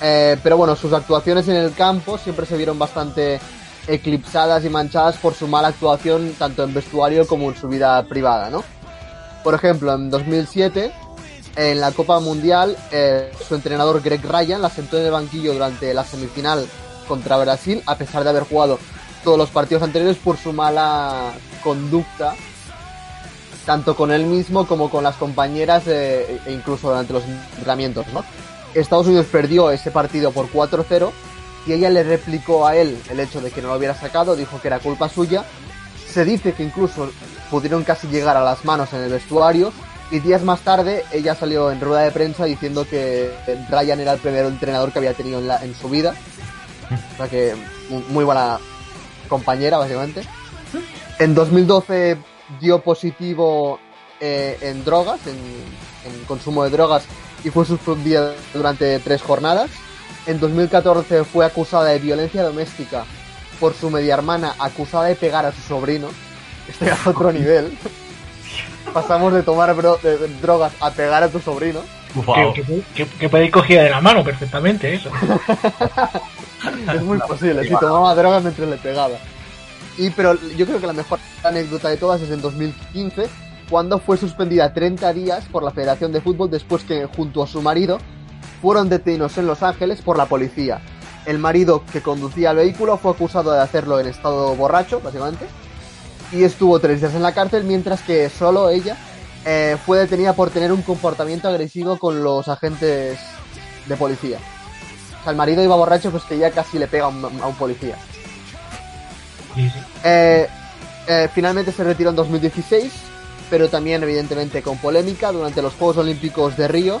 Eh, 0.00 0.36
pero 0.44 0.56
bueno, 0.56 0.76
sus 0.76 0.92
actuaciones 0.92 1.48
en 1.48 1.56
el 1.56 1.72
campo 1.74 2.18
siempre 2.18 2.46
se 2.46 2.56
vieron 2.56 2.78
bastante 2.78 3.40
eclipsadas 3.88 4.64
y 4.64 4.68
manchadas 4.70 5.16
por 5.16 5.34
su 5.34 5.48
mala 5.48 5.68
actuación 5.68 6.34
tanto 6.38 6.62
en 6.62 6.72
vestuario 6.72 7.26
como 7.26 7.50
en 7.50 7.56
su 7.56 7.66
vida 7.68 8.00
privada, 8.04 8.48
¿no? 8.48 8.62
Por 9.42 9.54
ejemplo, 9.54 9.92
en 9.92 10.10
2007, 10.10 10.92
en 11.56 11.80
la 11.80 11.92
Copa 11.92 12.18
Mundial, 12.20 12.76
eh, 12.90 13.32
su 13.46 13.54
entrenador 13.54 14.02
Greg 14.02 14.22
Ryan 14.24 14.60
la 14.60 14.70
sentó 14.70 14.98
en 14.98 15.06
el 15.06 15.12
banquillo 15.12 15.52
durante 15.52 15.94
la 15.94 16.04
semifinal 16.04 16.66
contra 17.06 17.36
Brasil, 17.36 17.82
a 17.86 17.96
pesar 17.96 18.24
de 18.24 18.30
haber 18.30 18.44
jugado 18.44 18.78
todos 19.22 19.38
los 19.38 19.50
partidos 19.50 19.82
anteriores 19.82 20.16
por 20.16 20.36
su 20.36 20.52
mala 20.52 21.32
conducta, 21.62 22.34
tanto 23.64 23.96
con 23.96 24.10
él 24.10 24.26
mismo 24.26 24.66
como 24.66 24.90
con 24.90 25.04
las 25.04 25.16
compañeras 25.16 25.84
eh, 25.86 26.40
e 26.44 26.52
incluso 26.52 26.88
durante 26.88 27.12
los 27.12 27.24
entrenamientos. 27.24 28.06
Estados 28.74 29.06
Unidos 29.06 29.26
perdió 29.30 29.70
ese 29.70 29.90
partido 29.90 30.32
por 30.32 30.50
4-0 30.50 31.10
y 31.66 31.72
ella 31.72 31.88
le 31.88 32.02
replicó 32.02 32.66
a 32.66 32.76
él 32.76 32.98
el 33.08 33.20
hecho 33.20 33.40
de 33.40 33.50
que 33.50 33.62
no 33.62 33.68
lo 33.68 33.76
hubiera 33.76 33.94
sacado, 33.94 34.36
dijo 34.36 34.60
que 34.60 34.68
era 34.68 34.80
culpa 34.80 35.08
suya. 35.08 35.44
Se 36.12 36.24
dice 36.24 36.52
que 36.52 36.64
incluso 36.64 37.10
pudieron 37.50 37.84
casi 37.84 38.08
llegar 38.08 38.36
a 38.36 38.42
las 38.42 38.64
manos 38.64 38.92
en 38.92 39.02
el 39.04 39.10
vestuario 39.10 39.72
y 40.14 40.20
días 40.20 40.42
más 40.42 40.60
tarde 40.60 41.04
ella 41.12 41.34
salió 41.34 41.70
en 41.72 41.80
rueda 41.80 42.02
de 42.02 42.12
prensa 42.12 42.44
diciendo 42.44 42.86
que 42.88 43.30
Ryan 43.68 43.98
era 44.00 44.12
el 44.12 44.20
primer 44.20 44.44
entrenador 44.46 44.92
que 44.92 44.98
había 45.00 45.12
tenido 45.14 45.40
en, 45.40 45.74
su 45.74 45.88
vida. 45.88 46.14
O 47.14 47.16
sea 47.16 47.28
que 47.28 47.54
mu- 47.90 48.02
muy 48.10 48.24
buena 48.24 48.58
compañera, 49.28 49.78
básicamente. 49.78 50.22
En 51.18 51.34
2012 51.34 52.16
dio 52.60 52.80
positivo 52.82 53.80
eh, 54.20 54.56
en 54.60 54.84
drogas, 54.84 55.18
en, 55.26 55.34
en 56.12 56.24
consumo 56.26 56.62
de 56.64 56.70
drogas, 56.70 57.04
y 57.42 57.50
fue 57.50 57.64
suspendida 57.64 58.34
durante 58.52 58.98
tres 59.00 59.20
jornadas. 59.22 59.70
En 60.26 60.38
2014 60.38 61.24
fue 61.24 61.44
acusada 61.44 61.86
de 61.86 61.98
violencia 61.98 62.42
doméstica 62.42 63.04
por 63.58 63.74
su 63.74 63.90
media 63.90 64.14
hermana, 64.14 64.54
acusada 64.58 65.06
de 65.06 65.16
pegar 65.16 65.44
a 65.44 65.52
su 65.52 65.60
sobrino. 65.62 66.08
Esto 66.68 66.84
ya 66.84 66.94
es 66.94 67.06
otro 67.06 67.32
nivel. 67.32 67.76
Pasamos 68.94 69.34
de 69.34 69.42
tomar 69.42 69.74
bro- 69.76 69.98
de- 70.02 70.16
de 70.16 70.28
drogas 70.40 70.72
a 70.80 70.90
pegar 70.90 71.22
a 71.22 71.28
tu 71.28 71.40
sobrino. 71.40 71.80
Que, 72.54 72.62
que, 72.62 72.82
que, 72.94 73.06
que 73.06 73.28
puede 73.28 73.44
ir 73.46 73.50
cogida 73.50 73.82
de 73.82 73.90
la 73.90 74.00
mano 74.00 74.22
perfectamente, 74.24 74.94
eso. 74.94 75.10
es 76.94 77.02
muy 77.02 77.18
posible, 77.18 77.62
si 77.64 77.74
tomaba 77.80 78.14
drogas 78.14 78.42
mientras 78.42 78.68
le 78.68 78.76
pegaba. 78.76 79.14
Y 79.98 80.10
pero 80.10 80.34
yo 80.56 80.66
creo 80.66 80.80
que 80.80 80.86
la 80.86 80.92
mejor 80.92 81.18
anécdota 81.42 81.88
de 81.88 81.96
todas 81.96 82.20
es 82.20 82.30
en 82.30 82.40
2015, 82.40 83.28
cuando 83.70 83.98
fue 83.98 84.16
suspendida 84.16 84.72
30 84.72 85.12
días 85.12 85.44
por 85.50 85.62
la 85.62 85.70
Federación 85.70 86.12
de 86.12 86.20
Fútbol 86.20 86.50
después 86.50 86.84
que 86.84 87.06
junto 87.06 87.42
a 87.42 87.46
su 87.46 87.62
marido 87.62 87.98
fueron 88.62 88.88
detenidos 88.88 89.36
en 89.38 89.46
Los 89.46 89.62
Ángeles 89.62 90.00
por 90.02 90.16
la 90.16 90.26
policía. 90.26 90.80
El 91.26 91.38
marido 91.38 91.82
que 91.92 92.02
conducía 92.02 92.50
el 92.50 92.58
vehículo 92.58 92.96
fue 92.98 93.12
acusado 93.12 93.52
de 93.52 93.60
hacerlo 93.60 93.98
en 93.98 94.06
estado 94.06 94.54
borracho, 94.56 95.00
básicamente, 95.02 95.46
y 96.34 96.42
estuvo 96.42 96.78
tres 96.80 97.00
días 97.00 97.14
en 97.14 97.22
la 97.22 97.32
cárcel, 97.32 97.64
mientras 97.64 98.02
que 98.02 98.28
solo 98.28 98.68
ella 98.68 98.96
eh, 99.44 99.76
fue 99.86 99.98
detenida 99.98 100.32
por 100.32 100.50
tener 100.50 100.72
un 100.72 100.82
comportamiento 100.82 101.48
agresivo 101.48 101.98
con 101.98 102.22
los 102.24 102.48
agentes 102.48 103.18
de 103.86 103.96
policía. 103.96 104.38
O 105.20 105.22
sea, 105.22 105.30
el 105.30 105.36
marido 105.36 105.62
iba 105.62 105.76
borracho, 105.76 106.10
pues 106.10 106.24
que 106.24 106.34
ella 106.34 106.50
casi 106.50 106.78
le 106.78 106.88
pega 106.88 107.04
a 107.04 107.08
un, 107.08 107.24
a 107.24 107.46
un 107.46 107.54
policía. 107.54 107.96
Eh, 110.02 110.48
eh, 111.06 111.28
finalmente 111.32 111.70
se 111.70 111.84
retiró 111.84 112.10
en 112.10 112.16
2016, 112.16 112.92
pero 113.48 113.68
también 113.68 114.02
evidentemente 114.02 114.62
con 114.62 114.78
polémica 114.78 115.30
durante 115.30 115.62
los 115.62 115.74
Juegos 115.74 115.98
Olímpicos 115.98 116.56
de 116.56 116.66
Río. 116.66 117.00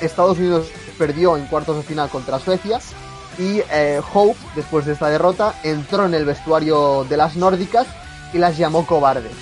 Estados 0.00 0.38
Unidos 0.38 0.68
perdió 0.98 1.36
en 1.36 1.46
cuartos 1.46 1.76
de 1.76 1.82
final 1.82 2.08
contra 2.08 2.38
Suecia 2.38 2.80
y 3.38 3.60
eh, 3.70 4.00
Hope, 4.14 4.38
después 4.54 4.86
de 4.86 4.94
esta 4.94 5.10
derrota, 5.10 5.54
entró 5.62 6.06
en 6.06 6.14
el 6.14 6.24
vestuario 6.24 7.04
de 7.04 7.18
las 7.18 7.36
nórdicas 7.36 7.86
y 8.32 8.38
las 8.38 8.56
llamó 8.56 8.86
cobardes. 8.86 9.32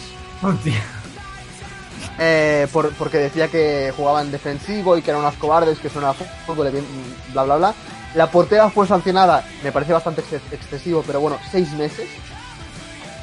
Eh, 2.19 2.69
por- 2.73 2.93
porque 2.95 3.19
decía 3.19 3.49
que 3.49 3.93
jugaban 3.97 4.31
defensivo 4.31 4.97
y 4.97 5.03
que 5.03 5.11
eran 5.11 5.23
unas 5.23 5.35
cobardes, 5.37 5.79
que 5.79 5.89
son 5.91 6.05
a 6.05 6.13
bien, 6.71 6.85
bla 7.33 7.43
bla 7.45 7.57
bla. 7.57 7.75
La 8.15 8.31
portera 8.31 8.71
fue 8.71 8.87
sancionada, 8.87 9.45
me 9.65 9.73
parece 9.73 9.93
bastante 9.93 10.21
ex- 10.21 10.53
excesivo, 10.53 11.03
pero 11.07 11.21
bueno, 11.21 11.39
seis 11.51 11.73
meses. 11.73 12.09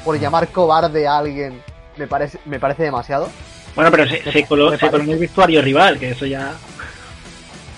Por 0.04 0.18
llamar 0.18 0.48
cobarde 0.48 1.06
a 1.06 1.16
alguien 1.18 1.62
me 1.96 2.06
parece, 2.06 2.38
me 2.44 2.58
parece 2.60 2.82
demasiado. 2.82 3.28
Bueno, 3.74 3.90
pero 3.90 4.06
se, 4.06 4.30
se 4.30 4.44
coló, 4.44 4.76
se 4.76 4.90
coló 4.90 5.02
en 5.04 5.10
el 5.10 5.18
vestuario 5.18 5.62
rival, 5.62 5.98
que 5.98 6.10
eso 6.10 6.26
ya. 6.26 6.52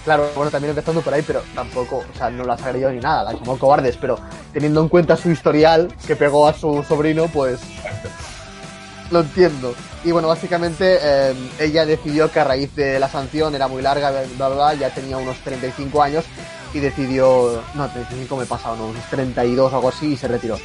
Claro, 0.05 0.31
bueno, 0.35 0.51
también 0.51 0.71
empezando 0.71 1.01
por 1.01 1.15
ahí, 1.15 1.23
pero 1.27 1.43
tampoco, 1.55 2.05
o 2.13 2.19
sea, 2.19 2.29
no 2.29 2.45
las 2.45 2.63
agredió 2.63 2.91
ni 2.91 3.01
nada, 3.01 3.25
las 3.25 3.41
llamó 3.41 3.59
cobardes, 3.59 3.97
pero 3.97 4.19
teniendo 4.53 4.83
en 4.83 4.89
cuenta 4.89 5.17
su 5.17 5.31
historial, 5.31 5.95
que 6.07 6.15
pegó 6.15 6.47
a 6.47 6.53
su 6.53 6.85
sobrino, 6.87 7.27
pues 7.29 7.61
lo 9.11 9.21
entiendo. 9.21 9.75
Y 10.05 10.13
bueno, 10.13 10.29
básicamente 10.29 10.99
eh, 11.01 11.35
ella 11.59 11.87
decidió 11.87 12.31
que 12.31 12.41
a 12.41 12.45
raíz 12.45 12.75
de 12.77 12.99
la 12.99 13.09
sanción 13.09 13.55
era 13.55 13.67
muy 13.67 13.81
larga, 13.81 14.11
bla, 14.11 14.49
bla, 14.49 14.49
bla, 14.49 14.75
ya 14.75 14.91
tenía 14.91 15.17
unos 15.17 15.39
35 15.39 16.03
años 16.03 16.25
y 16.75 16.81
decidió, 16.81 17.63
no, 17.75 17.89
35 17.89 18.37
me 18.37 18.45
he 18.45 18.47
pasado, 18.47 18.77
no, 18.77 18.89
unos 18.89 19.05
32 19.05 19.73
o 19.73 19.77
algo 19.77 19.89
así 19.89 20.13
y 20.13 20.17
se 20.19 20.29
retiró. 20.29 20.59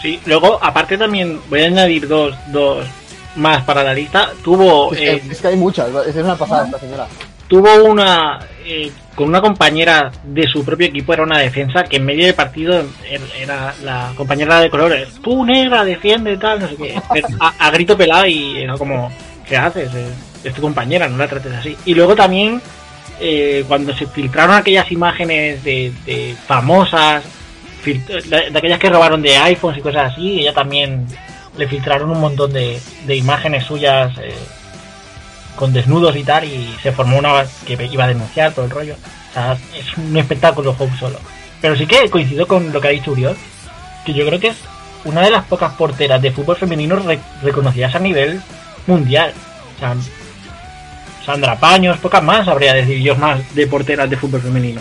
Sí, 0.00 0.20
luego, 0.26 0.58
aparte 0.62 0.96
también, 0.96 1.40
voy 1.50 1.62
a 1.62 1.66
añadir 1.66 2.06
dos, 2.06 2.34
dos 2.52 2.86
más 3.36 3.64
para 3.64 3.82
la 3.82 3.92
lista. 3.92 4.32
Tuvo. 4.42 4.92
Es 4.92 4.98
que, 4.98 5.12
eh, 5.12 5.22
es 5.30 5.40
que 5.40 5.48
hay 5.48 5.56
muchas, 5.56 5.88
es 6.06 6.14
una 6.16 6.36
pasada 6.36 6.66
esta 6.66 6.78
señora. 6.78 7.08
Tuvo 7.50 7.84
una 7.84 8.38
eh, 8.64 8.90
con 9.14 9.28
una 9.28 9.42
compañera 9.42 10.10
de 10.24 10.46
su 10.46 10.64
propio 10.64 10.86
equipo 10.86 11.12
era 11.12 11.24
una 11.24 11.38
defensa 11.38 11.84
que 11.84 11.96
en 11.96 12.06
medio 12.06 12.24
de 12.24 12.32
partido 12.32 12.80
er- 13.10 13.20
era 13.38 13.74
la 13.82 14.12
compañera 14.16 14.60
de 14.60 14.70
colores 14.70 15.08
tú 15.22 15.44
negra 15.44 15.84
defiende 15.84 16.38
tal 16.38 16.60
no 16.60 16.68
sé 16.68 16.76
qué 16.76 16.94
a, 17.40 17.52
a 17.66 17.70
grito 17.72 17.96
pelado 17.96 18.24
y 18.26 18.58
era 18.62 18.74
como 18.78 19.10
¿qué 19.46 19.56
haces? 19.56 19.92
Eh, 19.94 20.06
es 20.44 20.54
tu 20.54 20.62
compañera, 20.62 21.06
no 21.08 21.18
la 21.18 21.26
trates 21.28 21.52
así. 21.52 21.76
Y 21.84 21.92
luego 21.92 22.14
también, 22.14 22.62
eh, 23.20 23.62
cuando 23.68 23.94
se 23.94 24.06
filtraron 24.06 24.54
aquellas 24.56 24.90
imágenes 24.92 25.62
de, 25.64 25.92
de 26.06 26.34
famosas, 26.46 27.22
de 27.84 28.52
aquellas 28.56 28.78
que 28.78 28.88
robaron 28.88 29.20
de 29.22 29.36
iPhones 29.36 29.78
y 29.78 29.82
cosas 29.82 30.12
así, 30.12 30.40
ella 30.40 30.54
también 30.54 31.04
le 31.58 31.66
filtraron 31.68 32.10
un 32.10 32.20
montón 32.20 32.52
de, 32.52 32.80
de 33.06 33.16
imágenes 33.16 33.64
suyas 33.64 34.16
eh, 34.22 34.32
con 35.60 35.72
desnudos 35.72 36.16
y 36.16 36.24
tal, 36.24 36.44
y 36.44 36.74
se 36.82 36.90
formó 36.90 37.18
una 37.18 37.44
que 37.66 37.78
iba 37.92 38.04
a 38.04 38.08
denunciar 38.08 38.52
todo 38.52 38.64
el 38.64 38.70
rollo. 38.70 38.96
O 39.30 39.32
sea, 39.34 39.52
es 39.76 39.96
un 39.96 40.16
espectáculo 40.16 40.74
Hope 40.76 40.96
solo. 40.98 41.20
Pero 41.60 41.76
sí 41.76 41.86
que 41.86 42.08
coincido 42.10 42.48
con 42.48 42.72
lo 42.72 42.80
que 42.80 42.88
ha 42.88 42.90
dicho 42.90 43.12
Uriol, 43.12 43.36
que 44.04 44.14
yo 44.14 44.26
creo 44.26 44.40
que 44.40 44.48
es 44.48 44.56
una 45.04 45.20
de 45.20 45.30
las 45.30 45.44
pocas 45.44 45.72
porteras 45.74 46.20
de 46.22 46.32
fútbol 46.32 46.56
femenino 46.56 46.96
re- 46.96 47.20
reconocidas 47.42 47.94
a 47.94 47.98
nivel 47.98 48.40
mundial. 48.86 49.32
O 49.76 49.78
sea, 49.78 49.94
Sandra 51.24 51.56
Paños, 51.60 51.98
pocas 51.98 52.22
más, 52.22 52.48
habría 52.48 52.72
decir 52.72 52.98
yo 53.02 53.14
más 53.16 53.54
de 53.54 53.66
porteras 53.66 54.08
de 54.08 54.16
fútbol 54.16 54.40
femenino. 54.40 54.80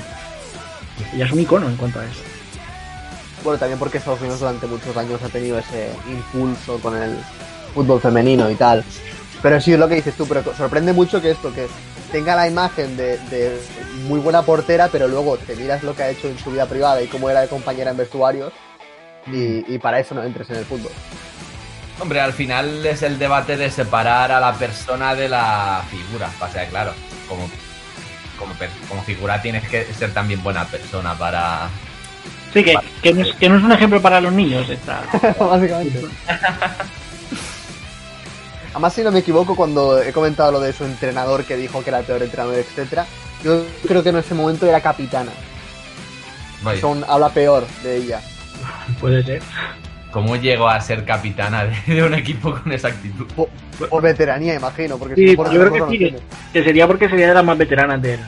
Ella 1.13 1.25
es 1.25 1.31
un 1.31 1.41
icono 1.41 1.67
en 1.67 1.75
cuanto 1.75 1.99
a 1.99 2.05
eso. 2.05 2.21
Bueno, 3.43 3.59
también 3.59 3.77
porque 3.79 3.97
Estados 3.97 4.21
Unidos 4.21 4.39
durante 4.39 4.65
muchos 4.67 4.95
años 4.95 5.21
ha 5.21 5.29
tenido 5.29 5.59
ese 5.59 5.89
impulso 6.09 6.79
con 6.79 6.95
el 6.95 7.17
fútbol 7.73 8.01
femenino 8.01 8.49
y 8.49 8.55
tal. 8.55 8.83
Pero 9.41 9.61
sí 9.61 9.73
es 9.73 9.79
lo 9.79 9.87
que 9.87 9.95
dices 9.95 10.15
tú, 10.15 10.27
pero 10.27 10.43
sorprende 10.55 10.93
mucho 10.93 11.21
que 11.21 11.31
esto, 11.31 11.53
que 11.53 11.67
tenga 12.11 12.35
la 12.35 12.47
imagen 12.47 12.97
de, 12.97 13.17
de 13.29 13.57
muy 14.07 14.19
buena 14.19 14.41
portera, 14.41 14.89
pero 14.91 15.07
luego 15.07 15.37
te 15.37 15.55
miras 15.55 15.83
lo 15.83 15.95
que 15.95 16.03
ha 16.03 16.09
hecho 16.09 16.27
en 16.27 16.37
su 16.37 16.51
vida 16.51 16.65
privada 16.65 17.01
y 17.01 17.07
cómo 17.07 17.29
era 17.29 17.41
de 17.41 17.47
compañera 17.47 17.91
en 17.91 17.97
vestuarios, 17.97 18.51
y, 19.27 19.73
y 19.73 19.77
para 19.79 19.99
eso 19.99 20.15
no 20.15 20.23
entres 20.23 20.49
en 20.49 20.57
el 20.57 20.65
fútbol. 20.65 20.91
Hombre, 21.99 22.21
al 22.21 22.33
final 22.33 22.85
es 22.85 23.03
el 23.03 23.19
debate 23.19 23.57
de 23.57 23.69
separar 23.69 24.31
a 24.31 24.39
la 24.39 24.53
persona 24.53 25.15
de 25.15 25.27
la 25.27 25.83
figura. 25.89 26.29
O 26.39 26.47
sea, 26.47 26.65
claro, 26.67 26.93
como, 27.27 27.49
como, 28.37 28.53
como 28.87 29.03
figura 29.03 29.41
tienes 29.41 29.67
que 29.67 29.85
ser 29.93 30.13
también 30.13 30.41
buena 30.41 30.65
persona 30.65 31.17
para... 31.17 31.67
Sí, 32.53 32.63
que, 32.63 32.75
que, 33.03 33.13
no, 33.13 33.21
es, 33.21 33.35
que 33.35 33.49
no 33.49 33.57
es 33.57 33.63
un 33.63 33.71
ejemplo 33.71 34.01
para 34.01 34.21
los 34.21 34.31
niños 34.31 34.67
esta. 34.69 35.03
Básicamente. 35.39 36.01
Además, 38.71 38.93
si 38.93 39.03
no 39.03 39.11
me 39.11 39.19
equivoco, 39.19 39.55
cuando 39.55 40.01
he 40.01 40.13
comentado 40.13 40.51
lo 40.51 40.59
de 40.59 40.73
su 40.73 40.85
entrenador 40.85 41.43
que 41.43 41.55
dijo 41.57 41.83
que 41.83 41.89
era 41.89 41.99
el 41.99 42.05
peor 42.05 42.21
entrenador, 42.23 42.55
etcétera, 42.55 43.05
yo 43.43 43.63
creo 43.87 44.03
que 44.03 44.09
en 44.09 44.17
ese 44.17 44.33
momento 44.35 44.67
era 44.67 44.79
capitana. 44.81 45.31
Vaya, 46.61 46.79
Son, 46.81 47.03
habla 47.07 47.29
peor 47.29 47.65
de 47.83 47.97
ella. 47.97 48.21
Puede 48.99 49.23
ser. 49.23 49.41
¿Cómo 50.11 50.35
llegó 50.35 50.67
a 50.67 50.81
ser 50.81 51.05
capitana 51.05 51.65
de, 51.65 51.93
de 51.95 52.03
un 52.03 52.13
equipo 52.13 52.51
con 52.59 52.71
esa 52.71 52.89
actitud? 52.89 53.27
Por, 53.35 53.49
por 53.89 54.01
veteranía, 54.01 54.55
imagino. 54.55 54.97
Porque 54.97 55.15
Sí, 55.15 55.27
si 55.29 55.31
no 55.37 55.43
por 55.43 55.51
yo 55.53 55.59
creo 55.61 55.73
que 55.73 55.79
no 55.79 55.89
sí, 55.91 55.97
tiene. 55.97 56.19
que 56.51 56.63
sería 56.63 56.87
porque 56.87 57.09
sería 57.09 57.27
de 57.29 57.33
las 57.35 57.45
más 57.45 57.57
veteranas 57.57 58.01
del, 58.01 58.19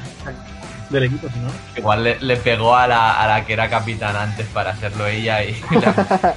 del 0.90 1.04
equipo, 1.04 1.28
si 1.28 1.40
no. 1.40 1.50
Igual 1.76 2.04
le, 2.04 2.20
le 2.22 2.38
pegó 2.38 2.76
a 2.76 2.88
la, 2.88 3.20
a 3.22 3.28
la 3.28 3.46
que 3.46 3.54
era 3.54 3.70
capitana 3.70 4.24
antes 4.24 4.46
para 4.48 4.72
hacerlo 4.72 5.06
ella 5.08 5.44
y... 5.44 5.60
la- 5.82 6.36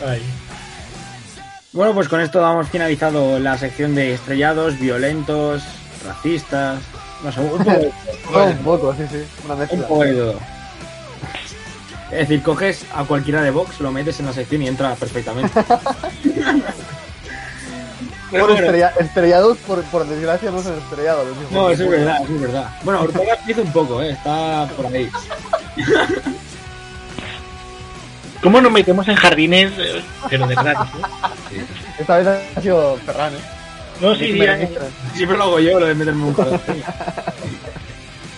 Bueno, 1.72 1.94
pues 1.94 2.08
con 2.08 2.20
esto 2.20 2.38
damos 2.40 2.68
finalizado 2.68 3.38
la 3.38 3.56
sección 3.56 3.94
de 3.94 4.12
estrellados, 4.14 4.78
violentos, 4.78 5.62
racistas. 6.06 6.80
No 7.24 7.32
sé, 7.32 7.40
un 7.40 7.50
poco, 7.50 7.70
No, 8.32 8.44
un 8.44 8.58
poco, 8.58 8.94
sí, 8.94 9.04
sí. 9.10 9.24
Una 9.44 9.54
un 9.54 9.60
mezcla. 9.60 9.86
poco 9.88 10.02
de 10.04 10.12
todo. 10.12 10.34
Es 12.10 12.18
decir, 12.28 12.42
coges 12.42 12.84
a 12.94 13.04
cualquiera 13.04 13.40
de 13.40 13.50
Vox, 13.50 13.80
lo 13.80 13.90
metes 13.90 14.20
en 14.20 14.26
la 14.26 14.34
sección 14.34 14.60
y 14.62 14.68
entra 14.68 14.94
perfectamente. 14.96 15.50
Pero 18.30 18.46
Por 18.46 18.52
bueno. 18.54 18.66
estrella- 18.66 18.92
estrellados, 18.98 19.58
por, 19.58 19.82
por 19.84 20.06
desgracia, 20.06 20.50
no 20.50 20.62
son 20.62 20.78
estrellados. 20.78 21.26
No, 21.50 21.70
eso 21.70 21.84
es 21.84 21.90
verdad, 21.90 22.16
eso 22.22 22.34
es 22.34 22.40
verdad. 22.40 22.70
Bueno, 22.82 23.02
Ortega 23.02 23.36
hizo 23.46 23.60
un 23.62 23.72
poco, 23.72 24.02
¿eh? 24.02 24.10
está 24.12 24.68
por 24.76 24.86
ahí. 24.86 25.10
¿Cómo 28.42 28.60
nos 28.60 28.72
metemos 28.72 29.06
en 29.08 29.14
jardines, 29.16 29.72
eh, 29.78 30.02
pero 30.28 30.46
de 30.46 30.54
gratis? 30.54 30.90
eh? 31.52 31.64
Esta 31.98 32.16
vez 32.18 32.26
ha 32.56 32.60
sido 32.60 32.96
Ferran, 33.06 33.32
¿eh? 33.34 33.38
No, 34.00 34.14
sí, 34.16 34.32
Sí, 34.32 34.38
ya-. 34.38 34.58
Siempre 35.14 35.36
lo 35.38 35.44
hago 35.44 35.60
yo, 35.60 35.78
lo 35.78 35.86
de 35.86 35.94
meterme 35.94 36.24
un 36.24 36.34
jardín. 36.34 36.58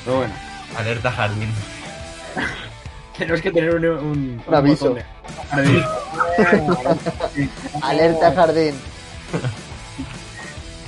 Pero 0.04 0.16
bueno, 0.18 0.34
Alerta 0.76 1.10
jardín. 1.10 1.48
tenemos 3.16 3.40
que 3.40 3.50
tener 3.50 3.74
un, 3.74 3.84
un, 3.86 4.42
Un 4.46 4.54
aviso. 4.54 4.90
botón 4.90 5.02
de 5.02 5.04
jardín. 5.50 5.84
Alerta 7.82 8.32
jardín. 8.34 8.74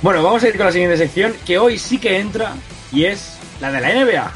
Bueno, 0.03 0.21
vamos 0.21 0.43
a 0.43 0.47
ir 0.49 0.57
con 0.57 0.67
la 0.67 0.71
siguiente 0.71 0.97
sección, 0.97 1.33
que 1.45 1.57
hoy 1.57 1.79
sí 1.79 1.97
que 1.97 2.19
entra, 2.19 2.51
y 2.91 3.05
es 3.05 3.33
la 3.59 3.71
de 3.71 3.81
la 3.81 3.89
NBA. 4.05 4.31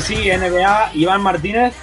Sí, 0.00 0.14
NBA, 0.30 0.90
Iván 0.94 1.22
Martínez. 1.22 1.74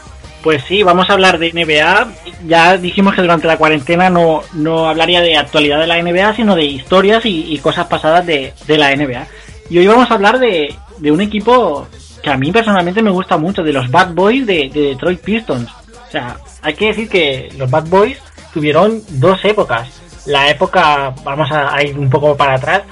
Pues 0.43 0.63
sí, 0.67 0.83
vamos 0.83 1.09
a 1.09 1.13
hablar 1.13 1.39
de 1.39 1.51
NBA. 1.51 2.07
Ya 2.47 2.77
dijimos 2.77 3.15
que 3.15 3.21
durante 3.21 3.47
la 3.47 3.57
cuarentena 3.57 4.09
no, 4.11 4.43
no 4.53 4.87
hablaría 4.87 5.21
de 5.21 5.37
actualidad 5.37 5.79
de 5.79 5.87
la 5.87 6.01
NBA, 6.01 6.35
sino 6.35 6.55
de 6.55 6.65
historias 6.65 7.25
y, 7.25 7.57
cosas 7.63 7.87
pasadas 7.87 8.25
de, 8.27 8.53
de 8.67 8.77
la 8.77 8.95
NBA. 8.95 9.25
Y 9.71 9.79
hoy 9.79 9.87
vamos 9.87 10.11
a 10.11 10.13
hablar 10.13 10.37
de, 10.37 10.75
de 10.99 11.11
un 11.11 11.21
equipo 11.21 11.87
que 12.21 12.29
a 12.29 12.37
mí 12.37 12.51
personalmente 12.51 13.01
me 13.01 13.09
gusta 13.09 13.37
mucho, 13.37 13.63
de 13.63 13.73
los 13.73 13.89
Bad 13.89 14.13
Boys 14.13 14.45
de, 14.45 14.69
de 14.71 14.81
Detroit 14.89 15.19
Pistons. 15.21 15.67
O 16.07 16.11
sea, 16.11 16.37
hay 16.61 16.75
que 16.75 16.87
decir 16.87 17.09
que 17.09 17.49
los 17.57 17.69
Bad 17.69 17.87
Boys 17.87 18.17
tuvieron 18.53 19.01
dos 19.09 19.43
épocas. 19.45 19.89
La 20.27 20.47
época, 20.49 21.13
vamos 21.23 21.51
a, 21.51 21.81
ir 21.83 21.97
un 21.97 22.09
poco 22.09 22.37
para 22.37 22.53
atrás, 22.55 22.83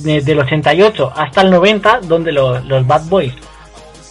de- 0.00 0.22
del 0.22 0.38
88 0.40 1.12
hasta 1.14 1.42
el 1.42 1.50
90, 1.50 2.00
donde 2.04 2.32
lo- 2.32 2.58
los 2.60 2.86
Bad 2.86 3.04
Boys 3.08 3.32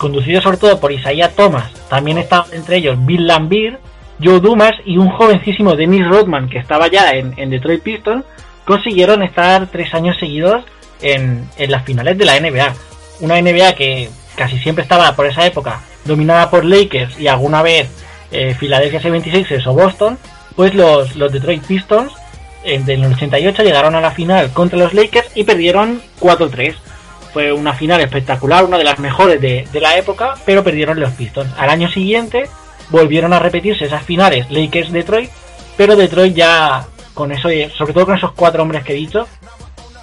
conducido 0.02 0.42
sobre 0.42 0.58
todo 0.58 0.80
por 0.80 0.92
Isaiah 0.92 1.30
Thomas. 1.30 1.72
También 1.88 2.18
estaban 2.18 2.52
entre 2.54 2.78
ellos 2.78 2.98
Bill 3.06 3.28
Lambier, 3.28 3.78
Joe 4.22 4.40
Dumas 4.40 4.74
y 4.84 4.98
un 4.98 5.10
jovencísimo 5.10 5.76
Dennis 5.76 6.08
Rodman 6.08 6.50
que 6.50 6.58
estaba 6.58 6.88
ya 6.88 7.12
en, 7.12 7.36
en 7.38 7.52
Detroit 7.52 7.84
Pistons, 7.84 8.26
consiguieron 8.66 9.22
estar 9.22 9.68
tres 9.68 9.94
años 9.94 10.18
seguidos 10.18 10.66
en, 11.04 11.48
en 11.56 11.70
las 11.70 11.86
finales 11.86 12.18
de 12.18 12.26
la 12.26 12.40
NBA. 12.40 12.74
Una 13.20 13.40
NBA 13.40 13.76
que 13.76 14.10
casi 14.36 14.58
siempre 14.58 14.82
estaba 14.82 15.16
por 15.16 15.28
esa 15.28 15.46
época 15.46 15.82
dominada 16.04 16.50
por 16.50 16.66
Lakers 16.66 17.20
y 17.20 17.28
alguna 17.28 17.62
vez 17.62 17.88
eh, 18.32 18.56
Philadelphia 18.60 19.02
76ers 19.02 19.68
o 19.68 19.74
Boston, 19.74 20.18
pues 20.56 20.74
los, 20.74 21.16
los 21.16 21.32
Detroit 21.32 21.64
Pistons 21.64 22.12
en 22.64 22.86
del 22.86 23.06
88 23.06 23.62
llegaron 23.62 23.94
a 23.94 24.02
la 24.02 24.10
final 24.10 24.52
contra 24.52 24.80
los 24.80 24.96
Lakers 24.96 25.30
y 25.36 25.44
perdieron 25.44 26.02
4-3 26.20 26.74
fue 27.34 27.52
una 27.54 27.74
final 27.74 28.02
espectacular, 28.02 28.64
una 28.64 28.78
de 28.78 28.84
las 28.84 29.00
mejores 29.00 29.40
de, 29.40 29.68
la 29.74 29.98
época, 29.98 30.36
pero 30.46 30.64
perdieron 30.64 31.00
los 31.00 31.12
Pistons. 31.12 31.52
Al 31.58 31.70
año 31.70 31.90
siguiente 31.90 32.50
volvieron 32.90 33.34
a 33.34 33.40
repetirse 33.40 33.86
esas 33.86 34.04
finales 34.04 34.50
Lakers-Detroit, 34.50 35.30
pero 35.78 35.96
Detroit 35.96 36.36
ya 36.36 36.86
con 37.14 37.32
eso, 37.32 37.50
sobre 37.76 37.94
todo 37.94 38.06
con 38.06 38.18
esos 38.18 38.34
cuatro 38.34 38.64
hombres 38.64 38.84
que 38.84 38.94
he 38.94 38.98
dicho, 38.98 39.28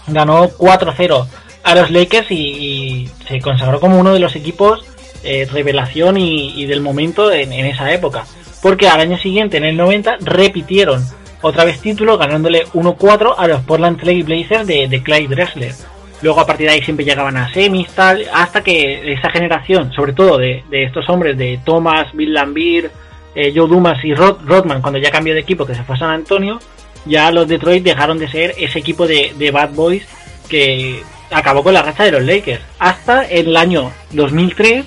ganó 0.06 0.48
4-0 0.48 1.26
a 1.64 1.74
los 1.74 1.90
Lakers 1.90 2.30
y, 2.30 3.10
se 3.26 3.40
consagró 3.40 3.78
como 3.78 3.98
uno 3.98 4.14
de 4.14 4.20
los 4.20 4.34
equipos 4.36 4.84
eh, 5.22 5.46
revelación 5.50 6.16
y, 6.16 6.64
del 6.64 6.80
momento 6.80 7.30
en, 7.30 7.52
en 7.52 7.66
esa 7.66 7.92
época. 7.92 8.24
Porque 8.62 8.88
al 8.88 9.00
año 9.00 9.18
siguiente, 9.18 9.58
en 9.58 9.64
el 9.64 9.76
90, 9.76 10.16
repitieron 10.20 11.04
otra 11.42 11.64
vez 11.64 11.80
título 11.80 12.18
ganándole 12.18 12.66
1-4 12.68 13.34
a 13.36 13.46
los 13.46 13.60
Portland 13.62 14.00
Trail 14.00 14.24
Blazers 14.24 14.66
de, 14.66 14.88
de 14.88 15.02
Clyde 15.02 15.34
Drexler. 15.34 15.74
Luego 16.22 16.40
a 16.40 16.46
partir 16.46 16.66
de 16.66 16.72
ahí 16.74 16.82
siempre 16.82 17.04
llegaban 17.04 17.36
a 17.36 17.52
semis, 17.52 17.88
tal, 17.90 18.24
hasta 18.32 18.62
que 18.62 19.12
esa 19.12 19.30
generación, 19.30 19.92
sobre 19.92 20.12
todo 20.12 20.36
de, 20.38 20.64
de 20.68 20.82
estos 20.84 21.08
hombres, 21.08 21.38
de 21.38 21.60
Thomas, 21.64 22.08
Bill 22.12 22.34
Lambier, 22.34 22.90
eh, 23.34 23.52
Joe 23.54 23.68
Dumas 23.68 24.04
y 24.04 24.14
Rod, 24.14 24.38
Rodman, 24.44 24.80
cuando 24.82 24.98
ya 24.98 25.10
cambió 25.12 25.32
de 25.34 25.40
equipo, 25.40 25.64
que 25.64 25.74
se 25.76 25.84
fue 25.84 25.94
a 25.94 25.98
San 25.98 26.10
Antonio, 26.10 26.58
ya 27.04 27.30
los 27.30 27.46
Detroit 27.46 27.84
dejaron 27.84 28.18
de 28.18 28.28
ser 28.28 28.54
ese 28.58 28.80
equipo 28.80 29.06
de, 29.06 29.50
Bad 29.52 29.70
Boys 29.74 30.02
que 30.48 31.02
acabó 31.30 31.62
con 31.62 31.72
la 31.74 31.82
racha 31.82 32.02
de 32.04 32.10
los 32.12 32.22
Lakers. 32.24 32.62
Hasta 32.80 33.22
el 33.24 33.56
año 33.56 33.92
2003, 34.10 34.84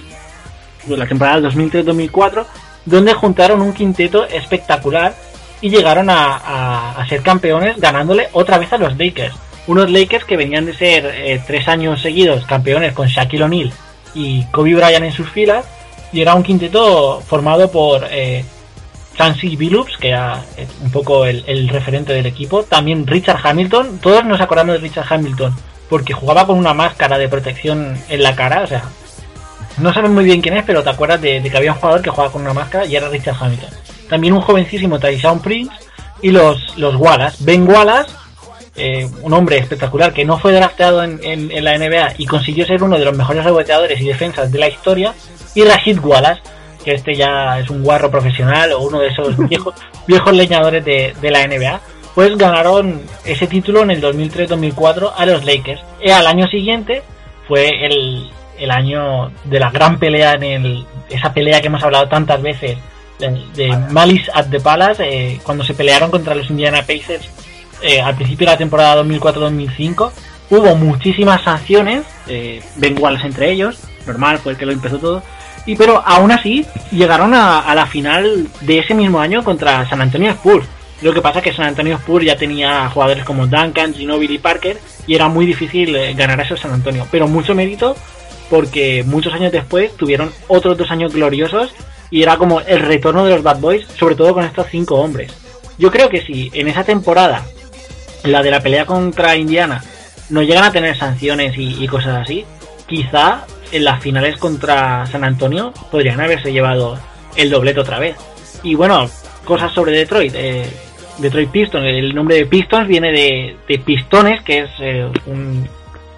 pues 0.87 0.99
la 0.99 1.07
temporada 1.07 1.39
2003-2004, 1.49 2.45
donde 2.85 3.13
juntaron 3.13 3.61
un 3.61 3.73
quinteto 3.73 4.25
espectacular 4.25 5.13
y 5.61 5.69
llegaron 5.69 6.09
a- 6.09 6.91
a 6.97 7.07
ser 7.07 7.21
campeones 7.21 7.77
ganándole 7.79 8.27
otra 8.33 8.57
vez 8.57 8.73
a 8.73 8.77
los 8.77 8.97
Lakers. 8.97 9.35
Unos 9.67 9.91
Lakers 9.91 10.25
que 10.25 10.37
venían 10.37 10.65
de 10.65 10.75
ser 10.75 11.05
eh, 11.05 11.41
tres 11.45 11.67
años 11.67 12.01
seguidos 12.01 12.45
campeones 12.45 12.93
con 12.93 13.07
Shaquille 13.07 13.43
O'Neal 13.43 13.71
y 14.13 14.43
Kobe 14.45 14.75
Bryant 14.75 15.05
en 15.05 15.13
sus 15.13 15.29
filas 15.29 15.65
Y 16.11 16.21
era 16.21 16.35
un 16.35 16.43
quinteto 16.43 17.21
formado 17.21 17.71
por 17.71 18.05
eh, 18.09 18.43
Chansey 19.15 19.55
Billups, 19.55 19.97
que 19.97 20.09
era 20.09 20.43
eh, 20.57 20.67
un 20.81 20.91
poco 20.91 21.25
el, 21.25 21.69
referente 21.69 22.13
del 22.13 22.25
equipo. 22.25 22.63
También 22.63 23.05
Richard 23.05 23.39
Hamilton. 23.43 23.99
Todos 23.99 24.25
nos 24.25 24.41
acordamos 24.41 24.73
de 24.73 24.81
Richard 24.81 25.05
Hamilton 25.09 25.55
porque 25.89 26.13
jugaba 26.13 26.47
con 26.47 26.57
una 26.57 26.73
máscara 26.73 27.17
de 27.17 27.29
protección 27.29 27.97
en 28.09 28.23
la 28.23 28.35
cara. 28.35 28.63
O 28.63 28.67
sea, 28.67 28.83
no 29.77 29.93
sabes 29.93 30.09
muy 30.09 30.23
bien 30.23 30.41
quién 30.41 30.57
es, 30.57 30.63
pero 30.65 30.83
te 30.83 30.89
acuerdas 30.89 31.21
de, 31.21 31.39
de 31.39 31.49
que 31.49 31.57
había 31.57 31.73
un 31.73 31.79
jugador 31.79 32.01
que 32.01 32.09
jugaba 32.09 32.31
con 32.31 32.41
una 32.41 32.53
máscara 32.53 32.85
y 32.85 32.95
era 32.95 33.09
Richard 33.09 33.35
Hamilton. 33.39 33.69
También 34.09 34.33
un 34.33 34.41
jovencísimo 34.41 34.99
Tyson 34.99 35.41
Prince 35.41 35.71
y 36.21 36.31
los, 36.31 36.77
los 36.77 36.95
Wallace. 36.95 37.37
Ben 37.41 37.67
Wallace, 37.67 38.11
eh, 38.81 39.07
un 39.21 39.33
hombre 39.33 39.57
espectacular 39.57 40.11
que 40.13 40.25
no 40.25 40.37
fue 40.39 40.51
drafteado 40.53 41.03
en, 41.03 41.19
en- 41.23 41.51
en 41.51 41.63
la 41.63 41.77
NBA 41.77 42.13
y 42.17 42.25
consiguió 42.25 42.65
ser 42.65 42.81
uno 42.83 42.97
de 42.97 43.05
los 43.05 43.15
mejores 43.15 43.43
reboteadores 43.43 43.99
y 44.01 44.05
defensas 44.07 44.51
de 44.51 44.59
la 44.59 44.67
historia. 44.69 45.13
Y 45.55 45.63
Rashid 45.63 45.99
Wallace, 45.99 46.41
que 46.83 46.93
este 46.93 47.15
ya 47.15 47.59
es 47.59 47.69
un 47.69 47.83
guarro 47.83 48.09
profesional 48.09 48.71
o 48.73 48.81
uno 48.81 48.99
de 48.99 49.07
esos 49.09 49.37
viejos, 49.49 49.75
viejos 50.07 50.33
leñadores 50.33 50.83
de, 50.83 51.13
de 51.21 51.31
la 51.31 51.45
NBA. 51.47 51.79
Pues 52.15 52.37
ganaron 52.37 53.01
ese 53.23 53.47
título 53.47 53.83
en 53.83 53.91
el 53.91 54.01
2003-2004 54.01 55.13
a 55.15 55.25
los 55.25 55.45
Lakers. 55.45 55.81
Y 56.03 56.09
al 56.09 56.27
año 56.27 56.47
siguiente 56.47 57.03
fue 57.47 57.85
el, 57.85 58.29
el 58.59 58.71
año 58.71 59.31
de 59.45 59.59
la 59.59 59.69
gran 59.71 59.97
pelea 59.99 60.33
en 60.33 60.43
el, 60.43 60.85
esa 61.09 61.33
pelea 61.33 61.61
que 61.61 61.67
hemos 61.67 61.83
hablado 61.83 62.07
tantas 62.09 62.41
veces 62.41 62.77
de, 63.19 63.29
de 63.55 63.77
Malice 63.91 64.31
at 64.33 64.47
the 64.49 64.59
Palace, 64.59 65.03
eh, 65.03 65.39
cuando 65.43 65.63
se 65.63 65.73
pelearon 65.73 66.09
contra 66.11 66.33
los 66.35 66.49
Indiana 66.49 66.81
Pacers 66.81 67.29
eh, 67.81 68.01
al 68.01 68.15
principio 68.15 68.45
de 68.45 68.53
la 68.53 68.57
temporada 68.57 69.03
2004-2005. 69.03 70.11
Hubo 70.49 70.75
muchísimas 70.75 71.41
sanciones, 71.43 72.03
eh, 72.27 72.61
Ben 72.75 72.97
entre 73.23 73.51
ellos, 73.51 73.79
normal, 74.05 74.39
fue 74.39 74.53
el 74.53 74.57
que 74.57 74.65
lo 74.65 74.71
empezó 74.71 74.97
todo. 74.97 75.23
Y 75.65 75.75
pero 75.75 76.01
aún 76.05 76.31
así 76.31 76.65
llegaron 76.91 77.33
a, 77.33 77.73
la 77.75 77.85
final 77.85 78.47
de 78.61 78.79
ese 78.79 78.93
mismo 78.93 79.19
año 79.19 79.43
contra 79.43 79.87
San 79.87 80.01
Antonio 80.01 80.31
Spurs. 80.31 80.65
Lo 81.01 81.13
que 81.13 81.21
pasa 81.21 81.39
es 81.39 81.45
que 81.45 81.53
San 81.53 81.65
Antonio 81.65 81.95
Spurs 81.95 82.25
ya 82.25 82.35
tenía 82.35 82.89
jugadores 82.89 83.23
como 83.23 83.47
Duncan, 83.47 83.93
Ginobili 83.93 84.35
y 84.35 84.39
Parker 84.39 84.77
y 85.07 85.15
era 85.15 85.27
muy 85.29 85.45
difícil 85.45 85.95
eh, 85.95 86.13
ganar 86.13 86.39
a 86.39 86.43
esos 86.43 86.59
San 86.59 86.73
Antonio. 86.73 87.07
Pero 87.11 87.27
mucho 87.27 87.55
mérito 87.55 87.95
porque 88.49 89.03
muchos 89.05 89.33
años 89.33 89.51
después 89.51 89.95
tuvieron 89.95 90.31
otros 90.47 90.77
dos 90.77 90.91
años 90.91 91.13
gloriosos 91.13 91.73
y 92.11 92.21
era 92.21 92.37
como 92.37 92.59
el 92.61 92.79
retorno 92.79 93.23
de 93.25 93.31
los 93.31 93.43
Bad 93.43 93.59
Boys, 93.59 93.87
sobre 93.97 94.15
todo 94.15 94.33
con 94.33 94.43
estos 94.43 94.67
cinco 94.69 94.95
hombres. 94.95 95.33
Yo 95.77 95.89
creo 95.89 96.09
que 96.09 96.21
si 96.21 96.51
en 96.53 96.67
esa 96.67 96.83
temporada, 96.83 97.43
la 98.23 98.43
de 98.43 98.51
la 98.51 98.61
pelea 98.61 98.85
contra 98.85 99.35
Indiana, 99.35 99.83
no 100.29 100.41
llegan 100.41 100.63
a 100.63 100.71
tener 100.71 100.97
sanciones 100.97 101.53
y, 101.57 101.87
cosas 101.87 102.21
así, 102.21 102.45
quizá 102.87 103.45
en 103.71 103.83
las 103.83 104.01
finales 104.01 104.37
contra 104.37 105.05
San 105.05 105.23
Antonio 105.23 105.73
podrían 105.89 106.19
haberse 106.19 106.51
llevado 106.51 106.97
el 107.35 107.49
doblete 107.49 107.79
otra 107.79 107.99
vez. 107.99 108.15
Y 108.63 108.75
bueno, 108.75 109.09
cosas 109.45 109.73
sobre 109.73 109.91
Detroit. 109.91 110.33
eh, 110.35 110.69
Detroit 111.17 111.49
Pistons, 111.51 111.85
el 111.85 112.15
nombre 112.15 112.35
de 112.35 112.45
Pistons 112.45 112.87
viene 112.87 113.11
de, 113.11 113.55
de 113.67 113.79
pistones, 113.79 114.41
que 114.41 114.59
es 114.59 114.69
eh, 114.79 115.07
un, 115.27 115.67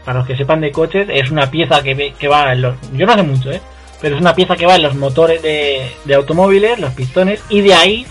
para 0.05 0.19
los 0.19 0.27
que 0.27 0.37
sepan 0.37 0.61
de 0.61 0.71
coches, 0.71 1.07
es 1.11 1.29
una 1.29 1.49
pieza 1.49 1.83
que, 1.83 2.13
que 2.17 2.27
va 2.27 2.53
en 2.53 2.61
los... 2.61 2.75
Yo 2.93 3.05
no 3.05 3.15
sé 3.15 3.23
mucho, 3.23 3.51
¿eh? 3.51 3.61
Pero 4.01 4.15
es 4.15 4.21
una 4.21 4.35
pieza 4.35 4.55
que 4.55 4.65
va 4.65 4.75
en 4.75 4.83
los 4.83 4.95
motores 4.95 5.41
de, 5.41 5.89
de 6.05 6.15
automóviles, 6.15 6.79
los 6.79 6.93
pistones, 6.93 7.41
y 7.49 7.61
de 7.61 7.73
ahí 7.73 8.05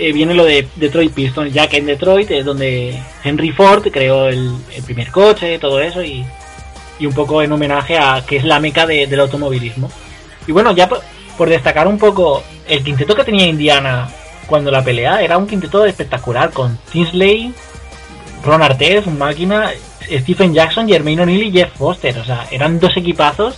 eh, 0.00 0.12
viene 0.12 0.34
lo 0.34 0.44
de 0.44 0.66
Detroit 0.76 1.12
Pistons, 1.12 1.52
ya 1.52 1.68
que 1.68 1.76
en 1.76 1.86
Detroit 1.86 2.30
es 2.30 2.44
donde 2.44 2.98
Henry 3.22 3.52
Ford 3.52 3.86
creó 3.92 4.28
el, 4.28 4.52
primer 4.86 5.10
coche, 5.10 5.58
todo 5.58 5.80
eso, 5.80 6.02
y, 6.02 6.24
un 7.00 7.12
poco 7.12 7.42
en 7.42 7.52
homenaje 7.52 7.96
a 7.96 8.22
que 8.26 8.36
es 8.36 8.44
la 8.44 8.60
meca 8.60 8.86
de- 8.86 9.06
del 9.06 9.20
automovilismo. 9.20 9.90
Y 10.46 10.52
bueno, 10.52 10.72
ya 10.72 10.88
por, 10.88 11.48
destacar 11.48 11.86
un 11.86 11.98
poco, 11.98 12.42
el 12.68 12.82
quinteto 12.82 13.14
que 13.14 13.24
tenía 13.24 13.46
Indiana 13.46 14.08
cuando 14.46 14.70
la 14.70 14.82
pelea 14.84 15.22
era 15.22 15.38
un 15.38 15.46
quinteto 15.46 15.84
espectacular, 15.86 16.50
con 16.50 16.78
Tinsley, 16.90 17.54
Ron 18.44 18.62
Artest, 18.62 19.06
un 19.06 19.18
máquina, 19.18 19.70
Stephen 20.02 20.52
Jackson, 20.52 20.88
Jermaine 20.88 21.22
O'Neal 21.22 21.42
y 21.42 21.52
Jeff 21.52 21.72
Foster. 21.76 22.18
O 22.18 22.24
sea, 22.24 22.46
eran 22.50 22.80
dos 22.80 22.96
equipazos 22.96 23.54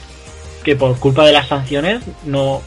que 0.62 0.76
por 0.76 0.96
culpa 0.98 1.24
de 1.24 1.32
las 1.32 1.48
sanciones 1.48 2.02
no, 2.24 2.62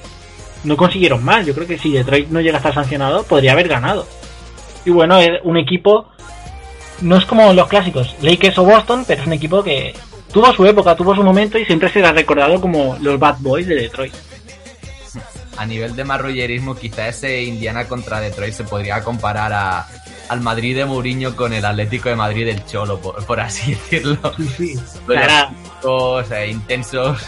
no 0.65 0.75
consiguieron 0.77 1.23
más. 1.23 1.45
Yo 1.45 1.53
creo 1.53 1.67
que 1.67 1.77
si 1.77 1.91
Detroit 1.93 2.29
no 2.29 2.41
llega 2.41 2.55
a 2.55 2.59
estar 2.59 2.73
sancionado, 2.73 3.23
podría 3.23 3.53
haber 3.53 3.67
ganado. 3.67 4.07
Y 4.85 4.89
bueno, 4.91 5.17
es 5.19 5.39
un 5.43 5.57
equipo, 5.57 6.07
no 7.01 7.17
es 7.17 7.25
como 7.25 7.53
los 7.53 7.67
clásicos, 7.67 8.15
Lakers 8.21 8.57
o 8.59 8.63
Boston, 8.63 9.03
pero 9.07 9.21
es 9.21 9.27
un 9.27 9.33
equipo 9.33 9.63
que 9.63 9.95
tuvo 10.31 10.51
su 10.53 10.65
época, 10.65 10.95
tuvo 10.95 11.15
su 11.15 11.23
momento 11.23 11.57
y 11.57 11.65
siempre 11.65 11.89
será 11.89 12.11
recordado 12.11 12.59
como 12.61 12.97
los 13.01 13.17
Bad 13.19 13.37
Boys 13.39 13.67
de 13.67 13.75
Detroit. 13.75 14.13
A 15.57 15.65
nivel 15.65 15.95
de 15.95 16.03
marrullerismo, 16.03 16.75
quizá 16.75 17.07
ese 17.07 17.43
Indiana 17.43 17.87
contra 17.87 18.19
Detroit 18.19 18.53
se 18.53 18.65
podría 18.65 19.01
comparar 19.01 19.53
a, 19.53 19.87
al 20.27 20.41
Madrid 20.41 20.75
de 20.75 20.83
Mourinho 20.83 21.33
con 21.35 21.53
el 21.53 21.63
Atlético 21.63 22.09
de 22.09 22.15
Madrid 22.17 22.45
del 22.45 22.65
Cholo, 22.65 22.99
por, 22.99 23.25
por 23.25 23.39
así 23.39 23.71
decirlo. 23.89 24.17
Era- 25.09 25.49
Duelos, 25.81 26.31
eh, 26.31 26.49
intensos. 26.51 27.21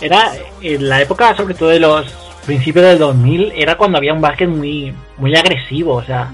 Era 0.00 0.32
en 0.62 0.88
la 0.88 1.00
época, 1.02 1.36
sobre 1.36 1.54
todo 1.54 1.68
de 1.70 1.80
los 1.80 2.06
principios 2.46 2.84
del 2.86 2.98
2000, 2.98 3.52
era 3.54 3.76
cuando 3.76 3.98
había 3.98 4.14
un 4.14 4.20
básquet 4.20 4.48
muy, 4.48 4.94
muy 5.18 5.34
agresivo. 5.36 5.94
O 5.96 6.04
sea, 6.04 6.30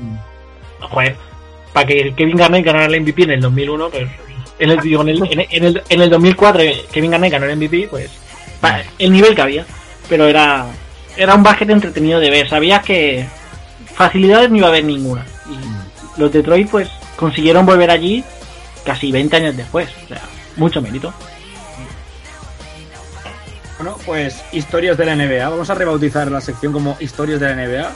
joder, 0.81 1.17
para 1.73 1.87
que 1.87 2.15
Kevin 2.17 2.37
Garnett 2.37 2.65
ganara 2.65 2.87
el 2.87 3.01
MVP 3.01 3.25
en 3.25 3.31
el 3.33 3.41
2001, 3.41 3.89
pues 3.91 4.09
en 4.59 4.71
el, 4.71 4.81
digo, 4.81 5.03
en 5.03 5.09
el, 5.11 5.17
en 5.33 5.41
el, 5.41 5.47
en 5.51 5.65
el, 5.65 5.83
en 5.89 6.01
el 6.03 6.11
2004 6.11 6.63
Kevin 6.93 7.11
Garnett 7.11 7.33
ganó 7.33 7.47
el 7.47 7.57
MVP, 7.57 7.89
pues 7.91 8.11
pa- 8.61 8.83
el 8.99 9.13
nivel 9.13 9.35
que 9.35 9.43
había. 9.43 9.67
Pero 10.09 10.27
era, 10.29 10.67
era 11.17 11.35
un 11.35 11.43
básquet 11.43 11.69
entretenido 11.71 12.21
de 12.21 12.31
ver. 12.31 12.49
Sabías 12.49 12.83
que 12.85 13.27
facilidades 13.95 14.51
no 14.51 14.57
iba 14.59 14.67
a 14.67 14.71
haber 14.71 14.85
ninguna. 14.85 15.27
Y 15.51 16.21
los 16.21 16.33
Detroit, 16.33 16.69
pues 16.71 16.89
consiguieron 17.17 17.67
volver 17.67 17.91
allí 17.91 18.23
casi 18.85 19.11
20 19.11 19.37
años 19.37 19.57
después. 19.57 19.89
O 20.05 20.09
sea, 20.09 20.23
mucho 20.57 20.81
mérito. 20.81 21.13
Bueno, 23.78 23.97
pues 24.07 24.43
historias 24.53 24.97
de 24.97 25.05
la 25.05 25.16
NBA. 25.16 25.48
Vamos 25.48 25.69
a 25.70 25.74
rebautizar 25.74 26.31
la 26.31 26.40
sección 26.40 26.73
como 26.73 26.97
historias 27.01 27.40
de 27.40 27.55
la 27.55 27.66
NBA. 27.66 27.93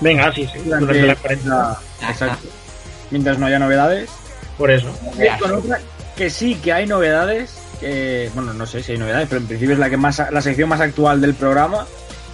Venga, 0.00 0.32
sí, 0.32 0.48
sí. 0.52 0.58
Durante 0.64 1.06
la. 1.44 1.78
Exacto. 2.08 2.48
Mientras 3.10 3.38
no 3.38 3.46
haya 3.46 3.58
novedades. 3.58 4.10
Por 4.56 4.70
eso. 4.70 4.94
Y 5.16 5.38
con 5.38 5.52
otra 5.52 5.80
que 6.16 6.30
sí 6.30 6.54
que 6.56 6.72
hay 6.72 6.86
novedades. 6.86 7.58
Que, 7.80 8.30
bueno, 8.34 8.52
no 8.54 8.64
sé 8.64 8.82
si 8.82 8.92
hay 8.92 8.98
novedades, 8.98 9.28
pero 9.28 9.40
en 9.40 9.48
principio 9.48 9.72
es 9.74 9.78
la 9.80 9.90
que 9.90 9.96
más 9.96 10.22
la 10.30 10.40
sección 10.40 10.68
más 10.68 10.80
actual 10.80 11.20
del 11.20 11.34
programa. 11.34 11.86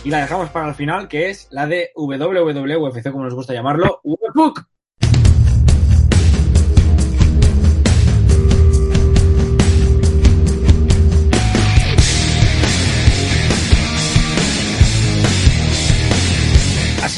Y 0.05 0.10
la 0.10 0.20
dejamos 0.20 0.50
para 0.50 0.68
el 0.68 0.74
final, 0.74 1.09
que 1.09 1.30
es 1.30 1.48
la 1.50 1.66
de 1.66 1.90
WWE, 1.96 2.76
UFC, 2.76 3.10
como 3.10 3.24
nos 3.24 3.34
gusta 3.34 3.55
llamarlo. 3.55 4.00
Webbook. 4.05 4.64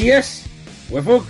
Así 0.01 0.11
es. 0.11 0.47
Webbook. 0.89 1.27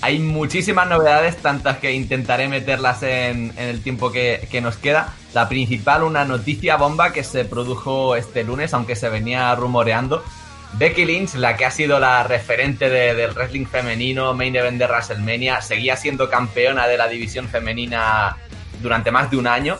Hay 0.00 0.18
muchísimas 0.18 0.88
novedades, 0.88 1.36
tantas 1.36 1.78
que 1.78 1.92
intentaré 1.92 2.48
meterlas 2.48 3.04
en, 3.04 3.52
el 3.56 3.82
tiempo 3.82 4.10
que, 4.10 4.60
nos 4.60 4.76
queda. 4.78 5.14
La 5.32 5.48
principal, 5.48 6.02
una 6.02 6.24
noticia 6.24 6.76
bomba 6.76 7.12
que 7.12 7.22
se 7.22 7.44
produjo 7.44 8.16
este 8.16 8.42
lunes, 8.42 8.74
aunque 8.74 8.96
se 8.96 9.08
venía 9.08 9.54
rumoreando. 9.54 10.24
Becky 10.72 11.04
Lynch, 11.04 11.34
la 11.34 11.56
que 11.56 11.64
ha 11.64 11.70
sido 11.70 12.00
la 12.00 12.24
referente 12.24 12.90
de- 12.90 13.14
del 13.14 13.30
wrestling 13.30 13.66
femenino, 13.66 14.34
main 14.34 14.56
event 14.56 14.78
de 14.78 14.86
WrestleMania, 14.86 15.60
seguía 15.60 15.96
siendo 15.96 16.28
campeona 16.28 16.88
de 16.88 16.98
la 16.98 17.06
división 17.06 17.48
femenina 17.48 18.36
durante 18.82 19.12
más 19.12 19.30
de 19.30 19.36
un 19.36 19.46
año 19.46 19.78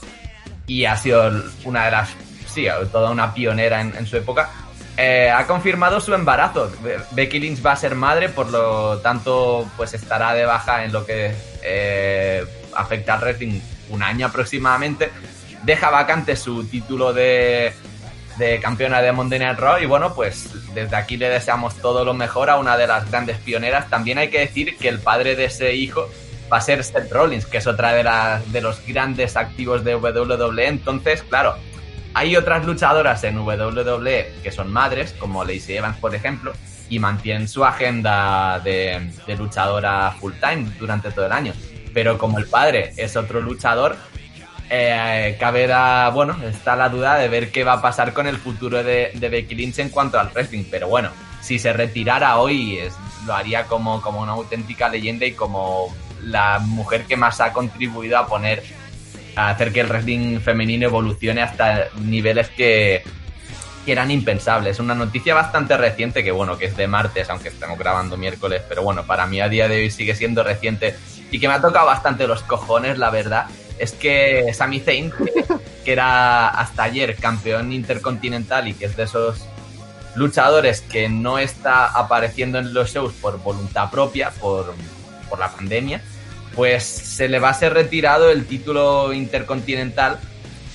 y 0.69 0.85
ha 0.85 0.97
sido 0.97 1.33
una 1.65 1.87
de 1.87 1.91
las, 1.91 2.11
sí, 2.47 2.67
toda 2.93 3.11
una 3.11 3.35
pionera 3.35 3.81
en 3.81 4.07
su 4.07 4.17
época. 4.17 4.51
Eh, 5.03 5.31
ha 5.31 5.47
confirmado 5.47 5.99
su 5.99 6.13
embarazo. 6.13 6.71
Be- 6.83 6.99
Becky 7.13 7.39
Lynch 7.41 7.65
va 7.65 7.73
a 7.73 7.77
ser 7.77 7.95
madre, 7.95 8.29
por 8.29 8.51
lo 8.51 8.99
tanto, 8.99 9.67
pues 9.77 9.95
estará 9.95 10.35
de 10.35 10.45
baja 10.45 10.85
en 10.85 10.93
lo 10.93 11.07
que 11.07 11.33
eh, 11.63 12.45
afecta 12.77 13.15
al 13.15 13.21
wrestling 13.23 13.61
un 13.89 14.03
año 14.03 14.27
aproximadamente. 14.27 15.11
Deja 15.63 15.89
vacante 15.89 16.37
su 16.37 16.65
título 16.65 17.15
de, 17.15 17.73
de 18.37 18.61
campeona 18.61 19.01
de 19.01 19.13
Monday 19.13 19.39
Night 19.39 19.59
Raw 19.59 19.79
y 19.79 19.87
bueno, 19.87 20.15
pues 20.15 20.51
desde 20.75 20.97
aquí 20.97 21.17
le 21.17 21.31
deseamos 21.31 21.77
todo 21.77 22.05
lo 22.05 22.13
mejor 22.13 22.51
a 22.51 22.57
una 22.59 22.77
de 22.77 22.87
las 22.87 23.11
grandes 23.11 23.39
pioneras. 23.39 23.89
También 23.89 24.19
hay 24.19 24.29
que 24.29 24.41
decir 24.41 24.77
que 24.77 24.89
el 24.89 24.99
padre 24.99 25.35
de 25.35 25.47
ese 25.47 25.75
hijo 25.75 26.11
va 26.53 26.59
a 26.59 26.61
ser 26.61 26.85
Seth 26.85 27.11
Rollins, 27.11 27.47
que 27.47 27.57
es 27.59 27.67
otra 27.67 27.93
de, 27.95 28.03
de 28.51 28.61
los 28.61 28.85
grandes 28.87 29.37
activos 29.37 29.83
de 29.83 29.95
WWE. 29.97 30.67
Entonces, 30.67 31.23
claro, 31.23 31.55
hay 32.15 32.37
otras 32.37 32.65
luchadoras 32.65 33.23
en 33.25 33.39
WWE 33.39 34.33
que 34.43 34.53
son 34.53 34.73
madres, 34.73 35.15
como 35.19 35.45
Lacey 35.45 35.77
Evans, 35.77 35.97
por 35.99 36.15
ejemplo, 36.15 36.53
y 36.89 36.99
mantienen 36.99 37.49
su 37.49 37.65
agenda 37.65 38.61
de, 38.61 39.13
de 39.27 39.37
luchadora 39.37 40.15
full 40.19 40.33
time 40.41 40.71
durante 40.79 41.11
todo 41.13 41.27
el 41.27 41.33
año. 41.33 41.53
Pero 41.95 42.19
como 42.19 42.39
el 42.39 42.47
padre 42.47 42.93
es 42.97 43.17
otro 43.17 43.41
luchador, 43.41 43.97
eh, 44.73 45.37
cabe 45.41 45.67
la, 45.67 46.13
bueno, 46.15 46.37
está 46.45 46.77
la 46.77 46.89
duda 46.89 47.17
de 47.17 47.29
ver 47.29 47.51
qué 47.51 47.65
va 47.65 47.75
a 47.75 47.83
pasar 47.83 48.13
con 48.13 48.29
el 48.29 48.37
futuro 48.37 48.85
de, 48.85 49.11
Becky 49.19 49.57
Lynch 49.57 49.81
en 49.81 49.89
cuanto 49.89 50.19
al 50.19 50.31
wrestling. 50.31 50.65
Pero 50.71 50.89
bueno, 50.89 51.11
si 51.41 51.59
se 51.59 51.73
retirara 51.73 52.39
hoy, 52.39 52.79
lo 53.27 53.35
haría 53.35 53.67
como, 53.67 54.01
como 54.01 54.21
una 54.21 54.33
auténtica 54.33 54.89
leyenda 54.89 55.27
y 55.27 55.33
como 55.33 55.93
la 56.23 56.61
mujer 56.61 57.05
que 57.05 57.17
más 57.17 57.41
ha 57.41 57.53
contribuido 57.53 58.17
a 58.17 58.29
poner, 58.29 58.63
a 59.49 59.51
hacer 59.51 59.73
que 59.73 59.81
el 59.81 59.89
wrestling 59.89 60.41
femenino 60.41 60.87
evolucione 60.87 61.43
hasta 61.43 61.89
niveles 62.01 62.49
que, 62.49 63.03
que 63.85 63.93
eran 63.93 64.11
impensables. 64.11 64.79
Una 64.79 64.95
noticia 64.95 65.35
bastante 65.35 65.77
reciente, 65.77 66.23
que 66.23 66.33
bueno, 66.33 66.59
que 66.59 66.67
es 66.67 66.77
de 66.77 66.87
martes, 66.87 67.31
aunque 67.31 67.49
estamos 67.49 67.79
grabando 67.79 68.17
miércoles, 68.17 68.63
pero 68.69 68.83
bueno, 68.83 69.05
para 69.07 69.27
mí 69.27 69.41
a 69.41 69.49
día 69.49 69.69
de 69.69 69.77
hoy 69.77 69.91
sigue 69.91 70.15
siendo 70.15 70.43
reciente 70.43 70.97
y 71.31 71.39
que 71.39 71.49
me 71.49 71.55
ha 71.55 71.61
tocado 71.61 71.87
bastante 71.87 72.27
los 72.27 72.43
cojones, 72.43 72.99
la 72.99 73.11
verdad, 73.11 73.47
es 73.79 73.93
que 73.93 74.53
Sami 74.53 74.81
Zayn, 74.81 75.11
que, 75.11 75.45
que 75.85 75.93
era 75.93 76.49
hasta 76.49 76.85
ayer 76.85 77.17
campeón 77.17 77.73
intercontinental 77.73 78.69
y 78.69 78.75
que 78.75 78.87
es 78.87 78.97
de 78.97 79.05
esos 79.05 79.47
luchadores 80.15 80.81
que 80.81 81.09
no 81.09 81.39
está 81.39 81.87
apareciendo 81.87 82.59
en 82.59 82.75
los 82.75 82.93
shows 82.93 83.13
por 83.15 83.41
voluntad 83.43 83.91
propia, 83.91 84.31
por, 84.31 84.75
por 85.29 85.39
la 85.39 85.51
pandemia, 85.51 86.03
pues 86.61 86.85
se 86.85 87.27
le 87.27 87.39
va 87.39 87.49
a 87.49 87.55
ser 87.55 87.73
retirado 87.73 88.31
el 88.31 88.45
título 88.45 89.15
intercontinental, 89.15 90.19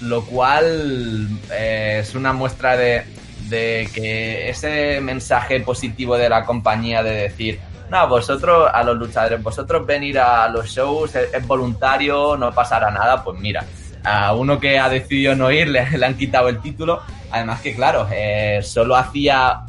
lo 0.01 0.25
cual 0.25 1.27
eh, 1.51 1.99
es 2.01 2.15
una 2.15 2.33
muestra 2.33 2.75
de, 2.75 3.05
que 3.51 4.49
ese 4.49 4.99
mensaje 4.99 5.59
positivo 5.59 6.17
de 6.17 6.27
la 6.27 6.43
compañía 6.43 7.03
de 7.03 7.11
decir, 7.11 7.59
no, 7.91 8.07
vosotros, 8.07 8.67
a 8.73 8.81
los 8.81 8.97
luchadores, 8.97 9.43
vosotros 9.43 9.85
venir 9.85 10.17
a 10.17 10.49
los 10.49 10.71
shows, 10.71 11.13
es, 11.13 11.45
voluntario, 11.45 12.35
no 12.35 12.51
pasará 12.51 12.89
nada, 12.89 13.23
pues 13.23 13.39
mira, 13.39 13.63
a 14.03 14.33
uno 14.33 14.59
que 14.59 14.79
ha 14.79 14.89
decidido 14.89 15.35
no 15.35 15.51
ir 15.51 15.67
le, 15.67 15.87
le 15.95 16.03
han 16.03 16.17
quitado 16.17 16.49
el 16.49 16.61
título, 16.63 17.03
además 17.29 17.61
que 17.61 17.75
claro, 17.75 18.07
eh, 18.11 18.59
solo 18.63 18.95
hacía, 18.95 19.61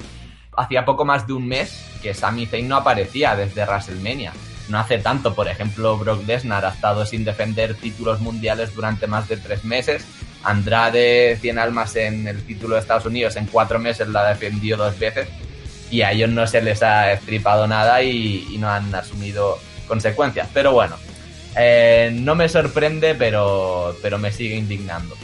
hacía 0.56 0.82
poco 0.86 1.04
más 1.04 1.26
de 1.26 1.34
un 1.34 1.46
mes 1.46 1.78
que 2.00 2.14
Sami 2.14 2.46
Zayn 2.46 2.66
no 2.66 2.76
aparecía 2.76 3.36
desde 3.36 3.66
WrestleMania. 3.66 4.32
No 4.68 4.78
hace 4.78 4.98
tanto, 4.98 5.34
por 5.34 5.48
ejemplo, 5.48 5.96
Brock 5.96 6.26
Lesnar 6.26 6.64
ha 6.64 6.70
estado 6.70 7.06
sin 7.06 7.24
defender 7.24 7.74
títulos 7.74 8.20
mundiales 8.20 8.74
durante 8.74 9.06
más 9.06 9.28
de 9.28 9.36
tres 9.36 9.64
meses. 9.64 10.04
Andrade, 10.42 11.36
100 11.40 11.58
almas 11.58 11.94
en 11.96 12.26
el 12.26 12.42
título 12.42 12.74
de 12.74 12.80
Estados 12.80 13.06
Unidos, 13.06 13.36
en 13.36 13.46
cuatro 13.46 13.78
meses 13.78 14.08
la 14.08 14.28
defendió 14.28 14.76
dos 14.76 14.98
veces. 14.98 15.28
Y 15.90 16.02
a 16.02 16.12
ellos 16.12 16.30
no 16.30 16.46
se 16.46 16.62
les 16.62 16.82
ha 16.82 17.12
estripado 17.12 17.66
nada 17.68 18.02
y, 18.02 18.56
no 18.58 18.68
han 18.68 18.92
asumido 18.94 19.58
consecuencias. 19.86 20.48
Pero 20.52 20.72
bueno, 20.72 20.96
eh, 21.56 22.10
no 22.12 22.34
me 22.34 22.48
sorprende, 22.48 23.14
pero, 23.14 23.96
pero 24.02 24.18
me 24.18 24.32
sigue 24.32 24.56
indignando. 24.56 25.16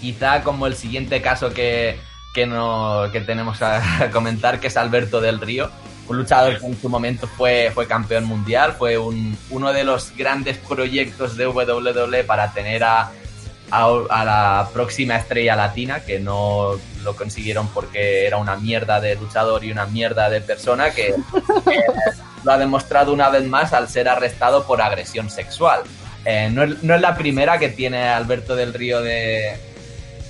Quizá 0.00 0.42
como 0.44 0.68
el 0.68 0.76
siguiente 0.76 1.20
caso 1.20 1.52
que, 1.52 1.98
que, 2.32 2.46
no, 2.46 3.10
que 3.12 3.20
tenemos 3.20 3.60
a 3.62 4.10
comentar, 4.12 4.60
que 4.60 4.68
es 4.68 4.76
Alberto 4.76 5.20
del 5.20 5.40
Río, 5.40 5.70
un 6.08 6.16
luchador 6.16 6.58
que 6.58 6.66
en 6.66 6.80
su 6.80 6.88
momento 6.88 7.26
fue, 7.26 7.70
fue 7.74 7.86
campeón 7.86 8.24
mundial, 8.24 8.74
fue 8.78 8.96
un, 8.98 9.36
uno 9.50 9.72
de 9.72 9.84
los 9.84 10.16
grandes 10.16 10.56
proyectos 10.56 11.36
de 11.36 11.46
WWE 11.46 12.24
para 12.24 12.52
tener 12.52 12.82
a, 12.82 13.10
a, 13.70 14.24
la 14.24 14.68
próxima 14.72 15.16
estrella 15.16 15.54
latina, 15.54 16.00
que 16.00 16.18
no 16.18 16.78
lo 17.02 17.16
consiguieron 17.16 17.68
porque 17.68 18.26
era 18.26 18.38
una 18.38 18.56
mierda 18.56 19.00
de 19.00 19.14
luchador 19.16 19.64
y 19.64 19.70
una 19.70 19.86
mierda 19.86 20.30
de 20.30 20.40
persona, 20.40 20.90
que, 20.90 21.14
lo 22.44 22.52
ha 22.52 22.58
demostrado 22.58 23.12
una 23.12 23.28
vez 23.28 23.44
más 23.44 23.72
al 23.72 23.88
ser 23.88 24.08
arrestado 24.08 24.64
por 24.64 24.80
agresión 24.80 25.28
sexual. 25.30 25.82
Eh, 26.24 26.48
no, 26.52 26.62
es, 26.62 26.82
no 26.82 26.94
es 26.94 27.00
la 27.00 27.16
primera 27.16 27.58
que 27.58 27.68
tiene 27.68 28.08
Alberto 28.08 28.56
del 28.56 28.74
Río 28.74 29.00
de, 29.02 29.56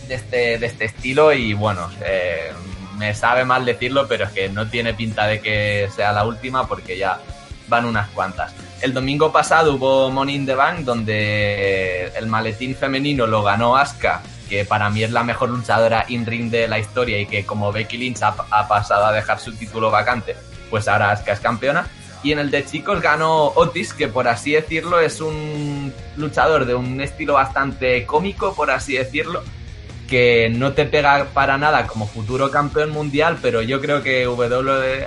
de, 0.06 0.14
este, 0.14 0.59
de 0.59 0.66
este 0.66 0.86
estilo 0.86 1.32
y 1.32 1.55
bueno, 1.55 1.90
eh, 2.05 2.52
me 2.98 3.14
sabe 3.14 3.44
mal 3.44 3.64
decirlo, 3.64 4.06
pero 4.08 4.24
es 4.24 4.32
que 4.32 4.48
no 4.48 4.68
tiene 4.68 4.92
pinta 4.92 5.26
de 5.26 5.40
que 5.40 5.88
sea 5.94 6.12
la 6.12 6.24
última 6.24 6.66
porque 6.66 6.98
ya 6.98 7.20
van 7.68 7.84
unas 7.84 8.08
cuantas. 8.10 8.52
El 8.80 8.92
domingo 8.92 9.32
pasado 9.32 9.74
hubo 9.74 10.10
Money 10.10 10.34
in 10.34 10.46
the 10.46 10.54
Bank 10.54 10.80
donde 10.80 12.06
el 12.16 12.26
maletín 12.26 12.74
femenino 12.74 13.26
lo 13.26 13.42
ganó 13.42 13.76
Asuka, 13.76 14.22
que 14.48 14.64
para 14.64 14.90
mí 14.90 15.02
es 15.02 15.12
la 15.12 15.22
mejor 15.22 15.50
luchadora 15.50 16.04
in-ring 16.08 16.50
de 16.50 16.68
la 16.68 16.78
historia 16.78 17.20
y 17.20 17.26
que 17.26 17.44
como 17.44 17.72
Becky 17.72 17.98
Lynch 17.98 18.22
ha, 18.22 18.68
pasado 18.68 19.06
a 19.06 19.12
dejar 19.12 19.38
su 19.38 19.54
título 19.54 19.90
vacante, 19.90 20.36
pues 20.70 20.88
ahora 20.88 21.12
Asuka 21.12 21.32
es 21.32 21.40
campeona. 21.40 21.86
Y 22.22 22.32
en 22.32 22.40
el 22.40 22.50
de 22.50 22.64
chicos 22.64 23.00
ganó 23.00 23.52
Otis, 23.54 23.94
que 23.94 24.08
por 24.08 24.26
así 24.26 24.52
decirlo 24.52 24.98
es 24.98 25.20
un 25.20 25.92
luchador 26.16 26.66
de 26.66 26.74
un 26.74 27.00
estilo 27.00 27.34
bastante 27.34 28.04
cómico, 28.06 28.54
por 28.54 28.72
así 28.72 28.94
decirlo, 28.94 29.44
que 30.09 30.51
no 30.52 30.72
te 30.72 30.86
pega 30.86 31.26
para 31.32 31.59
nada 31.59 31.86
como 31.86 32.06
futuro 32.06 32.51
campeón 32.51 32.90
mundial, 32.90 33.39
pero 33.40 33.62
yo 33.62 33.80
creo 33.80 34.02
que 34.02 34.24
W 34.24 35.06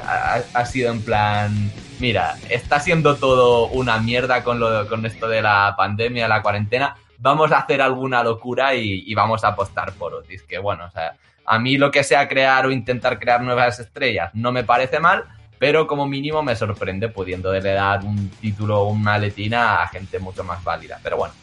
ha, 0.53 0.65
sido 0.65 0.91
en 0.91 1.01
plan, 1.01 1.71
mira, 1.99 2.37
está 2.49 2.79
siendo 2.79 3.15
todo 3.15 3.67
una 3.67 3.97
mierda 3.97 4.43
con, 4.43 4.59
lo, 4.59 4.87
con 4.87 5.05
esto 5.05 5.27
de 5.27 5.41
la 5.41 5.73
pandemia, 5.75 6.27
la 6.27 6.41
cuarentena, 6.41 6.95
vamos 7.17 7.51
a 7.51 7.59
hacer 7.59 7.81
alguna 7.81 8.23
locura 8.23 8.75
y, 8.75 9.13
vamos 9.13 9.43
a 9.43 9.49
apostar 9.49 9.93
por 9.93 10.13
Otis, 10.13 10.43
que 10.43 10.59
bueno, 10.59 10.85
o 10.85 10.91
sea, 10.91 11.15
a 11.45 11.59
mí 11.59 11.77
lo 11.77 11.91
que 11.91 12.03
sea 12.03 12.27
crear 12.27 12.65
o 12.65 12.71
intentar 12.71 13.19
crear 13.19 13.41
nuevas 13.41 13.79
estrellas 13.79 14.31
no 14.33 14.51
me 14.51 14.63
parece 14.63 14.99
mal, 14.99 15.25
pero 15.59 15.85
como 15.85 16.07
mínimo 16.07 16.41
me 16.41 16.55
sorprende 16.55 17.09
pudiendo 17.09 17.51
dar 17.51 18.03
un 18.03 18.29
título 18.29 18.81
o 18.81 18.89
una 18.89 19.17
letina 19.17 19.81
a 19.81 19.87
gente 19.87 20.17
mucho 20.17 20.43
más 20.43 20.63
válida. 20.63 20.99
Pero 21.03 21.17
bueno, 21.17 21.35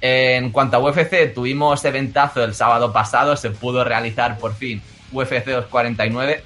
en 0.00 0.50
cuanto 0.50 0.76
a 0.76 0.80
UFC, 0.80 1.34
tuvimos 1.34 1.84
eventazo 1.84 2.44
el 2.44 2.54
sábado 2.54 2.92
pasado, 2.92 3.36
se 3.36 3.50
pudo 3.50 3.84
realizar 3.84 4.38
por 4.38 4.54
fin 4.54 4.82
UFC 5.12 5.46
249, 5.46 6.42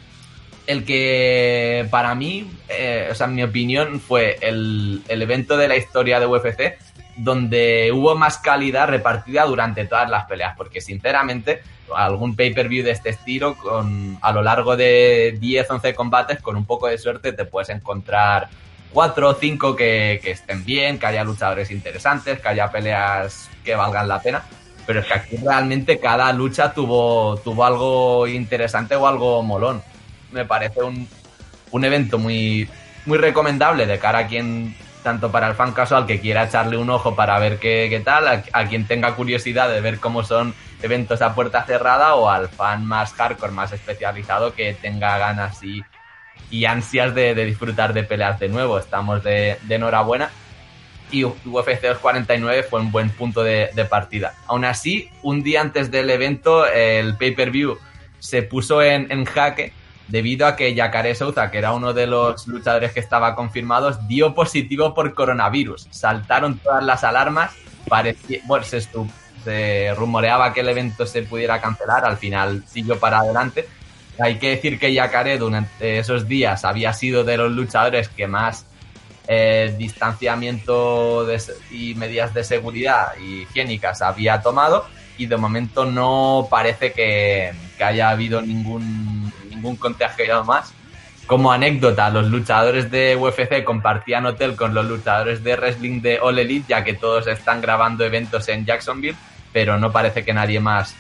el 0.67 0.85
que 0.85 1.87
para 1.91 2.15
mí, 2.15 2.51
eh, 2.69 3.09
o 3.11 3.15
sea, 3.15 3.27
en 3.27 3.35
mi 3.35 3.43
opinión, 3.43 4.01
fue 4.01 4.39
el, 4.41 5.03
el, 5.09 5.23
evento 5.23 5.57
de 5.57 5.69
la 5.69 5.77
historia 5.77 6.21
de 6.21 6.27
UFC 6.27 6.79
donde 7.17 7.91
hubo 7.93 8.15
más 8.15 8.39
calidad 8.39 8.89
repartida 8.89 9.45
durante 9.45 9.85
todas 9.85 10.09
las 10.09 10.25
peleas, 10.25 10.55
porque 10.57 10.81
sinceramente 10.81 11.63
algún 11.95 12.37
pay-per-view 12.37 12.85
de 12.85 12.93
este 12.93 13.11
estilo, 13.11 13.57
con, 13.57 14.19
a 14.23 14.33
lo 14.33 14.43
largo 14.43 14.77
de 14.77 15.37
10, 15.39 15.71
11 15.71 15.95
combates, 15.95 16.41
con 16.41 16.57
un 16.57 16.65
poco 16.65 16.89
de 16.89 16.99
suerte 16.99 17.33
te 17.33 17.45
puedes 17.45 17.69
encontrar 17.69 18.49
cuatro 18.93 19.31
o 19.31 19.35
cinco 19.35 19.75
que, 19.75 20.21
estén 20.25 20.65
bien, 20.65 20.99
que 20.99 21.07
haya 21.07 21.25
luchadores 21.25 21.71
interesantes, 21.71 22.41
que 22.41 22.49
haya 22.49 22.71
peleas 22.71 23.51
que 23.65 23.75
valgan 23.75 24.09
la 24.09 24.21
pena. 24.21 24.43
Pero 24.87 25.01
es 25.01 25.07
que 25.07 25.15
aquí 25.15 25.37
realmente 25.37 25.99
cada 25.99 26.33
lucha 26.33 26.73
tuvo, 26.73 27.37
tuvo 27.39 27.65
algo 27.65 28.27
interesante 28.27 28.97
o 28.97 29.07
algo 29.07 29.43
molón. 29.43 29.83
Me 30.33 30.45
parece 30.45 30.83
un, 30.83 31.09
un 31.71 31.85
evento 31.85 32.19
muy, 32.19 32.69
muy 33.07 33.19
recomendable 33.19 33.87
de 33.87 33.99
cara 33.99 34.21
a 34.21 34.27
quien, 34.27 34.75
tanto 35.03 35.31
para 35.31 35.49
el 35.49 35.55
fan 35.55 35.73
casual 35.73 36.07
que 36.07 36.21
quiera 36.21 36.45
echarle 36.45 36.77
un 36.77 36.91
ojo 36.91 37.15
para 37.15 37.39
ver 37.39 37.59
qué, 37.59 37.87
qué 37.91 38.01
tal, 38.01 38.27
a, 38.27 38.43
a, 38.53 38.67
quien 38.67 38.87
tenga 38.87 39.15
curiosidad 39.15 39.71
de 39.71 39.81
ver 39.81 40.01
cómo 40.01 40.25
son 40.25 40.55
eventos 40.83 41.23
a 41.23 41.35
puerta 41.35 41.63
cerrada 41.65 42.17
o 42.17 42.29
al 42.29 42.49
fan 42.49 42.85
más 42.85 43.13
hardcore, 43.13 43.53
más 43.53 43.73
especializado 43.73 44.55
que 44.55 44.75
tenga 44.75 45.17
ganas 45.19 45.63
y 45.63 45.83
y 46.53 46.67
ansias 46.67 47.15
de, 47.15 47.35
de, 47.35 47.47
disfrutar 47.47 47.95
de 47.95 48.05
peleas 48.05 48.39
de 48.39 48.49
nuevo. 48.49 48.79
Estamos 48.79 49.25
de, 49.25 49.57
de 49.63 49.75
enhorabuena. 49.75 50.31
Y 51.11 51.25
UFC 51.25 51.83
249 51.83 52.63
fue 52.63 52.81
un 52.81 52.93
buen 52.93 53.11
punto 53.11 53.43
de, 53.43 53.71
de, 53.75 53.85
partida. 53.87 54.35
Aún 54.47 54.65
así, 54.65 55.11
un 55.23 55.43
día 55.43 55.63
antes 55.63 55.91
del 55.91 56.09
evento, 56.11 56.67
el 56.67 57.17
pay-per-view 57.17 57.79
se 58.19 58.43
puso 58.43 58.83
en, 58.83 59.11
en, 59.11 59.25
jaque 59.25 59.73
debido 60.09 60.47
a 60.47 60.55
que 60.57 60.75
Jacare 60.75 61.15
Souza, 61.15 61.51
que 61.51 61.59
era 61.59 61.73
uno 61.73 61.93
de 61.93 62.07
los 62.07 62.47
luchadores 62.47 62.93
que 62.93 63.01
estaba 63.01 63.35
confirmados, 63.35 64.07
dio 64.07 64.35
positivo 64.35 64.95
por 64.95 65.13
coronavirus. 65.15 65.89
Saltaron 65.91 66.59
todas 66.59 66.85
las 66.85 67.03
alarmas. 67.03 67.53
Parecía, 67.89 68.41
bueno, 68.45 68.65
se, 68.65 68.81
se 69.45 69.95
rumoreaba 69.95 70.53
que 70.53 70.61
el 70.61 70.69
evento 70.69 71.07
se 71.07 71.23
pudiera 71.23 71.61
cancelar. 71.61 72.05
Al 72.05 72.17
final 72.17 72.63
siguió 72.67 72.99
para 72.99 73.21
adelante 73.21 73.67
hay 74.23 74.39
que 74.39 74.51
decir 74.51 74.79
que 74.79 74.93
Yacaré 74.93 75.37
durante 75.37 75.99
esos 75.99 76.29
días 76.29 76.65
había 76.65 76.93
sido 76.93 77.25
de 77.25 77.37
los 77.37 77.51
luchadores 77.51 78.09
que 78.09 78.29
más 78.29 78.67
eh, 79.27 79.75
distanciamiento 79.77 81.27
de, 81.27 81.41
y 81.71 81.95
medidas 81.95 82.33
de 82.33 82.45
seguridad 82.45 83.17
higiénicas 83.17 84.01
había 84.01 84.41
tomado 84.41 84.87
y 85.19 85.27
de 85.27 85.37
momento 85.37 85.85
no 85.85 86.47
parece 86.49 86.93
que, 86.93 87.53
que 87.77 87.85
haya 87.85 88.11
habido 88.11 88.41
ningún, 88.41 89.33
ningún 89.51 89.77
contagiado 89.77 90.45
más. 90.45 90.73
Como 91.27 91.53
anécdota, 91.53 92.11
los 92.11 92.27
luchadores 92.27 92.91
de 92.91 93.17
UFC 93.17 93.65
compartían 93.65 94.27
hotel 94.27 94.55
con 94.55 94.75
los 94.75 94.87
luchadores 94.87 95.43
de 95.43 95.57
wrestling 95.57 96.01
de 96.01 96.19
All 96.21 96.39
Elite, 96.39 96.67
ya 96.69 96.85
que 96.85 96.95
todos 96.95 97.27
están 97.27 97.61
grabando 97.61 98.05
eventos 98.05 98.49
en 98.49 98.67
Jacksonville, 98.67 99.17
pero 99.53 99.79
no 99.79 99.93
parece 99.93 100.25
que 100.25 100.33
nadie 100.33 100.61
más 100.61 100.95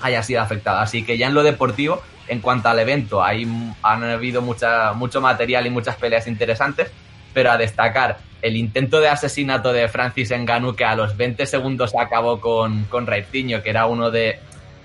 haya 0.00 0.22
sido 0.22 0.40
afectado. 0.40 0.78
Así 0.78 1.04
que 1.04 1.18
ya 1.18 1.26
en 1.26 1.34
lo 1.34 1.42
deportivo, 1.42 2.02
en 2.28 2.40
cuanto 2.40 2.68
al 2.68 2.78
evento, 2.78 3.22
hay, 3.22 3.46
han 3.82 4.04
habido 4.04 4.42
mucha, 4.42 4.92
mucho 4.92 5.20
material 5.20 5.66
y 5.66 5.70
muchas 5.70 5.96
peleas 5.96 6.26
interesantes, 6.26 6.90
pero 7.32 7.50
a 7.50 7.56
destacar 7.56 8.18
el 8.42 8.56
intento 8.56 9.00
de 9.00 9.08
asesinato 9.08 9.72
de 9.72 9.88
Francis 9.88 10.30
Ngannou 10.30 10.74
que 10.74 10.84
a 10.84 10.94
los 10.94 11.16
20 11.16 11.46
segundos 11.46 11.94
acabó 11.98 12.40
con, 12.40 12.84
con 12.84 13.06
que 13.06 13.62
era 13.64 13.86
uno 13.86 14.10
de, 14.10 14.38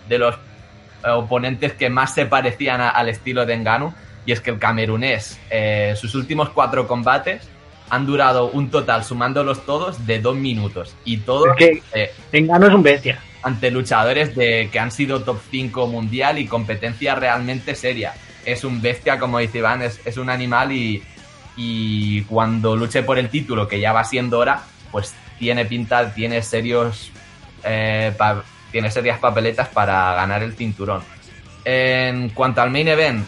de 0.08 0.18
los 0.18 0.36
eh, 0.36 1.10
oponentes 1.10 1.74
que 1.74 1.90
más 1.90 2.14
se 2.14 2.26
parecían 2.26 2.82
al 2.82 3.10
estilo 3.10 3.46
de 3.46 3.58
Ngannou. 3.58 3.94
Y 4.26 4.32
es 4.32 4.40
que 4.40 4.52
el 4.52 4.60
camerunés, 4.60 5.40
eh, 5.50 5.96
sus 5.96 6.14
últimos 6.14 6.50
cuatro 6.50 6.88
combates 6.88 7.50
han 7.92 8.06
durado 8.08 8.50
un 8.50 8.72
total, 8.72 9.04
sumándolos 9.04 9.66
todos, 9.66 10.08
de 10.08 10.20
dos 10.20 10.36
minutos. 10.36 10.96
Y 11.06 11.18
todos 11.18 11.50
Es 11.50 11.56
que 11.58 11.84
eh, 11.94 12.12
Engano 12.32 12.68
es 12.68 12.74
un 12.74 12.82
bestia. 12.84 13.20
ante 13.44 13.70
luchadores 13.70 14.36
de 14.36 14.70
que 14.72 14.80
han 14.80 14.92
sido 14.92 15.22
top 15.24 15.40
5 15.52 15.86
mundial 15.88 16.40
y 16.40 16.48
competencia 16.48 17.14
realmente 17.16 17.76
seria. 17.76 18.14
Es 18.46 18.64
un 18.64 18.82
bestia, 18.82 19.20
como 19.20 19.38
dice 19.40 19.60
Iván, 19.60 19.82
es, 19.84 20.00
es 20.06 20.18
un 20.18 20.30
animal 20.30 20.72
y, 20.72 21.04
y 21.58 22.22
cuando 22.24 22.76
luche 22.76 23.04
por 23.04 23.20
el 23.20 23.30
título, 23.30 23.68
que 23.68 23.80
ya 23.80 23.92
va 23.94 24.04
siendo 24.04 24.40
hora, 24.40 24.62
pues 24.92 25.14
tiene 25.38 25.66
pinta, 25.66 26.14
tiene 26.14 26.42
serios 26.42 27.12
eh, 27.64 28.14
pa- 28.18 28.44
tiene 28.72 28.90
serias 28.90 29.20
papeletas 29.20 29.68
para 29.68 30.14
ganar 30.16 30.42
el 30.44 30.54
cinturón. 30.54 31.04
En 31.66 32.30
cuanto 32.30 32.62
al 32.62 32.72
main 32.72 32.88
event, 32.88 33.28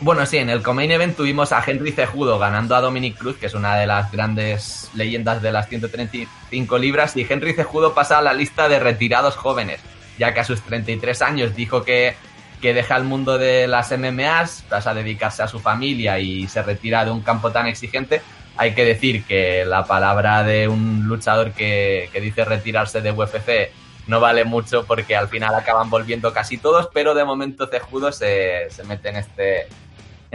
bueno, 0.00 0.26
sí, 0.26 0.38
en 0.38 0.50
el 0.50 0.62
co-main 0.62 0.90
event 0.90 1.16
tuvimos 1.16 1.52
a 1.52 1.62
Henry 1.64 1.92
Cejudo 1.92 2.38
ganando 2.38 2.74
a 2.74 2.80
Dominic 2.80 3.16
Cruz, 3.16 3.36
que 3.36 3.46
es 3.46 3.54
una 3.54 3.76
de 3.76 3.86
las 3.86 4.10
grandes 4.10 4.90
leyendas 4.94 5.40
de 5.40 5.52
las 5.52 5.68
135 5.68 6.78
libras, 6.78 7.16
y 7.16 7.26
Henry 7.28 7.54
Cejudo 7.54 7.94
pasa 7.94 8.18
a 8.18 8.22
la 8.22 8.34
lista 8.34 8.68
de 8.68 8.80
retirados 8.80 9.36
jóvenes, 9.36 9.80
ya 10.18 10.34
que 10.34 10.40
a 10.40 10.44
sus 10.44 10.60
33 10.62 11.22
años 11.22 11.54
dijo 11.54 11.84
que, 11.84 12.16
que 12.60 12.74
deja 12.74 12.96
el 12.96 13.04
mundo 13.04 13.38
de 13.38 13.66
las 13.66 13.96
MMAs, 13.96 14.64
pasa 14.68 14.90
a 14.90 14.94
dedicarse 14.94 15.42
a 15.42 15.48
su 15.48 15.60
familia 15.60 16.18
y 16.18 16.48
se 16.48 16.62
retira 16.62 17.04
de 17.04 17.10
un 17.10 17.22
campo 17.22 17.50
tan 17.52 17.66
exigente. 17.66 18.20
Hay 18.56 18.74
que 18.74 18.84
decir 18.84 19.24
que 19.24 19.64
la 19.64 19.84
palabra 19.84 20.44
de 20.44 20.68
un 20.68 21.04
luchador 21.06 21.52
que, 21.52 22.08
que 22.12 22.20
dice 22.20 22.44
retirarse 22.44 23.00
de 23.00 23.10
UFC 23.12 23.70
no 24.06 24.20
vale 24.20 24.44
mucho 24.44 24.84
porque 24.84 25.16
al 25.16 25.28
final 25.28 25.54
acaban 25.54 25.90
volviendo 25.90 26.32
casi 26.32 26.58
todos, 26.58 26.88
pero 26.92 27.14
de 27.14 27.24
momento 27.24 27.66
Cejudo 27.66 28.12
se, 28.12 28.70
se 28.70 28.84
mete 28.84 29.08
en 29.08 29.16
este, 29.16 29.68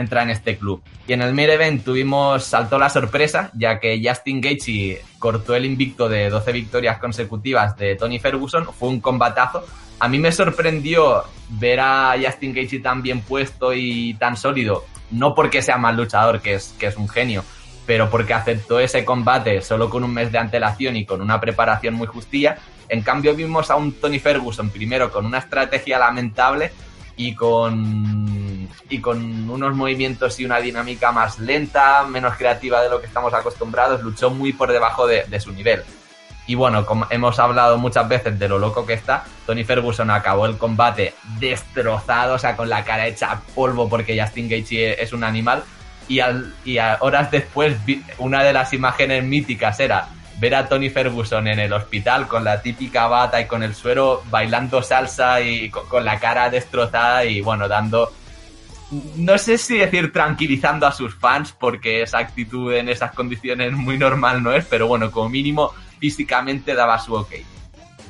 entra 0.00 0.22
en 0.22 0.30
este 0.30 0.56
club. 0.56 0.82
Y 1.06 1.12
en 1.12 1.22
el 1.22 1.34
main 1.34 1.50
event 1.50 1.84
tuvimos, 1.84 2.44
saltó 2.44 2.78
la 2.78 2.88
sorpresa, 2.88 3.50
ya 3.54 3.78
que 3.78 4.00
Justin 4.02 4.40
Gaethje 4.40 5.02
cortó 5.18 5.54
el 5.54 5.66
invicto 5.66 6.08
de 6.08 6.30
12 6.30 6.52
victorias 6.52 6.98
consecutivas 6.98 7.76
de 7.76 7.96
Tony 7.96 8.18
Ferguson, 8.18 8.66
fue 8.72 8.88
un 8.88 9.00
combatazo. 9.00 9.64
A 9.98 10.08
mí 10.08 10.18
me 10.18 10.32
sorprendió 10.32 11.24
ver 11.50 11.80
a 11.80 12.14
Justin 12.22 12.54
Gaethje 12.54 12.78
tan 12.78 13.02
bien 13.02 13.20
puesto 13.20 13.74
y 13.74 14.14
tan 14.14 14.36
sólido, 14.36 14.86
no 15.10 15.34
porque 15.34 15.60
sea 15.60 15.76
mal 15.76 15.96
luchador, 15.96 16.40
que 16.40 16.54
es, 16.54 16.74
que 16.78 16.86
es 16.86 16.96
un 16.96 17.08
genio, 17.08 17.44
pero 17.84 18.08
porque 18.08 18.32
aceptó 18.32 18.80
ese 18.80 19.04
combate 19.04 19.60
solo 19.60 19.90
con 19.90 20.02
un 20.02 20.14
mes 20.14 20.32
de 20.32 20.38
antelación 20.38 20.96
y 20.96 21.04
con 21.04 21.20
una 21.20 21.40
preparación 21.40 21.94
muy 21.94 22.06
justilla. 22.06 22.56
En 22.90 23.02
cambio 23.02 23.36
vimos 23.36 23.70
a 23.70 23.76
un 23.76 23.92
Tony 23.92 24.18
Ferguson 24.18 24.68
primero 24.68 25.12
con 25.12 25.24
una 25.24 25.38
estrategia 25.38 25.96
lamentable 25.96 26.72
y 27.16 27.36
con, 27.36 28.68
y 28.88 28.98
con 28.98 29.48
unos 29.48 29.76
movimientos 29.76 30.40
y 30.40 30.44
una 30.44 30.58
dinámica 30.58 31.12
más 31.12 31.38
lenta, 31.38 32.04
menos 32.04 32.36
creativa 32.36 32.82
de 32.82 32.90
lo 32.90 33.00
que 33.00 33.06
estamos 33.06 33.32
acostumbrados, 33.32 34.02
luchó 34.02 34.30
muy 34.30 34.52
por 34.52 34.72
debajo 34.72 35.06
de, 35.06 35.40
su 35.40 35.52
nivel. 35.52 35.84
Y 36.48 36.56
bueno, 36.56 36.84
como 36.84 37.06
hemos 37.10 37.38
hablado 37.38 37.78
muchas 37.78 38.08
veces 38.08 38.36
de 38.36 38.48
lo 38.48 38.58
loco 38.58 38.84
que 38.84 38.94
está, 38.94 39.22
Tony 39.46 39.62
Ferguson 39.62 40.10
acabó 40.10 40.46
el 40.46 40.58
combate 40.58 41.14
destrozado, 41.38 42.34
o 42.34 42.38
sea, 42.40 42.56
con 42.56 42.68
la 42.68 42.82
cara 42.82 43.06
hecha 43.06 43.40
polvo 43.54 43.88
porque 43.88 44.20
Justin 44.20 44.48
Gaethje 44.48 45.00
es 45.00 45.12
un 45.12 45.22
animal. 45.22 45.62
Y, 46.08 46.18
al, 46.18 46.52
y 46.64 46.78
a 46.78 46.98
horas 47.02 47.30
después, 47.30 47.76
una 48.18 48.42
de 48.42 48.52
las 48.52 48.72
imágenes 48.72 49.22
míticas 49.22 49.78
era 49.78 50.08
ver 50.40 50.54
a 50.54 50.66
Tony 50.66 50.88
Ferguson 50.88 51.46
en 51.46 51.58
el 51.60 51.72
hospital 51.72 52.26
con 52.26 52.44
la 52.44 52.62
típica 52.62 53.06
bata 53.06 53.40
y 53.40 53.46
con 53.46 53.62
el 53.62 53.74
suero 53.74 54.22
bailando 54.30 54.82
salsa 54.82 55.42
y 55.42 55.68
con, 55.68 56.04
la 56.04 56.18
cara 56.18 56.48
destrozada 56.48 57.24
y 57.26 57.42
bueno, 57.42 57.68
dando 57.68 58.10
no 59.16 59.38
sé 59.38 59.58
si 59.58 59.78
decir 59.78 60.12
tranquilizando 60.12 60.86
a 60.86 60.92
sus 60.92 61.14
fans, 61.14 61.52
porque 61.52 62.02
esa 62.02 62.18
actitud 62.18 62.72
en 62.74 62.88
esas 62.88 63.12
condiciones 63.12 63.72
muy 63.72 63.98
normal 63.98 64.42
no 64.42 64.52
es, 64.52 64.64
pero 64.64 64.88
bueno, 64.88 65.12
como 65.12 65.28
mínimo 65.28 65.72
físicamente 66.00 66.74
daba 66.74 66.98
su 66.98 67.14
ok. 67.14 67.30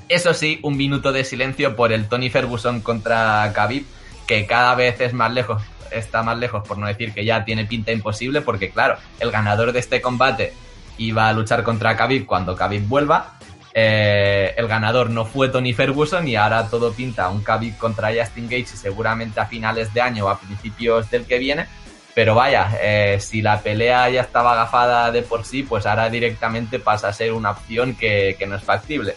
Eso 0.08 0.32
sí, 0.32 0.58
un 0.62 0.78
minuto 0.78 1.12
de 1.12 1.24
silencio 1.24 1.76
por 1.76 1.92
el 1.92 2.08
Tony 2.08 2.30
Ferguson 2.30 2.80
contra 2.80 3.52
Khabib, 3.52 3.84
que 4.26 4.46
cada 4.46 4.74
vez 4.74 5.00
es 5.02 5.12
más 5.12 5.30
lejos, 5.32 5.62
está 5.90 6.22
más 6.22 6.38
lejos, 6.38 6.66
por 6.66 6.78
no 6.78 6.86
decir 6.86 7.12
que 7.12 7.26
ya 7.26 7.44
tiene 7.44 7.66
pinta 7.66 7.92
imposible, 7.92 8.40
porque 8.40 8.70
claro, 8.70 8.96
el 9.18 9.30
ganador 9.30 9.72
de 9.72 9.80
este 9.80 10.00
combate 10.00 10.54
iba 10.98 11.28
a 11.28 11.32
luchar 11.32 11.62
contra 11.62 11.96
Khabib 11.96 12.26
cuando 12.26 12.56
Khabib 12.56 12.86
vuelva. 12.86 13.38
Eh, 13.72 14.52
el 14.56 14.66
ganador 14.66 15.10
no 15.10 15.24
fue 15.24 15.48
Tony 15.48 15.72
Ferguson 15.72 16.26
y 16.26 16.34
ahora 16.34 16.66
todo 16.68 16.92
pinta 16.92 17.28
un 17.28 17.42
Khabib 17.42 17.78
contra 17.78 18.10
Justin 18.12 18.50
y 18.50 18.64
seguramente 18.64 19.38
a 19.38 19.46
finales 19.46 19.94
de 19.94 20.00
año 20.00 20.26
o 20.26 20.28
a 20.28 20.38
principios 20.38 21.10
del 21.10 21.24
que 21.24 21.38
viene. 21.38 21.66
Pero 22.14 22.34
vaya, 22.34 22.72
eh, 22.80 23.18
si 23.20 23.40
la 23.40 23.60
pelea 23.60 24.10
ya 24.10 24.22
estaba 24.22 24.52
agafada 24.52 25.12
de 25.12 25.22
por 25.22 25.44
sí, 25.44 25.62
pues 25.62 25.86
ahora 25.86 26.10
directamente 26.10 26.80
pasa 26.80 27.08
a 27.08 27.12
ser 27.12 27.32
una 27.32 27.52
opción 27.52 27.94
que, 27.94 28.36
no 28.48 28.56
es 28.56 28.64
factible. 28.64 29.14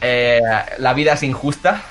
Eh, 0.00 0.40
la 0.78 0.92
vida 0.92 1.12
es 1.12 1.22
injusta 1.22 1.82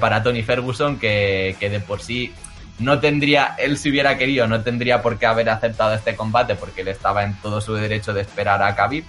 para 0.00 0.22
Tony 0.22 0.42
Ferguson, 0.42 0.98
que, 0.98 1.56
que 1.60 1.68
de 1.68 1.80
por 1.80 2.00
sí 2.00 2.32
no 2.78 3.00
tendría, 3.00 3.54
él 3.58 3.78
si 3.78 3.90
hubiera 3.90 4.18
querido, 4.18 4.46
no 4.46 4.62
tendría 4.62 5.02
por 5.02 5.18
qué 5.18 5.26
haber 5.26 5.48
aceptado 5.50 5.94
este 5.94 6.16
combate 6.16 6.54
porque 6.54 6.80
él 6.82 6.88
estaba 6.88 7.24
en 7.24 7.34
todo 7.40 7.60
su 7.60 7.74
derecho 7.74 8.12
de 8.12 8.22
esperar 8.22 8.62
a 8.62 8.74
Khabib. 8.74 9.04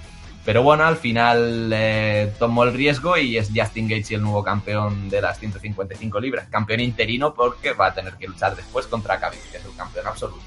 Pero 0.45 0.61
bueno, 0.61 0.83
al 0.83 0.97
final 0.97 1.71
eh, 1.73 2.33
tomó 2.37 2.65
el 2.65 2.73
riesgo 2.73 3.17
y 3.17 3.37
es 3.37 3.49
Justin 3.55 3.87
Gaethje 3.87 4.15
el 4.15 4.21
nuevo 4.21 4.43
campeón 4.43 5.09
de 5.09 5.21
las 5.21 5.39
155 5.39 6.19
libras. 6.19 6.47
Campeón 6.49 6.81
interino 6.81 7.33
porque 7.33 7.71
va 7.71 7.87
a 7.87 7.93
tener 7.93 8.15
que 8.15 8.27
luchar 8.27 8.53
después 8.55 8.85
contra 8.87 9.19
Khabib, 9.19 9.39
que 9.51 9.57
es 9.57 9.65
el 9.65 9.75
campeón 9.75 10.07
absoluto. 10.07 10.43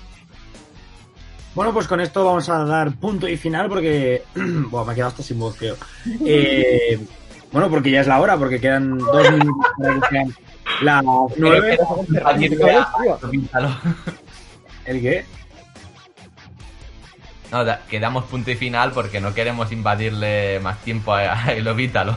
Bueno, 1.54 1.72
pues 1.72 1.88
con 1.88 2.02
esto 2.02 2.22
vamos 2.22 2.46
a 2.50 2.64
dar 2.64 2.94
punto 2.96 3.26
y 3.26 3.38
final 3.38 3.68
porque. 3.70 4.24
bueno, 4.34 4.84
me 4.84 4.92
he 4.92 4.94
quedado 4.94 5.08
hasta 5.08 5.22
sin 5.22 5.38
voz, 5.38 5.56
creo. 5.56 5.76
Eh, 6.26 7.00
bueno, 7.52 7.70
porque 7.70 7.90
ya 7.90 8.00
es 8.00 8.06
la 8.06 8.20
hora, 8.20 8.36
porque 8.36 8.60
quedan 8.60 8.98
dos 8.98 9.30
minutos 9.30 9.66
para 9.78 9.94
que 9.94 10.00
sean 10.10 10.34
las 10.82 11.04
nueve. 11.36 11.78
¿El 14.84 15.00
qué? 15.00 15.24
No, 17.52 17.64
da- 17.64 17.80
que 17.88 18.00
damos 18.00 18.24
punto 18.24 18.50
y 18.50 18.56
final 18.56 18.92
porque 18.92 19.20
no 19.20 19.32
queremos 19.34 19.70
invadirle 19.72 20.58
más 20.60 20.78
tiempo 20.78 21.14
a, 21.14 21.44
a 21.46 21.52
Elo 21.52 21.74
Vítalo. 21.74 22.16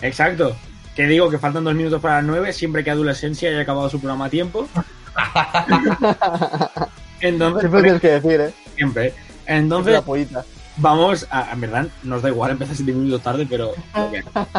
Exacto. 0.00 0.54
Que 0.94 1.06
digo 1.06 1.30
que 1.30 1.38
faltan 1.38 1.64
dos 1.64 1.74
minutos 1.74 2.00
para 2.02 2.16
las 2.16 2.24
nueve, 2.24 2.52
siempre 2.52 2.84
que 2.84 2.90
Adolescencia 2.90 3.48
haya 3.48 3.62
acabado 3.62 3.88
su 3.88 3.98
programa 3.98 4.26
a 4.26 4.30
tiempo. 4.30 4.68
Entonces, 7.20 7.60
Siempre 7.60 7.82
tienes 7.82 8.00
que 8.00 8.08
decir, 8.08 8.40
¿eh? 8.40 8.52
Siempre. 8.76 9.14
Entonces, 9.46 9.94
La 9.94 10.02
pollita. 10.02 10.44
Vamos 10.76 11.26
a. 11.30 11.52
En 11.52 11.60
verdad, 11.60 11.86
nos 12.02 12.22
da 12.22 12.28
igual 12.28 12.52
empezar 12.52 12.76
siete 12.76 12.92
minutos 12.92 13.22
tarde, 13.22 13.46
pero. 13.48 13.70
ok. 13.70 14.14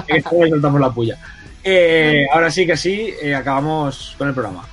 Es 0.07 0.23
que 0.23 0.49
soltamos 0.49 0.81
la 0.81 0.91
puya. 0.91 1.17
Eh, 1.63 2.25
ahora 2.33 2.51
sí 2.51 2.65
que 2.65 2.75
sí, 2.75 3.13
eh, 3.21 3.33
acabamos 3.33 4.15
con 4.17 4.27
el 4.27 4.33
programa. 4.33 4.65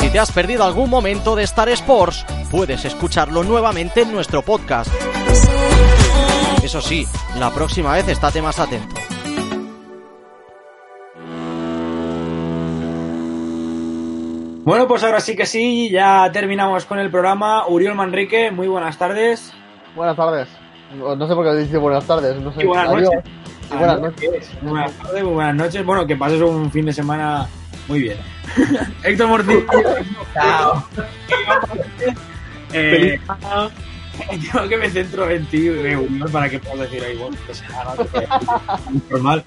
Si 0.00 0.10
te 0.10 0.18
has 0.18 0.30
perdido 0.32 0.64
algún 0.64 0.90
momento 0.90 1.34
de 1.34 1.44
Star 1.44 1.68
Sports, 1.70 2.26
puedes 2.50 2.84
escucharlo 2.84 3.42
nuevamente 3.42 4.02
en 4.02 4.12
nuestro 4.12 4.42
podcast. 4.42 4.90
Eso 6.62 6.80
sí, 6.80 7.06
la 7.38 7.50
próxima 7.50 7.92
vez 7.92 8.08
estate 8.08 8.42
más 8.42 8.58
atento. 8.58 8.94
Bueno, 14.64 14.88
pues 14.88 15.04
ahora 15.04 15.20
sí 15.20 15.36
que 15.36 15.46
sí, 15.46 15.90
ya 15.90 16.30
terminamos 16.32 16.86
con 16.86 16.98
el 16.98 17.10
programa. 17.10 17.66
Uriol 17.68 17.94
Manrique, 17.94 18.50
muy 18.50 18.66
buenas 18.66 18.96
tardes. 18.96 19.52
Buenas 19.94 20.16
tardes. 20.16 20.48
No 20.96 21.28
sé 21.28 21.34
por 21.34 21.44
qué 21.44 21.54
dice 21.62 21.76
buenas 21.76 22.06
tardes. 22.06 22.36
No 22.40 22.52
sé. 22.52 22.62
Y 22.62 22.66
buenas 22.66 22.88
Adiós. 22.88 23.10
noches. 23.14 23.32
Y 23.70 23.76
buenas 23.76 23.96
Ah, 23.96 24.00
noches. 24.00 24.50
Muy 24.62 24.70
buenas 24.70 24.92
tardes, 24.92 25.24
muy 25.24 25.32
buenas 25.34 25.54
noches. 25.54 25.84
Bueno, 25.84 26.06
que 26.06 26.16
pases 26.16 26.40
un 26.40 26.70
fin 26.70 26.86
de 26.86 26.92
semana 26.92 27.46
muy 27.88 28.00
bien. 28.00 28.16
Héctor 29.02 29.28
Morcillo. 29.28 29.66
Eh, 32.76 33.20
Feliz 34.18 34.52
yo 34.52 34.68
que 34.68 34.76
me 34.76 34.90
centro 34.90 35.30
en 35.30 35.46
ti, 35.46 35.68
eh, 35.68 35.96
Uriol, 35.96 36.28
para 36.28 36.50
que 36.50 36.58
puedas 36.58 36.80
decir 36.80 37.04
ahí, 37.04 37.16
bueno, 37.16 37.36
que 37.46 37.54
semana, 37.54 37.90
que- 37.96 39.00
normal. 39.10 39.44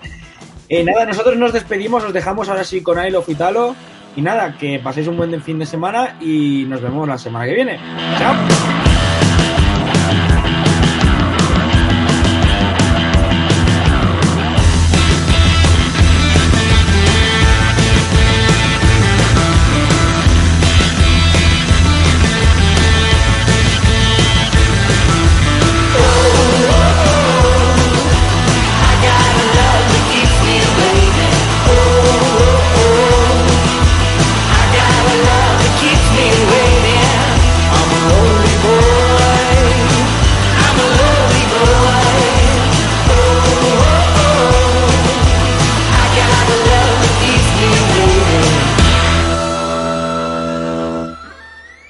Eh, 0.70 0.82
nada, 0.86 1.06
nosotros 1.06 1.36
nos 1.36 1.52
despedimos, 1.52 2.06
os 2.06 2.14
dejamos 2.14 2.48
ahora 2.48 2.64
sí 2.64 2.82
con 2.82 2.98
Ailo 2.98 3.22
Fitalo. 3.22 3.76
Y 4.18 4.22
nada, 4.24 4.58
que 4.58 4.80
paséis 4.80 5.08
un 5.08 5.16
buen 5.16 5.40
fin 5.44 5.60
de 5.60 5.66
semana 5.68 6.16
y 6.20 6.66
nos 6.68 6.82
vemos 6.82 7.08
la 7.08 7.20
semana 7.20 7.46
que 7.46 7.54
viene. 7.54 7.80
¡Chao! 8.18 8.87